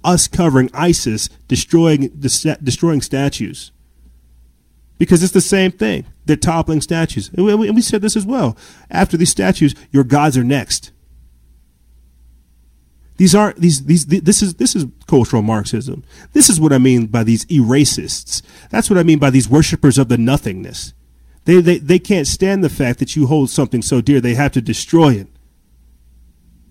us 0.05 0.29
covering 0.29 0.69
ISIS 0.75 1.31
destroying 1.47 2.09
destroying 2.19 3.01
statues 3.01 3.73
because 4.99 5.23
it's 5.23 5.33
the 5.33 5.41
same 5.41 5.73
thing. 5.73 6.05
They're 6.27 6.37
toppling 6.37 6.83
statues, 6.83 7.31
and 7.33 7.47
we 7.47 7.81
said 7.81 8.03
this 8.03 8.15
as 8.15 8.27
well. 8.27 8.59
After 8.91 9.17
these 9.17 9.31
statues, 9.31 9.75
your 9.91 10.05
gods 10.05 10.37
are 10.37 10.45
next. 10.45 10.93
These 13.19 13.35
aren't 13.35 13.61
these 13.61 13.85
these 13.85 14.07
this 14.07 14.43
is 14.43 14.55
this 14.55 14.75
is 14.77 14.87
cultural 15.09 15.43
Marxism. 15.43 16.05
This 16.33 16.49
is 16.49 16.61
what 16.61 16.73
I 16.73 16.79
mean 16.79 17.07
by 17.07 17.25
these 17.25 17.45
eracists. 17.47 18.43
That's 18.71 18.89
what 18.89 18.99
I 18.99 19.03
mean 19.03 19.19
by 19.19 19.31
these 19.31 19.49
worshippers 19.49 19.99
of 19.99 20.09
the 20.09 20.17
nothingness. 20.17 20.95
They 21.45 21.61
they 21.61 21.79
they 21.79 21.99
can't 21.99 22.29
stand 22.29 22.63
the 22.63 22.69
fact 22.69 23.01
that 23.01 23.17
you 23.17 23.27
hold 23.27 23.51
something 23.51 23.83
so 23.83 24.01
dear 24.01 24.21
they 24.21 24.35
have 24.35 24.53
to 24.53 24.63
destroy 24.63 25.15
it. 25.15 25.27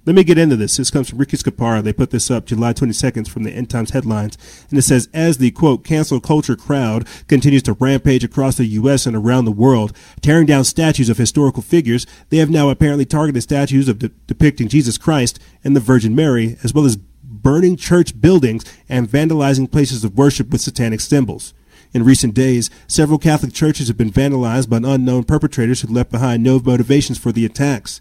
Let 0.08 0.16
me 0.16 0.24
get 0.24 0.38
into 0.38 0.56
this. 0.56 0.78
This 0.78 0.90
comes 0.90 1.10
from 1.10 1.18
Ricky 1.18 1.36
Scaparo. 1.36 1.84
They 1.84 1.92
put 1.92 2.12
this 2.12 2.32
up 2.32 2.46
July 2.46 2.72
22nd 2.72 3.28
from 3.28 3.44
the 3.44 3.52
End 3.52 3.70
Times 3.70 3.90
headlines. 3.90 4.38
And 4.70 4.80
it 4.80 4.84
says, 4.84 5.10
as 5.14 5.38
the 5.38 5.52
quote, 5.52 5.84
cancel 5.84 6.22
culture 6.22 6.56
crowd 6.56 7.06
continues 7.28 7.64
to 7.64 7.74
rampage 7.74 8.24
across 8.24 8.56
the 8.56 8.68
U.S. 8.68 9.06
and 9.06 9.18
around 9.18 9.44
the 9.44 9.52
world, 9.52 9.92
tearing 10.22 10.46
down 10.46 10.64
statues 10.64 11.10
of 11.10 11.18
historical 11.18 11.62
figures, 11.62 12.08
they 12.30 12.38
have 12.38 12.50
now 12.50 12.70
apparently 12.70 13.04
targeted 13.04 13.44
statues 13.44 13.90
of 13.90 14.00
de- 14.00 14.08
depicting 14.28 14.70
Jesus 14.70 14.98
Christ 14.98 15.42
and 15.62 15.76
the 15.76 15.82
Virgin 15.82 16.16
Mary, 16.16 16.56
as 16.64 16.74
well 16.74 16.86
as 16.86 16.96
burning 16.96 17.76
church 17.76 18.22
buildings 18.22 18.64
and 18.88 19.10
vandalizing 19.10 19.70
places 19.70 20.06
of 20.06 20.18
worship 20.18 20.52
with 20.52 20.62
satanic 20.62 21.02
symbols. 21.02 21.54
In 21.92 22.06
recent 22.06 22.34
days, 22.34 22.70
several 22.88 23.20
Catholic 23.20 23.52
churches 23.52 23.90
have 23.90 23.98
been 23.98 24.12
vandalized 24.12 24.70
by 24.70 24.78
unknown 24.78 25.26
perpetrators 25.26 25.82
who 25.82 25.94
left 25.94 26.12
behind 26.12 26.44
no 26.44 26.62
motivations 26.64 27.18
for 27.18 27.34
the 27.34 27.44
attacks. 27.44 28.00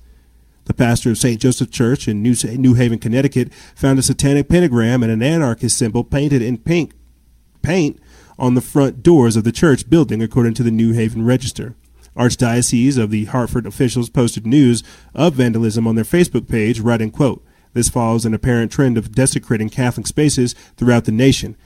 The 0.67 0.75
pastor 0.75 1.11
of 1.11 1.19
St. 1.19 1.41
Joseph 1.41 1.71
Church 1.71 2.07
in 2.07 2.23
New 2.23 2.75
Haven, 2.75 2.99
Connecticut, 2.99 3.53
found 3.75 3.99
a 3.99 4.03
satanic 4.03 4.49
pentagram 4.49 5.03
and 5.03 5.11
an 5.11 5.23
anarchist 5.23 5.79
symbol 5.79 6.05
painted 6.05 6.43
in 6.43 6.59
pink 6.59 6.93
paint 7.63 7.99
on 8.39 8.55
the 8.55 8.61
front 8.61 9.03
doors 9.03 9.37
of 9.37 9.45
the 9.45 9.53
church 9.53 9.89
building, 9.89 10.23
according 10.23 10.55
to 10.55 10.63
the 10.63 10.71
New 10.71 10.93
Haven 10.93 11.25
Register. 11.25 11.75
Archdiocese 12.17 12.99
of 12.99 13.11
the 13.11 13.27
Hartford 13.27 13.67
officials 13.67 14.11
posted 14.11 14.47
news 14.47 14.83
of 15.15 15.35
vandalism 15.35 15.87
on 15.87 15.95
their 15.95 16.05
Facebook 16.05 16.49
page, 16.49 16.81
writing, 16.81 17.11
quote, 17.11 17.45
This 17.73 17.89
follows 17.89 18.25
an 18.25 18.35
apparent 18.35 18.73
trend 18.73 18.97
of 18.97 19.13
desecrating 19.13 19.69
Catholic 19.69 20.07
spaces 20.07 20.55
throughout 20.77 21.05
the 21.05 21.13
nation, 21.13 21.57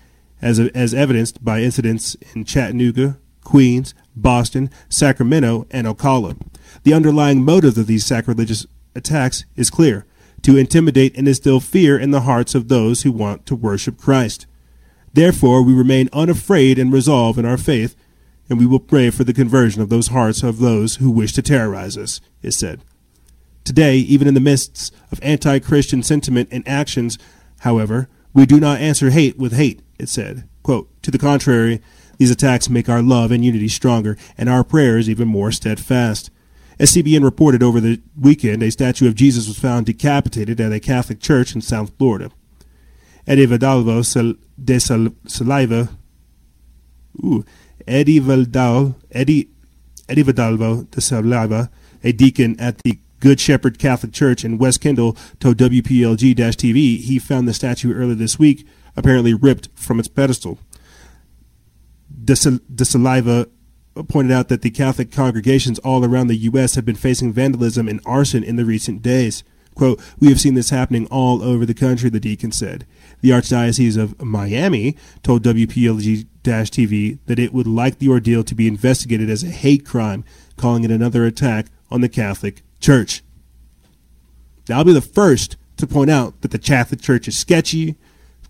as, 0.42 0.58
as 0.58 0.92
evidenced 0.92 1.44
by 1.44 1.60
incidents 1.60 2.16
in 2.34 2.44
Chattanooga, 2.44 3.18
Queens, 3.44 3.94
Boston, 4.16 4.70
Sacramento, 4.88 5.66
and 5.70 5.86
Ocala. 5.86 6.36
The 6.82 6.94
underlying 6.94 7.44
motive 7.44 7.78
of 7.78 7.86
these 7.86 8.04
sacrilegious 8.04 8.66
attacks 8.94 9.44
is 9.56 9.70
clear 9.70 10.06
to 10.42 10.56
intimidate 10.56 11.16
and 11.16 11.28
instill 11.28 11.60
fear 11.60 11.98
in 11.98 12.10
the 12.10 12.22
hearts 12.22 12.54
of 12.54 12.68
those 12.68 13.02
who 13.02 13.12
want 13.12 13.46
to 13.46 13.54
worship 13.54 13.98
Christ. 13.98 14.46
Therefore, 15.12 15.62
we 15.62 15.74
remain 15.74 16.08
unafraid 16.12 16.78
and 16.78 16.92
resolve 16.92 17.38
in 17.38 17.44
our 17.44 17.58
faith, 17.58 17.96
and 18.48 18.58
we 18.58 18.66
will 18.66 18.80
pray 18.80 19.10
for 19.10 19.24
the 19.24 19.34
conversion 19.34 19.82
of 19.82 19.88
those 19.88 20.08
hearts 20.08 20.42
of 20.42 20.58
those 20.58 20.96
who 20.96 21.10
wish 21.10 21.32
to 21.34 21.42
terrorize 21.42 21.96
us, 21.96 22.20
it 22.42 22.52
said. 22.52 22.82
Today, 23.64 23.96
even 23.96 24.26
in 24.26 24.34
the 24.34 24.40
midst 24.40 24.94
of 25.12 25.20
anti 25.22 25.58
Christian 25.58 26.02
sentiment 26.02 26.48
and 26.50 26.66
actions, 26.66 27.18
however, 27.60 28.08
we 28.32 28.46
do 28.46 28.58
not 28.58 28.80
answer 28.80 29.10
hate 29.10 29.36
with 29.36 29.52
hate, 29.52 29.82
it 29.98 30.08
said. 30.08 30.48
Quote, 30.62 30.90
to 31.02 31.10
the 31.10 31.18
contrary, 31.18 31.80
these 32.18 32.30
attacks 32.30 32.68
make 32.68 32.88
our 32.88 33.02
love 33.02 33.30
and 33.30 33.44
unity 33.44 33.68
stronger 33.68 34.16
and 34.38 34.48
our 34.48 34.64
prayers 34.64 35.08
even 35.08 35.28
more 35.28 35.52
steadfast. 35.52 36.30
As 36.80 36.92
CBN 36.92 37.22
reported 37.22 37.62
over 37.62 37.78
the 37.78 38.00
weekend, 38.18 38.62
a 38.62 38.70
statue 38.70 39.06
of 39.06 39.14
Jesus 39.14 39.46
was 39.46 39.58
found 39.58 39.84
decapitated 39.84 40.62
at 40.62 40.72
a 40.72 40.80
Catholic 40.80 41.20
church 41.20 41.54
in 41.54 41.60
South 41.60 41.92
Florida. 41.98 42.30
Eddie 43.26 43.46
Vidalvo 43.46 44.38
de 44.64 44.80
Saliva, 44.80 45.90
ooh, 47.22 47.44
Eddie 47.86 48.18
Vidal, 48.18 48.96
Eddie, 49.10 49.50
Eddie 50.08 50.24
Vidalvo 50.24 50.90
de 50.90 51.02
Saliva, 51.02 51.70
a 52.02 52.12
deacon 52.12 52.58
at 52.58 52.78
the 52.78 52.98
Good 53.20 53.40
Shepherd 53.40 53.78
Catholic 53.78 54.14
Church 54.14 54.42
in 54.42 54.56
West 54.56 54.80
Kendall, 54.80 55.18
told 55.38 55.58
WPLG-TV 55.58 56.98
he 57.00 57.18
found 57.18 57.46
the 57.46 57.52
statue 57.52 57.92
earlier 57.92 58.14
this 58.14 58.38
week, 58.38 58.66
apparently 58.96 59.34
ripped 59.34 59.68
from 59.74 59.98
its 59.98 60.08
pedestal. 60.08 60.58
De, 62.24 62.34
Saliva 62.34 63.48
pointed 64.08 64.32
out 64.32 64.48
that 64.48 64.62
the 64.62 64.70
Catholic 64.70 65.10
congregations 65.10 65.78
all 65.80 66.04
around 66.04 66.28
the 66.28 66.36
U.S. 66.36 66.74
have 66.74 66.84
been 66.84 66.96
facing 66.96 67.32
vandalism 67.32 67.88
and 67.88 68.00
arson 68.06 68.44
in 68.44 68.56
the 68.56 68.64
recent 68.64 69.02
days. 69.02 69.42
Quote, 69.74 70.00
We 70.18 70.28
have 70.28 70.40
seen 70.40 70.54
this 70.54 70.70
happening 70.70 71.06
all 71.06 71.42
over 71.42 71.64
the 71.64 71.74
country, 71.74 72.10
the 72.10 72.20
deacon 72.20 72.52
said. 72.52 72.86
The 73.20 73.30
Archdiocese 73.30 73.96
of 73.96 74.20
Miami 74.20 74.96
told 75.22 75.42
WPLG 75.42 76.26
TV 76.42 77.18
that 77.26 77.38
it 77.38 77.52
would 77.52 77.66
like 77.66 77.98
the 77.98 78.08
ordeal 78.08 78.44
to 78.44 78.54
be 78.54 78.66
investigated 78.66 79.28
as 79.30 79.42
a 79.42 79.48
hate 79.48 79.84
crime, 79.84 80.24
calling 80.56 80.84
it 80.84 80.90
another 80.90 81.24
attack 81.24 81.66
on 81.90 82.00
the 82.00 82.08
Catholic 82.08 82.62
Church. 82.80 83.22
Now, 84.68 84.78
I'll 84.78 84.84
be 84.84 84.92
the 84.92 85.00
first 85.00 85.56
to 85.76 85.86
point 85.86 86.10
out 86.10 86.40
that 86.42 86.50
the 86.50 86.58
Catholic 86.58 87.00
Church 87.00 87.26
is 87.28 87.36
sketchy 87.36 87.96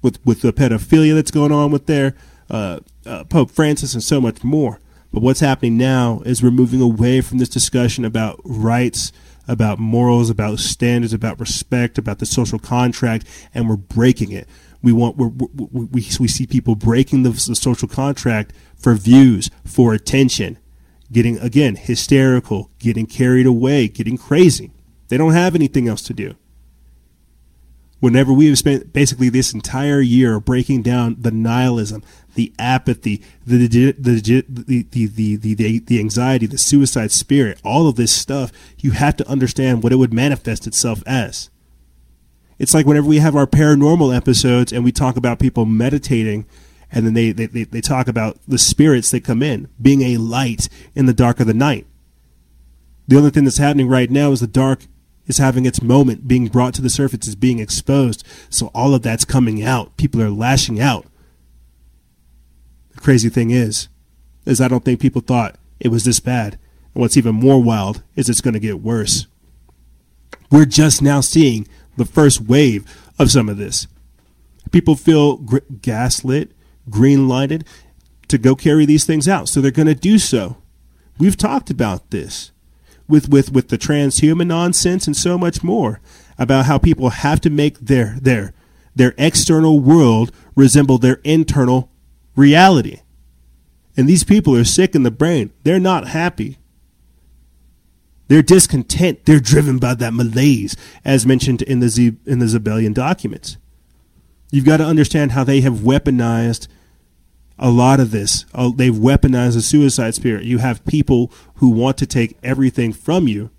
with, 0.03 0.25
with 0.25 0.43
the 0.43 0.53
pedophilia 0.53 1.15
that's 1.15 1.31
going 1.31 1.53
on 1.53 1.71
with 1.71 1.87
their 1.87 2.15
uh, 2.51 2.81
uh, 3.07 3.25
Pope 3.25 3.51
Francis 3.51 3.95
and 3.95 4.03
so 4.03 4.21
much 4.21 4.43
more. 4.45 4.81
But 5.12 5.23
what's 5.23 5.41
happening 5.41 5.77
now 5.77 6.23
is 6.24 6.43
we're 6.43 6.51
moving 6.51 6.81
away 6.81 7.20
from 7.20 7.39
this 7.39 7.49
discussion 7.49 8.05
about 8.05 8.41
rights, 8.45 9.12
about 9.49 9.78
morals, 9.78 10.31
about 10.31 10.61
standards, 10.61 11.12
about 11.12 11.41
respect, 11.41 11.99
about 11.99 12.20
the 12.20 12.27
social 12.27 12.59
contract, 12.59 13.27
and 13.53 13.69
we're 13.69 13.77
breaking 13.77 14.31
it. 14.31 14.49
We 14.82 14.93
want 14.93 15.16
we 15.16 15.27
we 15.28 16.07
we 16.19 16.28
see 16.28 16.47
people 16.47 16.74
breaking 16.74 17.23
the, 17.24 17.31
the 17.31 17.57
social 17.57 17.89
contract 17.89 18.53
for 18.77 18.95
views, 18.95 19.51
for 19.65 19.93
attention, 19.93 20.59
getting 21.12 21.39
again 21.39 21.77
hysterical, 21.77 22.70
getting 22.78 23.07
carried 23.07 23.47
away, 23.47 23.89
getting 23.89 24.16
crazy. 24.16 24.70
They 25.09 25.16
don't 25.16 25.32
have 25.32 25.55
anything 25.57 25.89
else 25.89 26.03
to 26.03 26.15
do 26.15 26.37
whenever 28.01 28.32
we 28.32 28.47
have 28.47 28.59
spent 28.59 28.93
basically 28.93 29.28
this 29.28 29.55
entire 29.55 30.01
year 30.01 30.41
breaking 30.41 30.82
down 30.82 31.16
the 31.19 31.31
nihilism, 31.31 32.03
the 32.35 32.52
apathy, 32.59 33.23
the 33.47 33.66
the 33.66 33.93
the 33.93 34.44
the 34.48 35.07
the, 35.36 35.55
the, 35.55 35.78
the 35.78 35.98
anxiety, 35.98 36.47
the 36.47 36.59
suicide 36.59 37.12
spirit, 37.12 37.61
all 37.65 37.89
of 37.89 37.97
this 37.97 38.12
stuff, 38.12 38.52
you 38.78 38.93
have 38.93 39.16
to 39.16 39.28
understand 39.28 39.82
what 39.82 39.93
it 39.93 39.97
would 39.97 40.12
manifest 40.12 40.66
itself 40.66 41.02
as. 41.07 41.51
It's 42.59 42.74
like 42.74 42.86
whenever 42.86 43.07
we 43.07 43.19
have 43.19 43.36
our 43.36 43.47
paranormal 43.47 44.15
episodes 44.15 44.73
and 44.73 44.85
we 44.85 44.93
talk 44.93 45.16
about 45.16 45.39
people 45.39 45.65
meditating 45.65 46.47
and 46.93 47.07
then 47.07 47.15
they, 47.15 47.32
they, 47.32 47.47
they 47.65 47.81
talk 47.81 48.09
about 48.09 48.39
the 48.47 48.59
spirits 48.59 49.11
that 49.11 49.24
come 49.24 49.43
in, 49.43 49.69
being 49.81 50.02
a 50.02 50.16
light 50.16 50.69
in 50.94 51.07
the 51.07 51.12
dark 51.12 51.40
of 51.40 51.47
the 51.47 51.55
night. 51.55 51.86
The 53.07 53.16
only 53.16 53.31
thing 53.31 53.44
that's 53.44 53.59
happening 53.59 53.89
right 53.89 54.11
now 54.11 54.32
is 54.32 54.40
the 54.40 54.47
dark 54.47 54.86
is 55.27 55.39
having 55.39 55.66
its 55.66 55.82
moment, 55.82 56.27
being 56.27 56.48
brought 56.48 56.74
to 56.74 56.82
the 56.82 56.90
surface, 56.90 57.28
is 57.28 57.36
being 57.36 57.61
exposed. 57.61 58.27
So 58.51 58.66
all 58.74 58.94
of 58.94 59.02
that's 59.02 59.24
coming 59.24 59.62
out. 59.62 59.97
People 59.97 60.20
are 60.20 60.31
lashing 60.31 60.81
out. 60.81 61.07
Crazy 63.01 63.31
thing 63.31 63.51
is, 63.51 63.89
is 64.44 64.60
I 64.60 64.68
don't 64.68 64.85
think 64.85 65.01
people 65.01 65.22
thought 65.22 65.56
it 65.81 65.89
was 65.89 66.05
this 66.05 66.20
bad. 66.20 66.59
And 66.94 67.01
what's 67.01 67.16
even 67.16 67.35
more 67.35 67.62
wild 67.62 68.02
is 68.14 68.28
it's 68.28 68.43
going 68.43 68.55
to 68.55 68.60
get 68.60 68.82
worse. 68.82 69.27
We're 70.51 70.66
just 70.66 71.01
now 71.01 71.20
seeing 71.20 71.66
the 71.97 72.05
first 72.05 72.43
wave 72.43 72.85
of 73.18 73.31
some 73.31 73.48
of 73.48 73.56
this. 73.56 73.86
People 74.70 74.97
feel 74.97 75.39
gr- 75.39 75.59
gaslit, 75.81 76.52
green 76.89 77.27
lighted 77.28 77.66
to 78.28 78.39
go 78.39 78.55
carry 78.55 78.85
these 78.85 79.05
things 79.05 79.27
out. 79.27 79.48
So 79.48 79.60
they're 79.60 79.70
going 79.70 79.86
to 79.86 79.94
do 79.94 80.18
so. 80.18 80.59
We've 81.18 81.36
talked 81.36 81.70
about 81.70 82.10
this 82.10 82.52
with, 83.09 83.28
with, 83.28 83.52
with 83.52 83.68
the 83.68 83.78
transhuman 83.78 84.48
nonsense 84.48 85.06
and 85.06 85.16
so 85.16 85.39
much 85.39 85.62
more 85.62 86.01
about 86.39 86.66
how 86.66 86.78
people 86.78 87.10
have 87.10 87.40
to 87.43 87.51
make 87.51 87.78
their, 87.78 88.16
their, 88.20 88.52
their 88.94 89.14
external 89.18 89.81
world 89.81 90.32
resemble 90.55 90.98
their 90.98 91.20
internal 91.24 91.90
reality. 92.41 93.01
And 93.97 94.09
these 94.09 94.25
people 94.25 94.57
are 94.57 94.65
sick 94.65 94.95
in 94.95 95.03
the 95.03 95.11
brain. 95.11 95.53
They're 95.62 95.79
not 95.79 96.09
happy. 96.09 96.59
They're 98.29 98.43
discontent. 98.43 99.27
They're 99.27 99.41
driven 99.41 99.79
by 99.79 99.95
that 99.95 100.15
malaise, 100.15 100.77
as 101.05 101.27
mentioned 101.27 101.62
in 101.62 101.81
the, 101.81 101.89
Z- 101.89 102.17
in 102.27 102.39
the 102.39 102.47
Zebellian 102.47 102.95
documents. 102.95 103.57
You've 104.51 104.65
got 104.65 104.79
to 104.79 104.85
understand 104.85 105.33
how 105.33 105.45
they 105.45 105.61
have 105.61 105.75
weaponized 105.75 106.69
a 107.59 107.71
lot 107.71 108.01
of 108.01 108.11
this. 108.11 108.47
Uh, 108.55 108.71
they've 108.75 108.95
weaponized 108.95 109.55
the 109.55 109.62
suicide 109.62 110.15
spirit. 110.15 110.45
You 110.45 110.59
have 110.59 110.85
people 110.87 111.31
who 111.57 111.69
want 111.69 111.99
to 111.99 112.07
take 112.07 112.39
everything 112.43 112.93
from 112.93 113.29
you 113.29 113.51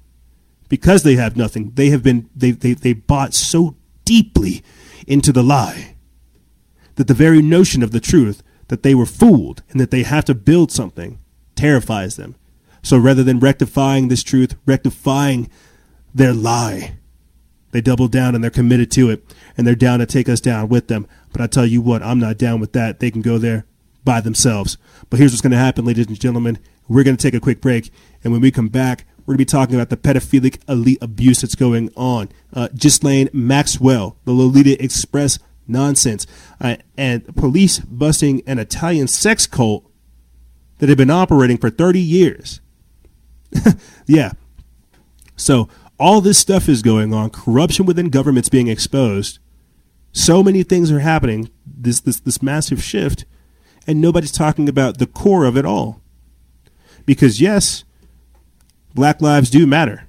because 0.67 1.03
they 1.03 1.15
have 1.15 1.37
nothing. 1.37 1.71
They 1.75 1.89
have 1.89 2.01
been 2.01 2.29
they 2.35 2.51
they 2.51 2.73
they 2.73 2.93
bought 2.93 3.33
so 3.33 3.75
deeply 4.05 4.63
into 5.05 5.31
the 5.31 5.43
lie 5.43 5.95
that 6.95 7.07
the 7.07 7.13
very 7.13 7.41
notion 7.41 7.83
of 7.83 7.91
the 7.91 7.99
truth 7.99 8.41
that 8.71 8.83
they 8.83 8.95
were 8.95 9.05
fooled 9.05 9.63
and 9.69 9.81
that 9.81 9.91
they 9.91 10.03
have 10.03 10.23
to 10.23 10.33
build 10.33 10.71
something 10.71 11.19
terrifies 11.55 12.15
them. 12.15 12.35
So 12.81 12.97
rather 12.97 13.21
than 13.21 13.37
rectifying 13.37 14.07
this 14.07 14.23
truth, 14.23 14.55
rectifying 14.65 15.49
their 16.15 16.31
lie, 16.31 16.95
they 17.71 17.81
double 17.81 18.07
down 18.07 18.33
and 18.33 18.41
they're 18.41 18.49
committed 18.49 18.89
to 18.91 19.09
it 19.09 19.25
and 19.57 19.67
they're 19.67 19.75
down 19.75 19.99
to 19.99 20.05
take 20.05 20.29
us 20.29 20.39
down 20.39 20.69
with 20.69 20.87
them. 20.87 21.05
But 21.33 21.41
I 21.41 21.47
tell 21.47 21.65
you 21.65 21.81
what, 21.81 22.01
I'm 22.01 22.17
not 22.17 22.37
down 22.37 22.61
with 22.61 22.71
that. 22.71 23.01
They 23.01 23.11
can 23.11 23.21
go 23.21 23.37
there 23.37 23.65
by 24.05 24.21
themselves. 24.21 24.77
But 25.09 25.19
here's 25.19 25.33
what's 25.33 25.41
going 25.41 25.51
to 25.51 25.57
happen, 25.57 25.83
ladies 25.83 26.07
and 26.07 26.17
gentlemen. 26.17 26.57
We're 26.87 27.03
going 27.03 27.17
to 27.17 27.21
take 27.21 27.35
a 27.35 27.43
quick 27.43 27.59
break. 27.59 27.91
And 28.23 28.31
when 28.31 28.41
we 28.41 28.51
come 28.51 28.69
back, 28.69 29.03
we're 29.25 29.33
going 29.33 29.39
to 29.39 29.45
be 29.53 29.57
talking 29.57 29.75
about 29.75 29.89
the 29.89 29.97
pedophilic 29.97 30.61
elite 30.69 30.99
abuse 31.01 31.41
that's 31.41 31.55
going 31.55 31.91
on. 31.97 32.29
Uh, 32.53 32.69
Maxwell, 33.33 34.15
the 34.23 34.31
Lolita 34.31 34.81
Express 34.81 35.39
nonsense, 35.71 36.27
uh, 36.59 36.77
and 36.97 37.35
police 37.35 37.79
busting 37.79 38.41
an 38.45 38.59
Italian 38.59 39.07
sex 39.07 39.47
cult 39.47 39.89
that 40.79 40.89
had 40.89 40.97
been 40.97 41.09
operating 41.09 41.57
for 41.57 41.69
30 41.69 41.99
years. 41.99 42.61
yeah. 44.05 44.31
So 45.35 45.69
all 45.99 46.21
this 46.21 46.37
stuff 46.37 46.67
is 46.69 46.81
going 46.81 47.13
on. 47.13 47.29
Corruption 47.29 47.85
within 47.85 48.09
governments 48.09 48.49
being 48.49 48.67
exposed. 48.67 49.39
So 50.11 50.43
many 50.43 50.63
things 50.63 50.91
are 50.91 50.99
happening. 50.99 51.49
This 51.65 51.99
this 51.99 52.19
this 52.19 52.41
massive 52.43 52.83
shift 52.83 53.25
and 53.87 53.99
nobody's 53.99 54.31
talking 54.31 54.69
about 54.69 54.97
the 54.97 55.07
core 55.07 55.45
of 55.45 55.57
it 55.57 55.65
all. 55.65 56.01
Because, 57.05 57.41
yes, 57.41 57.83
black 58.93 59.21
lives 59.21 59.49
do 59.49 59.65
matter. 59.65 60.07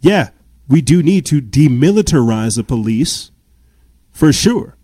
Yeah, 0.00 0.30
we 0.68 0.82
do 0.82 1.02
need 1.02 1.24
to 1.26 1.40
demilitarize 1.40 2.56
the 2.56 2.64
police, 2.64 3.30
for 4.18 4.32
sure. 4.32 4.76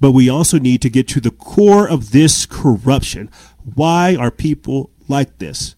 But 0.00 0.10
we 0.10 0.28
also 0.28 0.58
need 0.58 0.82
to 0.82 0.90
get 0.90 1.06
to 1.08 1.20
the 1.20 1.30
core 1.30 1.88
of 1.88 2.10
this 2.10 2.44
corruption. 2.44 3.30
Why 3.76 4.16
are 4.16 4.32
people 4.32 4.90
like 5.06 5.38
this? 5.38 5.76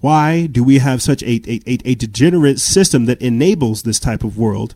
Why 0.00 0.46
do 0.46 0.64
we 0.64 0.78
have 0.78 1.02
such 1.02 1.22
a, 1.22 1.42
a, 1.46 1.60
a, 1.84 1.94
degenerate 1.94 2.60
system 2.60 3.04
that 3.06 3.20
enables 3.20 3.82
this 3.82 4.00
type 4.00 4.24
of 4.24 4.38
world? 4.38 4.74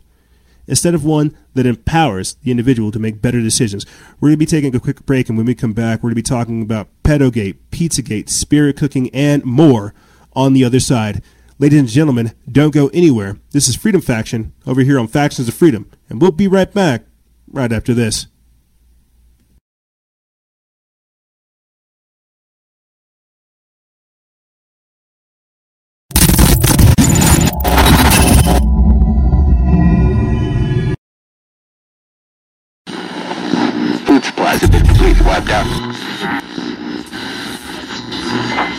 instead 0.65 0.95
of 0.95 1.03
one 1.03 1.35
that 1.55 1.65
empowers 1.65 2.35
the 2.35 2.49
individual 2.49 2.89
to 2.89 2.97
make 2.97 3.21
better 3.21 3.41
decisions. 3.41 3.85
We're 4.21 4.29
going 4.29 4.35
to 4.35 4.37
be 4.37 4.45
taking 4.45 4.73
a 4.73 4.79
quick 4.79 5.05
break, 5.05 5.27
and 5.27 5.37
when 5.37 5.45
we 5.45 5.55
come 5.55 5.73
back, 5.73 5.99
we're 5.99 6.07
going 6.07 6.15
to 6.15 6.15
be 6.15 6.21
talking 6.21 6.61
about 6.61 6.87
Pedogate, 7.03 7.69
Pizzagate, 7.69 8.29
Spirit 8.29 8.77
Cooking, 8.77 9.09
and 9.13 9.43
more 9.43 9.93
on 10.31 10.53
the 10.53 10.63
other 10.63 10.79
side. 10.79 11.21
Ladies 11.59 11.79
and 11.81 11.89
gentlemen, 11.89 12.31
don't 12.49 12.73
go 12.73 12.87
anywhere. 12.93 13.35
This 13.51 13.67
is 13.67 13.75
Freedom 13.75 13.99
Faction 13.99 14.53
over 14.65 14.83
here 14.83 14.97
on 14.97 15.07
Factions 15.07 15.49
of 15.49 15.53
Freedom, 15.53 15.91
and 16.07 16.21
we'll 16.21 16.31
be 16.31 16.47
right 16.47 16.73
back 16.73 17.03
right 17.53 17.71
after 17.71 17.93
this. 17.93 18.25
Food 34.05 34.23
supplies 34.25 34.61
have 34.61 34.71
been 34.71 34.85
completely 34.85 35.25
wiped 35.25 35.49
out. 35.49 35.67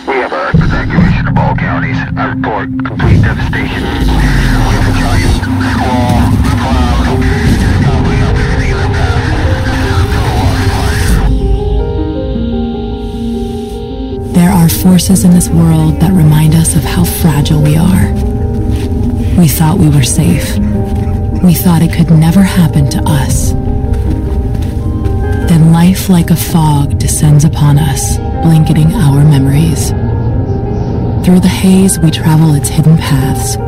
We 0.07 0.15
have 0.21 0.33
our 0.33 0.51
evacuation 0.51 1.29
of 1.29 1.39
all 1.39 1.55
counties. 1.57 1.97
I 2.17 2.33
report 2.35 2.69
complete 2.85 3.23
devastation. 3.23 3.83
We 3.83 4.75
have 4.75 4.87
a 4.91 4.99
giant 4.99 5.35
squall, 5.41 6.19
cloud, 6.59 6.94
are 14.65 14.69
forces 14.71 15.25
in 15.25 15.31
this 15.31 15.51
world 15.51 16.01
that 16.01 16.11
remind 16.13 16.55
us 16.55 16.75
of 16.75 16.83
how 16.83 17.05
fragile 17.05 17.61
we 17.61 17.77
are. 17.77 18.07
We 19.37 19.47
thought 19.47 19.77
we 19.79 19.91
were 19.91 20.03
safe. 20.03 20.57
We 21.45 21.53
thought 21.53 21.83
it 21.83 21.93
could 21.93 22.11
never 22.11 22.41
happen 22.41 22.89
to 22.89 23.03
us. 23.05 23.53
Then 25.51 25.71
life 25.71 26.09
like 26.09 26.31
a 26.31 26.37
fog 26.37 26.99
descends 26.99 27.45
upon 27.45 27.79
us, 27.79 28.17
blanketing 28.17 28.95
our 28.95 29.23
memories. 29.23 29.91
Through 31.27 31.41
the 31.41 31.55
haze, 31.63 31.99
we 31.99 32.11
travel 32.11 32.55
its 32.55 32.71
hidden 32.71 32.97
paths, 32.97 33.59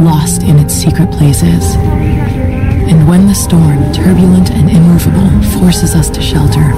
lost 0.00 0.44
in 0.44 0.58
its 0.58 0.72
secret 0.72 1.10
places. 1.10 1.74
And 2.88 3.06
when 3.06 3.26
the 3.26 3.34
storm, 3.34 3.92
turbulent 3.92 4.50
and 4.50 4.70
immovable, 4.70 5.60
forces 5.60 5.94
us 5.94 6.08
to 6.08 6.22
shelter, 6.22 6.74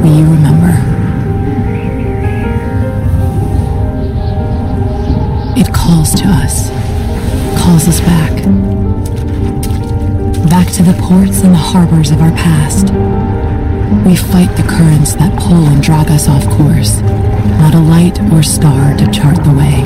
we 0.00 0.22
remember. 0.22 0.65
It 5.58 5.72
calls 5.72 6.14
to 6.20 6.28
us, 6.28 6.68
calls 7.62 7.88
us 7.88 8.00
back. 8.00 8.32
Back 10.50 10.70
to 10.74 10.82
the 10.82 10.96
ports 11.00 11.40
and 11.40 11.54
the 11.54 11.58
harbors 11.72 12.10
of 12.10 12.20
our 12.20 12.30
past. 12.32 12.92
We 14.04 14.16
fight 14.16 14.54
the 14.56 14.68
currents 14.68 15.14
that 15.14 15.32
pull 15.38 15.64
and 15.66 15.82
drag 15.82 16.10
us 16.10 16.28
off 16.28 16.44
course, 16.44 17.00
not 17.58 17.74
a 17.74 17.80
light 17.80 18.20
or 18.32 18.42
star 18.42 18.96
to 18.98 19.10
chart 19.10 19.42
the 19.44 19.54
way. 19.54 19.80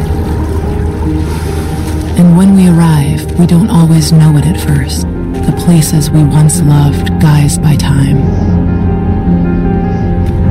And 2.19 2.37
when 2.37 2.57
we 2.57 2.69
arrive, 2.69 3.39
we 3.39 3.47
don't 3.47 3.71
always 3.71 4.11
know 4.11 4.37
it 4.39 4.47
at 4.47 4.61
first, 4.61 5.03
the 5.03 5.55
places 5.65 6.11
we 6.11 6.25
once 6.25 6.61
loved 6.63 7.13
guised 7.23 7.63
by 7.63 7.77
time. 7.77 8.17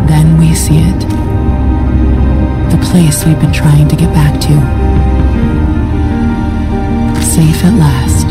Then 0.08 0.38
we 0.40 0.56
see 0.56 0.80
it, 0.80 1.00
the 2.72 2.80
place 2.90 3.26
we've 3.26 3.40
been 3.40 3.52
trying 3.54 3.90
to 3.90 3.96
get 3.98 4.14
back 4.14 4.40
to. 4.42 4.99
Safe 7.40 7.64
at 7.64 7.74
last, 7.80 8.28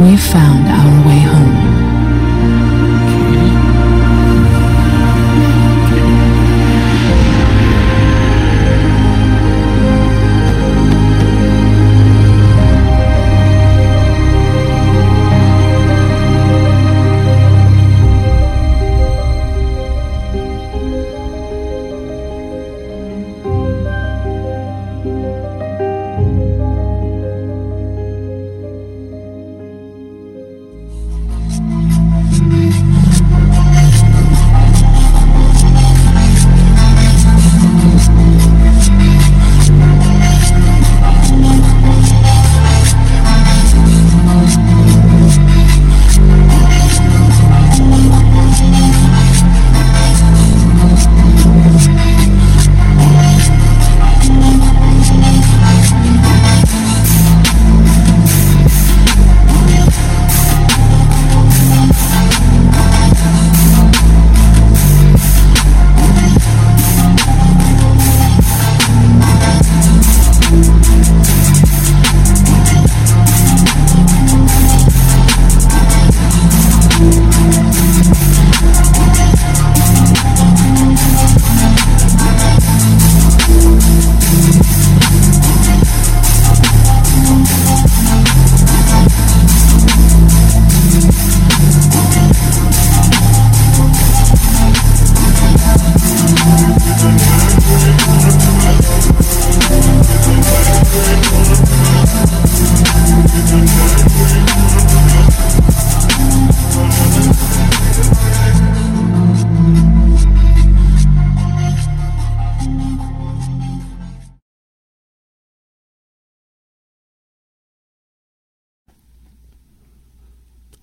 we've 0.00 0.22
found 0.22 0.68
our 0.68 1.08
way 1.08 1.18
home. 1.18 1.71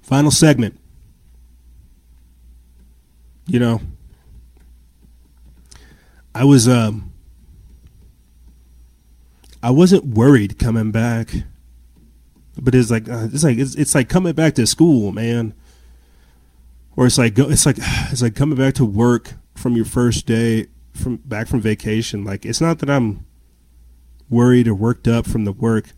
Final 0.09 0.31
segment. 0.31 0.75
You 3.45 3.59
know, 3.59 3.79
I 6.33 6.45
was 6.45 6.67
um 6.67 7.13
I 9.61 9.69
wasn't 9.69 10.05
worried 10.05 10.57
coming 10.57 10.89
back, 10.89 11.29
but 12.57 12.73
it's 12.73 12.89
like 12.89 13.07
uh, 13.07 13.27
it's 13.31 13.43
like 13.43 13.59
it's, 13.59 13.75
it's 13.75 13.93
like 13.93 14.09
coming 14.09 14.33
back 14.33 14.55
to 14.55 14.65
school, 14.65 15.11
man. 15.11 15.53
Or 16.95 17.05
it's 17.05 17.19
like 17.19 17.35
go, 17.35 17.47
it's 17.47 17.67
like 17.67 17.77
it's 18.11 18.23
like 18.23 18.33
coming 18.33 18.57
back 18.57 18.73
to 18.75 18.85
work 18.85 19.33
from 19.53 19.75
your 19.75 19.85
first 19.85 20.25
day 20.25 20.69
from 20.91 21.17
back 21.17 21.47
from 21.47 21.61
vacation. 21.61 22.23
Like 22.23 22.47
it's 22.47 22.59
not 22.59 22.79
that 22.79 22.89
I'm 22.89 23.27
worried 24.27 24.67
or 24.67 24.73
worked 24.73 25.07
up 25.07 25.27
from 25.27 25.45
the 25.45 25.51
work. 25.51 25.91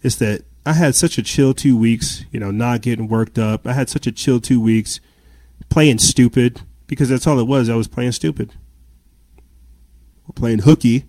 It's 0.00 0.14
that 0.16 0.44
I 0.64 0.74
had 0.74 0.94
such 0.94 1.18
a 1.18 1.22
chill 1.22 1.54
two 1.54 1.76
weeks, 1.76 2.24
you 2.30 2.38
know, 2.38 2.50
not 2.50 2.82
getting 2.82 3.08
worked 3.08 3.38
up. 3.38 3.66
I 3.66 3.72
had 3.72 3.88
such 3.88 4.06
a 4.06 4.12
chill 4.12 4.40
two 4.40 4.60
weeks 4.60 5.00
playing 5.68 5.98
stupid 5.98 6.60
because 6.86 7.08
that's 7.08 7.26
all 7.26 7.38
it 7.38 7.46
was. 7.46 7.68
I 7.68 7.74
was 7.74 7.88
playing 7.88 8.12
stupid. 8.12 8.52
Or 10.28 10.32
playing 10.34 10.60
hooky. 10.60 11.04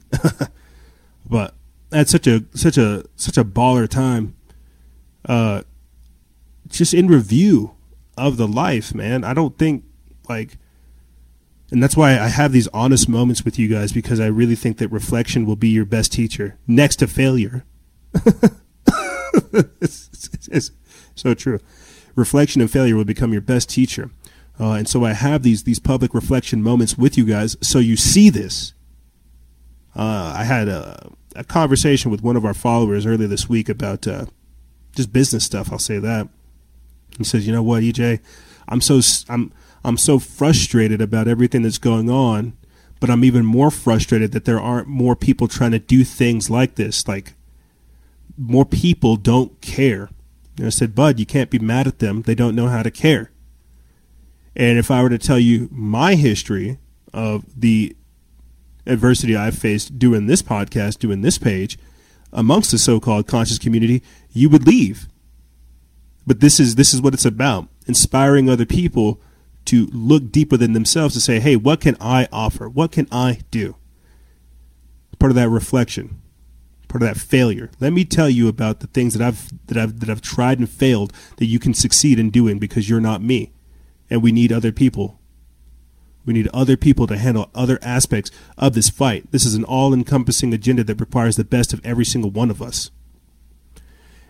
but 1.30 1.54
I 1.92 1.98
had 1.98 2.10
such 2.10 2.26
a 2.26 2.44
such 2.56 2.78
a 2.78 3.06
such 3.16 3.38
a 3.38 3.44
baller 3.44 3.88
time. 3.88 4.36
Uh 5.26 5.62
just 6.68 6.94
in 6.94 7.08
review 7.08 7.76
of 8.18 8.38
the 8.38 8.48
life, 8.48 8.96
man. 8.96 9.24
I 9.24 9.36
don't 9.36 9.58
think 9.60 9.84
like 10.28 10.58
and 11.70 11.82
that's 11.82 11.98
why 11.98 12.12
I 12.20 12.28
have 12.28 12.52
these 12.52 12.68
honest 12.70 13.08
moments 13.08 13.46
with 13.46 13.60
you 13.60 13.68
guys 13.68 13.92
because 13.92 14.20
I 14.20 14.28
really 14.28 14.56
think 14.56 14.78
that 14.78 14.90
reflection 14.90 15.46
will 15.46 15.56
be 15.56 15.70
your 15.70 15.86
best 15.86 16.12
teacher 16.12 16.58
next 16.66 16.98
to 16.98 17.08
failure. 17.08 17.66
it's, 19.82 20.30
it's, 20.52 20.72
So 21.16 21.34
true. 21.34 21.60
Reflection 22.16 22.62
and 22.62 22.70
failure 22.70 22.96
will 22.96 23.06
become 23.06 23.32
your 23.32 23.42
best 23.42 23.70
teacher. 23.70 24.12
Uh, 24.60 24.74
and 24.74 24.88
so 24.88 25.04
I 25.04 25.14
have 25.14 25.42
these 25.42 25.64
these 25.64 25.80
public 25.80 26.14
reflection 26.14 26.62
moments 26.62 26.98
with 26.98 27.18
you 27.18 27.26
guys, 27.26 27.58
so 27.62 27.80
you 27.80 27.98
see 27.98 28.30
this. 28.30 28.74
Uh, 29.96 30.34
I 30.36 30.44
had 30.44 30.68
a, 30.68 31.12
a, 31.36 31.44
conversation 31.44 32.12
with 32.12 32.22
one 32.22 32.36
of 32.36 32.46
our 32.46 32.54
followers 32.54 33.06
earlier 33.06 33.28
this 33.28 33.50
week 33.50 33.68
about 33.68 34.08
uh, 34.08 34.26
just 34.96 35.12
business 35.12 35.44
stuff. 35.44 35.72
I'll 35.72 35.80
say 35.80 35.98
that. 36.00 36.30
He 37.18 37.24
says, 37.24 37.48
"You 37.48 37.54
know 37.54 37.64
what, 37.64 37.82
EJ, 37.82 38.20
I'm 38.68 38.80
so 38.80 39.02
I'm 39.28 39.52
I'm 39.84 39.98
so 39.98 40.20
frustrated 40.20 41.02
about 41.02 41.28
everything 41.28 41.64
that's 41.64 41.80
going 41.80 42.10
on, 42.10 42.54
but 43.00 43.10
I'm 43.10 43.24
even 43.24 43.46
more 43.46 43.72
frustrated 43.72 44.32
that 44.34 44.46
there 44.46 44.60
aren't 44.60 44.88
more 44.88 45.16
people 45.16 45.48
trying 45.48 45.72
to 45.72 45.80
do 45.80 46.04
things 46.04 46.50
like 46.50 46.76
this. 46.76 47.08
Like 47.08 47.34
more 48.38 48.66
people 48.66 49.16
don't 49.16 49.60
care." 49.62 50.10
And 50.58 50.68
I 50.68 50.70
said, 50.70 50.96
"Bud, 50.96 51.20
you 51.20 51.26
can't 51.26 51.50
be 51.50 51.60
mad 51.60 51.88
at 51.88 52.00
them. 52.00 52.22
They 52.22 52.36
don't 52.36 52.56
know 52.56 52.68
how 52.68 52.84
to 52.84 52.92
care." 52.92 53.32
And 54.56 54.78
if 54.78 54.92
I 54.92 55.02
were 55.02 55.10
to 55.10 55.18
tell 55.18 55.40
you 55.40 55.68
my 55.72 56.16
history 56.16 56.78
of 57.14 57.44
the 57.56 57.96
adversity 58.86 59.36
I've 59.36 59.58
faced 59.58 59.98
doing 59.98 60.28
this 60.28 60.42
podcast, 60.42 61.00
doing 61.00 61.22
this 61.22 61.38
page, 61.38 61.78
amongst 62.32 62.72
the 62.72 62.78
so-called 62.78 63.28
conscious 63.28 63.58
community, 63.58 64.04
you 64.32 64.50
would 64.50 64.68
leave. 64.68 65.08
But 66.28 66.40
this 66.40 66.60
is 66.60 66.76
this 66.76 66.94
is 66.94 67.02
what 67.02 67.14
it's 67.14 67.26
about: 67.26 67.68
inspiring 67.88 68.50
other 68.50 68.66
people 68.66 69.22
to 69.66 69.88
look 69.94 70.32
deeper 70.32 70.58
than 70.58 70.74
themselves 70.74 71.14
to 71.14 71.22
say, 71.22 71.40
"Hey, 71.40 71.56
what 71.56 71.80
can 71.80 71.96
I 72.00 72.28
offer? 72.32 72.68
What 72.70 72.92
can 72.92 73.08
I 73.12 73.40
do?" 73.50 73.76
Part 75.20 75.32
of 75.32 75.36
that 75.36 75.50
reflection, 75.50 76.18
part 76.94 77.02
of 77.02 77.10
that 77.10 77.20
failure. 77.20 77.72
Let 77.80 77.92
me 77.92 78.06
tell 78.06 78.30
you 78.30 78.48
about 78.48 78.80
the 78.80 78.86
things 78.86 79.16
that 79.16 79.28
I've 79.28 79.52
that 79.66 79.78
I've 79.78 80.00
that 80.00 80.10
I've 80.10 80.22
tried 80.22 80.60
and 80.60 80.70
failed 80.70 81.12
that 81.38 81.48
you 81.48 81.58
can 81.58 81.74
succeed 81.74 82.20
in 82.20 82.30
doing 82.30 82.60
because 82.60 82.88
you're 82.88 83.02
not 83.02 83.20
me 83.20 83.52
and 84.12 84.22
we 84.22 84.32
need 84.32 84.52
other 84.52 84.72
people. 84.72 85.20
We 86.24 86.34
need 86.34 86.50
other 86.54 86.78
people 86.78 87.08
to 87.08 87.18
handle 87.18 87.50
other 87.56 87.80
aspects 87.82 88.30
of 88.60 88.76
this 88.76 88.92
fight. 88.92 89.32
This 89.32 89.44
is 89.44 89.56
an 89.56 89.64
all 89.64 89.92
encompassing 89.92 90.54
agenda 90.54 90.84
that 90.84 91.02
requires 91.02 91.36
the 91.36 91.44
best 91.44 91.74
of 91.74 91.84
every 91.84 92.06
single 92.06 92.30
one 92.30 92.52
of 92.52 92.62
us. 92.62 92.92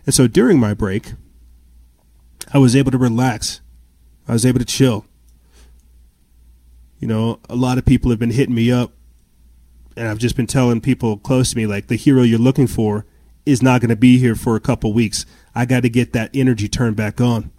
And 0.06 0.14
so 0.14 0.26
during 0.26 0.58
my 0.58 0.72
break, 0.72 1.12
I 2.54 2.56
was 2.56 2.74
able 2.74 2.92
to 2.92 2.98
relax. 2.98 3.60
I 4.26 4.32
was 4.32 4.46
able 4.46 4.58
to 4.60 4.64
chill. 4.64 5.04
You 6.98 7.08
know, 7.08 7.40
a 7.46 7.56
lot 7.56 7.76
of 7.76 7.84
people 7.84 8.10
have 8.10 8.18
been 8.18 8.30
hitting 8.30 8.54
me 8.54 8.72
up, 8.72 8.92
and 9.96 10.08
I've 10.08 10.18
just 10.18 10.36
been 10.36 10.46
telling 10.46 10.80
people 10.80 11.16
close 11.16 11.50
to 11.50 11.56
me, 11.56 11.66
like, 11.66 11.86
the 11.86 11.96
hero 11.96 12.22
you're 12.22 12.38
looking 12.38 12.66
for 12.66 13.06
is 13.46 13.62
not 13.62 13.80
going 13.80 13.90
to 13.90 13.96
be 13.96 14.18
here 14.18 14.34
for 14.34 14.56
a 14.56 14.60
couple 14.60 14.92
weeks. 14.92 15.26
I 15.54 15.66
got 15.66 15.82
to 15.82 15.88
get 15.88 16.12
that 16.12 16.30
energy 16.34 16.68
turned 16.68 16.96
back 16.96 17.20
on. 17.20 17.50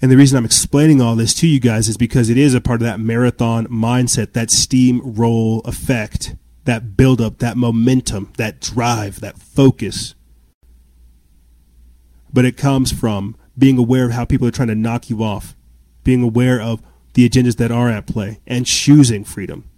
And 0.00 0.10
the 0.10 0.16
reason 0.16 0.36
I'm 0.36 0.44
explaining 0.44 1.00
all 1.00 1.14
this 1.14 1.32
to 1.34 1.46
you 1.46 1.60
guys 1.60 1.88
is 1.88 1.96
because 1.96 2.28
it 2.28 2.36
is 2.36 2.54
a 2.54 2.60
part 2.60 2.80
of 2.80 2.86
that 2.86 2.98
marathon 2.98 3.66
mindset, 3.68 4.32
that 4.32 4.48
steamroll 4.48 5.64
effect, 5.64 6.34
that 6.64 6.96
buildup, 6.96 7.38
that 7.38 7.56
momentum, 7.56 8.32
that 8.36 8.60
drive, 8.60 9.20
that 9.20 9.38
focus. 9.38 10.16
But 12.32 12.44
it 12.44 12.56
comes 12.56 12.90
from 12.90 13.36
being 13.56 13.78
aware 13.78 14.06
of 14.06 14.12
how 14.12 14.24
people 14.24 14.48
are 14.48 14.52
trying 14.52 14.68
to 14.68 14.74
knock 14.74 15.08
you 15.08 15.22
off, 15.22 15.54
being 16.02 16.22
aware 16.22 16.60
of 16.60 16.82
the 17.14 17.28
agendas 17.28 17.56
that 17.56 17.70
are 17.70 17.88
at 17.88 18.06
play, 18.06 18.40
and 18.46 18.66
choosing 18.66 19.24
freedom. 19.24 19.68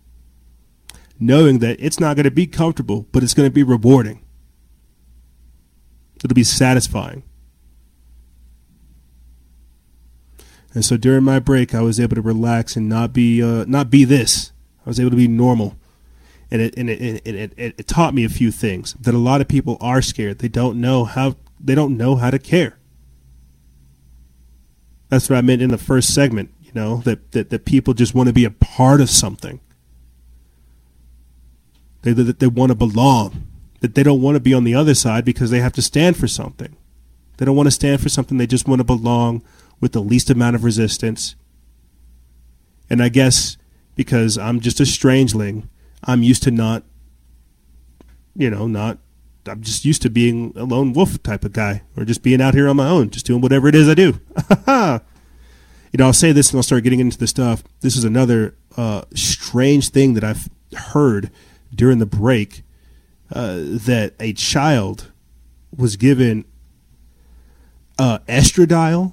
Knowing 1.19 1.61
that 1.61 1.77
it's 1.81 2.01
not 2.01 2.17
going 2.17 2.25
to 2.25 2.31
be 2.31 2.47
comfortable, 2.47 3.07
but 3.13 3.23
it's 3.23 3.35
going 3.35 3.49
to 3.49 3.55
be 3.55 3.63
rewarding. 3.63 4.25
It'll 6.17 6.35
be 6.35 6.45
satisfying. 6.45 7.23
And 10.75 10.85
so 10.85 10.97
during 10.97 11.23
my 11.23 11.39
break, 11.39 11.75
I 11.75 11.83
was 11.83 12.01
able 12.01 12.17
to 12.17 12.23
relax 12.23 12.77
and 12.77 12.89
not 12.89 13.13
be 13.13 13.43
uh, 13.43 13.65
not 13.69 13.91
be 13.91 14.05
this. 14.05 14.51
I 14.85 14.91
was 14.91 14.99
able 14.99 15.11
to 15.11 15.17
be 15.17 15.29
normal, 15.29 15.77
and 16.51 16.61
it 16.61 16.75
and 16.77 16.91
it, 16.91 17.01
it, 17.01 17.27
it, 17.27 17.53
it, 17.57 17.75
it 17.79 17.87
taught 17.87 18.13
me 18.13 18.25
a 18.25 18.29
few 18.29 18.51
things 18.51 18.95
that 18.95 19.15
a 19.15 19.19
lot 19.19 19.41
of 19.41 19.47
people 19.47 19.77
are 19.81 20.03
scared. 20.03 20.41
They 20.41 20.49
don't 20.49 20.81
know 20.81 21.05
how 21.05 21.37
they 21.61 21.77
don't 21.77 21.97
know 21.97 22.17
how 22.17 22.31
to 22.31 22.41
care. 22.41 22.79
That's 25.11 25.31
what 25.31 25.37
I 25.37 25.43
meant 25.43 25.63
in 25.63 25.71
the 25.71 25.79
first 25.79 26.13
segment. 26.13 26.51
You 26.75 26.81
know 26.81 26.97
that 26.99 27.33
that, 27.33 27.51
that 27.51 27.65
people 27.65 27.95
just 27.95 28.15
want 28.15 28.27
to 28.27 28.33
be 28.33 28.45
a 28.45 28.51
part 28.51 29.01
of 29.01 29.09
something. 29.09 29.61
They 32.03 32.13
that 32.13 32.41
they 32.41 32.47
want 32.47 32.71
to 32.71 32.75
belong. 32.75 33.47
That 33.81 33.95
they 33.95 34.03
don't 34.03 34.23
want 34.23 34.37
to 34.37 34.41
be 34.41 34.55
on 34.55 34.65
the 34.65 34.75
other 34.75 34.95
side 34.95 35.25
because 35.25 35.51
they 35.51 35.61
have 35.61 35.75
to 35.75 35.83
stand 35.83 36.17
for 36.17 36.27
something. 36.27 36.77
They 37.37 37.45
don't 37.45 37.57
want 37.57 37.67
to 37.67 37.73
stand 37.73 38.01
for 38.01 38.09
something. 38.09 38.39
They 38.39 38.47
just 38.47 38.67
want 38.67 38.81
to 38.81 38.85
belong 38.85 39.43
with 39.81 39.93
the 39.93 40.01
least 40.01 40.31
amount 40.31 40.57
of 40.57 40.65
resistance. 40.65 41.37
And 42.89 43.03
I 43.03 43.09
guess 43.09 43.57
because 43.95 44.39
I'm 44.39 44.61
just 44.61 44.81
a 44.81 44.85
strangeling, 44.85 45.69
I'm 46.03 46.23
used 46.23 46.43
to 46.45 46.51
not, 46.51 46.85
you 48.37 48.51
know, 48.51 48.67
not, 48.67 48.99
I'm 49.47 49.63
just 49.63 49.85
used 49.85 50.03
to 50.03 50.11
being 50.11 50.53
a 50.57 50.65
lone 50.65 50.93
wolf 50.93 51.23
type 51.23 51.45
of 51.45 51.53
guy 51.53 51.83
or 51.97 52.05
just 52.05 52.23
being 52.23 52.41
out 52.41 52.55
here 52.55 52.69
on 52.69 52.77
my 52.77 52.89
own, 52.89 53.11
just 53.11 53.27
doing 53.27 53.41
whatever 53.41 53.69
it 53.69 53.75
is 53.75 53.89
I 53.89 53.95
do. 53.95 54.21
you 55.95 55.99
know, 55.99 56.07
I'll 56.07 56.13
say 56.13 56.33
this 56.33 56.51
and 56.51 56.59
I'll 56.59 56.65
start 56.65 56.83
getting 56.83 56.99
into 56.99 57.17
the 57.17 57.29
stuff. 57.29 57.63
This 57.81 57.97
is 57.97 58.03
another 58.03 58.57
uh, 58.77 59.03
strange 59.15 59.91
thing 59.91 60.15
that 60.15 60.25
I've 60.25 60.49
heard 60.77 61.31
during 61.73 62.01
the 62.01 62.07
break 62.07 62.65
uh, 63.33 63.59
that 63.59 64.15
a 64.19 64.33
child 64.33 65.13
was 65.77 65.95
given 65.95 66.47
uh, 67.97 68.19
estradiol 68.27 69.13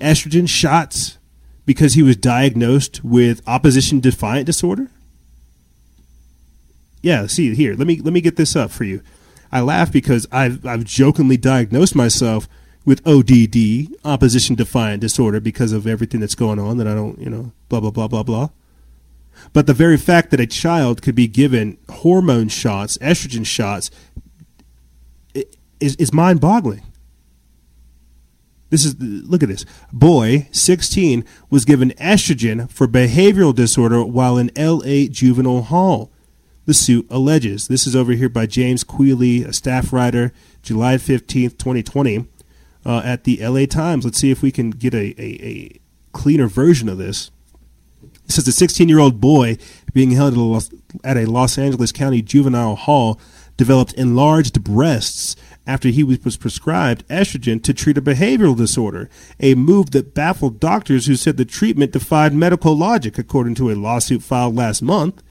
estrogen 0.00 0.48
shots 0.48 1.18
because 1.66 1.92
he 1.92 2.02
was 2.02 2.16
diagnosed 2.16 3.04
with 3.04 3.46
opposition 3.46 4.00
defiant 4.00 4.46
disorder? 4.46 4.88
Yeah, 7.02 7.26
see 7.26 7.54
here. 7.54 7.74
Let 7.74 7.86
me 7.86 8.00
let 8.00 8.14
me 8.14 8.22
get 8.22 8.36
this 8.36 8.56
up 8.56 8.70
for 8.70 8.84
you. 8.84 9.02
I 9.52 9.60
laugh 9.60 9.92
because 9.92 10.26
I've 10.32 10.64
I've 10.64 10.84
jokingly 10.84 11.36
diagnosed 11.36 11.94
myself 11.94 12.48
with 12.88 13.06
ODD, 13.06 13.94
opposition 14.02 14.56
defiant 14.56 15.02
disorder, 15.02 15.40
because 15.40 15.72
of 15.72 15.86
everything 15.86 16.20
that's 16.20 16.34
going 16.34 16.58
on 16.58 16.78
that 16.78 16.88
I 16.88 16.94
don't, 16.94 17.18
you 17.18 17.28
know, 17.28 17.52
blah 17.68 17.80
blah 17.80 17.90
blah 17.90 18.08
blah 18.08 18.22
blah. 18.22 18.48
But 19.52 19.66
the 19.66 19.74
very 19.74 19.98
fact 19.98 20.30
that 20.30 20.40
a 20.40 20.46
child 20.46 21.02
could 21.02 21.14
be 21.14 21.28
given 21.28 21.76
hormone 21.90 22.48
shots, 22.48 22.96
estrogen 22.98 23.44
shots, 23.44 23.90
is, 25.34 25.96
is 25.96 26.14
mind 26.14 26.40
boggling. 26.40 26.82
This 28.70 28.86
is 28.86 28.96
look 28.98 29.42
at 29.42 29.50
this. 29.50 29.66
Boy, 29.92 30.48
16, 30.50 31.26
was 31.50 31.66
given 31.66 31.90
estrogen 31.90 32.70
for 32.70 32.88
behavioral 32.88 33.54
disorder 33.54 34.02
while 34.02 34.38
in 34.38 34.50
LA 34.56 35.08
juvenile 35.10 35.62
hall. 35.62 36.10
The 36.64 36.72
suit 36.72 37.06
alleges. 37.10 37.68
This 37.68 37.86
is 37.86 37.94
over 37.94 38.12
here 38.12 38.30
by 38.30 38.46
James 38.46 38.82
Queally, 38.82 39.42
a 39.42 39.52
staff 39.52 39.92
writer, 39.92 40.32
July 40.62 40.96
15th, 40.96 41.58
2020, 41.58 42.26
uh, 42.84 43.02
at 43.04 43.24
the 43.24 43.44
LA 43.44 43.66
Times. 43.66 44.04
Let's 44.04 44.18
see 44.18 44.30
if 44.30 44.42
we 44.42 44.50
can 44.50 44.70
get 44.70 44.94
a, 44.94 45.14
a, 45.20 45.44
a 45.44 45.80
cleaner 46.12 46.48
version 46.48 46.88
of 46.88 46.98
this. 46.98 47.30
It 48.24 48.32
says 48.32 48.48
a 48.48 48.52
16 48.52 48.88
year 48.88 48.98
old 48.98 49.20
boy 49.20 49.56
being 49.92 50.12
held 50.12 50.34
at 50.34 50.38
a, 50.38 50.42
Los, 50.42 50.70
at 51.02 51.16
a 51.16 51.26
Los 51.26 51.58
Angeles 51.58 51.92
County 51.92 52.22
juvenile 52.22 52.76
hall 52.76 53.20
developed 53.56 53.92
enlarged 53.94 54.62
breasts 54.62 55.34
after 55.66 55.88
he 55.88 56.02
was 56.02 56.36
prescribed 56.36 57.06
estrogen 57.08 57.62
to 57.62 57.74
treat 57.74 57.98
a 57.98 58.02
behavioral 58.02 58.56
disorder, 58.56 59.10
a 59.38 59.54
move 59.54 59.90
that 59.90 60.14
baffled 60.14 60.58
doctors 60.58 61.06
who 61.06 61.16
said 61.16 61.36
the 61.36 61.44
treatment 61.44 61.92
defied 61.92 62.32
medical 62.32 62.74
logic, 62.74 63.18
according 63.18 63.54
to 63.54 63.70
a 63.70 63.74
lawsuit 63.74 64.22
filed 64.22 64.56
last 64.56 64.80
month. 64.80 65.22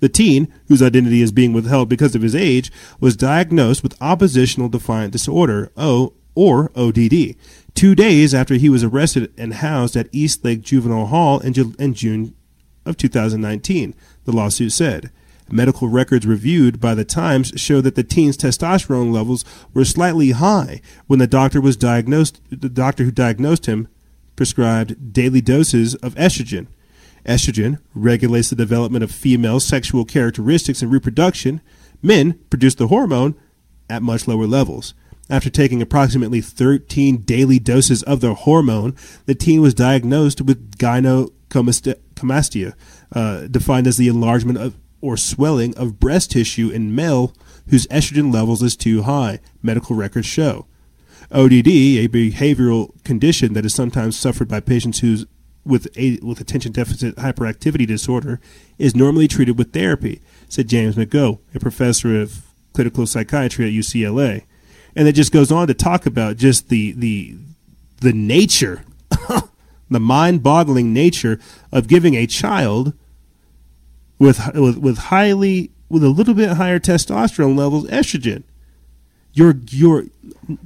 The 0.00 0.08
teen, 0.08 0.52
whose 0.66 0.82
identity 0.82 1.22
is 1.22 1.30
being 1.30 1.52
withheld 1.52 1.88
because 1.88 2.14
of 2.14 2.22
his 2.22 2.34
age, 2.34 2.72
was 2.98 3.16
diagnosed 3.16 3.82
with 3.82 4.00
oppositional 4.02 4.68
defiant 4.68 5.12
disorder, 5.12 5.70
O 5.76 6.14
or 6.34 6.70
ODD, 6.74 7.36
two 7.74 7.94
days 7.94 8.34
after 8.34 8.54
he 8.54 8.68
was 8.68 8.84
arrested 8.84 9.32
and 9.38 9.54
housed 9.54 9.96
at 9.96 10.08
Eastlake 10.12 10.62
Juvenile 10.62 11.06
Hall 11.06 11.40
in, 11.40 11.74
in 11.78 11.94
June 11.94 12.34
of 12.86 12.96
2019, 12.96 13.94
the 14.24 14.32
lawsuit 14.32 14.72
said. 14.72 15.10
Medical 15.50 15.88
records 15.88 16.26
reviewed 16.26 16.80
by 16.80 16.94
the 16.94 17.04
Times 17.04 17.52
show 17.56 17.80
that 17.82 17.96
the 17.96 18.02
teen's 18.02 18.36
testosterone 18.36 19.12
levels 19.12 19.44
were 19.74 19.84
slightly 19.84 20.30
high 20.30 20.80
when 21.06 21.18
the 21.18 21.26
doctor 21.26 21.60
was 21.60 21.76
diagnosed. 21.76 22.40
The 22.50 22.70
doctor 22.70 23.04
who 23.04 23.10
diagnosed 23.10 23.66
him 23.66 23.88
prescribed 24.36 25.12
daily 25.12 25.42
doses 25.42 25.94
of 25.96 26.14
estrogen. 26.14 26.66
Estrogen 27.26 27.78
regulates 27.94 28.50
the 28.50 28.56
development 28.56 29.04
of 29.04 29.10
female 29.10 29.60
sexual 29.60 30.04
characteristics 30.04 30.82
and 30.82 30.90
reproduction. 30.90 31.60
Men 32.02 32.38
produce 32.50 32.74
the 32.74 32.88
hormone 32.88 33.34
at 33.88 34.02
much 34.02 34.26
lower 34.26 34.46
levels. 34.46 34.94
After 35.30 35.48
taking 35.48 35.80
approximately 35.80 36.40
13 36.40 37.18
daily 37.18 37.58
doses 37.58 38.02
of 38.02 38.20
the 38.20 38.34
hormone, 38.34 38.94
the 39.24 39.34
teen 39.34 39.62
was 39.62 39.72
diagnosed 39.72 40.42
with 40.42 40.76
gynecomastia, 40.76 42.74
uh, 43.12 43.46
defined 43.46 43.86
as 43.86 43.96
the 43.96 44.08
enlargement 44.08 44.58
of 44.58 44.76
or 45.00 45.16
swelling 45.18 45.76
of 45.76 46.00
breast 46.00 46.30
tissue 46.30 46.70
in 46.70 46.94
male 46.94 47.34
whose 47.68 47.86
estrogen 47.88 48.32
levels 48.32 48.62
is 48.62 48.74
too 48.74 49.02
high, 49.02 49.38
medical 49.62 49.94
records 49.94 50.26
show. 50.26 50.66
ODD, 51.30 51.68
a 51.68 52.08
behavioral 52.08 52.90
condition 53.04 53.52
that 53.52 53.64
is 53.64 53.74
sometimes 53.74 54.18
suffered 54.18 54.48
by 54.48 54.60
patients 54.60 55.00
who's 55.00 55.26
with 55.64 55.88
a, 55.96 56.18
with 56.22 56.40
attention 56.40 56.72
deficit 56.72 57.16
hyperactivity 57.16 57.86
disorder, 57.86 58.40
is 58.78 58.94
normally 58.94 59.26
treated 59.28 59.58
with 59.58 59.72
therapy, 59.72 60.20
said 60.48 60.68
James 60.68 60.96
McGough, 60.96 61.38
a 61.54 61.60
professor 61.60 62.20
of 62.20 62.42
clinical 62.74 63.06
psychiatry 63.06 63.66
at 63.66 63.72
UCLA. 63.72 64.44
And 64.96 65.08
it 65.08 65.12
just 65.12 65.32
goes 65.32 65.50
on 65.50 65.66
to 65.68 65.74
talk 65.74 66.06
about 66.06 66.36
just 66.36 66.68
the 66.68 66.92
the 66.92 67.36
the 68.00 68.12
nature, 68.12 68.84
the 69.90 70.00
mind-boggling 70.00 70.92
nature 70.92 71.40
of 71.72 71.88
giving 71.88 72.14
a 72.14 72.26
child 72.26 72.92
with 74.18 74.54
with 74.54 74.78
with 74.78 74.98
highly 74.98 75.70
with 75.88 76.04
a 76.04 76.08
little 76.08 76.34
bit 76.34 76.50
higher 76.50 76.78
testosterone 76.78 77.56
levels 77.56 77.86
estrogen. 77.88 78.44
You're 79.32 79.56
you're 79.70 80.04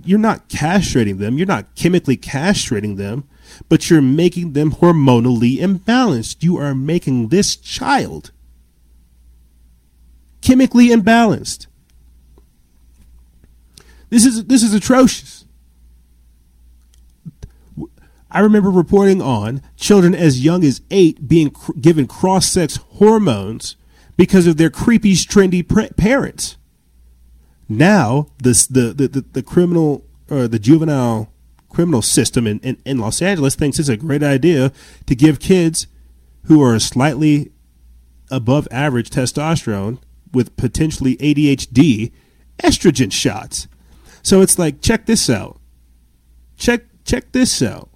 you're 0.05 0.19
not 0.19 0.49
castrating 0.49 1.19
them. 1.19 1.39
You're 1.39 1.47
not 1.47 1.75
chemically 1.75 2.17
castrating 2.17 2.97
them, 2.97 3.25
but 3.69 3.89
you're 3.89 4.03
making 4.03 4.53
them 4.53 4.73
hormonally 4.73 5.59
imbalanced. 5.59 6.43
You 6.43 6.59
are 6.59 6.75
making 6.75 7.29
this 7.29 7.57
child 7.57 8.31
chemically 10.43 10.89
imbalanced. 10.89 11.67
This 14.11 14.25
is 14.25 14.45
this 14.45 14.63
is 14.63 14.75
atrocious. 14.75 15.45
I 18.31 18.41
remember 18.41 18.71
reporting 18.71 19.23
on 19.23 19.63
children 19.77 20.15
as 20.15 20.45
young 20.45 20.63
as 20.63 20.83
eight 20.91 21.29
being 21.29 21.51
cr- 21.51 21.73
given 21.81 22.07
cross-sex 22.07 22.77
hormones 22.77 23.77
because 24.19 24.47
of 24.47 24.59
their 24.59 24.69
creepy, 24.69 25.15
trendy 25.15 25.67
pr- 25.67 25.95
parents. 25.97 26.57
Now, 27.71 28.29
this, 28.43 28.67
the, 28.67 28.93
the, 28.93 29.09
the, 29.09 29.21
the 29.33 29.43
criminal 29.43 30.05
or 30.31 30.47
the 30.47 30.59
juvenile 30.59 31.33
criminal 31.71 32.03
system 32.03 32.47
in, 32.47 32.59
in, 32.61 32.77
in 32.85 32.99
Los 32.99 33.23
Angeles 33.23 33.55
thinks 33.55 33.79
it's 33.79 33.89
a 33.89 33.97
great 33.97 34.23
idea 34.23 34.73
to 35.07 35.15
give 35.15 35.41
kids 35.41 35.87
who 36.45 36.63
are 36.63 36.79
slightly 36.79 37.53
above 38.31 38.69
average 38.71 39.09
testosterone 39.09 39.99
with 40.33 40.55
potentially 40.57 41.17
ADHD 41.17 42.13
estrogen 42.63 43.13
shots. 43.13 43.69
So 44.23 44.41
it's 44.41 44.59
like, 44.59 44.81
check 44.81 45.07
this 45.07 45.29
out. 45.31 45.59
Check 46.57 46.85
check 47.05 47.33
this 47.33 47.63
out. 47.63 47.89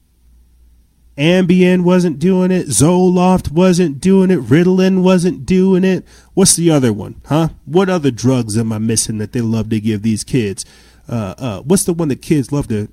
Ambien 1.19 1.83
wasn't 1.83 2.19
doing 2.19 2.51
it. 2.51 2.69
Zoloft 2.69 3.51
wasn't 3.51 4.01
doing 4.01 4.31
it. 4.31 4.41
Ritalin 4.41 5.03
wasn't 5.03 5.45
doing 5.45 5.85
it. 5.85 6.07
What's 6.33 6.57
the 6.57 6.71
other 6.71 6.93
one, 6.93 7.21
huh? 7.27 7.51
What 7.67 7.91
other 7.91 8.11
drugs 8.11 8.57
am 8.57 8.73
I 8.73 8.79
missing 8.79 9.19
that 9.19 9.33
they 9.33 9.43
love 9.43 9.69
to 9.71 9.81
give 9.81 10.03
these 10.03 10.25
kids? 10.25 10.65
Uh, 11.09 11.35
uh, 11.37 11.61
what's 11.61 11.85
the 11.85 11.93
one 11.93 12.09
that 12.09 12.23
kids 12.23 12.51
love 12.51 12.69
to 12.69 12.89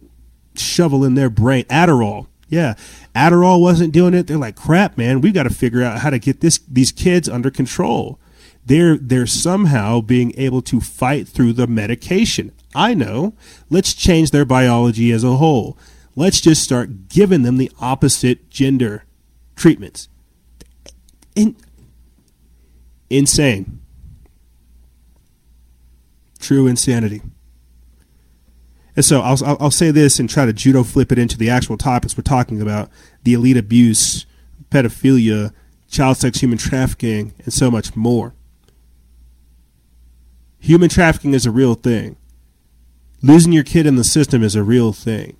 shovel 0.55 1.05
in 1.05 1.15
their 1.15 1.29
brain? 1.29 1.63
Adderall. 1.65 2.27
Yeah, 2.49 2.73
Adderall 3.15 3.61
wasn't 3.61 3.93
doing 3.93 4.15
it. 4.15 4.25
They're 4.27 4.37
like, 4.37 4.55
crap, 4.55 4.97
man. 4.97 5.21
We 5.21 5.31
got 5.31 5.43
to 5.43 5.51
figure 5.51 5.83
out 5.83 5.99
how 5.99 6.09
to 6.09 6.19
get 6.19 6.41
this 6.41 6.57
these 6.67 6.91
kids 6.91 7.29
under 7.29 7.51
control. 7.51 8.19
They're 8.65 8.97
they're 8.97 9.27
somehow 9.27 10.01
being 10.01 10.33
able 10.35 10.63
to 10.63 10.81
fight 10.81 11.27
through 11.27 11.53
the 11.53 11.67
medication. 11.67 12.51
I 12.75 12.93
know. 12.93 13.33
Let's 13.69 13.93
change 13.93 14.31
their 14.31 14.45
biology 14.45 15.11
as 15.11 15.23
a 15.23 15.37
whole. 15.37 15.77
Let's 16.15 16.41
just 16.41 16.63
start 16.63 17.09
giving 17.09 17.43
them 17.43 17.57
the 17.57 17.71
opposite 17.79 18.49
gender 18.49 19.05
treatments. 19.55 20.09
In, 21.35 21.55
insane. 23.09 23.79
True 26.39 26.67
insanity. 26.67 27.21
And 28.95 29.05
so 29.05 29.21
I'll, 29.21 29.37
I'll, 29.45 29.57
I'll 29.59 29.71
say 29.71 29.91
this 29.91 30.19
and 30.19 30.29
try 30.29 30.45
to 30.45 30.53
judo 30.53 30.83
flip 30.83 31.11
it 31.11 31.17
into 31.17 31.37
the 31.37 31.49
actual 31.49 31.77
topics 31.77 32.17
we're 32.17 32.23
talking 32.23 32.61
about 32.61 32.89
the 33.23 33.33
elite 33.33 33.57
abuse, 33.57 34.25
pedophilia, 34.69 35.53
child 35.89 36.17
sex, 36.17 36.39
human 36.39 36.57
trafficking, 36.57 37.33
and 37.43 37.53
so 37.53 37.71
much 37.71 37.95
more. 37.95 38.33
Human 40.59 40.89
trafficking 40.89 41.33
is 41.33 41.45
a 41.45 41.51
real 41.51 41.75
thing. 41.75 42.17
Losing 43.21 43.51
your 43.51 43.63
kid 43.63 43.85
in 43.85 43.95
the 43.95 44.03
system 44.03 44.43
is 44.43 44.55
a 44.55 44.63
real 44.63 44.93
thing. 44.93 45.35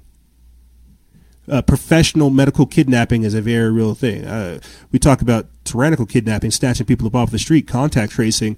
Uh, 1.47 1.61
professional 1.61 2.29
medical 2.29 2.65
kidnapping 2.65 3.23
is 3.23 3.33
a 3.33 3.41
very 3.41 3.71
real 3.71 3.95
thing. 3.95 4.25
Uh, 4.25 4.59
we 4.91 4.99
talk 4.99 5.21
about 5.21 5.47
tyrannical 5.63 6.05
kidnapping, 6.05 6.51
snatching 6.51 6.85
people 6.85 7.07
up 7.07 7.15
off 7.15 7.31
the 7.31 7.39
street, 7.39 7.67
contact 7.67 8.11
tracing. 8.11 8.55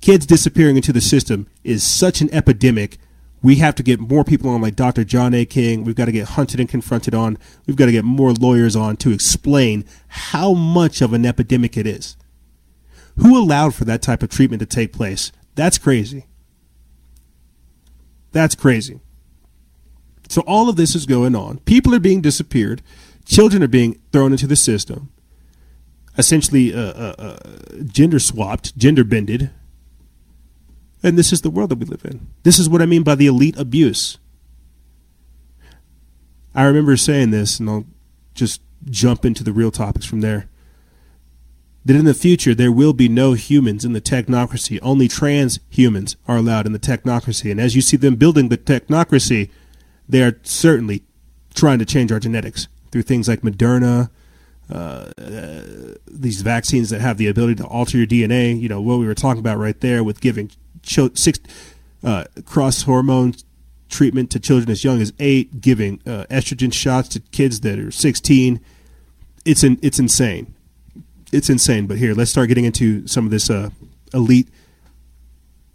Kids 0.00 0.24
disappearing 0.24 0.76
into 0.76 0.92
the 0.92 1.00
system 1.00 1.46
is 1.62 1.82
such 1.82 2.20
an 2.20 2.32
epidemic. 2.32 2.98
We 3.42 3.56
have 3.56 3.74
to 3.74 3.82
get 3.82 4.00
more 4.00 4.24
people 4.24 4.48
on, 4.48 4.62
like 4.62 4.76
Dr. 4.76 5.04
John 5.04 5.34
A. 5.34 5.44
King. 5.44 5.84
We've 5.84 5.96
got 5.96 6.06
to 6.06 6.12
get 6.12 6.30
hunted 6.30 6.58
and 6.58 6.68
confronted 6.68 7.14
on. 7.14 7.36
We've 7.66 7.76
got 7.76 7.86
to 7.86 7.92
get 7.92 8.04
more 8.04 8.32
lawyers 8.32 8.76
on 8.76 8.96
to 8.98 9.10
explain 9.12 9.84
how 10.08 10.54
much 10.54 11.02
of 11.02 11.12
an 11.12 11.26
epidemic 11.26 11.76
it 11.76 11.86
is. 11.86 12.16
Who 13.16 13.36
allowed 13.36 13.74
for 13.74 13.84
that 13.84 14.00
type 14.00 14.22
of 14.22 14.30
treatment 14.30 14.60
to 14.60 14.66
take 14.66 14.92
place? 14.92 15.32
That's 15.54 15.76
crazy. 15.76 16.26
That's 18.32 18.54
crazy. 18.54 19.00
So 20.28 20.42
all 20.46 20.68
of 20.68 20.76
this 20.76 20.94
is 20.94 21.06
going 21.06 21.36
on. 21.36 21.58
People 21.60 21.94
are 21.94 22.00
being 22.00 22.22
disappeared. 22.22 22.82
Children 23.24 23.62
are 23.62 23.68
being 23.68 24.00
thrown 24.12 24.32
into 24.32 24.46
the 24.46 24.56
system. 24.56 25.12
Essentially, 26.18 26.74
uh, 26.74 26.78
uh, 26.78 27.14
uh, 27.18 27.36
gender 27.84 28.18
swapped, 28.18 28.76
gender 28.76 29.04
bended. 29.04 29.50
And 31.02 31.18
this 31.18 31.32
is 31.32 31.42
the 31.42 31.50
world 31.50 31.70
that 31.70 31.78
we 31.78 31.86
live 31.86 32.04
in. 32.04 32.28
This 32.42 32.58
is 32.58 32.68
what 32.68 32.82
I 32.82 32.86
mean 32.86 33.02
by 33.02 33.14
the 33.14 33.26
elite 33.26 33.58
abuse. 33.58 34.18
I 36.54 36.64
remember 36.64 36.96
saying 36.96 37.30
this, 37.30 37.58
and 37.58 37.68
I'll 37.68 37.86
just 38.34 38.60
jump 38.90 39.24
into 39.24 39.44
the 39.44 39.52
real 39.52 39.70
topics 39.70 40.06
from 40.06 40.20
there 40.20 40.48
that 41.84 41.96
in 41.96 42.04
the 42.04 42.14
future 42.14 42.54
there 42.54 42.72
will 42.72 42.92
be 42.92 43.08
no 43.08 43.32
humans 43.32 43.84
in 43.84 43.92
the 43.92 44.00
technocracy. 44.00 44.78
Only 44.82 45.08
trans 45.08 45.58
humans 45.68 46.16
are 46.28 46.36
allowed 46.36 46.66
in 46.66 46.72
the 46.72 46.78
technocracy. 46.78 47.50
And 47.50 47.60
as 47.60 47.74
you 47.74 47.82
see 47.82 47.96
them 47.96 48.16
building 48.16 48.48
the 48.48 48.58
technocracy, 48.58 49.50
they 50.08 50.22
are 50.22 50.38
certainly 50.42 51.02
trying 51.54 51.78
to 51.78 51.84
change 51.84 52.12
our 52.12 52.20
genetics 52.20 52.68
through 52.90 53.02
things 53.02 53.28
like 53.28 53.40
Moderna, 53.40 54.10
uh, 54.70 55.10
uh, 55.18 55.62
these 56.06 56.42
vaccines 56.42 56.90
that 56.90 57.00
have 57.00 57.18
the 57.18 57.26
ability 57.26 57.56
to 57.56 57.66
alter 57.66 57.98
your 57.98 58.06
DNA. 58.06 58.58
You 58.58 58.68
know 58.68 58.80
what 58.80 58.98
we 58.98 59.06
were 59.06 59.14
talking 59.14 59.40
about 59.40 59.58
right 59.58 59.78
there 59.80 60.04
with 60.04 60.20
giving 60.20 60.50
six 60.82 61.40
uh, 62.04 62.24
cross 62.44 62.82
hormone 62.82 63.34
treatment 63.88 64.30
to 64.30 64.40
children 64.40 64.70
as 64.70 64.84
young 64.84 65.00
as 65.00 65.12
eight, 65.18 65.60
giving 65.60 66.00
uh, 66.06 66.24
estrogen 66.30 66.72
shots 66.72 67.08
to 67.10 67.20
kids 67.20 67.60
that 67.60 67.78
are 67.78 67.90
16. 67.90 68.60
It's 69.44 69.64
it's 69.64 69.98
insane 69.98 70.54
it's 71.32 71.50
insane. 71.50 71.86
But 71.86 71.98
here, 71.98 72.14
let's 72.14 72.30
start 72.30 72.48
getting 72.48 72.64
into 72.64 73.06
some 73.08 73.24
of 73.24 73.30
this 73.30 73.50
uh, 73.50 73.70
elite 74.14 74.48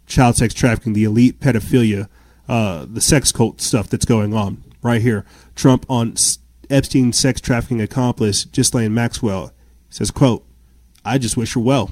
child 0.06 0.36
sex 0.36 0.54
trafficking, 0.54 0.94
the 0.94 1.04
elite 1.04 1.40
pedophilia, 1.40 2.08
uh, 2.48 2.86
the 2.88 3.00
sex 3.00 3.32
cult 3.32 3.60
stuff 3.60 3.88
that's 3.88 4.06
going 4.06 4.32
on 4.32 4.62
right 4.82 5.02
here. 5.02 5.26
Trump 5.54 5.84
on 5.88 6.14
Epstein 6.70 7.12
sex 7.12 7.40
trafficking 7.40 7.80
accomplice 7.80 8.44
Ghislaine 8.44 8.94
Maxwell 8.94 9.52
says, 9.90 10.10
"quote 10.10 10.46
I 11.04 11.18
just 11.18 11.36
wish 11.36 11.54
her 11.54 11.60
well." 11.60 11.90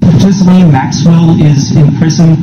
Ghislaine 0.00 0.70
Maxwell 0.70 1.40
is 1.40 1.74
in 1.74 1.96
prison, 1.96 2.36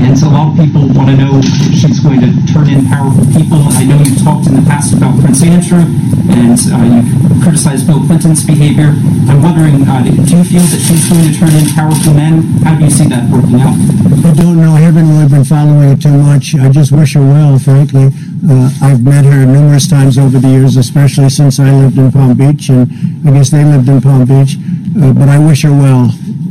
and 0.00 0.18
so 0.18 0.28
a 0.28 0.32
lot 0.32 0.52
of 0.52 0.54
people 0.56 0.88
want 0.96 1.10
to 1.12 1.16
know 1.16 1.38
if 1.38 1.46
she's 1.76 2.00
going 2.00 2.20
to 2.20 2.30
turn 2.52 2.68
in 2.68 2.86
powerful 2.86 3.24
people. 3.32 3.60
I 3.76 3.84
know 3.84 3.98
you've 4.00 4.22
talked 4.22 4.46
in 4.48 4.54
the 4.56 4.64
past 4.64 4.94
about 4.96 5.20
Prince 5.20 5.42
Andrew, 5.44 5.84
and 6.32 6.56
uh, 6.56 6.84
you've 6.88 7.42
criticized 7.42 7.86
Bill 7.86 8.00
Clinton's 8.06 8.44
behavior. 8.44 8.96
I'm 9.28 9.42
wondering, 9.42 9.84
uh, 9.86 10.02
do 10.02 10.10
you 10.10 10.44
feel 10.44 10.64
that 10.64 10.80
she's 10.80 11.04
going 11.08 11.28
to 11.28 11.34
turn 11.36 11.52
in 11.52 11.66
powerful 11.76 12.14
men? 12.14 12.42
How 12.64 12.78
do 12.78 12.84
you 12.84 12.90
see 12.90 13.08
that 13.08 13.28
working 13.30 13.60
out? 13.60 13.76
I 14.24 14.32
don't 14.34 14.56
know. 14.56 14.72
I 14.72 14.80
haven't 14.80 15.08
really 15.08 15.28
been 15.28 15.44
following 15.44 15.90
it 15.90 16.00
too 16.02 16.16
much. 16.16 16.54
I 16.54 16.70
just 16.70 16.92
wish 16.92 17.14
her 17.14 17.20
well, 17.20 17.58
frankly. 17.58 18.10
Uh, 18.48 18.70
I've 18.82 19.02
met 19.02 19.24
her 19.24 19.44
numerous 19.44 19.88
times 19.88 20.18
over 20.18 20.38
the 20.38 20.48
years, 20.48 20.76
especially 20.76 21.28
since 21.28 21.60
I 21.60 21.70
lived 21.74 21.98
in 21.98 22.10
Palm 22.10 22.36
Beach, 22.36 22.68
and 22.68 22.90
I 23.26 23.32
guess 23.32 23.50
they 23.50 23.64
lived 23.64 23.88
in 23.88 24.00
Palm 24.00 24.24
Beach. 24.24 24.56
Uh, 25.00 25.12
but 25.12 25.28
I 25.28 25.38
wish 25.38 25.62
her 25.62 25.70
well, 25.70 26.08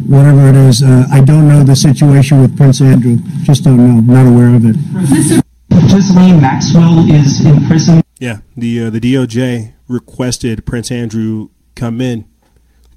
whatever 0.08 0.50
it 0.50 0.56
is. 0.56 0.84
Uh, 0.84 1.06
I 1.12 1.22
don't 1.22 1.48
know 1.48 1.64
the 1.64 1.76
situation 1.76 2.42
with 2.42 2.56
Prince 2.56 2.82
Andrew. 2.82 3.18
Just 3.44 3.64
don't 3.64 3.78
know. 3.78 4.02
Not 4.02 4.28
aware 4.28 4.56
of 4.56 4.66
it. 4.66 5.44
Ghislaine 5.90 6.40
Maxwell 6.40 7.10
is 7.12 7.44
in 7.46 7.66
prison. 7.66 8.02
Yeah, 8.20 8.40
the 8.56 8.86
uh, 8.86 8.90
the 8.90 9.00
DOJ 9.00 9.74
requested 9.88 10.66
Prince 10.66 10.92
Andrew 10.92 11.50
come 11.76 12.02
in 12.02 12.26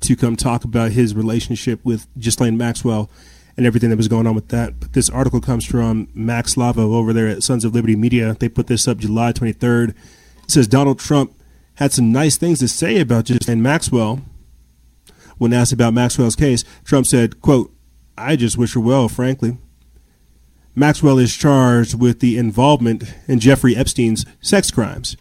to 0.00 0.16
come 0.16 0.36
talk 0.36 0.64
about 0.64 0.92
his 0.92 1.14
relationship 1.14 1.80
with 1.84 2.06
Ghislaine 2.18 2.56
Maxwell 2.56 3.08
and 3.56 3.66
everything 3.66 3.90
that 3.90 3.96
was 3.96 4.08
going 4.08 4.26
on 4.26 4.34
with 4.34 4.48
that. 4.48 4.80
But 4.80 4.92
this 4.92 5.10
article 5.10 5.40
comes 5.40 5.64
from 5.64 6.08
Max 6.14 6.54
Slavo 6.54 6.94
over 6.94 7.12
there 7.12 7.28
at 7.28 7.42
Sons 7.42 7.64
of 7.64 7.74
Liberty 7.74 7.96
Media. 7.96 8.36
They 8.38 8.48
put 8.48 8.66
this 8.66 8.88
up 8.88 8.98
July 8.98 9.32
23rd. 9.32 9.90
It 9.90 10.50
says 10.50 10.66
Donald 10.66 10.98
Trump 10.98 11.34
had 11.74 11.92
some 11.92 12.12
nice 12.12 12.36
things 12.36 12.60
to 12.60 12.68
say 12.68 13.00
about 13.00 13.26
Ghislaine 13.26 13.62
Maxwell. 13.62 14.20
When 15.38 15.52
asked 15.52 15.72
about 15.72 15.94
Maxwell's 15.94 16.36
case, 16.36 16.64
Trump 16.84 17.06
said, 17.06 17.40
quote, 17.40 17.74
I 18.16 18.36
just 18.36 18.58
wish 18.58 18.74
her 18.74 18.80
well, 18.80 19.08
frankly. 19.08 19.58
Maxwell 20.74 21.18
is 21.18 21.36
charged 21.36 21.98
with 22.00 22.20
the 22.20 22.38
involvement 22.38 23.04
in 23.26 23.40
Jeffrey 23.40 23.76
Epstein's 23.76 24.24
sex 24.40 24.70
crimes. 24.70 25.16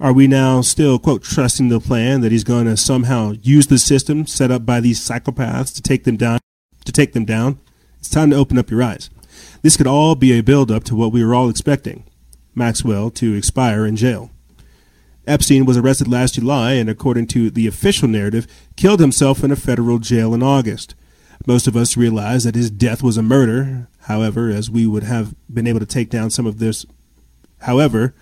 Are 0.00 0.12
we 0.12 0.26
now 0.26 0.62
still, 0.62 0.98
quote, 0.98 1.22
trusting 1.22 1.68
the 1.68 1.80
plan 1.80 2.22
that 2.22 2.32
he's 2.32 2.44
going 2.44 2.64
to 2.66 2.76
somehow 2.76 3.34
use 3.42 3.66
the 3.66 3.78
system 3.78 4.26
set 4.26 4.50
up 4.50 4.64
by 4.64 4.80
these 4.80 5.00
psychopaths 5.00 5.74
to 5.74 5.82
take 5.82 6.04
them 6.04 6.16
down? 6.16 6.40
To 6.84 6.92
take 6.92 7.12
them 7.12 7.24
down? 7.24 7.60
It's 7.98 8.08
time 8.08 8.30
to 8.30 8.36
open 8.36 8.58
up 8.58 8.70
your 8.70 8.82
eyes. 8.82 9.10
This 9.62 9.76
could 9.76 9.86
all 9.86 10.14
be 10.14 10.32
a 10.32 10.42
build-up 10.42 10.84
to 10.84 10.96
what 10.96 11.12
we 11.12 11.24
were 11.24 11.34
all 11.34 11.48
expecting 11.48 12.04
Maxwell 12.54 13.10
to 13.12 13.34
expire 13.34 13.86
in 13.86 13.96
jail. 13.96 14.30
Epstein 15.26 15.64
was 15.64 15.76
arrested 15.76 16.08
last 16.08 16.34
July 16.34 16.72
and, 16.72 16.90
according 16.90 17.28
to 17.28 17.48
the 17.50 17.66
official 17.66 18.08
narrative, 18.08 18.46
killed 18.76 19.00
himself 19.00 19.44
in 19.44 19.52
a 19.52 19.56
federal 19.56 19.98
jail 19.98 20.34
in 20.34 20.42
August. 20.42 20.94
Most 21.46 21.66
of 21.66 21.76
us 21.76 21.96
realize 21.96 22.44
that 22.44 22.56
his 22.56 22.70
death 22.70 23.02
was 23.02 23.16
a 23.16 23.22
murder. 23.22 23.88
However, 24.02 24.50
as 24.50 24.70
we 24.70 24.86
would 24.86 25.04
have 25.04 25.34
been 25.52 25.66
able 25.66 25.80
to 25.80 25.86
take 25.86 26.10
down 26.10 26.30
some 26.30 26.46
of 26.46 26.58
this, 26.58 26.84
however, 27.60 28.14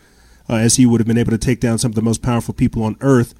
uh, 0.48 0.56
as 0.56 0.76
he 0.76 0.84
would 0.84 1.00
have 1.00 1.08
been 1.08 1.18
able 1.18 1.30
to 1.30 1.38
take 1.38 1.60
down 1.60 1.78
some 1.78 1.90
of 1.90 1.94
the 1.94 2.02
most 2.02 2.22
powerful 2.22 2.52
people 2.52 2.82
on 2.82 2.96
earth, 3.00 3.34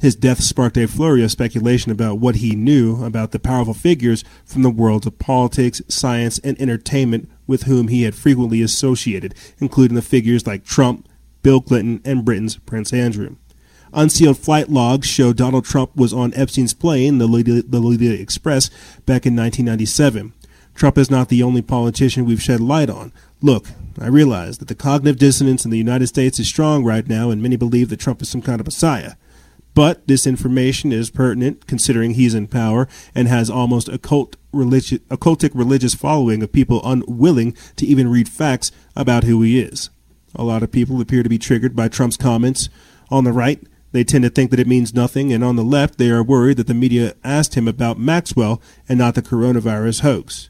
his 0.00 0.16
death 0.16 0.42
sparked 0.42 0.78
a 0.78 0.88
flurry 0.88 1.22
of 1.22 1.30
speculation 1.30 1.92
about 1.92 2.18
what 2.18 2.36
he 2.36 2.56
knew 2.56 3.04
about 3.04 3.32
the 3.32 3.38
powerful 3.38 3.74
figures 3.74 4.24
from 4.44 4.62
the 4.62 4.70
worlds 4.70 5.06
of 5.06 5.18
politics, 5.18 5.82
science, 5.88 6.38
and 6.38 6.60
entertainment 6.60 7.30
with 7.46 7.64
whom 7.64 7.88
he 7.88 8.04
had 8.04 8.14
frequently 8.14 8.62
associated, 8.62 9.34
including 9.58 9.94
the 9.94 10.02
figures 10.02 10.46
like 10.46 10.64
Trump, 10.64 11.06
Bill 11.42 11.60
Clinton, 11.60 12.00
and 12.04 12.24
Britain's 12.24 12.56
Prince 12.56 12.92
Andrew. 12.92 13.36
Unsealed 13.92 14.38
flight 14.38 14.68
logs 14.70 15.06
show 15.06 15.32
Donald 15.32 15.64
Trump 15.64 15.94
was 15.96 16.14
on 16.14 16.32
Epstein's 16.34 16.72
plane, 16.72 17.18
the 17.18 17.26
Lolita, 17.26 18.20
Express, 18.20 18.68
back 19.04 19.26
in 19.26 19.36
1997. 19.36 20.32
Trump 20.74 20.96
is 20.96 21.10
not 21.10 21.28
the 21.28 21.42
only 21.42 21.60
politician 21.60 22.24
we've 22.24 22.40
shed 22.40 22.60
light 22.60 22.88
on. 22.88 23.12
Look, 23.42 23.66
I 24.00 24.06
realize 24.06 24.58
that 24.58 24.68
the 24.68 24.74
cognitive 24.74 25.18
dissonance 25.18 25.64
in 25.64 25.70
the 25.70 25.76
United 25.76 26.06
States 26.06 26.38
is 26.38 26.48
strong 26.48 26.84
right 26.84 27.06
now, 27.06 27.30
and 27.30 27.42
many 27.42 27.56
believe 27.56 27.90
that 27.90 28.00
Trump 28.00 28.22
is 28.22 28.28
some 28.28 28.40
kind 28.40 28.60
of 28.60 28.66
messiah. 28.66 29.14
But 29.74 30.06
this 30.06 30.26
information 30.26 30.92
is 30.92 31.10
pertinent 31.10 31.66
considering 31.66 32.14
he's 32.14 32.34
in 32.34 32.48
power 32.48 32.88
and 33.14 33.28
has 33.28 33.48
almost 33.48 33.88
a 33.88 33.98
cult 33.98 34.36
religi- 34.52 34.98
occultic 35.08 35.52
religious 35.54 35.94
following 35.94 36.42
of 36.42 36.52
people 36.52 36.80
unwilling 36.84 37.56
to 37.76 37.86
even 37.86 38.08
read 38.08 38.28
facts 38.28 38.72
about 38.96 39.24
who 39.24 39.42
he 39.42 39.60
is. 39.60 39.90
A 40.34 40.44
lot 40.44 40.62
of 40.62 40.72
people 40.72 41.00
appear 41.00 41.22
to 41.22 41.28
be 41.28 41.38
triggered 41.38 41.76
by 41.76 41.88
Trump's 41.88 42.16
comments. 42.16 42.68
On 43.10 43.24
the 43.24 43.32
right, 43.32 43.60
they 43.92 44.04
tend 44.04 44.22
to 44.24 44.30
think 44.30 44.50
that 44.50 44.60
it 44.60 44.68
means 44.68 44.94
nothing, 44.94 45.32
and 45.32 45.42
on 45.42 45.56
the 45.56 45.64
left, 45.64 45.98
they 45.98 46.10
are 46.10 46.22
worried 46.22 46.56
that 46.58 46.68
the 46.68 46.74
media 46.74 47.14
asked 47.24 47.54
him 47.54 47.66
about 47.66 47.98
Maxwell 47.98 48.62
and 48.88 48.98
not 48.98 49.14
the 49.14 49.22
coronavirus 49.22 50.02
hoax. 50.02 50.48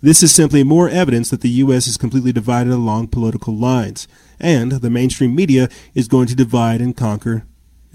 This 0.00 0.22
is 0.22 0.32
simply 0.32 0.62
more 0.62 0.88
evidence 0.88 1.30
that 1.30 1.40
the 1.40 1.48
U.S. 1.48 1.88
is 1.88 1.96
completely 1.96 2.32
divided 2.32 2.72
along 2.72 3.08
political 3.08 3.56
lines, 3.56 4.06
and 4.38 4.72
the 4.72 4.90
mainstream 4.90 5.34
media 5.34 5.68
is 5.94 6.06
going 6.06 6.28
to 6.28 6.36
divide 6.36 6.80
and 6.80 6.96
conquer, 6.96 7.44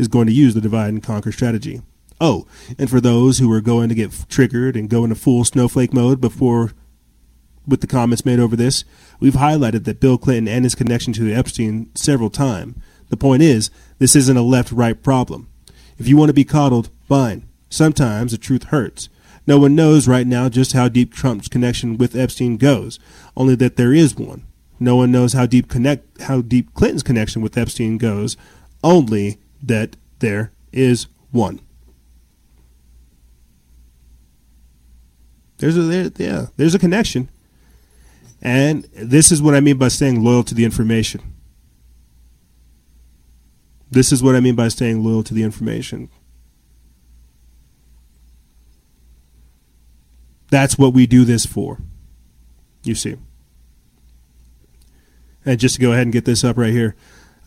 is 0.02 0.07
going 0.07 0.26
to 0.26 0.34
use 0.34 0.56
the 0.56 0.61
divide 0.61 0.90
and 0.90 1.03
conquer 1.03 1.32
strategy. 1.32 1.82
Oh, 2.19 2.48
and 2.78 2.90
for 2.90 2.99
those 2.99 3.38
who 3.38 3.52
are 3.52 3.61
going 3.61 3.88
to 3.90 3.95
get 3.95 4.26
triggered 4.28 4.76
and 4.76 4.90
go 4.90 5.03
into 5.03 5.15
full 5.15 5.45
snowflake 5.45 5.94
mode 5.94 6.19
before 6.19 6.72
with 7.68 7.82
the 7.82 7.88
comments 7.88 8.26
made 8.26 8.40
over 8.40 8.56
this, 8.56 8.84
we've 9.19 9.36
highlighted 9.36 9.86
that 9.86 9.99
Bill 9.99 10.18
Clinton 10.18 10.48
and 10.48 10.65
his 10.65 10.76
connection 10.76 11.14
to 11.14 11.32
Epstein 11.32 11.91
several 11.94 12.32
times. 12.32 12.76
The 13.10 13.18
point 13.18 13.44
is, 13.44 13.69
this 13.99 14.15
isn't 14.15 14.38
a 14.38 14.41
left 14.41 14.72
right 14.72 15.02
problem. 15.02 15.49
If 15.99 16.07
you 16.07 16.18
want 16.18 16.30
to 16.30 16.34
be 16.34 16.45
coddled, 16.45 16.90
fine. 17.07 17.48
Sometimes 17.69 18.32
the 18.32 18.40
truth 18.40 18.65
hurts. 18.65 19.07
No 19.45 19.60
one 19.60 19.76
knows 19.76 20.07
right 20.07 20.26
now 20.26 20.49
just 20.49 20.73
how 20.73 20.88
deep 20.88 21.14
Trump's 21.14 21.48
connection 21.48 21.98
with 21.98 22.15
Epstein 22.15 22.57
goes, 22.57 22.99
only 23.38 23.53
that 23.56 23.76
there 23.76 23.94
is 23.94 24.15
one. 24.15 24.45
No 24.80 24.95
one 24.95 25.11
knows 25.11 25.34
how 25.34 25.45
deep 25.45 25.68
connect 25.68 26.22
how 26.22 26.41
deep 26.41 26.73
Clinton's 26.73 27.03
connection 27.03 27.41
with 27.41 27.57
Epstein 27.57 27.98
goes, 27.98 28.36
only 28.84 29.38
that 29.64 29.96
there 30.20 30.52
is 30.72 31.08
one. 31.32 31.60
There's 35.58 35.78
a 35.78 35.82
there, 35.82 36.12
yeah, 36.18 36.48
there's 36.58 36.74
a 36.74 36.80
connection. 36.80 37.30
And 38.42 38.86
this 38.96 39.32
is 39.32 39.42
what 39.42 39.54
I 39.54 39.60
mean 39.60 39.78
by 39.78 39.90
staying 39.90 40.24
loyal 40.24 40.44
to 40.46 40.56
the 40.56 40.66
information. 40.66 41.22
This 43.92 44.12
is 44.12 44.24
what 44.24 44.36
I 44.36 44.40
mean 44.40 44.56
by 44.56 44.70
staying 44.70 45.04
loyal 45.04 45.22
to 45.24 45.34
the 45.34 45.44
information. 45.44 46.10
That's 50.50 50.78
what 50.78 50.94
we 50.94 51.06
do 51.06 51.26
this 51.26 51.46
for. 51.46 51.80
You 52.84 52.96
see. 52.96 53.18
And 55.46 55.60
just 55.60 55.76
to 55.76 55.82
go 55.82 55.92
ahead 55.92 56.04
and 56.04 56.14
get 56.14 56.26
this 56.26 56.44
up 56.44 56.58
right 56.58 56.72
here, 56.72 56.96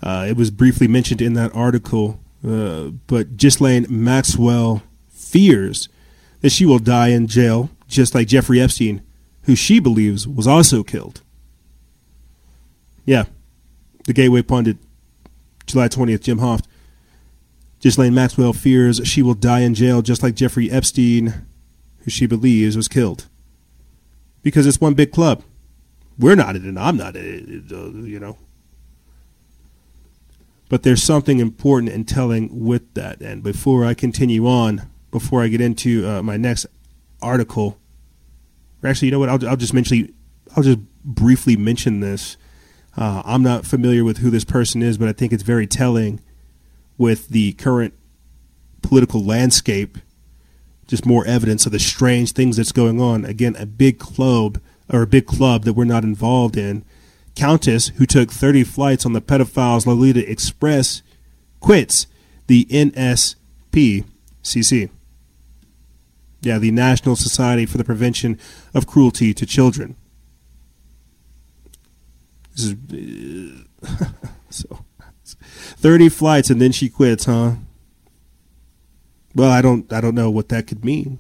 uh, 0.05 0.27
it 0.29 0.37
was 0.37 0.51
briefly 0.51 0.87
mentioned 0.87 1.23
in 1.23 1.33
that 1.33 1.55
article, 1.55 2.21
uh, 2.47 2.91
but 3.07 3.39
Ghislaine 3.39 3.87
Maxwell 3.89 4.83
fears 5.09 5.89
that 6.43 6.53
she 6.53 6.67
will 6.67 6.79
die 6.79 7.09
in 7.09 7.27
jail, 7.27 7.71
just 7.89 8.15
like 8.15 8.29
Jeffrey 8.29 8.61
Epstein, 8.61 9.03
who 9.45 9.57
she 9.57 9.81
believes 9.81 10.29
was 10.29 10.47
also 10.47 10.83
killed. 10.83 11.23
Yeah, 13.07 13.25
the 14.05 14.13
Gateway 14.13 14.43
pundit, 14.43 14.77
July 15.67 15.89
20th, 15.89 16.21
Jim 16.21 16.39
Hoft. 16.39 16.67
Ghislaine 17.81 18.15
Maxwell 18.15 18.53
fears 18.53 19.01
she 19.05 19.23
will 19.23 19.35
die 19.35 19.61
in 19.61 19.75
jail, 19.75 20.03
just 20.03 20.23
like 20.23 20.35
Jeffrey 20.35 20.71
Epstein, 20.71 21.47
who 22.01 22.11
she 22.11 22.27
believes 22.27 22.77
was 22.77 22.89
killed. 22.89 23.27
Because 24.43 24.67
it's 24.67 24.81
one 24.83 24.93
big 24.93 25.13
club. 25.13 25.43
We're 26.19 26.35
not 26.35 26.57
in 26.57 26.77
it. 26.77 26.79
I'm 26.79 26.99
not 26.99 27.17
in 27.17 27.65
it, 27.67 27.73
uh, 27.73 27.89
you 28.07 28.21
know. 28.21 28.37
But 30.69 30.83
there's 30.83 31.03
something 31.03 31.41
important 31.41 31.93
in 31.93 32.05
telling 32.05 32.65
with 32.65 32.95
that. 32.95 33.21
And 33.21 33.43
before 33.43 33.85
I 33.85 33.95
continue 33.95 34.47
on, 34.47 34.89
before 35.11 35.43
I 35.43 35.49
get 35.49 35.61
into 35.61 36.09
uh, 36.09 36.23
my 36.23 36.37
next 36.37 36.67
article, 37.21 37.79
actually, 38.83 39.09
you 39.09 39.13
know 39.13 39.19
what? 39.19 39.29
I'll, 39.29 39.49
I'll 39.49 39.57
just 39.57 39.75
mention, 39.75 40.13
I'll 40.57 40.63
just 40.63 40.81
briefly 41.05 41.57
mention 41.57 42.01
this. 42.01 42.37
Uh, 42.97 43.23
I'm 43.25 43.43
not 43.43 43.67
familiar 43.67 44.05
with 44.05 44.19
who 44.19 44.31
this 44.31 44.45
person 44.45 44.83
is, 44.83 44.99
but 44.99 45.09
I 45.09 45.13
think 45.13 45.33
it's 45.33 45.43
very 45.43 45.67
telling 45.67 46.21
with 46.97 47.29
the 47.29 47.53
current 47.55 47.95
political 48.83 49.25
landscape 49.25 49.99
just 50.87 51.07
more 51.07 51.27
evidence 51.27 51.67
of 51.67 51.73
the 51.73 51.79
strange 51.79 52.33
things 52.33 52.57
that's 52.57 52.73
going 52.73 53.01
on. 53.01 53.25
Again, 53.25 53.57
a 53.57 53.67
big 53.67 53.99
club 53.99 54.61
or 54.93 55.03
a 55.03 55.07
big 55.07 55.27
club 55.27 55.65
that 55.65 55.73
we're 55.73 55.85
not 55.85 56.05
involved 56.05 56.57
in. 56.57 56.85
Countess, 57.35 57.89
who 57.97 58.07
took 58.07 58.31
30 58.31 58.65
flights 58.65 59.05
on 59.05 59.13
the 59.13 59.21
pedophiles 59.21 59.87
Lolita 59.87 60.31
Express, 60.31 61.03
quits 61.61 62.07
the 62.47 62.67
NSPCC. 62.67 63.35
Yeah, 66.43 66.59
the 66.59 66.71
National 66.71 67.17
Society 67.17 67.67
for 67.67 67.79
the 67.79 67.85
Prevention 67.85 68.39
of 68.75 68.87
Cruelty 68.87 69.33
to 69.35 69.47
Children. 69.47 69.97
This 72.55 72.75
is 72.93 73.65
uh, 73.83 74.05
so 74.51 74.85
30 75.25 76.09
flights 76.11 76.51
and 76.51 76.61
then 76.61 76.71
she 76.71 76.89
quits, 76.89 77.25
huh? 77.25 77.55
Well, 79.35 79.51
I 79.51 79.63
don't 79.63 79.93
I 79.93 80.01
don't 80.01 80.15
know 80.15 80.31
what 80.31 80.49
that 80.51 80.67
could 80.67 80.85
mean, 80.85 81.19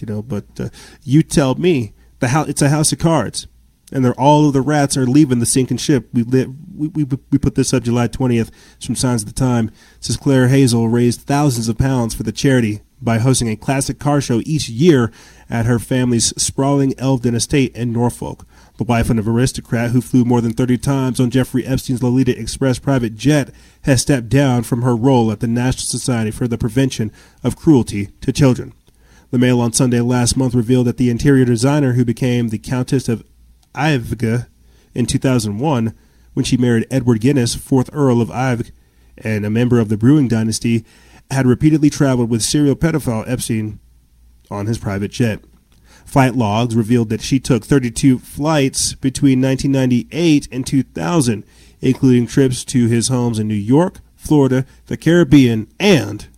you 0.00 0.06
know. 0.06 0.22
But 0.22 0.44
uh, 0.58 0.68
you 1.02 1.22
tell 1.22 1.54
me. 1.56 1.92
The 2.20 2.28
house 2.28 2.48
it's 2.48 2.62
a 2.62 2.68
house 2.68 2.92
of 2.92 3.00
cards, 3.00 3.48
and 3.94 4.04
they're 4.04 4.20
all 4.20 4.46
of 4.46 4.52
the 4.52 4.60
rats 4.60 4.96
are 4.96 5.06
leaving 5.06 5.38
the 5.38 5.46
sinking 5.46 5.78
ship. 5.78 6.08
We 6.12 6.24
we, 6.24 6.88
we 6.88 7.04
we 7.04 7.38
put 7.38 7.54
this 7.54 7.72
up 7.72 7.84
July 7.84 8.08
twentieth 8.08 8.50
from 8.84 8.96
Signs 8.96 9.22
of 9.22 9.28
the 9.28 9.34
Time. 9.34 9.68
It 9.68 10.04
says 10.04 10.16
Clare 10.16 10.48
Hazell 10.48 10.92
raised 10.92 11.22
thousands 11.22 11.68
of 11.68 11.78
pounds 11.78 12.14
for 12.14 12.24
the 12.24 12.32
charity 12.32 12.80
by 13.00 13.18
hosting 13.18 13.48
a 13.48 13.56
classic 13.56 13.98
car 13.98 14.20
show 14.20 14.40
each 14.44 14.68
year 14.68 15.12
at 15.48 15.66
her 15.66 15.78
family's 15.78 16.32
sprawling 16.40 16.92
Elveden 16.92 17.34
estate 17.34 17.76
in 17.76 17.92
Norfolk. 17.92 18.46
The 18.76 18.84
wife 18.84 19.10
of 19.10 19.18
an 19.18 19.28
aristocrat 19.28 19.90
who 19.90 20.00
flew 20.00 20.24
more 20.24 20.40
than 20.40 20.52
30 20.52 20.78
times 20.78 21.20
on 21.20 21.30
Jeffrey 21.30 21.64
Epstein's 21.64 22.02
Lolita 22.02 22.38
Express 22.38 22.78
private 22.78 23.14
jet 23.14 23.50
has 23.82 24.02
stepped 24.02 24.28
down 24.28 24.64
from 24.64 24.82
her 24.82 24.96
role 24.96 25.30
at 25.30 25.40
the 25.40 25.46
National 25.46 25.84
Society 25.84 26.30
for 26.30 26.48
the 26.48 26.58
Prevention 26.58 27.12
of 27.44 27.56
Cruelty 27.56 28.06
to 28.22 28.32
Children. 28.32 28.72
The 29.30 29.38
Mail 29.38 29.60
on 29.60 29.72
Sunday 29.72 30.00
last 30.00 30.36
month 30.36 30.54
revealed 30.54 30.86
that 30.86 30.96
the 30.96 31.10
interior 31.10 31.44
designer 31.44 31.92
who 31.92 32.04
became 32.04 32.48
the 32.48 32.58
Countess 32.58 33.08
of 33.08 33.22
Iveagh 33.74 34.46
in 34.94 35.06
2001 35.06 35.94
when 36.34 36.44
she 36.44 36.56
married 36.56 36.86
Edward 36.90 37.20
Guinness, 37.20 37.56
4th 37.56 37.90
Earl 37.92 38.20
of 38.20 38.28
Iveagh 38.28 38.70
and 39.18 39.46
a 39.46 39.50
member 39.50 39.78
of 39.78 39.88
the 39.88 39.96
Brewing 39.96 40.28
dynasty, 40.28 40.84
had 41.30 41.46
repeatedly 41.46 41.90
traveled 41.90 42.28
with 42.28 42.42
serial 42.42 42.76
pedophile 42.76 43.28
Epstein 43.28 43.78
on 44.50 44.66
his 44.66 44.78
private 44.78 45.10
jet. 45.10 45.40
Flight 46.04 46.34
logs 46.34 46.76
revealed 46.76 47.08
that 47.08 47.22
she 47.22 47.40
took 47.40 47.64
32 47.64 48.18
flights 48.18 48.94
between 48.94 49.40
1998 49.40 50.48
and 50.52 50.66
2000, 50.66 51.44
including 51.80 52.26
trips 52.26 52.64
to 52.64 52.86
his 52.88 53.08
homes 53.08 53.38
in 53.38 53.48
New 53.48 53.54
York, 53.54 54.00
Florida, 54.14 54.66
the 54.86 54.96
Caribbean, 54.96 55.66
and 55.80 56.28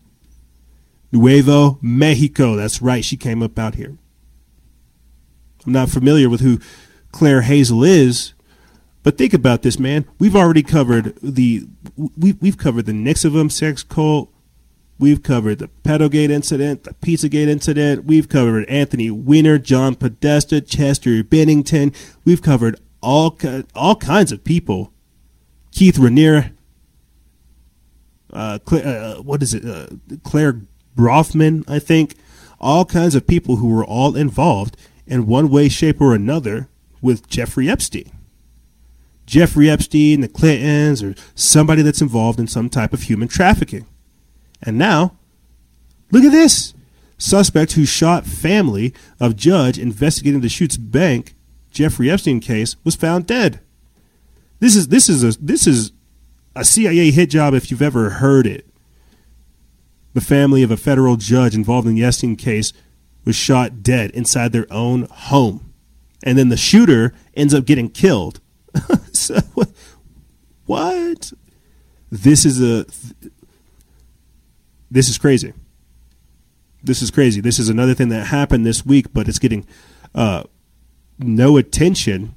Nuevo 1.12 1.78
Mexico. 1.82 2.56
That's 2.56 2.80
right, 2.80 3.04
she 3.04 3.16
came 3.16 3.42
up 3.42 3.58
out 3.58 3.74
here. 3.74 3.96
I'm 5.66 5.72
not 5.72 5.88
familiar 5.88 6.30
with 6.30 6.40
who 6.40 6.60
Clare 7.16 7.40
Hazell 7.40 7.88
is. 7.88 8.34
But 9.02 9.16
think 9.16 9.32
about 9.32 9.62
this, 9.62 9.78
man. 9.78 10.04
We've 10.18 10.36
already 10.36 10.62
covered 10.62 11.16
the 11.22 11.66
we 11.96 12.34
we've 12.34 12.58
covered 12.58 12.84
the 12.84 12.92
NXIVM 12.92 13.50
sex 13.50 13.82
cult. 13.82 14.30
We've 14.98 15.22
covered 15.22 15.60
the 15.60 15.68
Pedogate 15.68 16.30
incident, 16.30 16.84
the 16.84 16.92
Pizzagate 16.92 17.48
incident. 17.48 18.04
We've 18.04 18.28
covered 18.28 18.68
Anthony 18.68 19.10
Weiner, 19.10 19.56
John 19.56 19.94
Podesta, 19.94 20.60
Chester 20.60 21.24
Bennington. 21.24 21.94
We've 22.26 22.42
covered 22.42 22.78
all 23.00 23.38
all 23.74 23.96
kinds 23.96 24.30
of 24.30 24.44
people. 24.44 24.92
Keith 25.72 25.96
Raniere. 25.96 26.52
Uh, 28.30 28.58
uh, 28.70 29.14
what 29.22 29.42
is 29.42 29.54
it? 29.54 29.64
Uh, 29.64 29.86
Claire 30.22 30.60
Rothman, 30.96 31.64
I 31.66 31.78
think. 31.78 32.14
All 32.60 32.84
kinds 32.84 33.14
of 33.14 33.26
people 33.26 33.56
who 33.56 33.70
were 33.70 33.86
all 33.86 34.16
involved 34.16 34.76
in 35.06 35.26
one 35.26 35.48
way, 35.48 35.70
shape, 35.70 35.98
or 36.02 36.14
another 36.14 36.68
with 37.06 37.28
Jeffrey 37.28 37.70
Epstein. 37.70 38.10
Jeffrey 39.24 39.70
Epstein, 39.70 40.20
the 40.20 40.28
Clintons, 40.28 41.02
or 41.02 41.14
somebody 41.34 41.82
that's 41.82 42.02
involved 42.02 42.38
in 42.38 42.46
some 42.46 42.68
type 42.68 42.92
of 42.92 43.02
human 43.02 43.28
trafficking. 43.28 43.86
And 44.62 44.78
now, 44.78 45.16
look 46.12 46.24
at 46.24 46.32
this. 46.32 46.74
Suspect 47.18 47.72
who 47.72 47.86
shot 47.86 48.26
family 48.26 48.92
of 49.18 49.36
judge 49.36 49.78
investigating 49.78 50.40
the 50.40 50.48
Deutsche 50.48 50.76
Bank 50.78 51.34
Jeffrey 51.70 52.10
Epstein 52.10 52.40
case 52.40 52.76
was 52.84 52.94
found 52.94 53.26
dead. 53.26 53.60
This 54.60 54.76
is 54.76 54.88
this 54.88 55.08
is 55.08 55.22
a 55.22 55.38
this 55.40 55.66
is 55.66 55.92
a 56.54 56.64
CIA 56.64 57.10
hit 57.10 57.30
job 57.30 57.52
if 57.52 57.70
you've 57.70 57.82
ever 57.82 58.10
heard 58.10 58.46
it. 58.46 58.66
The 60.14 60.20
family 60.20 60.62
of 60.62 60.70
a 60.70 60.76
federal 60.78 61.16
judge 61.16 61.54
involved 61.54 61.86
in 61.86 61.94
the 61.94 62.04
Epstein 62.04 62.36
case 62.36 62.72
was 63.26 63.36
shot 63.36 63.82
dead 63.82 64.10
inside 64.12 64.52
their 64.52 64.66
own 64.70 65.02
home. 65.10 65.65
And 66.22 66.36
then 66.38 66.48
the 66.48 66.56
shooter 66.56 67.12
ends 67.34 67.54
up 67.54 67.64
getting 67.64 67.88
killed. 67.88 68.40
so, 69.12 69.38
what? 70.66 71.32
This 72.10 72.44
is 72.44 72.62
a 72.62 72.86
this 74.90 75.08
is 75.08 75.18
crazy. 75.18 75.52
This 76.82 77.02
is 77.02 77.10
crazy. 77.10 77.40
This 77.40 77.58
is 77.58 77.68
another 77.68 77.94
thing 77.94 78.08
that 78.10 78.28
happened 78.28 78.64
this 78.64 78.86
week, 78.86 79.12
but 79.12 79.28
it's 79.28 79.38
getting 79.38 79.66
uh, 80.14 80.44
no 81.18 81.56
attention. 81.56 82.34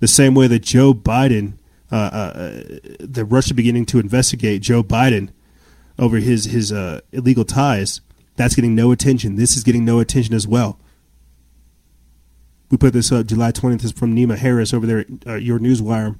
The 0.00 0.08
same 0.08 0.34
way 0.34 0.46
that 0.46 0.60
Joe 0.60 0.94
Biden, 0.94 1.54
uh, 1.92 1.96
uh, 1.96 2.50
the 3.00 3.26
Russia 3.28 3.52
beginning 3.52 3.84
to 3.86 3.98
investigate 3.98 4.62
Joe 4.62 4.82
Biden 4.82 5.30
over 5.98 6.16
his 6.18 6.46
his 6.46 6.72
uh, 6.72 7.00
illegal 7.12 7.44
ties, 7.44 8.00
that's 8.36 8.54
getting 8.54 8.74
no 8.74 8.92
attention. 8.92 9.36
This 9.36 9.56
is 9.56 9.64
getting 9.64 9.84
no 9.84 9.98
attention 9.98 10.34
as 10.34 10.46
well. 10.46 10.78
We 12.70 12.76
put 12.76 12.92
this 12.92 13.10
up 13.12 13.26
July 13.26 13.52
20th. 13.52 13.84
Is 13.84 13.92
from 13.92 14.14
Niamh 14.14 14.36
Harris 14.36 14.74
over 14.74 14.86
there 14.86 14.98
at 15.00 15.06
uh, 15.26 15.34
Your 15.34 15.58
Newswire. 15.58 16.18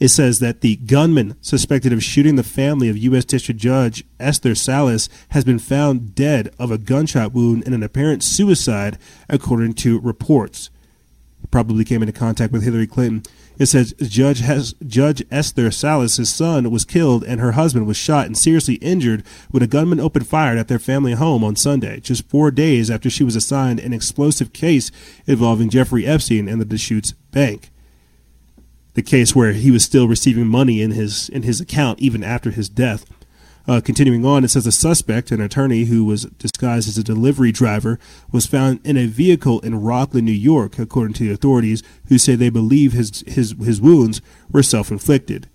It 0.00 0.08
says 0.08 0.40
that 0.40 0.62
the 0.62 0.76
gunman 0.76 1.36
suspected 1.40 1.92
of 1.92 2.02
shooting 2.02 2.34
the 2.34 2.42
family 2.42 2.88
of 2.88 2.98
U.S. 2.98 3.24
District 3.24 3.60
Judge 3.60 4.02
Esther 4.18 4.56
Salas 4.56 5.08
has 5.28 5.44
been 5.44 5.60
found 5.60 6.16
dead 6.16 6.52
of 6.58 6.72
a 6.72 6.78
gunshot 6.78 7.32
wound 7.32 7.62
in 7.62 7.72
an 7.72 7.84
apparent 7.84 8.24
suicide, 8.24 8.98
according 9.28 9.74
to 9.74 10.00
reports. 10.00 10.70
Probably 11.52 11.84
came 11.84 12.02
into 12.02 12.12
contact 12.12 12.52
with 12.52 12.64
Hillary 12.64 12.88
Clinton. 12.88 13.22
It 13.58 13.66
says 13.66 13.94
Judge 14.00 14.40
has, 14.40 14.74
Judge 14.84 15.22
Esther 15.30 15.70
Salas' 15.70 16.34
son 16.34 16.70
was 16.72 16.84
killed 16.84 17.22
and 17.22 17.40
her 17.40 17.52
husband 17.52 17.86
was 17.86 17.96
shot 17.96 18.26
and 18.26 18.36
seriously 18.36 18.74
injured 18.76 19.22
when 19.52 19.62
a 19.62 19.68
gunman 19.68 20.00
opened 20.00 20.26
fire 20.26 20.56
at 20.56 20.66
their 20.66 20.80
family 20.80 21.12
home 21.12 21.44
on 21.44 21.54
Sunday, 21.54 22.00
just 22.00 22.28
four 22.28 22.50
days 22.50 22.90
after 22.90 23.08
she 23.08 23.22
was 23.22 23.36
assigned 23.36 23.78
an 23.78 23.92
explosive 23.92 24.52
case 24.52 24.90
involving 25.26 25.70
Jeffrey 25.70 26.04
Epstein 26.04 26.48
and 26.48 26.60
the 26.60 26.64
Deutsche 26.64 27.12
Bank 27.30 27.70
the 28.94 29.02
case 29.02 29.34
where 29.34 29.52
he 29.52 29.70
was 29.70 29.84
still 29.84 30.08
receiving 30.08 30.46
money 30.46 30.82
in 30.82 30.90
his 30.90 31.28
in 31.30 31.42
his 31.42 31.60
account 31.60 31.98
even 32.00 32.22
after 32.22 32.50
his 32.50 32.68
death. 32.68 33.06
Uh, 33.68 33.80
continuing 33.80 34.24
on, 34.24 34.42
it 34.42 34.48
says 34.48 34.66
a 34.66 34.72
suspect, 34.72 35.30
an 35.30 35.40
attorney 35.40 35.84
who 35.84 36.04
was 36.04 36.24
disguised 36.24 36.88
as 36.88 36.98
a 36.98 37.04
delivery 37.04 37.52
driver, 37.52 37.98
was 38.32 38.44
found 38.44 38.80
in 38.84 38.96
a 38.96 39.06
vehicle 39.06 39.60
in 39.60 39.80
Rockland, 39.80 40.26
New 40.26 40.32
York, 40.32 40.78
according 40.78 41.14
to 41.14 41.24
the 41.28 41.32
authorities, 41.32 41.82
who 42.08 42.18
say 42.18 42.34
they 42.34 42.50
believe 42.50 42.92
his 42.92 43.22
his 43.26 43.54
his 43.62 43.80
wounds 43.80 44.20
were 44.50 44.64
self-inflicted. 44.64 45.48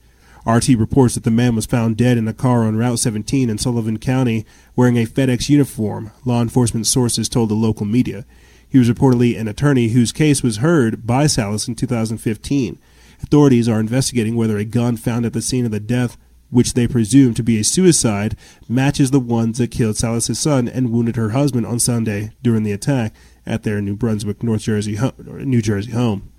RT 0.45 0.69
reports 0.69 1.15
that 1.15 1.25
the 1.25 1.31
man 1.31 1.55
was 1.55 1.65
found 1.65 1.97
dead 1.97 2.17
in 2.17 2.25
a 2.25 2.33
car 2.33 2.63
on 2.63 2.77
Route 2.77 2.99
17 2.99 3.49
in 3.49 3.57
Sullivan 3.57 3.99
County 3.99 4.45
wearing 4.77 4.97
a 4.97 5.05
FedEx 5.05 5.49
uniform, 5.49 6.11
law 6.23 6.41
enforcement 6.41 6.87
sources 6.87 7.27
told 7.27 7.49
the 7.49 7.53
local 7.53 7.85
media. 7.85 8.25
He 8.69 8.77
was 8.77 8.89
reportedly 8.89 9.37
an 9.37 9.49
attorney 9.49 9.89
whose 9.89 10.13
case 10.13 10.41
was 10.41 10.57
heard 10.57 11.05
by 11.05 11.27
Salas 11.27 11.67
in 11.67 11.75
2015. 11.75 12.79
Authorities 13.21 13.67
are 13.67 13.79
investigating 13.79 14.37
whether 14.37 14.57
a 14.57 14.63
gun 14.63 14.95
found 14.95 15.25
at 15.25 15.33
the 15.33 15.41
scene 15.41 15.65
of 15.65 15.71
the 15.71 15.81
death, 15.81 16.17
which 16.49 16.73
they 16.73 16.87
presume 16.87 17.33
to 17.33 17.43
be 17.43 17.59
a 17.59 17.63
suicide, 17.63 18.35
matches 18.69 19.11
the 19.11 19.19
ones 19.19 19.57
that 19.57 19.71
killed 19.71 19.97
Salas' 19.97 20.39
son 20.39 20.67
and 20.67 20.91
wounded 20.91 21.15
her 21.15 21.29
husband 21.29 21.65
on 21.65 21.79
Sunday 21.79 22.31
during 22.41 22.63
the 22.63 22.71
attack 22.71 23.13
at 23.45 23.63
their 23.63 23.81
New 23.81 23.95
Brunswick, 23.95 24.43
North 24.43 24.61
Jersey, 24.61 24.97
New 25.27 25.61
Jersey 25.61 25.91
home. 25.91 26.31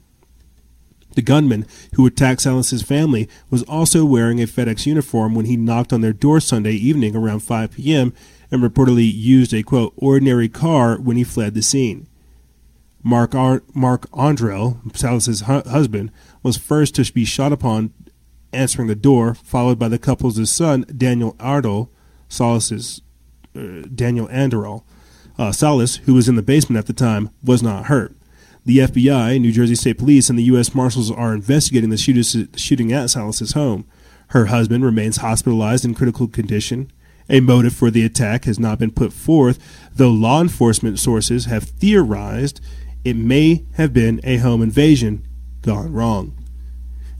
The 1.14 1.22
gunman 1.22 1.66
who 1.94 2.06
attacked 2.06 2.42
Salas' 2.42 2.82
family 2.82 3.28
was 3.50 3.62
also 3.64 4.04
wearing 4.04 4.40
a 4.40 4.46
FedEx 4.46 4.86
uniform 4.86 5.34
when 5.34 5.46
he 5.46 5.56
knocked 5.56 5.92
on 5.92 6.00
their 6.00 6.12
door 6.12 6.38
Sunday 6.38 6.74
evening 6.74 7.16
around 7.16 7.40
5 7.40 7.72
p.m. 7.72 8.12
and 8.50 8.62
reportedly 8.62 9.10
used 9.12 9.52
a 9.52 9.62
quote 9.62 9.92
ordinary 9.96 10.48
car 10.48 10.96
when 10.96 11.16
he 11.16 11.24
fled 11.24 11.54
the 11.54 11.62
scene. 11.62 12.06
Mark 13.02 13.34
Ar- 13.34 13.62
Mark 13.74 14.08
Anderl, 14.10 14.78
Salas's 14.96 15.42
hu- 15.42 15.68
husband, 15.68 16.12
was 16.42 16.56
first 16.56 16.94
to 16.96 17.12
be 17.12 17.24
shot 17.24 17.52
upon 17.52 17.92
answering 18.52 18.88
the 18.88 18.94
door, 18.94 19.34
followed 19.34 19.78
by 19.78 19.88
the 19.88 19.98
couple's 19.98 20.50
son, 20.50 20.84
Daniel 20.96 21.36
Ardell, 21.38 21.90
Salas's 22.28 23.02
uh, 23.56 23.82
Daniel 23.94 24.28
Anderl. 24.28 24.84
Uh, 25.38 25.52
Salas, 25.52 25.96
who 25.96 26.14
was 26.14 26.28
in 26.28 26.34
the 26.34 26.42
basement 26.42 26.78
at 26.78 26.86
the 26.86 26.92
time, 26.92 27.30
was 27.44 27.62
not 27.62 27.86
hurt. 27.86 28.14
The 28.64 28.78
FBI, 28.78 29.40
New 29.40 29.52
Jersey 29.52 29.76
State 29.76 29.98
Police, 29.98 30.28
and 30.28 30.38
the 30.38 30.44
U.S. 30.44 30.74
Marshals 30.74 31.10
are 31.10 31.32
investigating 31.32 31.90
the 31.90 32.48
shooting 32.56 32.92
at 32.92 33.10
Salas's 33.10 33.52
home. 33.52 33.86
Her 34.28 34.46
husband 34.46 34.84
remains 34.84 35.18
hospitalized 35.18 35.84
in 35.84 35.94
critical 35.94 36.28
condition. 36.28 36.90
A 37.30 37.40
motive 37.40 37.74
for 37.74 37.90
the 37.90 38.04
attack 38.04 38.44
has 38.44 38.58
not 38.58 38.78
been 38.78 38.90
put 38.90 39.12
forth, 39.12 39.58
though 39.94 40.10
law 40.10 40.40
enforcement 40.40 40.98
sources 40.98 41.44
have 41.44 41.64
theorized 41.64 42.60
it 43.04 43.16
may 43.16 43.64
have 43.74 43.92
been 43.92 44.20
a 44.24 44.38
home 44.38 44.62
invasion 44.62 45.26
gone 45.62 45.92
wrong. 45.92 46.37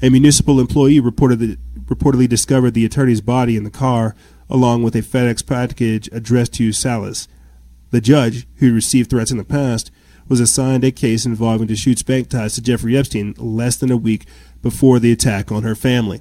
A 0.00 0.10
municipal 0.10 0.60
employee 0.60 1.00
reported 1.00 1.58
reportedly 1.86 2.28
discovered 2.28 2.72
the 2.72 2.84
attorney's 2.84 3.20
body 3.20 3.56
in 3.56 3.64
the 3.64 3.70
car, 3.70 4.14
along 4.48 4.82
with 4.82 4.94
a 4.94 5.02
FedEx 5.02 5.44
package 5.44 6.08
addressed 6.12 6.54
to 6.54 6.72
Salas. 6.72 7.26
The 7.90 8.00
judge, 8.00 8.46
who 8.56 8.74
received 8.74 9.10
threats 9.10 9.30
in 9.30 9.38
the 9.38 9.44
past, 9.44 9.90
was 10.28 10.40
assigned 10.40 10.84
a 10.84 10.92
case 10.92 11.24
involving 11.24 11.66
Deutsche 11.66 12.04
bank 12.04 12.28
ties 12.28 12.54
to 12.54 12.62
Jeffrey 12.62 12.96
Epstein 12.96 13.34
less 13.38 13.76
than 13.76 13.90
a 13.90 13.96
week 13.96 14.26
before 14.62 14.98
the 14.98 15.10
attack 15.10 15.50
on 15.50 15.62
her 15.62 15.74
family. 15.74 16.20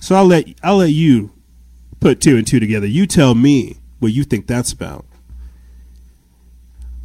So 0.00 0.14
I'll 0.14 0.26
let 0.26 0.46
I'll 0.62 0.76
let 0.76 0.90
you 0.90 1.32
put 2.00 2.20
two 2.20 2.36
and 2.36 2.46
two 2.46 2.60
together. 2.60 2.86
You 2.86 3.06
tell 3.06 3.34
me 3.34 3.76
what 3.98 4.12
you 4.12 4.24
think 4.24 4.46
that's 4.46 4.72
about. 4.72 5.04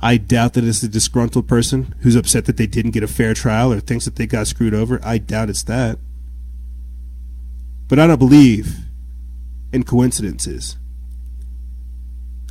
I 0.06 0.18
doubt 0.18 0.53
that 0.53 0.64
it's 0.64 0.84
a 0.84 0.88
disgruntled 0.88 1.48
person 1.48 1.95
who's 2.02 2.15
upset 2.15 2.45
that 2.45 2.57
they 2.57 2.68
didn't 2.68 2.91
get 2.91 3.02
a 3.02 3.07
fair 3.07 3.34
trial 3.34 3.73
or 3.73 3.80
thinks 3.80 4.06
that 4.06 4.18
they 4.18 4.27
got 4.27 4.45
screwed 4.45 4.76
over. 4.76 4.99
I 5.03 5.18
doubt 5.18 5.49
it's 5.49 5.64
that. 5.64 5.98
But 7.88 7.98
I 7.98 8.06
don't 8.06 8.19
believe 8.19 8.76
in 9.73 9.84
coincidences. 9.84 10.77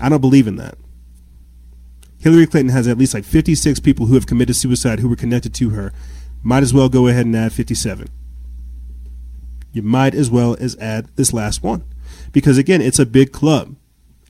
I 0.00 0.08
don't 0.08 0.20
believe 0.20 0.48
in 0.48 0.56
that. 0.56 0.76
Hillary 2.18 2.48
Clinton 2.48 2.74
has 2.74 2.88
at 2.88 2.98
least 2.98 3.14
like 3.14 3.24
56 3.24 3.78
people 3.78 4.06
who 4.06 4.14
have 4.14 4.26
committed 4.26 4.56
suicide 4.56 4.98
who 4.98 5.08
were 5.08 5.14
connected 5.14 5.54
to 5.54 5.70
her. 5.70 5.92
Might 6.42 6.64
as 6.64 6.74
well 6.74 6.88
go 6.88 7.06
ahead 7.06 7.24
and 7.24 7.36
add 7.36 7.52
57. 7.52 8.08
You 9.70 9.82
might 9.82 10.16
as 10.16 10.28
well 10.28 10.56
as 10.58 10.76
add 10.78 11.06
this 11.14 11.32
last 11.32 11.62
one. 11.62 11.84
Because 12.32 12.58
again, 12.58 12.82
it's 12.82 12.98
a 12.98 13.06
big 13.06 13.30
club. 13.30 13.76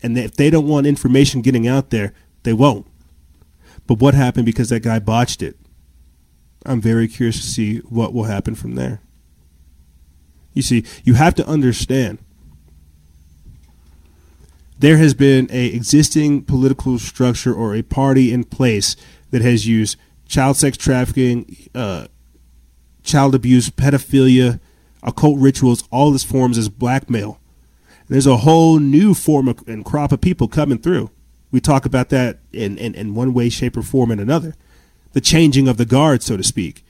And 0.02 0.18
if 0.18 0.36
they 0.36 0.50
don't 0.50 0.68
want 0.68 0.86
information 0.86 1.40
getting 1.40 1.66
out 1.66 1.88
there, 1.88 2.12
they 2.42 2.52
won't. 2.52 2.86
But 3.86 3.98
what 3.98 4.14
happened 4.14 4.46
because 4.46 4.70
that 4.70 4.82
guy 4.82 4.98
botched 4.98 5.42
it? 5.42 5.56
I'm 6.64 6.80
very 6.80 7.08
curious 7.08 7.36
to 7.36 7.46
see 7.46 7.78
what 7.78 8.14
will 8.14 8.24
happen 8.24 8.54
from 8.54 8.74
there. 8.74 9.00
You 10.54 10.62
see, 10.62 10.84
you 11.02 11.14
have 11.14 11.34
to 11.34 11.46
understand 11.46 12.18
there 14.78 14.96
has 14.98 15.14
been 15.14 15.48
a 15.50 15.66
existing 15.66 16.44
political 16.44 16.98
structure 16.98 17.54
or 17.54 17.74
a 17.74 17.82
party 17.82 18.32
in 18.32 18.44
place 18.44 18.96
that 19.30 19.42
has 19.42 19.66
used 19.66 19.96
child 20.26 20.56
sex 20.56 20.76
trafficking, 20.76 21.56
uh, 21.74 22.06
child 23.02 23.34
abuse, 23.34 23.70
pedophilia, 23.70 24.60
occult 25.02 25.38
rituals, 25.38 25.84
all 25.90 26.10
these 26.10 26.24
forms 26.24 26.56
as 26.56 26.68
blackmail. 26.68 27.40
there's 28.08 28.26
a 28.26 28.38
whole 28.38 28.78
new 28.78 29.14
form 29.14 29.48
of, 29.48 29.66
and 29.66 29.84
crop 29.84 30.12
of 30.12 30.20
people 30.20 30.48
coming 30.48 30.78
through 30.78 31.10
We 31.54 31.60
talk 31.60 31.86
about 31.86 32.08
that 32.08 32.40
in, 32.52 32.76
in, 32.78 32.96
in 32.96 33.14
one 33.14 33.32
way, 33.32 33.48
shape, 33.48 33.76
or 33.76 33.82
form 33.82 34.10
and 34.10 34.20
another. 34.20 34.56
The 35.12 35.20
changing 35.20 35.68
of 35.68 35.76
the 35.76 35.84
guard, 35.84 36.20
so 36.20 36.36
to 36.36 36.42
speak. 36.42 36.84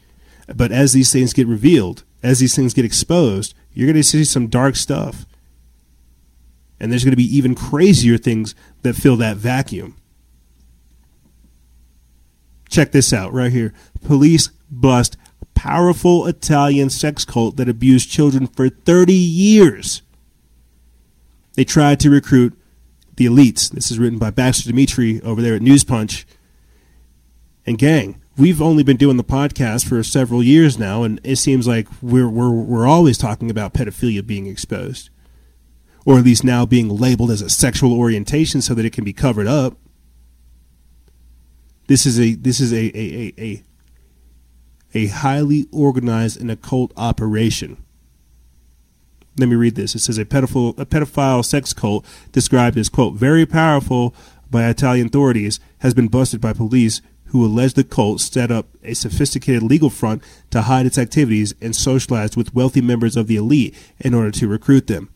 But 0.56 0.72
as 0.72 0.94
these 0.94 1.12
things 1.12 1.34
get 1.34 1.46
revealed, 1.46 2.02
as 2.22 2.38
these 2.38 2.56
things 2.56 2.72
get 2.72 2.86
exposed, 2.86 3.52
you're 3.74 3.88
going 3.88 3.96
to 3.96 4.02
see 4.02 4.24
some 4.24 4.46
dark 4.46 4.76
stuff. 4.76 5.26
And 6.80 6.90
there's 6.90 7.04
going 7.04 7.12
to 7.12 7.16
be 7.16 7.36
even 7.36 7.54
crazier 7.54 8.16
things 8.16 8.54
that 8.80 8.96
fill 8.96 9.16
that 9.16 9.36
vacuum. 9.36 9.98
Check 12.70 12.92
this 12.92 13.12
out 13.12 13.34
right 13.34 13.52
here. 13.52 13.74
Police 14.02 14.48
bust 14.70 15.18
powerful 15.54 16.26
Italian 16.26 16.88
sex 16.88 17.26
cult 17.26 17.58
that 17.58 17.68
abused 17.68 18.10
children 18.10 18.46
for 18.46 18.70
30 18.70 19.12
years. 19.12 20.00
They 21.52 21.64
tried 21.64 22.00
to 22.00 22.08
recruit 22.08 22.58
the 23.16 23.26
elites. 23.26 23.70
This 23.70 23.90
is 23.90 23.98
written 23.98 24.18
by 24.18 24.30
Baxter 24.30 24.70
Dmitry 24.70 25.20
over 25.22 25.40
there 25.40 25.54
at 25.54 25.62
News 25.62 25.84
Punch. 25.84 26.26
And 27.66 27.78
gang, 27.78 28.20
we've 28.36 28.60
only 28.60 28.82
been 28.82 28.96
doing 28.96 29.16
the 29.16 29.24
podcast 29.24 29.86
for 29.86 30.02
several 30.02 30.42
years 30.42 30.78
now, 30.78 31.02
and 31.02 31.20
it 31.24 31.36
seems 31.36 31.66
like 31.66 31.88
we're 32.02 32.28
we're 32.28 32.50
we're 32.50 32.86
always 32.86 33.16
talking 33.16 33.50
about 33.50 33.74
pedophilia 33.74 34.26
being 34.26 34.46
exposed, 34.46 35.10
or 36.04 36.18
at 36.18 36.24
least 36.24 36.44
now 36.44 36.66
being 36.66 36.88
labeled 36.88 37.30
as 37.30 37.40
a 37.40 37.50
sexual 37.50 37.92
orientation 37.92 38.60
so 38.60 38.74
that 38.74 38.84
it 38.84 38.92
can 38.92 39.04
be 39.04 39.12
covered 39.12 39.46
up. 39.46 39.78
This 41.86 42.06
is 42.06 42.18
a 42.18 42.34
this 42.34 42.60
is 42.60 42.72
a 42.72 42.86
a 42.96 43.32
a, 43.38 43.42
a, 43.42 43.62
a 44.94 45.06
highly 45.08 45.66
organized 45.72 46.40
and 46.40 46.50
occult 46.50 46.92
operation. 46.96 47.83
Let 49.36 49.48
me 49.48 49.56
read 49.56 49.74
this. 49.74 49.94
It 49.94 50.00
says 50.00 50.18
a 50.18 50.24
pedophile 50.24 50.78
a 50.78 50.86
pedophile 50.86 51.44
sex 51.44 51.72
cult 51.72 52.06
described 52.32 52.78
as 52.78 52.88
quote 52.88 53.14
very 53.14 53.44
powerful 53.46 54.14
by 54.50 54.68
Italian 54.68 55.08
authorities 55.08 55.58
has 55.78 55.94
been 55.94 56.08
busted 56.08 56.40
by 56.40 56.52
police 56.52 57.00
who 57.26 57.44
allege 57.44 57.74
the 57.74 57.82
cult 57.82 58.20
set 58.20 58.52
up 58.52 58.68
a 58.84 58.94
sophisticated 58.94 59.60
legal 59.60 59.90
front 59.90 60.22
to 60.50 60.62
hide 60.62 60.86
its 60.86 60.98
activities 60.98 61.52
and 61.60 61.74
socialized 61.74 62.36
with 62.36 62.54
wealthy 62.54 62.80
members 62.80 63.16
of 63.16 63.26
the 63.26 63.34
elite 63.34 63.74
in 63.98 64.14
order 64.14 64.30
to 64.30 64.46
recruit 64.46 64.86
them. 64.86 65.08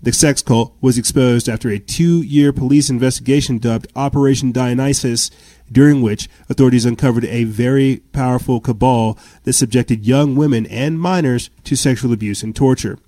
The 0.00 0.12
sex 0.12 0.42
cult 0.42 0.74
was 0.80 0.96
exposed 0.96 1.48
after 1.48 1.68
a 1.68 1.78
two 1.78 2.22
year 2.22 2.52
police 2.54 2.88
investigation 2.88 3.58
dubbed 3.58 3.86
Operation 3.94 4.50
Dionysus, 4.50 5.30
during 5.70 6.00
which 6.00 6.28
authorities 6.48 6.86
uncovered 6.86 7.26
a 7.26 7.44
very 7.44 7.98
powerful 8.12 8.58
cabal 8.58 9.18
that 9.44 9.52
subjected 9.52 10.06
young 10.06 10.34
women 10.34 10.66
and 10.66 10.98
minors 10.98 11.50
to 11.64 11.76
sexual 11.76 12.12
abuse 12.12 12.42
and 12.42 12.56
torture. 12.56 12.98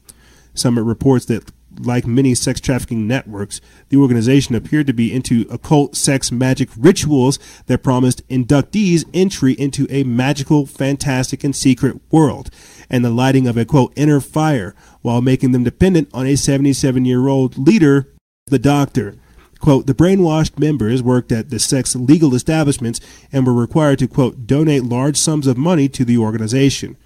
Summit 0.55 0.82
reports 0.82 1.26
that 1.26 1.51
like 1.81 2.06
many 2.06 2.35
sex 2.35 2.60
trafficking 2.60 3.06
networks, 3.06 3.60
the 3.89 3.97
organization 3.97 4.55
appeared 4.55 4.86
to 4.86 4.93
be 4.93 5.12
into 5.12 5.47
occult 5.51 5.97
sex 5.97 6.31
magic 6.31 6.68
rituals 6.76 7.39
that 7.66 7.82
promised 7.82 8.26
inductees 8.28 9.05
entry 9.12 9.52
into 9.55 9.86
a 9.90 10.05
magical, 10.05 10.66
fantastic, 10.66 11.44
and 11.44 11.55
secret 11.55 12.01
world 12.10 12.51
and 12.89 13.05
the 13.05 13.10
lighting 13.10 13.47
of 13.47 13.56
a 13.56 13.64
quote 13.64 13.93
inner 13.97 14.20
fire 14.20 14.74
while 15.02 15.20
making 15.20 15.52
them 15.52 15.64
dependent 15.64 16.09
on 16.12 16.26
a 16.26 16.36
77 16.36 17.05
year 17.05 17.28
old 17.28 17.59
leader, 17.59 18.09
the 18.47 18.59
doctor. 18.59 19.16
Quote, 19.60 19.86
the 19.86 19.94
brainwashed 19.94 20.59
members 20.59 21.02
worked 21.02 21.32
at 21.32 21.48
the 21.48 21.59
sex 21.59 21.97
legal 21.97 22.35
establishments 22.35 23.01
and 23.32 23.47
were 23.47 23.55
required 23.55 23.98
to, 24.01 24.06
quote, 24.06 24.47
donate 24.47 24.85
large 24.85 25.16
sums 25.16 25.47
of 25.47 25.56
money 25.56 25.89
to 25.89 26.05
the 26.05 26.18
organization 26.18 26.98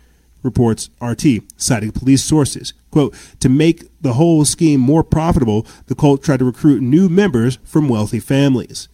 reports 0.42 0.90
RT, 1.00 1.42
citing 1.56 1.92
police 1.92 2.24
sources. 2.24 2.72
Quote, 2.90 3.14
to 3.40 3.48
make 3.48 3.84
the 4.00 4.14
whole 4.14 4.44
scheme 4.44 4.80
more 4.80 5.04
profitable, 5.04 5.66
the 5.86 5.94
cult 5.94 6.22
tried 6.22 6.38
to 6.38 6.44
recruit 6.44 6.82
new 6.82 7.08
members 7.08 7.58
from 7.64 7.88
wealthy 7.88 8.20
families. 8.20 8.88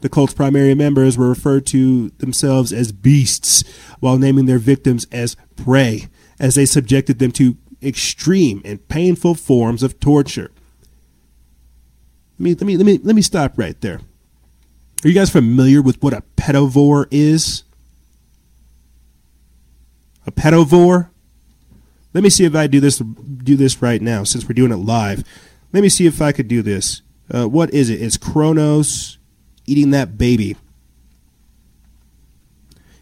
The 0.00 0.08
cult's 0.08 0.34
primary 0.34 0.74
members 0.74 1.18
were 1.18 1.28
referred 1.28 1.66
to 1.66 2.10
themselves 2.18 2.72
as 2.72 2.92
beasts, 2.92 3.64
while 4.00 4.18
naming 4.18 4.46
their 4.46 4.58
victims 4.58 5.06
as 5.10 5.36
prey, 5.56 6.08
as 6.38 6.54
they 6.54 6.66
subjected 6.66 7.18
them 7.18 7.32
to 7.32 7.56
extreme 7.82 8.62
and 8.64 8.86
painful 8.88 9.34
forms 9.34 9.82
of 9.82 9.98
torture. 9.98 10.50
Let 12.38 12.44
me, 12.44 12.54
let 12.54 12.62
me, 12.62 12.76
let 12.76 12.86
me, 12.86 13.00
let 13.02 13.16
me 13.16 13.22
stop 13.22 13.58
right 13.58 13.80
there. 13.80 14.00
Are 15.04 15.08
you 15.08 15.14
guys 15.14 15.30
familiar 15.30 15.82
with 15.82 16.00
what 16.02 16.12
a 16.12 16.22
pedivore 16.36 17.06
is? 17.10 17.64
A 20.28 20.32
pedivore. 20.32 21.08
Let 22.14 22.22
me 22.22 22.30
see 22.30 22.44
if 22.44 22.54
I 22.54 22.66
do 22.66 22.80
this 22.80 22.98
do 22.98 23.56
this 23.56 23.82
right 23.82 24.00
now 24.00 24.24
since 24.24 24.44
we're 24.44 24.54
doing 24.54 24.72
it 24.72 24.76
live. 24.76 25.24
Let 25.72 25.82
me 25.82 25.88
see 25.88 26.06
if 26.06 26.22
I 26.22 26.32
could 26.32 26.48
do 26.48 26.62
this. 26.62 27.02
Uh, 27.32 27.46
what 27.48 27.72
is 27.74 27.90
it? 27.90 28.00
It's 28.00 28.16
Kronos 28.16 29.18
eating 29.66 29.90
that 29.90 30.16
baby. 30.16 30.56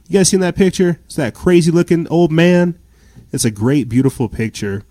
You 0.08 0.18
guys 0.18 0.28
seen 0.28 0.40
that 0.40 0.56
picture? 0.56 1.00
It's 1.06 1.16
that 1.16 1.34
crazy 1.34 1.70
looking 1.70 2.08
old 2.08 2.32
man. 2.32 2.78
It's 3.32 3.44
a 3.44 3.50
great, 3.50 3.88
beautiful 3.88 4.28
picture. 4.28 4.82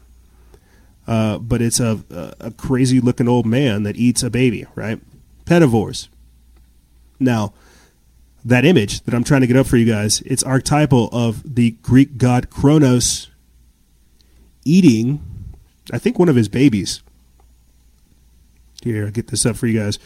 Uh, 1.07 1.37
but 1.37 1.61
it's 1.61 1.79
a, 1.79 1.99
a 2.39 2.51
crazy 2.51 2.99
looking 2.99 3.27
old 3.27 3.45
man 3.45 3.83
that 3.83 3.95
eats 3.95 4.23
a 4.23 4.29
baby, 4.29 4.65
right? 4.75 4.99
Pedivores. 5.45 6.07
Now, 7.19 7.53
that 8.45 8.63
image 8.63 9.01
that 9.01 9.13
I'm 9.13 9.23
trying 9.23 9.41
to 9.41 9.47
get 9.47 9.57
up 9.57 9.65
for 9.65 9.75
you 9.75 9.91
guys, 9.91 10.21
it's 10.21 10.43
archetypal 10.43 11.09
of 11.11 11.55
the 11.55 11.71
Greek 11.81 12.17
god 12.17 12.49
Kronos 12.51 13.29
eating, 14.63 15.19
I 15.91 15.97
think, 15.97 16.19
one 16.19 16.29
of 16.29 16.35
his 16.35 16.47
babies. 16.47 17.01
Here, 18.83 19.05
I'll 19.05 19.11
get 19.11 19.27
this 19.27 19.45
up 19.45 19.55
for 19.55 19.65
you 19.65 19.79
guys. 19.79 19.97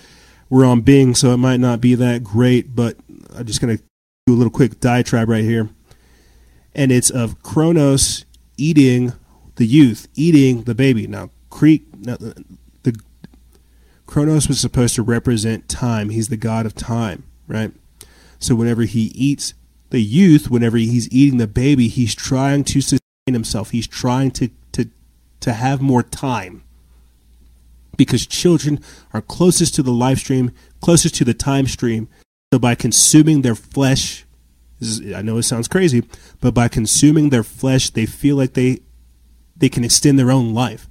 We're 0.50 0.66
on 0.66 0.82
Bing, 0.82 1.16
so 1.16 1.32
it 1.32 1.38
might 1.38 1.60
not 1.60 1.82
be 1.82 1.96
that 1.96 2.24
great, 2.24 2.76
but 2.76 2.96
I'm 3.36 3.46
just 3.46 3.60
going 3.62 3.78
to 3.78 3.84
do 4.26 4.34
a 4.34 4.38
little 4.38 4.50
quick 4.50 4.80
diatribe 4.80 5.28
right 5.28 5.44
here. 5.44 5.70
And 6.74 6.92
it's 6.92 7.10
of 7.10 7.44
Kronos 7.44 8.26
eating 8.58 9.14
the 9.58 9.66
youth, 9.66 10.08
eating 10.16 10.64
the 10.64 10.74
baby. 10.74 11.08
Now, 11.08 11.30
Crete, 11.50 11.86
the 12.04 12.46
Kronos 14.06 14.48
was 14.48 14.60
supposed 14.60 14.96
to 14.96 15.04
represent 15.04 15.68
time. 15.68 16.10
He's 16.10 16.30
the 16.30 16.38
god 16.38 16.66
of 16.66 16.74
time, 16.74 17.24
right? 17.48 17.72
So 18.40 18.56
whenever 18.56 18.84
he 18.84 19.12
eats 19.16 19.54
the 19.90 20.02
youth, 20.02 20.50
whenever 20.50 20.78
he's 20.78 21.12
eating 21.12 21.38
the 21.38 21.48
baby, 21.48 21.88
he's 21.88 22.16
trying 22.16 22.64
to 22.66 22.82
sustain 22.82 23.00
himself. 23.28 23.72
He's 23.72 23.88
trying 23.88 24.32
to 24.32 24.50
to 24.74 24.90
to 25.42 25.54
have 25.54 25.82
more 25.82 26.04
time. 26.04 26.64
Because 27.98 28.26
children 28.26 28.80
are 29.14 29.22
closest 29.22 29.76
to 29.76 29.84
the 29.84 29.92
live 29.92 30.20
stream, 30.20 30.52
closest 30.82 31.16
to 31.16 31.26
the 31.26 31.34
time 31.34 31.68
stream. 31.68 32.08
So 32.54 32.60
by 32.60 32.76
consuming 32.76 33.42
their 33.42 33.56
flesh, 33.56 34.26
is, 34.80 35.14
I 35.14 35.22
know 35.22 35.38
it 35.38 35.44
sounds 35.44 35.68
crazy, 35.68 36.04
but 36.40 36.54
by 36.54 36.70
consuming 36.70 37.30
their 37.30 37.44
flesh, 37.44 37.90
they 37.90 38.06
feel 38.06 38.38
like 38.38 38.54
they 38.54 38.80
they 39.56 39.70
can 39.70 39.84
extend 39.84 40.18
their 40.18 40.32
own 40.32 40.54
life. 40.54 40.88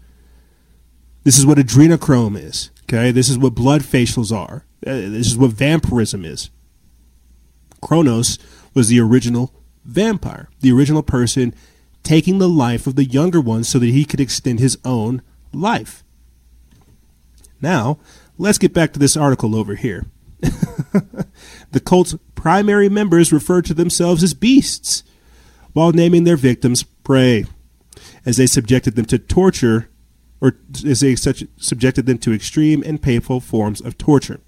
This 1.25 1.39
is 1.39 1.47
what 1.47 1.59
adrenochrome 1.59 2.39
is. 2.39 2.71
Okay, 2.85 3.11
this 3.11 3.29
is 3.29 3.39
what 3.39 3.55
blood 3.55 3.83
facials 3.83 4.35
are. 4.35 4.65
Uh, 4.87 4.93
this 4.93 5.27
is 5.27 5.37
what 5.37 5.51
vampirism 5.53 6.25
is. 6.25 6.51
Kronos 7.81 8.39
was 8.75 8.89
the 8.89 9.01
original 9.01 9.53
vampire, 9.85 10.49
the 10.61 10.73
original 10.73 11.03
person 11.03 11.55
taking 12.03 12.39
the 12.39 12.49
life 12.49 12.87
of 12.87 12.97
the 12.97 13.05
younger 13.05 13.41
ones 13.41 13.69
so 13.69 13.79
that 13.79 13.87
he 13.87 14.05
could 14.05 14.21
extend 14.21 14.61
his 14.61 14.79
own 14.85 15.23
life. 15.53 16.05
Now, 17.61 17.99
let's 18.37 18.59
get 18.59 18.73
back 18.73 18.93
to 18.93 18.99
this 18.99 19.17
article 19.17 19.57
over 19.57 19.75
here. 19.75 20.07
the 20.41 21.81
cult's 21.85 22.15
primary 22.35 22.89
members 22.89 23.33
refer 23.33 23.61
to 23.63 23.75
themselves 23.75 24.23
as 24.23 24.35
beasts, 24.35 25.03
while 25.73 25.93
naming 25.93 26.25
their 26.25 26.37
victims 26.37 26.83
prey, 26.83 27.45
as 28.25 28.37
they 28.37 28.47
subjected 28.47 28.95
them 28.95 29.05
to 29.07 29.19
torture, 29.19 29.89
or 30.41 30.57
as 30.87 31.01
they 31.01 31.17
such, 31.17 31.45
subjected 31.57 32.07
them 32.07 32.19
to 32.19 32.33
extreme 32.33 32.83
and 32.87 33.03
painful 33.03 33.41
forms 33.41 33.81
of 33.81 33.99
torture. 33.99 34.41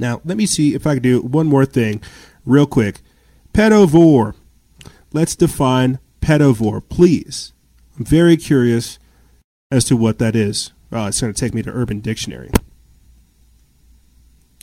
Now, 0.00 0.20
let 0.24 0.36
me 0.36 0.46
see 0.46 0.74
if 0.74 0.86
I 0.86 0.94
can 0.94 1.02
do 1.02 1.20
one 1.20 1.46
more 1.46 1.66
thing 1.66 2.02
real 2.44 2.66
quick. 2.66 3.00
Pedivore. 3.52 4.34
Let's 5.12 5.36
define 5.36 5.98
pedivore, 6.20 6.82
please. 6.88 7.52
I'm 7.98 8.04
very 8.04 8.36
curious 8.36 8.98
as 9.70 9.84
to 9.86 9.96
what 9.96 10.18
that 10.18 10.36
is. 10.36 10.72
Oh, 10.92 11.06
it's 11.06 11.20
going 11.20 11.32
to 11.32 11.40
take 11.40 11.54
me 11.54 11.62
to 11.62 11.70
Urban 11.70 12.00
Dictionary. 12.00 12.50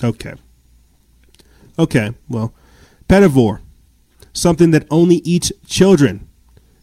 Okay. 0.03 0.33
Okay, 1.77 2.13
well, 2.29 2.53
pedivore. 3.07 3.61
Something 4.33 4.71
that 4.71 4.87
only 4.91 5.17
eats 5.17 5.51
children. 5.65 6.27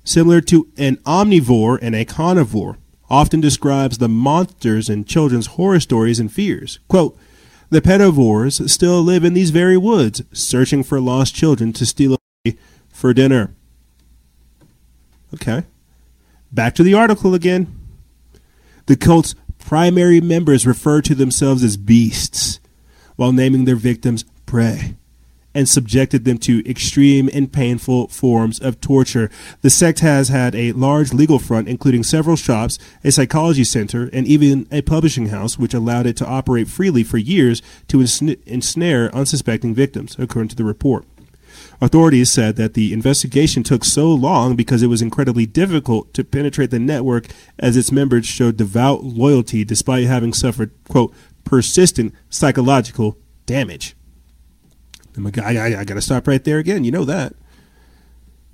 Similar 0.05 0.41
to 0.43 0.69
an 0.77 0.97
omnivore 0.99 1.79
and 1.81 1.95
a 1.95 2.05
carnivore. 2.05 2.79
Often 3.09 3.41
describes 3.43 3.99
the 3.99 4.09
monsters 4.09 4.89
in 4.89 5.05
children's 5.05 5.49
horror 5.49 5.81
stories 5.81 6.19
and 6.19 6.33
fears. 6.33 6.79
Quote, 6.89 7.17
the 7.73 7.81
pedivores 7.81 8.69
still 8.69 9.01
live 9.01 9.25
in 9.25 9.33
these 9.33 9.49
very 9.49 9.79
woods, 9.79 10.23
searching 10.31 10.83
for 10.83 11.01
lost 11.01 11.35
children 11.35 11.73
to 11.73 11.87
steal 11.87 12.19
away 12.45 12.59
for 12.91 13.15
dinner. 13.15 13.55
Okay. 15.33 15.65
Back 16.53 16.75
to 16.75 16.83
the 16.83 16.93
article 16.93 17.35
again. 17.35 17.75
The 18.87 18.97
cult's 18.97 19.35
primary 19.59 20.21
members 20.21 20.67
refer 20.67 21.01
to 21.01 21.15
themselves 21.15 21.65
as 21.65 21.79
beasts, 21.79 22.61
while 23.17 23.33
naming 23.33 23.65
their 23.65 23.77
victims 23.77 24.27
prey 24.45 24.97
and 25.55 25.69
subjected 25.69 26.25
them 26.25 26.39
to 26.39 26.69
extreme 26.69 27.29
and 27.33 27.53
painful 27.53 28.09
forms 28.09 28.59
of 28.59 28.81
torture. 28.81 29.31
The 29.61 29.71
sect 29.71 30.01
has 30.01 30.29
had 30.29 30.55
a 30.55 30.73
large 30.73 31.13
legal 31.13 31.39
front, 31.39 31.69
including 31.69 32.03
several 32.03 32.37
shops, 32.37 32.79
a 33.05 33.13
psychology 33.13 33.65
center, 33.65 34.09
and 34.13 34.27
even 34.27 34.67
a 34.71 34.83
publishing 34.83 35.27
house, 35.27 35.59
which 35.59 35.75
allowed 35.75 36.07
it 36.07 36.17
to 36.19 36.27
operate 36.27 36.69
freely 36.69 37.05
for 37.05 37.19
years 37.19 37.63
to 37.89 37.99
ensn- 37.99 38.43
ensnare 38.47 39.15
unsuspecting 39.15 39.75
victims, 39.75 40.17
according 40.19 40.49
to 40.49 40.57
the 40.57 40.65
report. 40.65 41.05
Authorities 41.81 42.31
said 42.31 42.57
that 42.57 42.75
the 42.75 42.93
investigation 42.93 43.63
took 43.63 43.85
so 43.85 44.13
long 44.13 44.55
because 44.55 44.83
it 44.83 44.87
was 44.87 45.03
incredibly 45.03 45.47
difficult 45.47 46.15
to 46.15 46.25
penetrate 46.25 46.71
the 46.71 46.79
network 46.79 47.27
as 47.59 47.77
its 47.77 47.91
members 47.93 48.25
showed 48.25 48.57
devout 48.57 49.03
loyalty 49.03 49.65
despite 49.65 50.07
having 50.07 50.33
suffered, 50.33 50.71
quote, 50.89 51.13
persistent 51.45 52.15
psychological 52.31 53.19
damage. 53.47 53.97
I, 55.17 55.57
I, 55.57 55.81
I 55.81 55.85
got 55.85 55.95
to 55.95 56.01
stop 56.01 56.27
right 56.27 56.43
there 56.43 56.59
again. 56.59 56.85
You 56.85 56.91
know 56.91 57.05
that. 57.05 57.35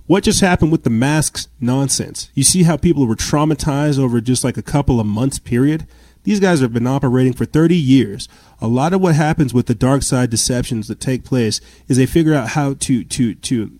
What 0.06 0.24
just 0.24 0.40
happened 0.40 0.72
with 0.72 0.84
the 0.84 0.90
masks 0.90 1.48
nonsense? 1.60 2.30
You 2.34 2.42
see 2.42 2.62
how 2.62 2.78
people 2.78 3.06
were 3.06 3.14
traumatized 3.14 3.98
over 3.98 4.22
just 4.22 4.42
like 4.42 4.56
a 4.56 4.62
couple 4.62 5.00
of 5.00 5.06
months 5.06 5.38
period? 5.38 5.86
These 6.24 6.40
guys 6.40 6.60
have 6.60 6.72
been 6.72 6.86
operating 6.86 7.34
for 7.34 7.44
30 7.44 7.76
years. 7.76 8.28
A 8.60 8.68
lot 8.68 8.92
of 8.92 9.00
what 9.00 9.14
happens 9.14 9.52
with 9.52 9.66
the 9.66 9.74
dark 9.74 10.02
side 10.02 10.30
deceptions 10.30 10.88
that 10.88 11.00
take 11.00 11.24
place 11.24 11.60
is 11.88 11.96
they 11.96 12.06
figure 12.06 12.34
out 12.34 12.50
how 12.50 12.74
to 12.74 13.04
to 13.04 13.34
to 13.34 13.78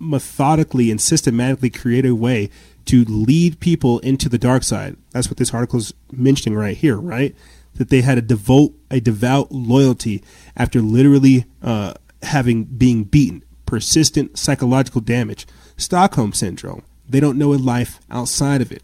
methodically 0.00 0.90
and 0.90 1.00
systematically 1.00 1.70
create 1.70 2.06
a 2.06 2.14
way 2.14 2.50
to 2.86 3.04
lead 3.04 3.60
people 3.60 3.98
into 4.00 4.28
the 4.28 4.38
dark 4.38 4.62
side. 4.62 4.96
That's 5.10 5.28
what 5.28 5.36
this 5.36 5.52
article 5.52 5.78
is 5.78 5.92
mentioning 6.10 6.58
right 6.58 6.76
here, 6.76 6.96
right? 6.96 7.34
That 7.74 7.90
they 7.90 8.00
had 8.00 8.18
a 8.18 8.22
devote 8.22 8.74
a 8.90 9.00
devout 9.00 9.52
loyalty 9.52 10.22
after 10.56 10.80
literally 10.80 11.44
uh, 11.62 11.94
having 12.22 12.64
being 12.64 13.04
beaten, 13.04 13.44
persistent 13.66 14.38
psychological 14.38 15.00
damage, 15.00 15.46
Stockholm 15.76 16.32
syndrome. 16.32 16.82
They 17.08 17.20
don't 17.20 17.38
know 17.38 17.54
a 17.54 17.56
life 17.56 18.00
outside 18.10 18.60
of 18.60 18.72
it. 18.72 18.82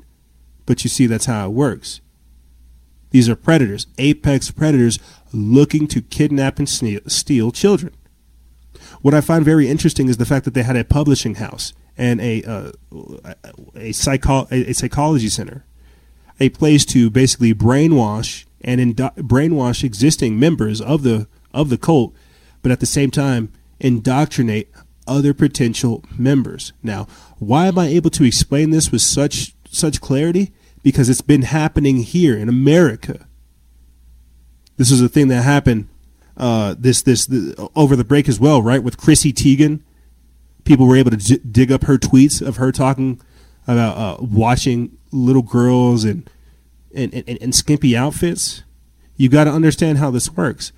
But 0.66 0.84
you 0.84 0.90
see, 0.90 1.06
that's 1.06 1.26
how 1.26 1.46
it 1.46 1.52
works. 1.52 2.00
These 3.10 3.28
are 3.28 3.36
predators, 3.36 3.86
apex 3.98 4.50
predators 4.50 4.98
looking 5.32 5.86
to 5.88 6.02
kidnap 6.02 6.58
and 6.58 6.68
steal 6.68 7.52
children. 7.52 7.94
What 9.02 9.14
I 9.14 9.20
find 9.20 9.44
very 9.44 9.68
interesting 9.68 10.08
is 10.08 10.16
the 10.16 10.26
fact 10.26 10.44
that 10.46 10.54
they 10.54 10.62
had 10.62 10.76
a 10.76 10.84
publishing 10.84 11.36
house 11.36 11.72
and 11.96 12.20
a 12.20 12.42
uh, 12.42 12.72
a, 13.76 13.92
psycho- 13.92 14.48
a, 14.50 14.72
psychology 14.72 15.28
center, 15.28 15.64
a 16.40 16.48
place 16.48 16.84
to 16.86 17.10
basically 17.10 17.54
brainwash 17.54 18.46
and 18.62 18.80
indo- 18.80 19.12
brainwash 19.16 19.84
existing 19.84 20.38
members 20.38 20.80
of 20.80 21.02
the 21.02 21.28
of 21.52 21.68
the 21.68 21.78
cult 21.78 22.14
but 22.64 22.72
at 22.72 22.80
the 22.80 22.86
same 22.86 23.12
time, 23.12 23.52
indoctrinate 23.78 24.68
other 25.06 25.34
potential 25.34 26.02
members. 26.18 26.72
Now, 26.82 27.06
why 27.38 27.66
am 27.66 27.78
I 27.78 27.88
able 27.88 28.10
to 28.10 28.24
explain 28.24 28.70
this 28.70 28.90
with 28.90 29.02
such 29.02 29.54
such 29.68 30.00
clarity? 30.00 30.52
Because 30.82 31.08
it's 31.08 31.20
been 31.20 31.42
happening 31.42 31.98
here 31.98 32.36
in 32.36 32.48
America. 32.48 33.28
This 34.78 34.90
is 34.90 35.00
a 35.00 35.08
thing 35.08 35.28
that 35.28 35.42
happened 35.42 35.88
uh, 36.36 36.74
this, 36.78 37.02
this, 37.02 37.26
this 37.26 37.54
over 37.76 37.96
the 37.96 38.04
break 38.04 38.28
as 38.28 38.40
well, 38.40 38.62
right? 38.62 38.82
With 38.82 38.96
Chrissy 38.96 39.32
Teigen, 39.32 39.82
people 40.64 40.88
were 40.88 40.96
able 40.96 41.10
to 41.12 41.16
d- 41.16 41.38
dig 41.38 41.70
up 41.70 41.84
her 41.84 41.96
tweets 41.96 42.44
of 42.44 42.56
her 42.56 42.72
talking 42.72 43.20
about 43.68 43.96
uh, 43.96 44.16
watching 44.20 44.96
little 45.12 45.42
girls 45.42 46.04
and 46.04 46.28
and, 46.94 47.12
and, 47.12 47.38
and 47.42 47.54
skimpy 47.54 47.96
outfits. 47.96 48.62
You 49.16 49.28
got 49.28 49.44
to 49.44 49.50
understand 49.50 49.98
how 49.98 50.10
this 50.10 50.30
works. 50.30 50.72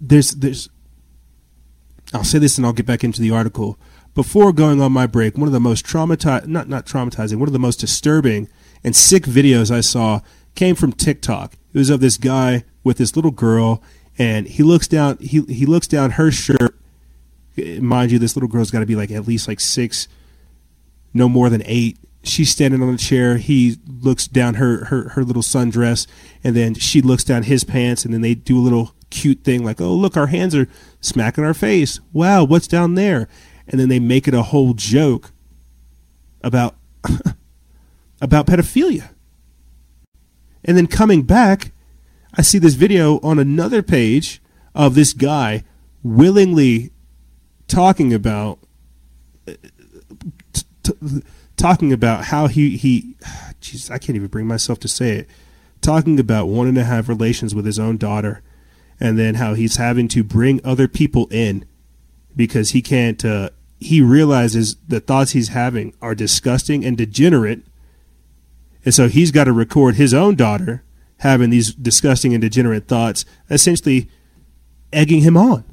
There's 0.00 0.30
there's 0.32 0.68
I'll 2.12 2.24
say 2.24 2.38
this 2.38 2.56
and 2.56 2.66
I'll 2.66 2.72
get 2.72 2.86
back 2.86 3.04
into 3.04 3.20
the 3.20 3.30
article. 3.30 3.78
Before 4.14 4.52
going 4.52 4.80
on 4.80 4.92
my 4.92 5.06
break, 5.06 5.36
one 5.36 5.46
of 5.46 5.52
the 5.52 5.60
most 5.60 5.84
traumatizing, 5.84 6.46
not, 6.46 6.68
not 6.68 6.86
traumatizing, 6.86 7.36
one 7.36 7.48
of 7.48 7.52
the 7.52 7.58
most 7.58 7.80
disturbing 7.80 8.48
and 8.82 8.96
sick 8.96 9.24
videos 9.24 9.70
I 9.70 9.80
saw 9.80 10.20
came 10.54 10.74
from 10.74 10.92
TikTok. 10.92 11.54
It 11.74 11.78
was 11.78 11.90
of 11.90 12.00
this 12.00 12.16
guy 12.16 12.64
with 12.82 12.96
this 12.96 13.14
little 13.16 13.30
girl, 13.30 13.82
and 14.16 14.46
he 14.46 14.62
looks 14.62 14.88
down, 14.88 15.18
he, 15.18 15.42
he 15.42 15.66
looks 15.66 15.86
down 15.86 16.12
her 16.12 16.30
shirt. 16.30 16.78
Mind 17.56 18.10
you, 18.10 18.18
this 18.18 18.36
little 18.36 18.48
girl's 18.48 18.70
got 18.70 18.80
to 18.80 18.86
be 18.86 18.96
like 18.96 19.10
at 19.10 19.26
least 19.26 19.48
like 19.48 19.60
six, 19.60 20.08
no 21.12 21.28
more 21.28 21.50
than 21.50 21.62
eight. 21.66 21.98
She's 22.26 22.50
standing 22.50 22.82
on 22.82 22.94
a 22.94 22.98
chair. 22.98 23.36
He 23.36 23.76
looks 23.86 24.26
down 24.26 24.54
her, 24.54 24.86
her, 24.86 25.10
her 25.10 25.24
little 25.24 25.42
sundress, 25.42 26.06
and 26.42 26.56
then 26.56 26.74
she 26.74 27.00
looks 27.00 27.24
down 27.24 27.44
his 27.44 27.64
pants, 27.64 28.04
and 28.04 28.12
then 28.12 28.20
they 28.20 28.34
do 28.34 28.58
a 28.58 28.60
little 28.60 28.92
cute 29.10 29.44
thing 29.44 29.64
like, 29.64 29.80
oh, 29.80 29.94
look, 29.94 30.16
our 30.16 30.26
hands 30.26 30.54
are 30.54 30.68
smacking 31.00 31.44
our 31.44 31.54
face. 31.54 32.00
Wow, 32.12 32.44
what's 32.44 32.66
down 32.66 32.94
there? 32.94 33.28
And 33.68 33.80
then 33.80 33.88
they 33.88 34.00
make 34.00 34.26
it 34.26 34.34
a 34.34 34.42
whole 34.42 34.74
joke 34.74 35.32
about 36.42 36.76
about 38.20 38.46
pedophilia. 38.46 39.10
And 40.64 40.76
then 40.76 40.86
coming 40.86 41.22
back, 41.22 41.72
I 42.34 42.42
see 42.42 42.58
this 42.58 42.74
video 42.74 43.20
on 43.20 43.38
another 43.38 43.82
page 43.82 44.42
of 44.74 44.94
this 44.94 45.12
guy 45.12 45.64
willingly 46.02 46.90
talking 47.68 48.12
about 48.12 48.58
uh, 49.48 49.52
t- 50.52 50.62
t- 50.82 51.22
talking 51.56 51.92
about 51.92 52.26
how 52.26 52.46
he 52.46 52.76
he 52.76 53.16
jeez, 53.60 53.90
I 53.90 53.98
can't 53.98 54.16
even 54.16 54.28
bring 54.28 54.46
myself 54.46 54.80
to 54.80 54.88
say 54.88 55.10
it. 55.18 55.30
Talking 55.80 56.18
about 56.18 56.48
wanting 56.48 56.74
to 56.74 56.84
have 56.84 57.08
relations 57.08 57.54
with 57.54 57.66
his 57.66 57.78
own 57.78 57.96
daughter 57.96 58.42
and 58.98 59.18
then 59.18 59.34
how 59.36 59.54
he's 59.54 59.76
having 59.76 60.08
to 60.08 60.24
bring 60.24 60.60
other 60.64 60.88
people 60.88 61.28
in 61.30 61.66
because 62.34 62.70
he 62.70 62.82
can't 62.82 63.24
uh, 63.24 63.50
he 63.78 64.00
realizes 64.00 64.76
the 64.88 65.00
thoughts 65.00 65.32
he's 65.32 65.48
having 65.48 65.94
are 66.00 66.14
disgusting 66.14 66.84
and 66.84 66.96
degenerate. 66.96 67.62
And 68.84 68.94
so 68.94 69.08
he's 69.08 69.30
got 69.30 69.44
to 69.44 69.52
record 69.52 69.96
his 69.96 70.14
own 70.14 70.34
daughter 70.36 70.82
having 71.18 71.50
these 71.50 71.74
disgusting 71.74 72.34
and 72.34 72.40
degenerate 72.40 72.88
thoughts 72.88 73.24
essentially 73.50 74.08
egging 74.92 75.22
him 75.22 75.36
on. 75.36 75.64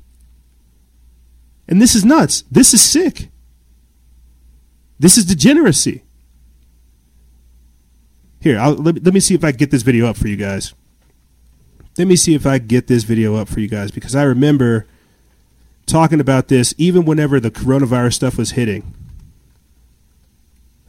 And 1.67 1.81
this 1.81 1.95
is 1.95 2.03
nuts. 2.03 2.43
This 2.51 2.73
is 2.73 2.81
sick 2.81 3.29
this 5.03 5.17
is 5.17 5.25
degeneracy 5.25 6.01
here 8.41 8.57
I'll, 8.59 8.73
let, 8.73 9.03
let 9.03 9.13
me 9.13 9.19
see 9.19 9.35
if 9.35 9.43
i 9.43 9.51
get 9.51 9.69
this 9.69 9.83
video 9.83 10.07
up 10.07 10.17
for 10.17 10.27
you 10.27 10.35
guys 10.35 10.73
let 11.97 12.07
me 12.07 12.15
see 12.15 12.33
if 12.33 12.45
I 12.45 12.57
get 12.57 12.87
this 12.87 13.03
video 13.03 13.35
up 13.35 13.47
for 13.47 13.59
you 13.59 13.67
guys 13.67 13.91
because 13.91 14.15
I 14.15 14.23
remember 14.23 14.87
talking 15.85 16.19
about 16.19 16.47
this 16.47 16.73
even 16.77 17.05
whenever 17.05 17.39
the 17.39 17.51
coronavirus 17.51 18.13
stuff 18.13 18.37
was 18.37 18.51
hitting. 18.51 18.95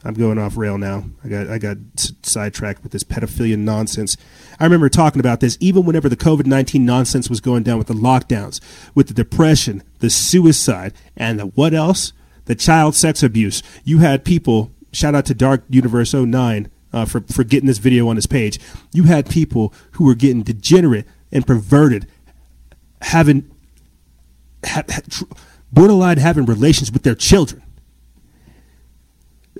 I'm 0.03 0.13
going 0.13 0.37
off 0.37 0.55
rail 0.55 0.77
now. 0.77 1.05
I 1.23 1.27
got 1.27 1.47
I 1.47 1.57
got 1.57 1.77
sidetracked 2.23 2.83
with 2.83 2.91
this 2.91 3.03
pedophilia 3.03 3.57
nonsense. 3.57 4.17
I 4.59 4.63
remember 4.63 4.87
talking 4.89 5.19
about 5.19 5.39
this 5.39 5.57
even 5.59 5.85
whenever 5.85 6.09
the 6.09 6.17
COVID 6.17 6.45
nineteen 6.45 6.85
nonsense 6.85 7.29
was 7.29 7.41
going 7.41 7.63
down 7.63 7.77
with 7.77 7.87
the 7.87 7.95
lockdowns, 7.95 8.59
with 8.93 9.07
the 9.07 9.15
depression, 9.15 9.83
the 9.99 10.09
suicide, 10.09 10.93
and 11.17 11.39
the 11.39 11.45
what 11.47 11.73
else? 11.73 12.13
The 12.45 12.55
child 12.55 12.95
sex 12.95 13.23
abuse. 13.23 13.63
You 13.83 13.99
had 13.99 14.23
people. 14.23 14.71
Shout 14.91 15.15
out 15.15 15.25
to 15.25 15.33
Dark 15.33 15.63
Universe 15.69 16.13
09 16.13 16.69
uh, 16.93 17.05
for, 17.05 17.21
for 17.21 17.43
getting 17.43 17.67
this 17.67 17.77
video 17.77 18.07
on 18.07 18.15
his 18.15 18.27
page. 18.27 18.59
You 18.93 19.03
had 19.03 19.29
people 19.29 19.73
who 19.91 20.05
were 20.05 20.15
getting 20.15 20.43
degenerate 20.43 21.05
and 21.31 21.45
perverted, 21.45 22.07
having 23.01 23.49
ha, 24.63 24.83
ha, 24.89 25.01
tr- 25.09 25.25
borderline 25.71 26.17
having 26.17 26.45
relations 26.45 26.91
with 26.91 27.03
their 27.03 27.15
children. 27.15 27.61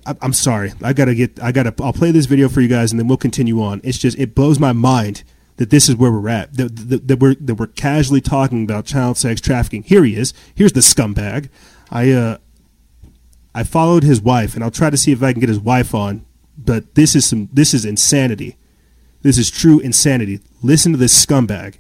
I'm 0.05 0.33
sorry. 0.33 0.71
I 0.83 0.93
gotta 0.93 1.15
get. 1.15 1.41
I 1.41 1.51
gotta. 1.51 1.73
I'll 1.81 1.93
play 1.93 2.11
this 2.11 2.27
video 2.27 2.47
for 2.47 2.61
you 2.61 2.67
guys, 2.67 2.91
and 2.91 2.99
then 2.99 3.07
we'll 3.07 3.17
continue 3.17 3.61
on. 3.61 3.81
It's 3.83 3.97
just 3.97 4.17
it 4.19 4.35
blows 4.35 4.59
my 4.59 4.71
mind 4.71 5.23
that 5.57 5.71
this 5.71 5.89
is 5.89 5.95
where 5.95 6.11
we're 6.11 6.29
at. 6.29 6.53
That, 6.53 6.75
that, 6.89 7.07
that 7.07 7.19
we're 7.19 7.35
that 7.35 7.55
we're 7.55 7.67
casually 7.67 8.21
talking 8.21 8.63
about 8.63 8.85
child 8.85 9.17
sex 9.17 9.41
trafficking. 9.41 9.81
Here 9.81 10.03
he 10.03 10.15
is. 10.15 10.33
Here's 10.53 10.73
the 10.73 10.81
scumbag. 10.81 11.49
I 11.89 12.11
uh, 12.11 12.37
I 13.55 13.63
followed 13.63 14.03
his 14.03 14.21
wife, 14.21 14.53
and 14.53 14.63
I'll 14.63 14.69
try 14.69 14.91
to 14.91 14.97
see 14.97 15.11
if 15.11 15.23
I 15.23 15.31
can 15.31 15.39
get 15.39 15.49
his 15.49 15.59
wife 15.59 15.95
on 15.95 16.25
but 16.57 16.95
this 16.95 17.15
is 17.15 17.25
some 17.25 17.49
this 17.51 17.73
is 17.73 17.85
insanity. 17.85 18.57
This 19.21 19.37
is 19.37 19.49
true 19.49 19.79
insanity. 19.79 20.39
Listen 20.61 20.91
to 20.91 20.97
this 20.97 21.13
scumbag. 21.25 21.75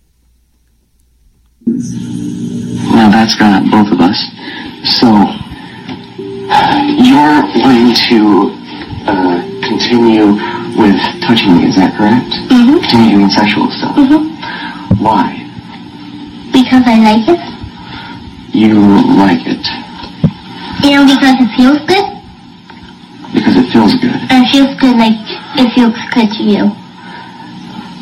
Well, 1.67 3.11
that's 3.11 3.35
got 3.35 3.69
both 3.69 3.91
of 3.91 3.99
us. 4.01 4.17
So 4.99 5.07
you're 7.01 7.41
wanting 7.61 7.93
to 8.09 8.53
uh, 9.07 9.41
continue 9.67 10.33
with 10.77 10.99
touching 11.21 11.57
me, 11.57 11.67
is 11.67 11.75
that 11.75 11.95
correct? 11.97 12.29
Mm-hmm. 12.51 12.79
Continue 12.79 13.17
doing 13.17 13.29
sexual 13.29 13.69
stuff. 13.71 13.95
Mm-hmm. 13.95 15.03
Why? 15.03 15.41
Because 16.51 16.83
I 16.85 16.99
like 16.99 17.27
it. 17.27 18.55
You 18.55 18.73
like 19.17 19.45
it. 19.45 19.84
You 20.83 20.91
know, 20.91 21.05
because 21.05 21.35
it 21.39 21.49
feels 21.57 21.79
good. 21.87 22.05
Because 23.33 23.55
it 23.55 23.71
feels 23.71 23.93
good. 23.99 24.15
It 24.29 24.51
feels 24.51 24.79
good 24.79 24.95
like 24.97 25.17
it 25.57 25.73
feels 25.73 25.95
good 26.13 26.29
to 26.37 26.43
you. 26.43 26.71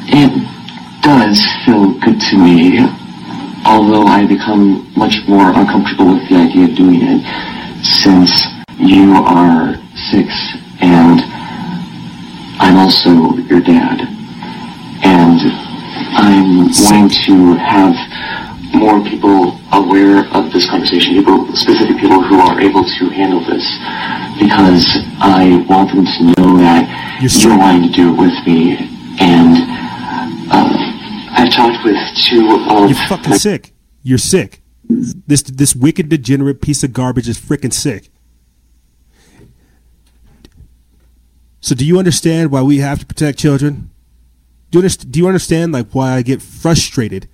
It 0.05 0.33
does 1.01 1.41
feel 1.65 1.93
good 1.99 2.19
to 2.19 2.37
me. 2.37 2.79
although 3.65 4.05
I 4.05 4.25
become 4.27 4.91
much 4.95 5.15
more 5.27 5.49
uncomfortable 5.55 6.13
with 6.15 6.27
the 6.29 6.35
idea 6.35 6.65
of 6.65 6.75
doing 6.75 6.99
it, 7.01 7.23
since 7.83 8.31
you 8.77 9.13
are 9.13 9.75
six 10.11 10.27
and 10.81 11.21
I'm 12.59 12.77
also 12.77 13.35
your 13.47 13.61
dad, 13.61 14.01
and 15.03 15.39
I'm 16.15 16.67
wanting 16.83 17.09
to 17.25 17.55
have 17.55 17.95
more 18.73 19.03
people 19.03 19.59
aware 19.71 20.25
of 20.33 20.51
this 20.51 20.69
conversation, 20.69 21.13
people, 21.15 21.47
specific 21.55 21.97
people 21.97 22.21
who 22.21 22.39
are 22.39 22.59
able 22.59 22.83
to 22.83 23.09
handle 23.09 23.39
this, 23.45 23.63
because 24.39 24.85
I 25.21 25.65
want 25.69 25.93
them 25.93 26.05
to 26.05 26.23
know 26.35 26.57
that 26.57 27.19
You're 27.21 27.31
you're 27.31 27.57
wanting 27.57 27.89
to 27.89 27.95
do 27.95 28.13
it 28.13 28.17
with 28.17 28.47
me, 28.47 28.75
and 29.19 29.55
uh, 30.51 30.73
I've 31.31 31.51
talked 31.53 31.83
with 31.85 31.97
two 32.15 32.49
of 32.55 32.89
You're 32.89 33.07
fucking 33.07 33.33
sick. 33.35 33.73
You're 34.01 34.17
sick. 34.17 34.61
This 34.89 35.43
this 35.43 35.75
wicked 35.75 36.09
degenerate 36.09 36.61
piece 36.61 36.83
of 36.83 36.93
garbage 36.93 37.29
is 37.29 37.39
freaking 37.39 37.73
sick. 37.73 38.09
So 41.61 41.73
do 41.75 41.85
you 41.85 41.97
understand 41.97 42.51
why 42.51 42.61
we 42.61 42.79
have 42.79 42.99
to 42.99 43.05
protect 43.05 43.39
children? 43.39 43.91
Do 44.69 44.79
you 44.79 44.81
understand, 44.81 45.13
do 45.13 45.19
you 45.19 45.27
understand 45.27 45.71
like 45.71 45.91
why 45.93 46.11
I 46.11 46.21
get 46.21 46.41
frustrated 46.41 47.29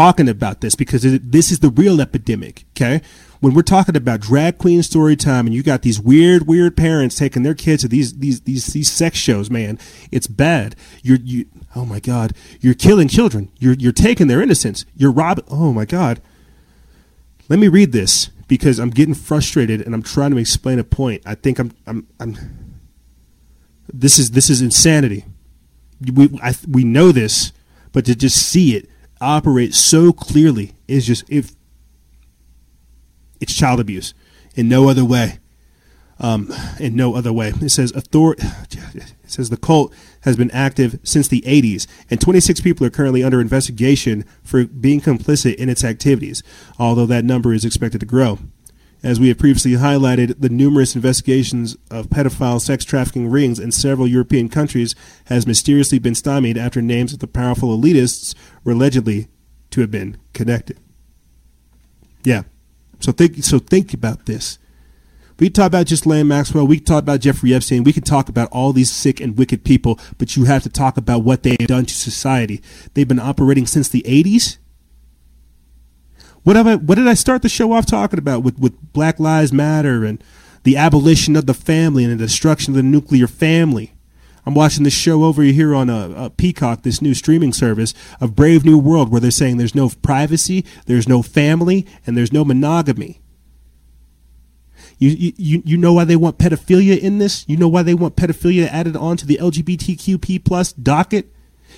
talking 0.00 0.30
about 0.30 0.62
this 0.62 0.74
because 0.74 1.04
it, 1.04 1.30
this 1.30 1.52
is 1.52 1.58
the 1.58 1.68
real 1.68 2.00
epidemic, 2.00 2.64
okay? 2.70 3.02
When 3.40 3.52
we're 3.52 3.60
talking 3.60 3.96
about 3.96 4.20
drag 4.20 4.56
queen 4.56 4.82
story 4.82 5.14
time 5.14 5.46
and 5.46 5.54
you 5.54 5.62
got 5.62 5.82
these 5.82 6.00
weird 6.00 6.46
weird 6.46 6.74
parents 6.74 7.16
taking 7.16 7.42
their 7.42 7.54
kids 7.54 7.82
to 7.82 7.88
these 7.88 8.18
these 8.18 8.40
these 8.42 8.66
these 8.68 8.90
sex 8.90 9.18
shows, 9.18 9.50
man, 9.50 9.78
it's 10.10 10.26
bad. 10.26 10.74
You're 11.02 11.18
you 11.18 11.46
oh 11.76 11.84
my 11.84 12.00
god, 12.00 12.32
you're 12.60 12.74
killing 12.74 13.08
children. 13.08 13.50
You're 13.58 13.74
you're 13.74 13.92
taking 13.92 14.26
their 14.26 14.40
innocence. 14.40 14.86
You're 14.96 15.12
robbing 15.12 15.44
Oh 15.50 15.72
my 15.72 15.84
god. 15.84 16.22
Let 17.50 17.58
me 17.58 17.68
read 17.68 17.92
this 17.92 18.30
because 18.48 18.78
I'm 18.78 18.90
getting 18.90 19.14
frustrated 19.14 19.82
and 19.82 19.94
I'm 19.94 20.02
trying 20.02 20.30
to 20.30 20.38
explain 20.38 20.78
a 20.78 20.84
point. 20.84 21.22
I 21.26 21.34
think 21.34 21.58
I'm 21.58 21.72
I'm 21.86 22.06
I'm 22.18 22.36
this 23.92 24.18
is 24.18 24.30
this 24.30 24.48
is 24.48 24.62
insanity. 24.62 25.26
We 26.10 26.38
I, 26.42 26.54
we 26.66 26.84
know 26.84 27.12
this, 27.12 27.52
but 27.92 28.06
to 28.06 28.14
just 28.14 28.36
see 28.36 28.76
it 28.76 28.89
operate 29.20 29.74
so 29.74 30.12
clearly 30.12 30.72
is 30.88 31.06
just 31.06 31.24
if 31.28 31.52
it's 33.40 33.54
child 33.54 33.80
abuse 33.80 34.14
in 34.54 34.68
no 34.68 34.88
other 34.88 35.04
way. 35.04 35.38
Um, 36.22 36.52
in 36.78 36.96
no 36.96 37.14
other 37.14 37.32
way. 37.32 37.54
It 37.62 37.70
says 37.70 37.92
author- 37.92 38.34
It 38.34 39.14
says 39.26 39.48
the 39.48 39.56
cult 39.56 39.94
has 40.22 40.36
been 40.36 40.50
active 40.50 40.98
since 41.02 41.28
the 41.28 41.42
80s, 41.46 41.86
and 42.10 42.20
26 42.20 42.60
people 42.60 42.86
are 42.86 42.90
currently 42.90 43.22
under 43.24 43.40
investigation 43.40 44.26
for 44.42 44.66
being 44.66 45.00
complicit 45.00 45.54
in 45.54 45.70
its 45.70 45.82
activities. 45.82 46.42
Although 46.78 47.06
that 47.06 47.24
number 47.24 47.54
is 47.54 47.64
expected 47.64 48.00
to 48.00 48.06
grow. 48.06 48.38
As 49.02 49.18
we 49.18 49.28
have 49.28 49.38
previously 49.38 49.72
highlighted, 49.72 50.40
the 50.40 50.50
numerous 50.50 50.94
investigations 50.94 51.76
of 51.90 52.08
pedophile 52.08 52.60
sex 52.60 52.84
trafficking 52.84 53.30
rings 53.30 53.58
in 53.58 53.72
several 53.72 54.06
European 54.06 54.50
countries 54.50 54.94
has 55.26 55.46
mysteriously 55.46 55.98
been 55.98 56.14
stymied 56.14 56.58
after 56.58 56.82
names 56.82 57.14
of 57.14 57.20
the 57.20 57.26
powerful 57.26 57.76
elitists 57.76 58.34
were 58.62 58.72
allegedly 58.72 59.28
to 59.70 59.80
have 59.80 59.90
been 59.90 60.18
connected. 60.34 60.78
Yeah. 62.24 62.42
So 62.98 63.12
think 63.12 63.42
so 63.42 63.58
think 63.58 63.94
about 63.94 64.26
this. 64.26 64.58
We 65.38 65.48
talk 65.48 65.68
about 65.68 65.86
just 65.86 66.04
Ghislaine 66.04 66.28
Maxwell. 66.28 66.66
We 66.66 66.78
talk 66.78 67.02
about 67.02 67.20
Jeffrey 67.20 67.54
Epstein. 67.54 67.82
We 67.82 67.94
can 67.94 68.02
talk 68.02 68.28
about 68.28 68.50
all 68.52 68.74
these 68.74 68.90
sick 68.90 69.20
and 69.20 69.38
wicked 69.38 69.64
people, 69.64 69.98
but 70.18 70.36
you 70.36 70.44
have 70.44 70.62
to 70.64 70.68
talk 70.68 70.98
about 70.98 71.24
what 71.24 71.42
they've 71.42 71.56
done 71.56 71.86
to 71.86 71.94
society. 71.94 72.60
They've 72.92 73.08
been 73.08 73.18
operating 73.18 73.66
since 73.66 73.88
the 73.88 74.02
80s. 74.02 74.58
What, 76.42 76.56
have 76.56 76.66
I, 76.66 76.76
what 76.76 76.94
did 76.94 77.06
I 77.06 77.14
start 77.14 77.42
the 77.42 77.48
show 77.48 77.72
off 77.72 77.86
talking 77.86 78.18
about 78.18 78.42
with, 78.42 78.58
with 78.58 78.92
Black 78.92 79.20
Lives 79.20 79.52
Matter 79.52 80.04
and 80.04 80.22
the 80.62 80.76
abolition 80.76 81.36
of 81.36 81.46
the 81.46 81.54
family 81.54 82.04
and 82.04 82.12
the 82.12 82.24
destruction 82.24 82.72
of 82.72 82.76
the 82.76 82.82
nuclear 82.82 83.26
family? 83.26 83.94
I'm 84.46 84.54
watching 84.54 84.84
this 84.84 84.94
show 84.94 85.24
over 85.24 85.42
here 85.42 85.74
on 85.74 85.90
a, 85.90 86.12
a, 86.16 86.30
Peacock, 86.30 86.82
this 86.82 87.02
new 87.02 87.12
streaming 87.12 87.52
service 87.52 87.92
of 88.20 88.34
Brave 88.34 88.64
New 88.64 88.78
World, 88.78 89.10
where 89.10 89.20
they're 89.20 89.30
saying 89.30 89.58
there's 89.58 89.74
no 89.74 89.90
privacy, 90.02 90.64
there's 90.86 91.06
no 91.06 91.22
family, 91.22 91.86
and 92.06 92.16
there's 92.16 92.32
no 92.32 92.44
monogamy. 92.44 93.20
You, 94.98 95.32
you, 95.36 95.62
you 95.64 95.76
know 95.76 95.92
why 95.94 96.04
they 96.04 96.16
want 96.16 96.38
pedophilia 96.38 96.98
in 96.98 97.18
this? 97.18 97.44
You 97.48 97.56
know 97.56 97.68
why 97.68 97.82
they 97.82 97.94
want 97.94 98.16
pedophilia 98.16 98.66
added 98.66 98.96
on 98.96 99.16
to 99.18 99.26
the 99.26 99.38
LGBTQP 99.40 100.44
plus 100.44 100.72
docket? 100.72 101.32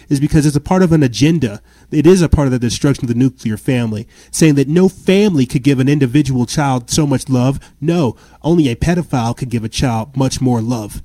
Is 0.08 0.20
because 0.20 0.46
it's 0.46 0.56
a 0.56 0.60
part 0.60 0.82
of 0.82 0.92
an 0.92 1.02
agenda. 1.02 1.60
It 1.90 2.06
is 2.06 2.22
a 2.22 2.28
part 2.28 2.46
of 2.46 2.52
the 2.52 2.58
destruction 2.58 3.04
of 3.04 3.08
the 3.08 3.14
nuclear 3.14 3.56
family, 3.56 4.06
saying 4.30 4.54
that 4.54 4.68
no 4.68 4.88
family 4.88 5.46
could 5.46 5.62
give 5.62 5.78
an 5.80 5.88
individual 5.88 6.46
child 6.46 6.90
so 6.90 7.06
much 7.06 7.28
love. 7.28 7.58
No, 7.80 8.16
only 8.42 8.68
a 8.68 8.76
pedophile 8.76 9.36
could 9.36 9.50
give 9.50 9.64
a 9.64 9.68
child 9.68 10.16
much 10.16 10.40
more 10.40 10.60
love. 10.60 11.02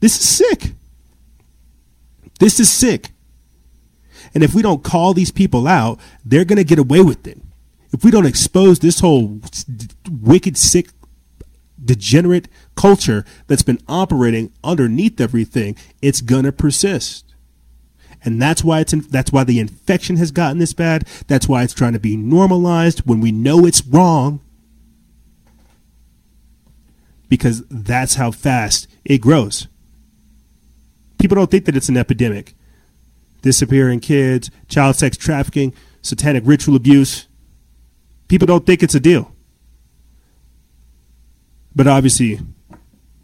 This 0.00 0.18
is 0.18 0.28
sick. 0.28 0.72
This 2.40 2.58
is 2.58 2.70
sick. 2.70 3.10
And 4.34 4.42
if 4.42 4.54
we 4.54 4.62
don't 4.62 4.82
call 4.82 5.14
these 5.14 5.30
people 5.30 5.66
out, 5.68 6.00
they're 6.24 6.44
going 6.44 6.56
to 6.56 6.64
get 6.64 6.78
away 6.78 7.00
with 7.00 7.26
it. 7.26 7.40
If 7.92 8.02
we 8.02 8.10
don't 8.10 8.26
expose 8.26 8.78
this 8.78 9.00
whole 9.00 9.40
wicked, 10.10 10.56
sick, 10.56 10.88
degenerate 11.84 12.48
culture 12.74 13.24
that's 13.46 13.62
been 13.62 13.80
operating 13.86 14.52
underneath 14.64 15.20
everything, 15.20 15.76
it's 16.00 16.20
going 16.20 16.44
to 16.44 16.52
persist. 16.52 17.31
And 18.24 18.40
that's 18.40 18.62
why 18.62 18.80
it's 18.80 18.92
in, 18.92 19.00
that's 19.00 19.32
why 19.32 19.44
the 19.44 19.58
infection 19.58 20.16
has 20.16 20.30
gotten 20.30 20.58
this 20.58 20.72
bad. 20.72 21.08
That's 21.26 21.48
why 21.48 21.62
it's 21.62 21.74
trying 21.74 21.92
to 21.94 22.00
be 22.00 22.16
normalized 22.16 23.00
when 23.00 23.20
we 23.20 23.32
know 23.32 23.66
it's 23.66 23.84
wrong. 23.84 24.40
Because 27.28 27.64
that's 27.68 28.14
how 28.16 28.30
fast 28.30 28.86
it 29.04 29.18
grows 29.18 29.66
people 31.22 31.36
don't 31.36 31.52
think 31.52 31.66
that 31.66 31.76
it's 31.76 31.88
an 31.88 31.96
epidemic. 31.96 32.54
Disappearing 33.42 34.00
kids, 34.00 34.50
child 34.68 34.96
sex 34.96 35.16
trafficking, 35.16 35.72
satanic 36.02 36.42
ritual 36.44 36.74
abuse. 36.74 37.28
People 38.26 38.46
don't 38.46 38.66
think 38.66 38.82
it's 38.82 38.96
a 38.96 39.00
deal. 39.00 39.32
But 41.76 41.86
obviously, 41.86 42.40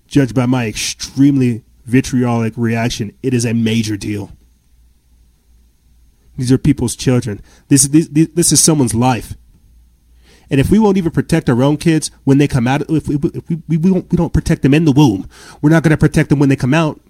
judged 0.07 0.33
by 0.33 0.47
my 0.47 0.69
extremely 0.69 1.65
vitriolic 1.87 2.53
reaction, 2.57 3.17
it 3.21 3.35
is 3.35 3.45
a 3.45 3.53
major 3.53 3.97
deal. 3.97 4.31
These 6.39 6.53
are 6.53 6.57
people's 6.57 6.97
children. 6.97 7.43
This 7.67 7.83
is 7.83 7.91
this, 7.91 8.29
this 8.29 8.53
is 8.53 8.63
someone's 8.63 8.95
life. 8.95 9.35
And 10.51 10.61
if 10.61 10.71
we 10.71 10.79
won't 10.79 10.97
even 10.97 11.11
protect 11.11 11.51
our 11.51 11.63
own 11.63 11.77
kids 11.77 12.11
when 12.25 12.39
they 12.39 12.49
come 12.49 12.67
out, 12.67 12.89
if 12.89 13.09
we, 13.09 13.17
if 13.17 13.49
we, 13.51 13.61
we, 13.69 13.77
we, 13.77 13.91
don't, 13.91 14.11
we 14.11 14.17
don't 14.17 14.33
protect 14.33 14.63
them 14.63 14.73
in 14.73 14.87
the 14.87 14.93
womb, 14.93 15.29
we're 15.61 15.69
not 15.69 15.83
going 15.83 15.91
to 15.91 15.99
protect 15.99 16.31
them 16.31 16.39
when 16.39 16.49
they 16.49 16.57
come 16.57 16.73
out. 16.73 17.01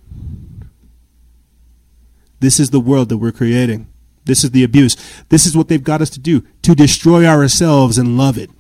This 2.41 2.59
is 2.59 2.71
the 2.71 2.81
world 2.81 3.11
that 3.11 3.19
we're 3.19 3.31
creating. 3.31 3.87
This 4.25 4.43
is 4.45 4.51
the 4.51 4.65
abuse. 4.65 4.97
This 5.29 5.47
is 5.47 5.57
what 5.57 5.69
they've 5.69 5.83
got 5.83 6.01
us 6.01 6.11
to 6.11 6.21
do 6.21 6.43
to 6.63 6.75
destroy 6.75 7.27
ourselves 7.27 7.99
and 7.99 8.17
love 8.17 8.39
it. 8.39 8.51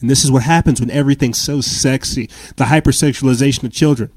And 0.00 0.10
this 0.10 0.24
is 0.24 0.32
what 0.32 0.42
happens 0.42 0.80
when 0.80 0.90
everything's 0.90 1.40
so 1.40 1.60
sexy 1.60 2.28
the 2.56 2.64
hypersexualization 2.64 3.64
of 3.64 3.72
children. 3.72 4.10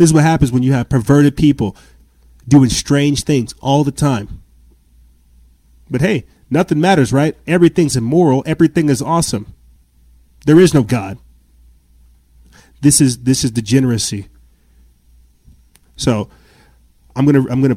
This 0.00 0.08
is 0.08 0.14
what 0.14 0.22
happens 0.22 0.50
when 0.50 0.62
you 0.62 0.72
have 0.72 0.88
perverted 0.88 1.36
people 1.36 1.76
doing 2.48 2.70
strange 2.70 3.24
things 3.24 3.54
all 3.60 3.84
the 3.84 3.92
time. 3.92 4.42
But 5.90 6.00
hey, 6.00 6.24
nothing 6.48 6.80
matters, 6.80 7.12
right? 7.12 7.36
Everything's 7.46 7.96
immoral, 7.96 8.42
everything 8.46 8.88
is 8.88 9.02
awesome. 9.02 9.52
There 10.46 10.58
is 10.58 10.72
no 10.72 10.84
God. 10.84 11.18
This 12.80 13.02
is 13.02 13.24
this 13.24 13.44
is 13.44 13.50
degeneracy. 13.50 14.28
So 15.96 16.30
I'm 17.14 17.26
gonna 17.26 17.44
I'm 17.50 17.60
gonna 17.60 17.76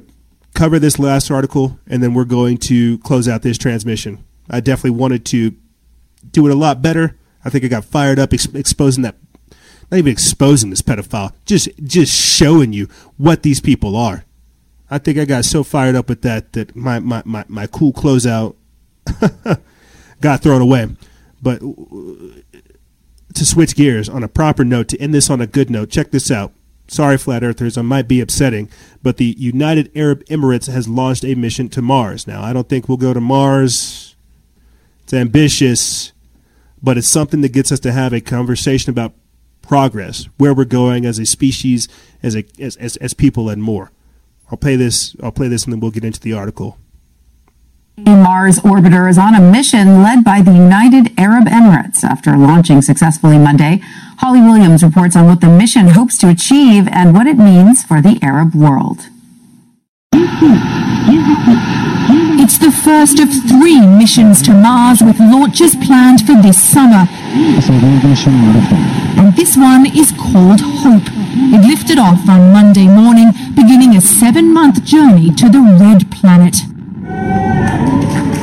cover 0.53 0.79
this 0.79 0.97
last 0.97 1.29
article 1.29 1.77
and 1.87 2.01
then 2.01 2.13
we're 2.13 2.23
going 2.23 2.57
to 2.59 2.99
close 2.99 3.27
out 3.27 3.41
this 3.41 3.57
transmission. 3.57 4.23
I 4.49 4.61
definitely 4.61 4.97
wanted 4.97 5.25
to 5.25 5.57
do 6.31 6.47
it 6.47 6.53
a 6.53 6.55
lot 6.55 6.81
better. 6.81 7.17
I 7.43 7.49
think 7.49 7.65
I 7.65 7.67
got 7.67 7.83
fired 7.83 8.17
up 8.17 8.31
ex- 8.31 8.45
exposing 8.45 9.03
that 9.03 9.17
not 9.91 9.97
even 9.97 10.11
exposing 10.11 10.69
this 10.69 10.81
pedophile, 10.81 11.33
just 11.45 11.69
just 11.83 12.13
showing 12.13 12.73
you 12.73 12.87
what 13.17 13.43
these 13.43 13.59
people 13.59 13.95
are. 13.95 14.25
I 14.89 14.97
think 14.97 15.17
I 15.17 15.25
got 15.25 15.45
so 15.45 15.63
fired 15.63 15.95
up 15.95 16.09
with 16.09 16.21
that 16.21 16.53
that 16.53 16.75
my 16.75 16.99
my, 16.99 17.23
my, 17.25 17.45
my 17.47 17.67
cool 17.67 17.93
closeout 17.93 18.55
got 20.21 20.41
thrown 20.41 20.61
away. 20.61 20.87
But 21.41 21.59
to 21.59 23.45
switch 23.45 23.75
gears 23.75 24.07
on 24.07 24.23
a 24.23 24.27
proper 24.27 24.63
note, 24.63 24.87
to 24.89 24.97
end 24.99 25.13
this 25.13 25.29
on 25.29 25.41
a 25.41 25.47
good 25.47 25.69
note, 25.69 25.89
check 25.89 26.11
this 26.11 26.31
out. 26.31 26.53
Sorry, 26.87 27.17
flat 27.17 27.43
earthers, 27.43 27.77
I 27.77 27.81
might 27.81 28.07
be 28.07 28.21
upsetting, 28.21 28.69
but 29.01 29.17
the 29.17 29.35
United 29.37 29.91
Arab 29.95 30.23
Emirates 30.25 30.71
has 30.71 30.87
launched 30.87 31.23
a 31.23 31.33
mission 31.33 31.69
to 31.69 31.81
Mars. 31.81 32.27
Now, 32.27 32.43
I 32.43 32.53
don't 32.53 32.69
think 32.69 32.87
we'll 32.87 32.97
go 32.97 33.13
to 33.13 33.21
Mars. 33.21 34.15
It's 35.03 35.13
ambitious, 35.13 36.11
but 36.81 36.97
it's 36.97 37.07
something 37.07 37.41
that 37.41 37.53
gets 37.53 37.71
us 37.71 37.79
to 37.81 37.91
have 37.91 38.13
a 38.13 38.21
conversation 38.21 38.89
about 38.89 39.13
progress, 39.63 40.29
where 40.37 40.53
we're 40.53 40.65
going 40.65 41.05
as 41.07 41.17
a 41.17 41.25
species, 41.25 41.87
as 42.21 42.35
a 42.35 42.45
as 42.59 42.75
as, 42.75 42.95
as 42.97 43.15
people, 43.15 43.49
and 43.49 43.63
more. 43.63 43.91
I'll 44.51 44.57
play 44.57 44.75
this. 44.75 45.15
I'll 45.23 45.31
play 45.31 45.47
this, 45.47 45.63
and 45.63 45.73
then 45.73 45.79
we'll 45.79 45.89
get 45.89 46.05
into 46.05 46.19
the 46.19 46.33
article. 46.33 46.77
A 48.05 48.09
Mars 48.09 48.59
orbiter 48.59 49.07
is 49.07 49.19
on 49.19 49.35
a 49.35 49.39
mission 49.39 50.01
led 50.01 50.23
by 50.23 50.41
the 50.41 50.51
United 50.51 51.13
Arab 51.17 51.45
Emirates 51.45 52.03
after 52.03 52.35
launching 52.35 52.81
successfully 52.81 53.37
Monday. 53.37 53.81
Holly 54.17 54.41
Williams 54.41 54.83
reports 54.83 55.15
on 55.15 55.25
what 55.25 55.41
the 55.41 55.49
mission 55.49 55.89
hopes 55.89 56.17
to 56.19 56.29
achieve 56.29 56.87
and 56.91 57.13
what 57.13 57.27
it 57.27 57.37
means 57.37 57.83
for 57.83 58.01
the 58.01 58.17
Arab 58.23 58.55
world. 58.55 59.09
It's 62.43 62.57
the 62.57 62.71
first 62.71 63.19
of 63.19 63.29
three 63.31 63.79
missions 63.79 64.41
to 64.41 64.53
Mars 64.53 64.99
with 65.01 65.17
launches 65.17 65.77
planned 65.77 66.27
for 66.27 66.35
this 66.41 66.61
summer. 66.61 67.07
And 69.15 69.33
this 69.33 69.55
one 69.55 69.85
is 69.85 70.11
called 70.11 70.59
Hope. 70.59 71.07
It 71.55 71.65
lifted 71.65 71.97
off 71.99 72.27
on 72.27 72.51
Monday 72.51 72.89
morning, 72.89 73.31
beginning 73.55 73.95
a 73.95 74.01
seven 74.01 74.53
month 74.53 74.83
journey 74.83 75.33
to 75.35 75.47
the 75.47 75.61
Red 75.61 76.11
Planet. 76.11 76.57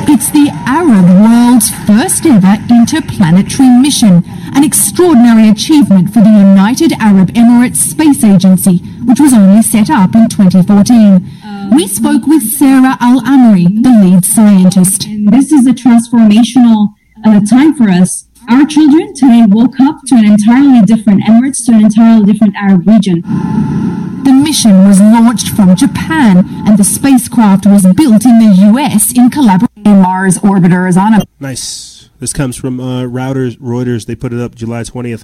It's 0.09 0.31
the 0.31 0.49
Arab 0.65 1.05
world's 1.21 1.69
first 1.85 2.25
ever 2.25 2.57
interplanetary 2.73 3.69
mission, 3.69 4.23
an 4.55 4.63
extraordinary 4.63 5.47
achievement 5.47 6.11
for 6.11 6.21
the 6.21 6.31
United 6.31 6.93
Arab 6.93 7.27
Emirates 7.33 7.77
Space 7.77 8.23
Agency, 8.23 8.79
which 9.05 9.19
was 9.19 9.31
only 9.31 9.61
set 9.61 9.91
up 9.91 10.15
in 10.15 10.27
2014. 10.27 11.40
We 11.71 11.87
spoke 11.87 12.27
with 12.27 12.43
Sarah 12.43 12.97
Al 12.99 13.21
Amiri, 13.21 13.81
the 13.81 13.89
lead 13.89 14.25
scientist. 14.25 15.07
This 15.31 15.53
is 15.53 15.65
a 15.65 15.71
transformational 15.71 16.89
uh, 17.25 17.39
time 17.49 17.73
for 17.73 17.89
us. 17.89 18.27
Our 18.49 18.65
children 18.65 19.13
today 19.13 19.45
woke 19.47 19.79
up 19.79 20.01
to 20.07 20.15
an 20.15 20.25
entirely 20.25 20.81
different 20.85 21.23
Emirates, 21.23 21.65
to 21.67 21.71
an 21.71 21.85
entirely 21.85 22.25
different 22.25 22.55
Arab 22.57 22.85
region. 22.85 23.21
The 23.21 24.33
mission 24.33 24.85
was 24.85 24.99
launched 24.99 25.49
from 25.55 25.77
Japan, 25.77 26.43
and 26.67 26.77
the 26.77 26.83
spacecraft 26.83 27.65
was 27.65 27.83
built 27.95 28.25
in 28.25 28.39
the 28.39 28.53
U.S. 28.73 29.17
in 29.17 29.29
collaboration. 29.29 29.69
With 29.77 29.85
Mars 29.85 30.39
orbiter 30.39 30.89
is 30.89 30.97
on 30.97 31.13
a. 31.13 31.23
Nice. 31.39 32.09
This 32.19 32.33
comes 32.33 32.57
from 32.57 32.81
uh, 32.81 33.03
Routers, 33.03 33.57
Reuters. 33.57 34.07
They 34.07 34.15
put 34.15 34.33
it 34.33 34.41
up 34.41 34.55
July 34.55 34.83
20th. 34.83 35.23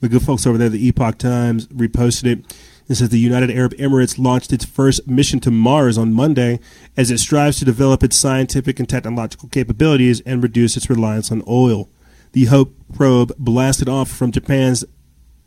The 0.00 0.08
good 0.10 0.22
folks 0.22 0.46
over 0.46 0.58
there, 0.58 0.68
the 0.68 0.86
Epoch 0.86 1.16
Times, 1.16 1.66
reposted 1.68 2.26
it. 2.26 2.56
It 2.88 2.96
says 2.96 3.08
the 3.08 3.18
United 3.18 3.50
Arab 3.50 3.74
Emirates 3.74 4.18
launched 4.18 4.52
its 4.52 4.64
first 4.64 5.06
mission 5.06 5.40
to 5.40 5.50
Mars 5.50 5.96
on 5.96 6.12
Monday 6.12 6.58
as 6.96 7.10
it 7.10 7.18
strives 7.18 7.58
to 7.58 7.64
develop 7.64 8.02
its 8.02 8.16
scientific 8.16 8.78
and 8.78 8.88
technological 8.88 9.48
capabilities 9.48 10.20
and 10.22 10.42
reduce 10.42 10.76
its 10.76 10.90
reliance 10.90 11.30
on 11.30 11.42
oil. 11.48 11.88
The 12.32 12.46
Hope 12.46 12.74
probe 12.92 13.32
blasted 13.38 13.88
off 13.88 14.10
from 14.10 14.32
Japan's 14.32 14.84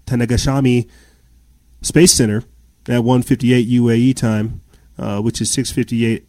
Tanegashima 0.05 0.87
Space 1.81 2.13
Center 2.13 2.43
at 2.87 3.03
1:58 3.03 3.67
UAE 3.67 4.15
time, 4.15 4.61
uh, 4.97 5.19
which 5.21 5.41
is 5.41 5.49
6:58 5.51 6.23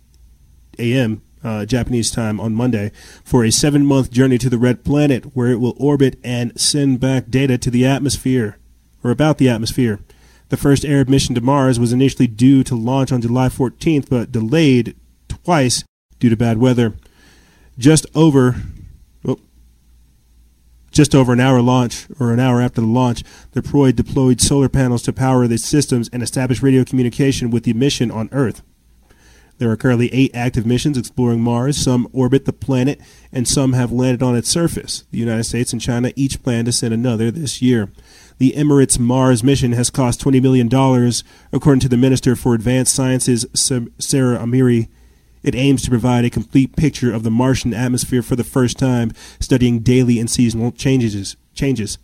a.m. 0.78 1.22
Uh, 1.44 1.64
Japanese 1.64 2.10
time 2.10 2.40
on 2.40 2.54
Monday, 2.54 2.90
for 3.22 3.44
a 3.44 3.52
seven-month 3.52 4.10
journey 4.10 4.36
to 4.38 4.50
the 4.50 4.58
Red 4.58 4.82
Planet, 4.82 5.36
where 5.36 5.48
it 5.48 5.60
will 5.60 5.76
orbit 5.78 6.18
and 6.24 6.58
send 6.58 6.98
back 6.98 7.30
data 7.30 7.56
to 7.56 7.70
the 7.70 7.86
atmosphere 7.86 8.58
or 9.04 9.10
about 9.10 9.38
the 9.38 9.48
atmosphere. 9.48 10.00
The 10.48 10.56
first 10.56 10.84
Arab 10.84 11.08
mission 11.08 11.34
to 11.34 11.40
Mars 11.40 11.80
was 11.80 11.92
initially 11.92 12.28
due 12.28 12.62
to 12.64 12.76
launch 12.76 13.10
on 13.10 13.20
July 13.20 13.48
14th, 13.48 14.08
but 14.08 14.30
delayed 14.30 14.94
twice 15.28 15.84
due 16.20 16.28
to 16.28 16.36
bad 16.36 16.58
weather. 16.58 16.94
Just 17.78 18.06
over 18.14 18.56
oh, 19.26 19.38
just 20.92 21.14
over 21.14 21.32
an 21.32 21.40
hour 21.40 21.60
launch 21.60 22.06
or 22.20 22.32
an 22.32 22.40
hour 22.40 22.60
after 22.60 22.80
the 22.80 22.86
launch, 22.86 23.24
the 23.52 23.60
Proid 23.60 23.96
deployed 23.96 24.40
solar 24.40 24.68
panels 24.68 25.02
to 25.02 25.12
power 25.12 25.46
the 25.46 25.58
systems 25.58 26.08
and 26.12 26.22
establish 26.22 26.62
radio 26.62 26.84
communication 26.84 27.50
with 27.50 27.64
the 27.64 27.72
mission 27.72 28.10
on 28.10 28.28
Earth. 28.30 28.62
There 29.58 29.70
are 29.70 29.76
currently 29.76 30.12
eight 30.12 30.32
active 30.34 30.66
missions 30.66 30.98
exploring 30.98 31.40
Mars. 31.40 31.78
Some 31.78 32.08
orbit 32.12 32.44
the 32.44 32.52
planet, 32.52 33.00
and 33.32 33.48
some 33.48 33.72
have 33.72 33.90
landed 33.90 34.22
on 34.22 34.36
its 34.36 34.50
surface. 34.50 35.04
The 35.10 35.18
United 35.18 35.44
States 35.44 35.72
and 35.72 35.80
China 35.80 36.12
each 36.14 36.42
plan 36.42 36.66
to 36.66 36.72
send 36.72 36.92
another 36.92 37.30
this 37.30 37.62
year. 37.62 37.90
The 38.38 38.52
Emirates 38.54 38.98
Mars 38.98 39.42
mission 39.42 39.72
has 39.72 39.88
cost 39.88 40.20
$20 40.20 40.42
million, 40.42 40.66
according 41.52 41.80
to 41.80 41.88
the 41.88 41.96
Minister 41.96 42.36
for 42.36 42.54
Advanced 42.54 42.94
Sciences, 42.94 43.46
Sarah 43.54 44.38
Amiri. 44.38 44.88
It 45.42 45.54
aims 45.54 45.82
to 45.82 45.90
provide 45.90 46.26
a 46.26 46.30
complete 46.30 46.76
picture 46.76 47.14
of 47.14 47.22
the 47.22 47.30
Martian 47.30 47.72
atmosphere 47.72 48.20
for 48.20 48.36
the 48.36 48.44
first 48.44 48.78
time, 48.78 49.12
studying 49.40 49.78
daily 49.78 50.18
and 50.18 50.30
seasonal 50.30 50.70
changes. 50.72 51.36
changes. 51.54 51.96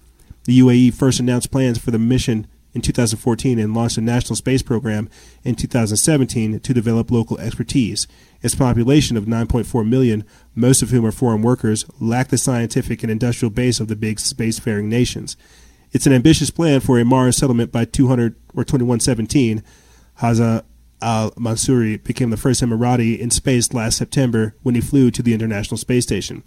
The 0.44 0.59
UAE 0.59 0.94
first 0.94 1.20
announced 1.20 1.50
plans 1.50 1.76
for 1.76 1.90
the 1.90 1.98
mission 1.98 2.46
in 2.72 2.80
2014 2.80 3.59
and 3.59 3.74
launched 3.74 3.98
a 3.98 4.00
national 4.00 4.36
space 4.36 4.62
program 4.62 5.10
in 5.44 5.54
2017 5.54 6.60
to 6.60 6.74
develop 6.74 7.10
local 7.10 7.38
expertise. 7.40 8.06
Its 8.40 8.54
population 8.54 9.18
of 9.18 9.26
9.4 9.26 9.86
million, 9.86 10.24
most 10.54 10.80
of 10.80 10.88
whom 10.88 11.04
are 11.04 11.12
foreign 11.12 11.42
workers, 11.42 11.84
lack 12.00 12.28
the 12.28 12.38
scientific 12.38 13.02
and 13.02 13.12
industrial 13.12 13.50
base 13.50 13.80
of 13.80 13.88
the 13.88 13.96
big 13.96 14.16
spacefaring 14.16 14.84
nations. 14.84 15.36
It's 15.93 16.06
an 16.06 16.12
ambitious 16.12 16.51
plan 16.51 16.81
for 16.81 16.98
a 16.98 17.05
Mars 17.05 17.36
settlement 17.36 17.70
by 17.70 17.85
200 17.85 18.35
or 18.55 18.64
2117. 18.64 19.62
Hazza 20.20 20.64
Al 21.02 21.32
Mansouri 21.32 22.02
became 22.02 22.31
the 22.31 22.36
first 22.36 22.62
Emirati 22.62 23.19
in 23.19 23.31
space 23.31 23.73
last 23.74 23.98
September 23.98 24.55
when 24.62 24.74
he 24.74 24.81
flew 24.81 25.10
to 25.10 25.23
the 25.23 25.35
International 25.35 25.77
Space 25.77 26.05
Station. 26.05 26.43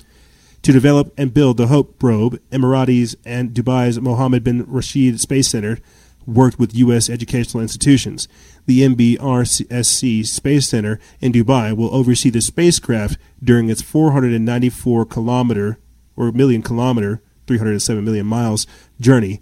To 0.64 0.72
develop 0.72 1.14
and 1.16 1.34
build 1.34 1.58
the 1.58 1.68
Hope 1.68 2.00
probe, 2.00 2.40
Emiratis 2.50 3.16
and 3.24 3.52
Dubai's 3.52 4.02
Mohammed 4.02 4.44
bin 4.44 4.66
Rashid 4.66 5.20
Space 5.20 5.50
Center 5.50 5.78
worked 6.26 6.58
with 6.58 6.76
U.S. 6.76 7.08
educational 7.08 7.62
institutions. 7.62 8.28
The 8.66 8.82
MBRSC 8.82 10.26
Space 10.26 10.68
Center 10.68 11.00
in 11.22 11.32
Dubai 11.32 11.78
will 11.78 11.94
oversee 11.94 12.32
the 12.32 12.42
spacecraft 12.42 13.20
during 13.44 13.70
its 13.70 13.84
494 13.84 15.06
kilometer 15.06 15.78
or 16.16 16.32
million 16.32 16.64
kilometer 16.64 17.22
307 17.48 18.04
million 18.04 18.26
miles 18.26 18.68
journey 19.00 19.42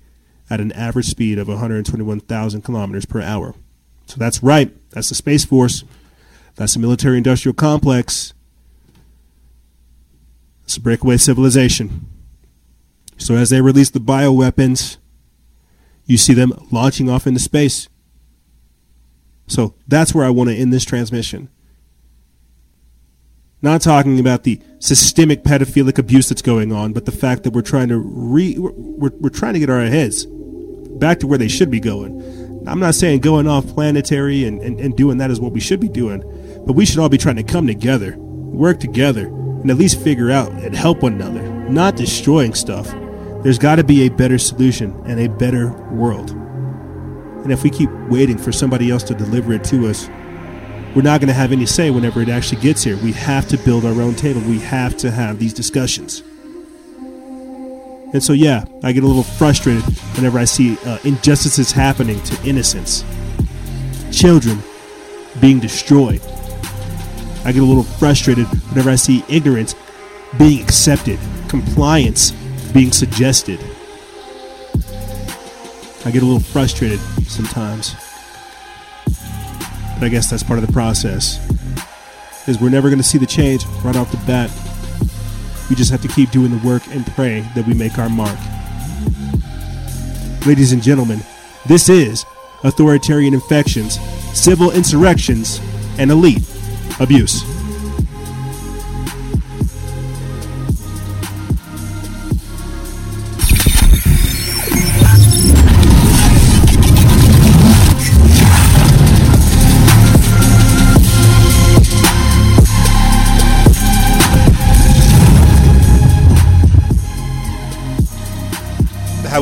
at 0.49 0.59
an 0.59 0.71
average 0.73 1.07
speed 1.07 1.37
of 1.39 1.47
121,000 1.47 2.61
kilometers 2.61 3.05
per 3.05 3.21
hour. 3.21 3.55
So 4.05 4.17
that's 4.17 4.43
right. 4.43 4.73
That's 4.91 5.09
the 5.09 5.15
Space 5.15 5.45
Force. 5.45 5.83
That's 6.55 6.73
the 6.73 6.79
military 6.79 7.17
industrial 7.17 7.53
complex. 7.53 8.33
It's 10.65 10.77
a 10.77 10.81
breakaway 10.81 11.17
civilization. 11.17 12.07
So 13.17 13.35
as 13.35 13.49
they 13.49 13.61
release 13.61 13.89
the 13.89 13.99
bioweapons, 13.99 14.97
you 16.05 16.17
see 16.17 16.33
them 16.33 16.53
launching 16.71 17.09
off 17.09 17.25
into 17.27 17.39
space. 17.39 17.87
So 19.47 19.75
that's 19.87 20.13
where 20.13 20.25
I 20.25 20.29
want 20.29 20.49
to 20.49 20.55
end 20.55 20.73
this 20.73 20.85
transmission. 20.85 21.49
Not 23.63 23.81
talking 23.81 24.19
about 24.19 24.43
the 24.43 24.59
systemic 24.79 25.43
pedophilic 25.43 25.97
abuse 25.97 26.27
that's 26.27 26.41
going 26.41 26.73
on, 26.73 26.91
but 26.91 27.05
the 27.05 27.13
fact 27.13 27.43
that 27.43 27.53
we're 27.53 27.61
trying 27.61 27.87
to 27.87 27.97
re 27.97 28.57
we're, 28.59 29.11
we're 29.21 29.29
trying 29.29 29.53
to 29.53 29.59
get 29.59 29.69
our 29.69 29.85
heads 29.85 30.25
back 30.99 31.21
to 31.21 31.27
where 31.27 31.37
they 31.37 31.47
should 31.47 31.71
be 31.71 31.79
going. 31.79 32.21
I'm 32.67 32.81
not 32.81 32.93
saying 32.93 33.21
going 33.21 33.47
off 33.47 33.65
planetary 33.67 34.43
and, 34.43 34.61
and, 34.61 34.81
and 34.81 34.97
doing 34.97 35.17
that 35.19 35.31
is 35.31 35.39
what 35.39 35.53
we 35.53 35.61
should 35.61 35.79
be 35.79 35.87
doing, 35.87 36.19
but 36.67 36.73
we 36.73 36.85
should 36.85 36.99
all 36.99 37.07
be 37.07 37.17
trying 37.17 37.37
to 37.37 37.43
come 37.43 37.65
together, 37.65 38.17
work 38.17 38.81
together, 38.81 39.27
and 39.27 39.71
at 39.71 39.77
least 39.77 40.01
figure 40.01 40.29
out 40.29 40.51
and 40.51 40.75
help 40.75 41.01
one 41.01 41.13
another, 41.13 41.41
not 41.69 41.95
destroying 41.95 42.53
stuff. 42.53 42.93
There's 43.43 43.59
got 43.59 43.77
to 43.77 43.83
be 43.85 44.05
a 44.05 44.09
better 44.09 44.37
solution 44.39 45.01
and 45.05 45.21
a 45.21 45.29
better 45.29 45.71
world. 45.93 46.31
And 46.31 47.51
if 47.53 47.63
we 47.63 47.69
keep 47.69 47.89
waiting 48.09 48.37
for 48.37 48.51
somebody 48.51 48.91
else 48.91 49.03
to 49.03 49.13
deliver 49.13 49.53
it 49.53 49.63
to 49.65 49.87
us, 49.87 50.09
we're 50.95 51.01
not 51.01 51.19
going 51.19 51.27
to 51.27 51.33
have 51.33 51.51
any 51.51 51.65
say 51.65 51.89
whenever 51.89 52.21
it 52.21 52.29
actually 52.29 52.61
gets 52.61 52.83
here. 52.83 52.97
We 52.97 53.13
have 53.13 53.47
to 53.47 53.57
build 53.57 53.85
our 53.85 54.01
own 54.01 54.15
table. 54.15 54.41
We 54.41 54.59
have 54.59 54.95
to 54.97 55.09
have 55.09 55.39
these 55.39 55.53
discussions. 55.53 56.21
And 58.13 58.23
so, 58.23 58.33
yeah, 58.33 58.63
I 58.83 58.91
get 58.91 59.03
a 59.03 59.07
little 59.07 59.23
frustrated 59.23 59.83
whenever 60.15 60.37
I 60.37 60.45
see 60.45 60.77
uh, 60.85 60.99
injustices 61.03 61.71
happening 61.71 62.21
to 62.23 62.47
innocents, 62.47 63.03
children 64.11 64.59
being 65.41 65.59
destroyed. 65.59 66.21
I 67.43 67.51
get 67.51 67.63
a 67.63 67.65
little 67.65 67.83
frustrated 67.83 68.45
whenever 68.69 68.91
I 68.91 68.95
see 68.95 69.23
ignorance 69.29 69.75
being 70.37 70.61
accepted, 70.61 71.19
compliance 71.49 72.31
being 72.71 72.91
suggested. 72.91 73.59
I 76.05 76.11
get 76.11 76.21
a 76.21 76.25
little 76.25 76.39
frustrated 76.39 76.99
sometimes. 77.25 77.95
But 79.95 80.03
I 80.03 80.09
guess 80.09 80.29
that's 80.29 80.43
part 80.43 80.59
of 80.59 80.65
the 80.65 80.73
process. 80.73 81.39
Is 82.47 82.59
we're 82.59 82.69
never 82.69 82.89
going 82.89 82.99
to 82.99 83.03
see 83.03 83.17
the 83.17 83.25
change 83.25 83.65
right 83.83 83.95
off 83.95 84.11
the 84.11 84.17
bat. 84.27 84.51
We 85.69 85.75
just 85.75 85.91
have 85.91 86.01
to 86.01 86.07
keep 86.09 86.29
doing 86.31 86.51
the 86.51 86.67
work 86.67 86.83
and 86.89 87.05
pray 87.07 87.41
that 87.55 87.65
we 87.65 87.73
make 87.73 87.97
our 87.97 88.09
mark. 88.09 88.37
Ladies 90.45 90.73
and 90.73 90.83
gentlemen, 90.83 91.21
this 91.65 91.87
is 91.87 92.25
authoritarian 92.63 93.33
infections, 93.33 93.99
civil 94.37 94.71
insurrections, 94.71 95.61
and 95.97 96.11
elite 96.11 96.43
abuse. 96.99 97.43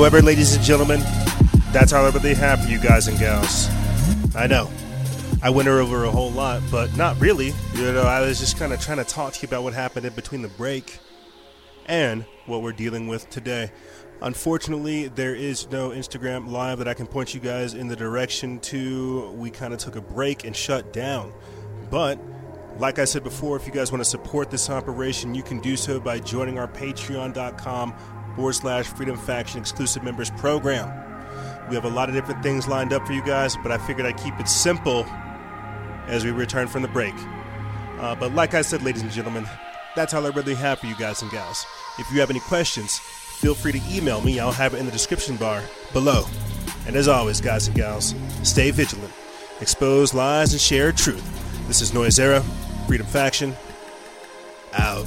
However, 0.01 0.23
ladies 0.23 0.55
and 0.55 0.65
gentlemen, 0.65 0.99
that's 1.71 1.93
I 1.93 2.03
really 2.09 2.33
have 2.33 2.63
for 2.63 2.71
you 2.71 2.79
guys 2.79 3.07
and 3.07 3.19
gals. 3.19 3.67
I 4.35 4.47
know. 4.47 4.67
I 5.43 5.51
went 5.51 5.67
over 5.67 6.05
a 6.05 6.09
whole 6.09 6.31
lot, 6.31 6.63
but 6.71 6.97
not 6.97 7.21
really. 7.21 7.53
You 7.75 7.93
know, 7.93 8.01
I 8.01 8.21
was 8.21 8.39
just 8.39 8.57
kind 8.57 8.73
of 8.73 8.81
trying 8.81 8.97
to 8.97 9.03
talk 9.03 9.33
to 9.33 9.41
you 9.43 9.47
about 9.47 9.61
what 9.61 9.73
happened 9.73 10.07
in 10.07 10.13
between 10.13 10.41
the 10.41 10.47
break 10.47 10.97
and 11.85 12.25
what 12.47 12.63
we're 12.63 12.71
dealing 12.71 13.09
with 13.09 13.29
today. 13.29 13.71
Unfortunately, 14.23 15.07
there 15.09 15.35
is 15.35 15.69
no 15.69 15.91
Instagram 15.91 16.49
live 16.49 16.79
that 16.79 16.87
I 16.87 16.95
can 16.95 17.05
point 17.05 17.35
you 17.35 17.39
guys 17.39 17.75
in 17.75 17.87
the 17.87 17.95
direction 17.95 18.59
to. 18.61 19.29
We 19.33 19.51
kind 19.51 19.71
of 19.71 19.77
took 19.77 19.97
a 19.97 20.01
break 20.01 20.45
and 20.45 20.55
shut 20.55 20.91
down. 20.91 21.31
But, 21.91 22.17
like 22.79 22.97
I 22.97 23.05
said 23.05 23.23
before, 23.23 23.55
if 23.55 23.67
you 23.67 23.71
guys 23.71 23.91
want 23.91 24.03
to 24.03 24.09
support 24.09 24.49
this 24.49 24.67
operation, 24.67 25.35
you 25.35 25.43
can 25.43 25.59
do 25.59 25.77
so 25.77 25.99
by 25.99 26.17
joining 26.17 26.57
our 26.57 26.67
patreon.com 26.67 27.93
forward 28.35 28.53
slash 28.53 28.87
freedom 28.87 29.17
faction 29.17 29.59
exclusive 29.59 30.03
members 30.03 30.29
program. 30.31 30.89
We 31.69 31.75
have 31.75 31.85
a 31.85 31.89
lot 31.89 32.09
of 32.09 32.15
different 32.15 32.43
things 32.43 32.67
lined 32.67 32.93
up 32.93 33.05
for 33.05 33.13
you 33.13 33.23
guys, 33.23 33.55
but 33.57 33.71
I 33.71 33.77
figured 33.77 34.05
I'd 34.05 34.17
keep 34.17 34.39
it 34.39 34.47
simple 34.47 35.05
as 36.07 36.25
we 36.25 36.31
return 36.31 36.67
from 36.67 36.81
the 36.81 36.87
break. 36.87 37.13
Uh, 37.99 38.15
but 38.15 38.33
like 38.33 38.53
I 38.53 38.61
said, 38.61 38.81
ladies 38.81 39.03
and 39.03 39.11
gentlemen, 39.11 39.47
that's 39.95 40.13
all 40.13 40.25
I 40.25 40.29
really 40.29 40.55
have 40.55 40.79
for 40.79 40.87
you 40.87 40.95
guys 40.95 41.21
and 41.21 41.31
gals. 41.31 41.65
If 41.99 42.11
you 42.11 42.19
have 42.19 42.29
any 42.29 42.39
questions, 42.41 42.99
feel 42.99 43.55
free 43.55 43.71
to 43.71 43.81
email 43.89 44.21
me. 44.21 44.39
I'll 44.39 44.51
have 44.51 44.73
it 44.73 44.79
in 44.79 44.85
the 44.85 44.91
description 44.91 45.35
bar 45.35 45.63
below. 45.93 46.25
And 46.87 46.95
as 46.95 47.07
always, 47.07 47.41
guys 47.41 47.67
and 47.67 47.75
gals, 47.75 48.15
stay 48.43 48.71
vigilant, 48.71 49.13
expose 49.59 50.13
lies, 50.13 50.51
and 50.51 50.61
share 50.61 50.91
truth. 50.91 51.67
This 51.67 51.81
is 51.81 51.93
Noise 51.93 52.19
Era, 52.19 52.41
Freedom 52.87 53.05
Faction, 53.05 53.55
out. 54.73 55.05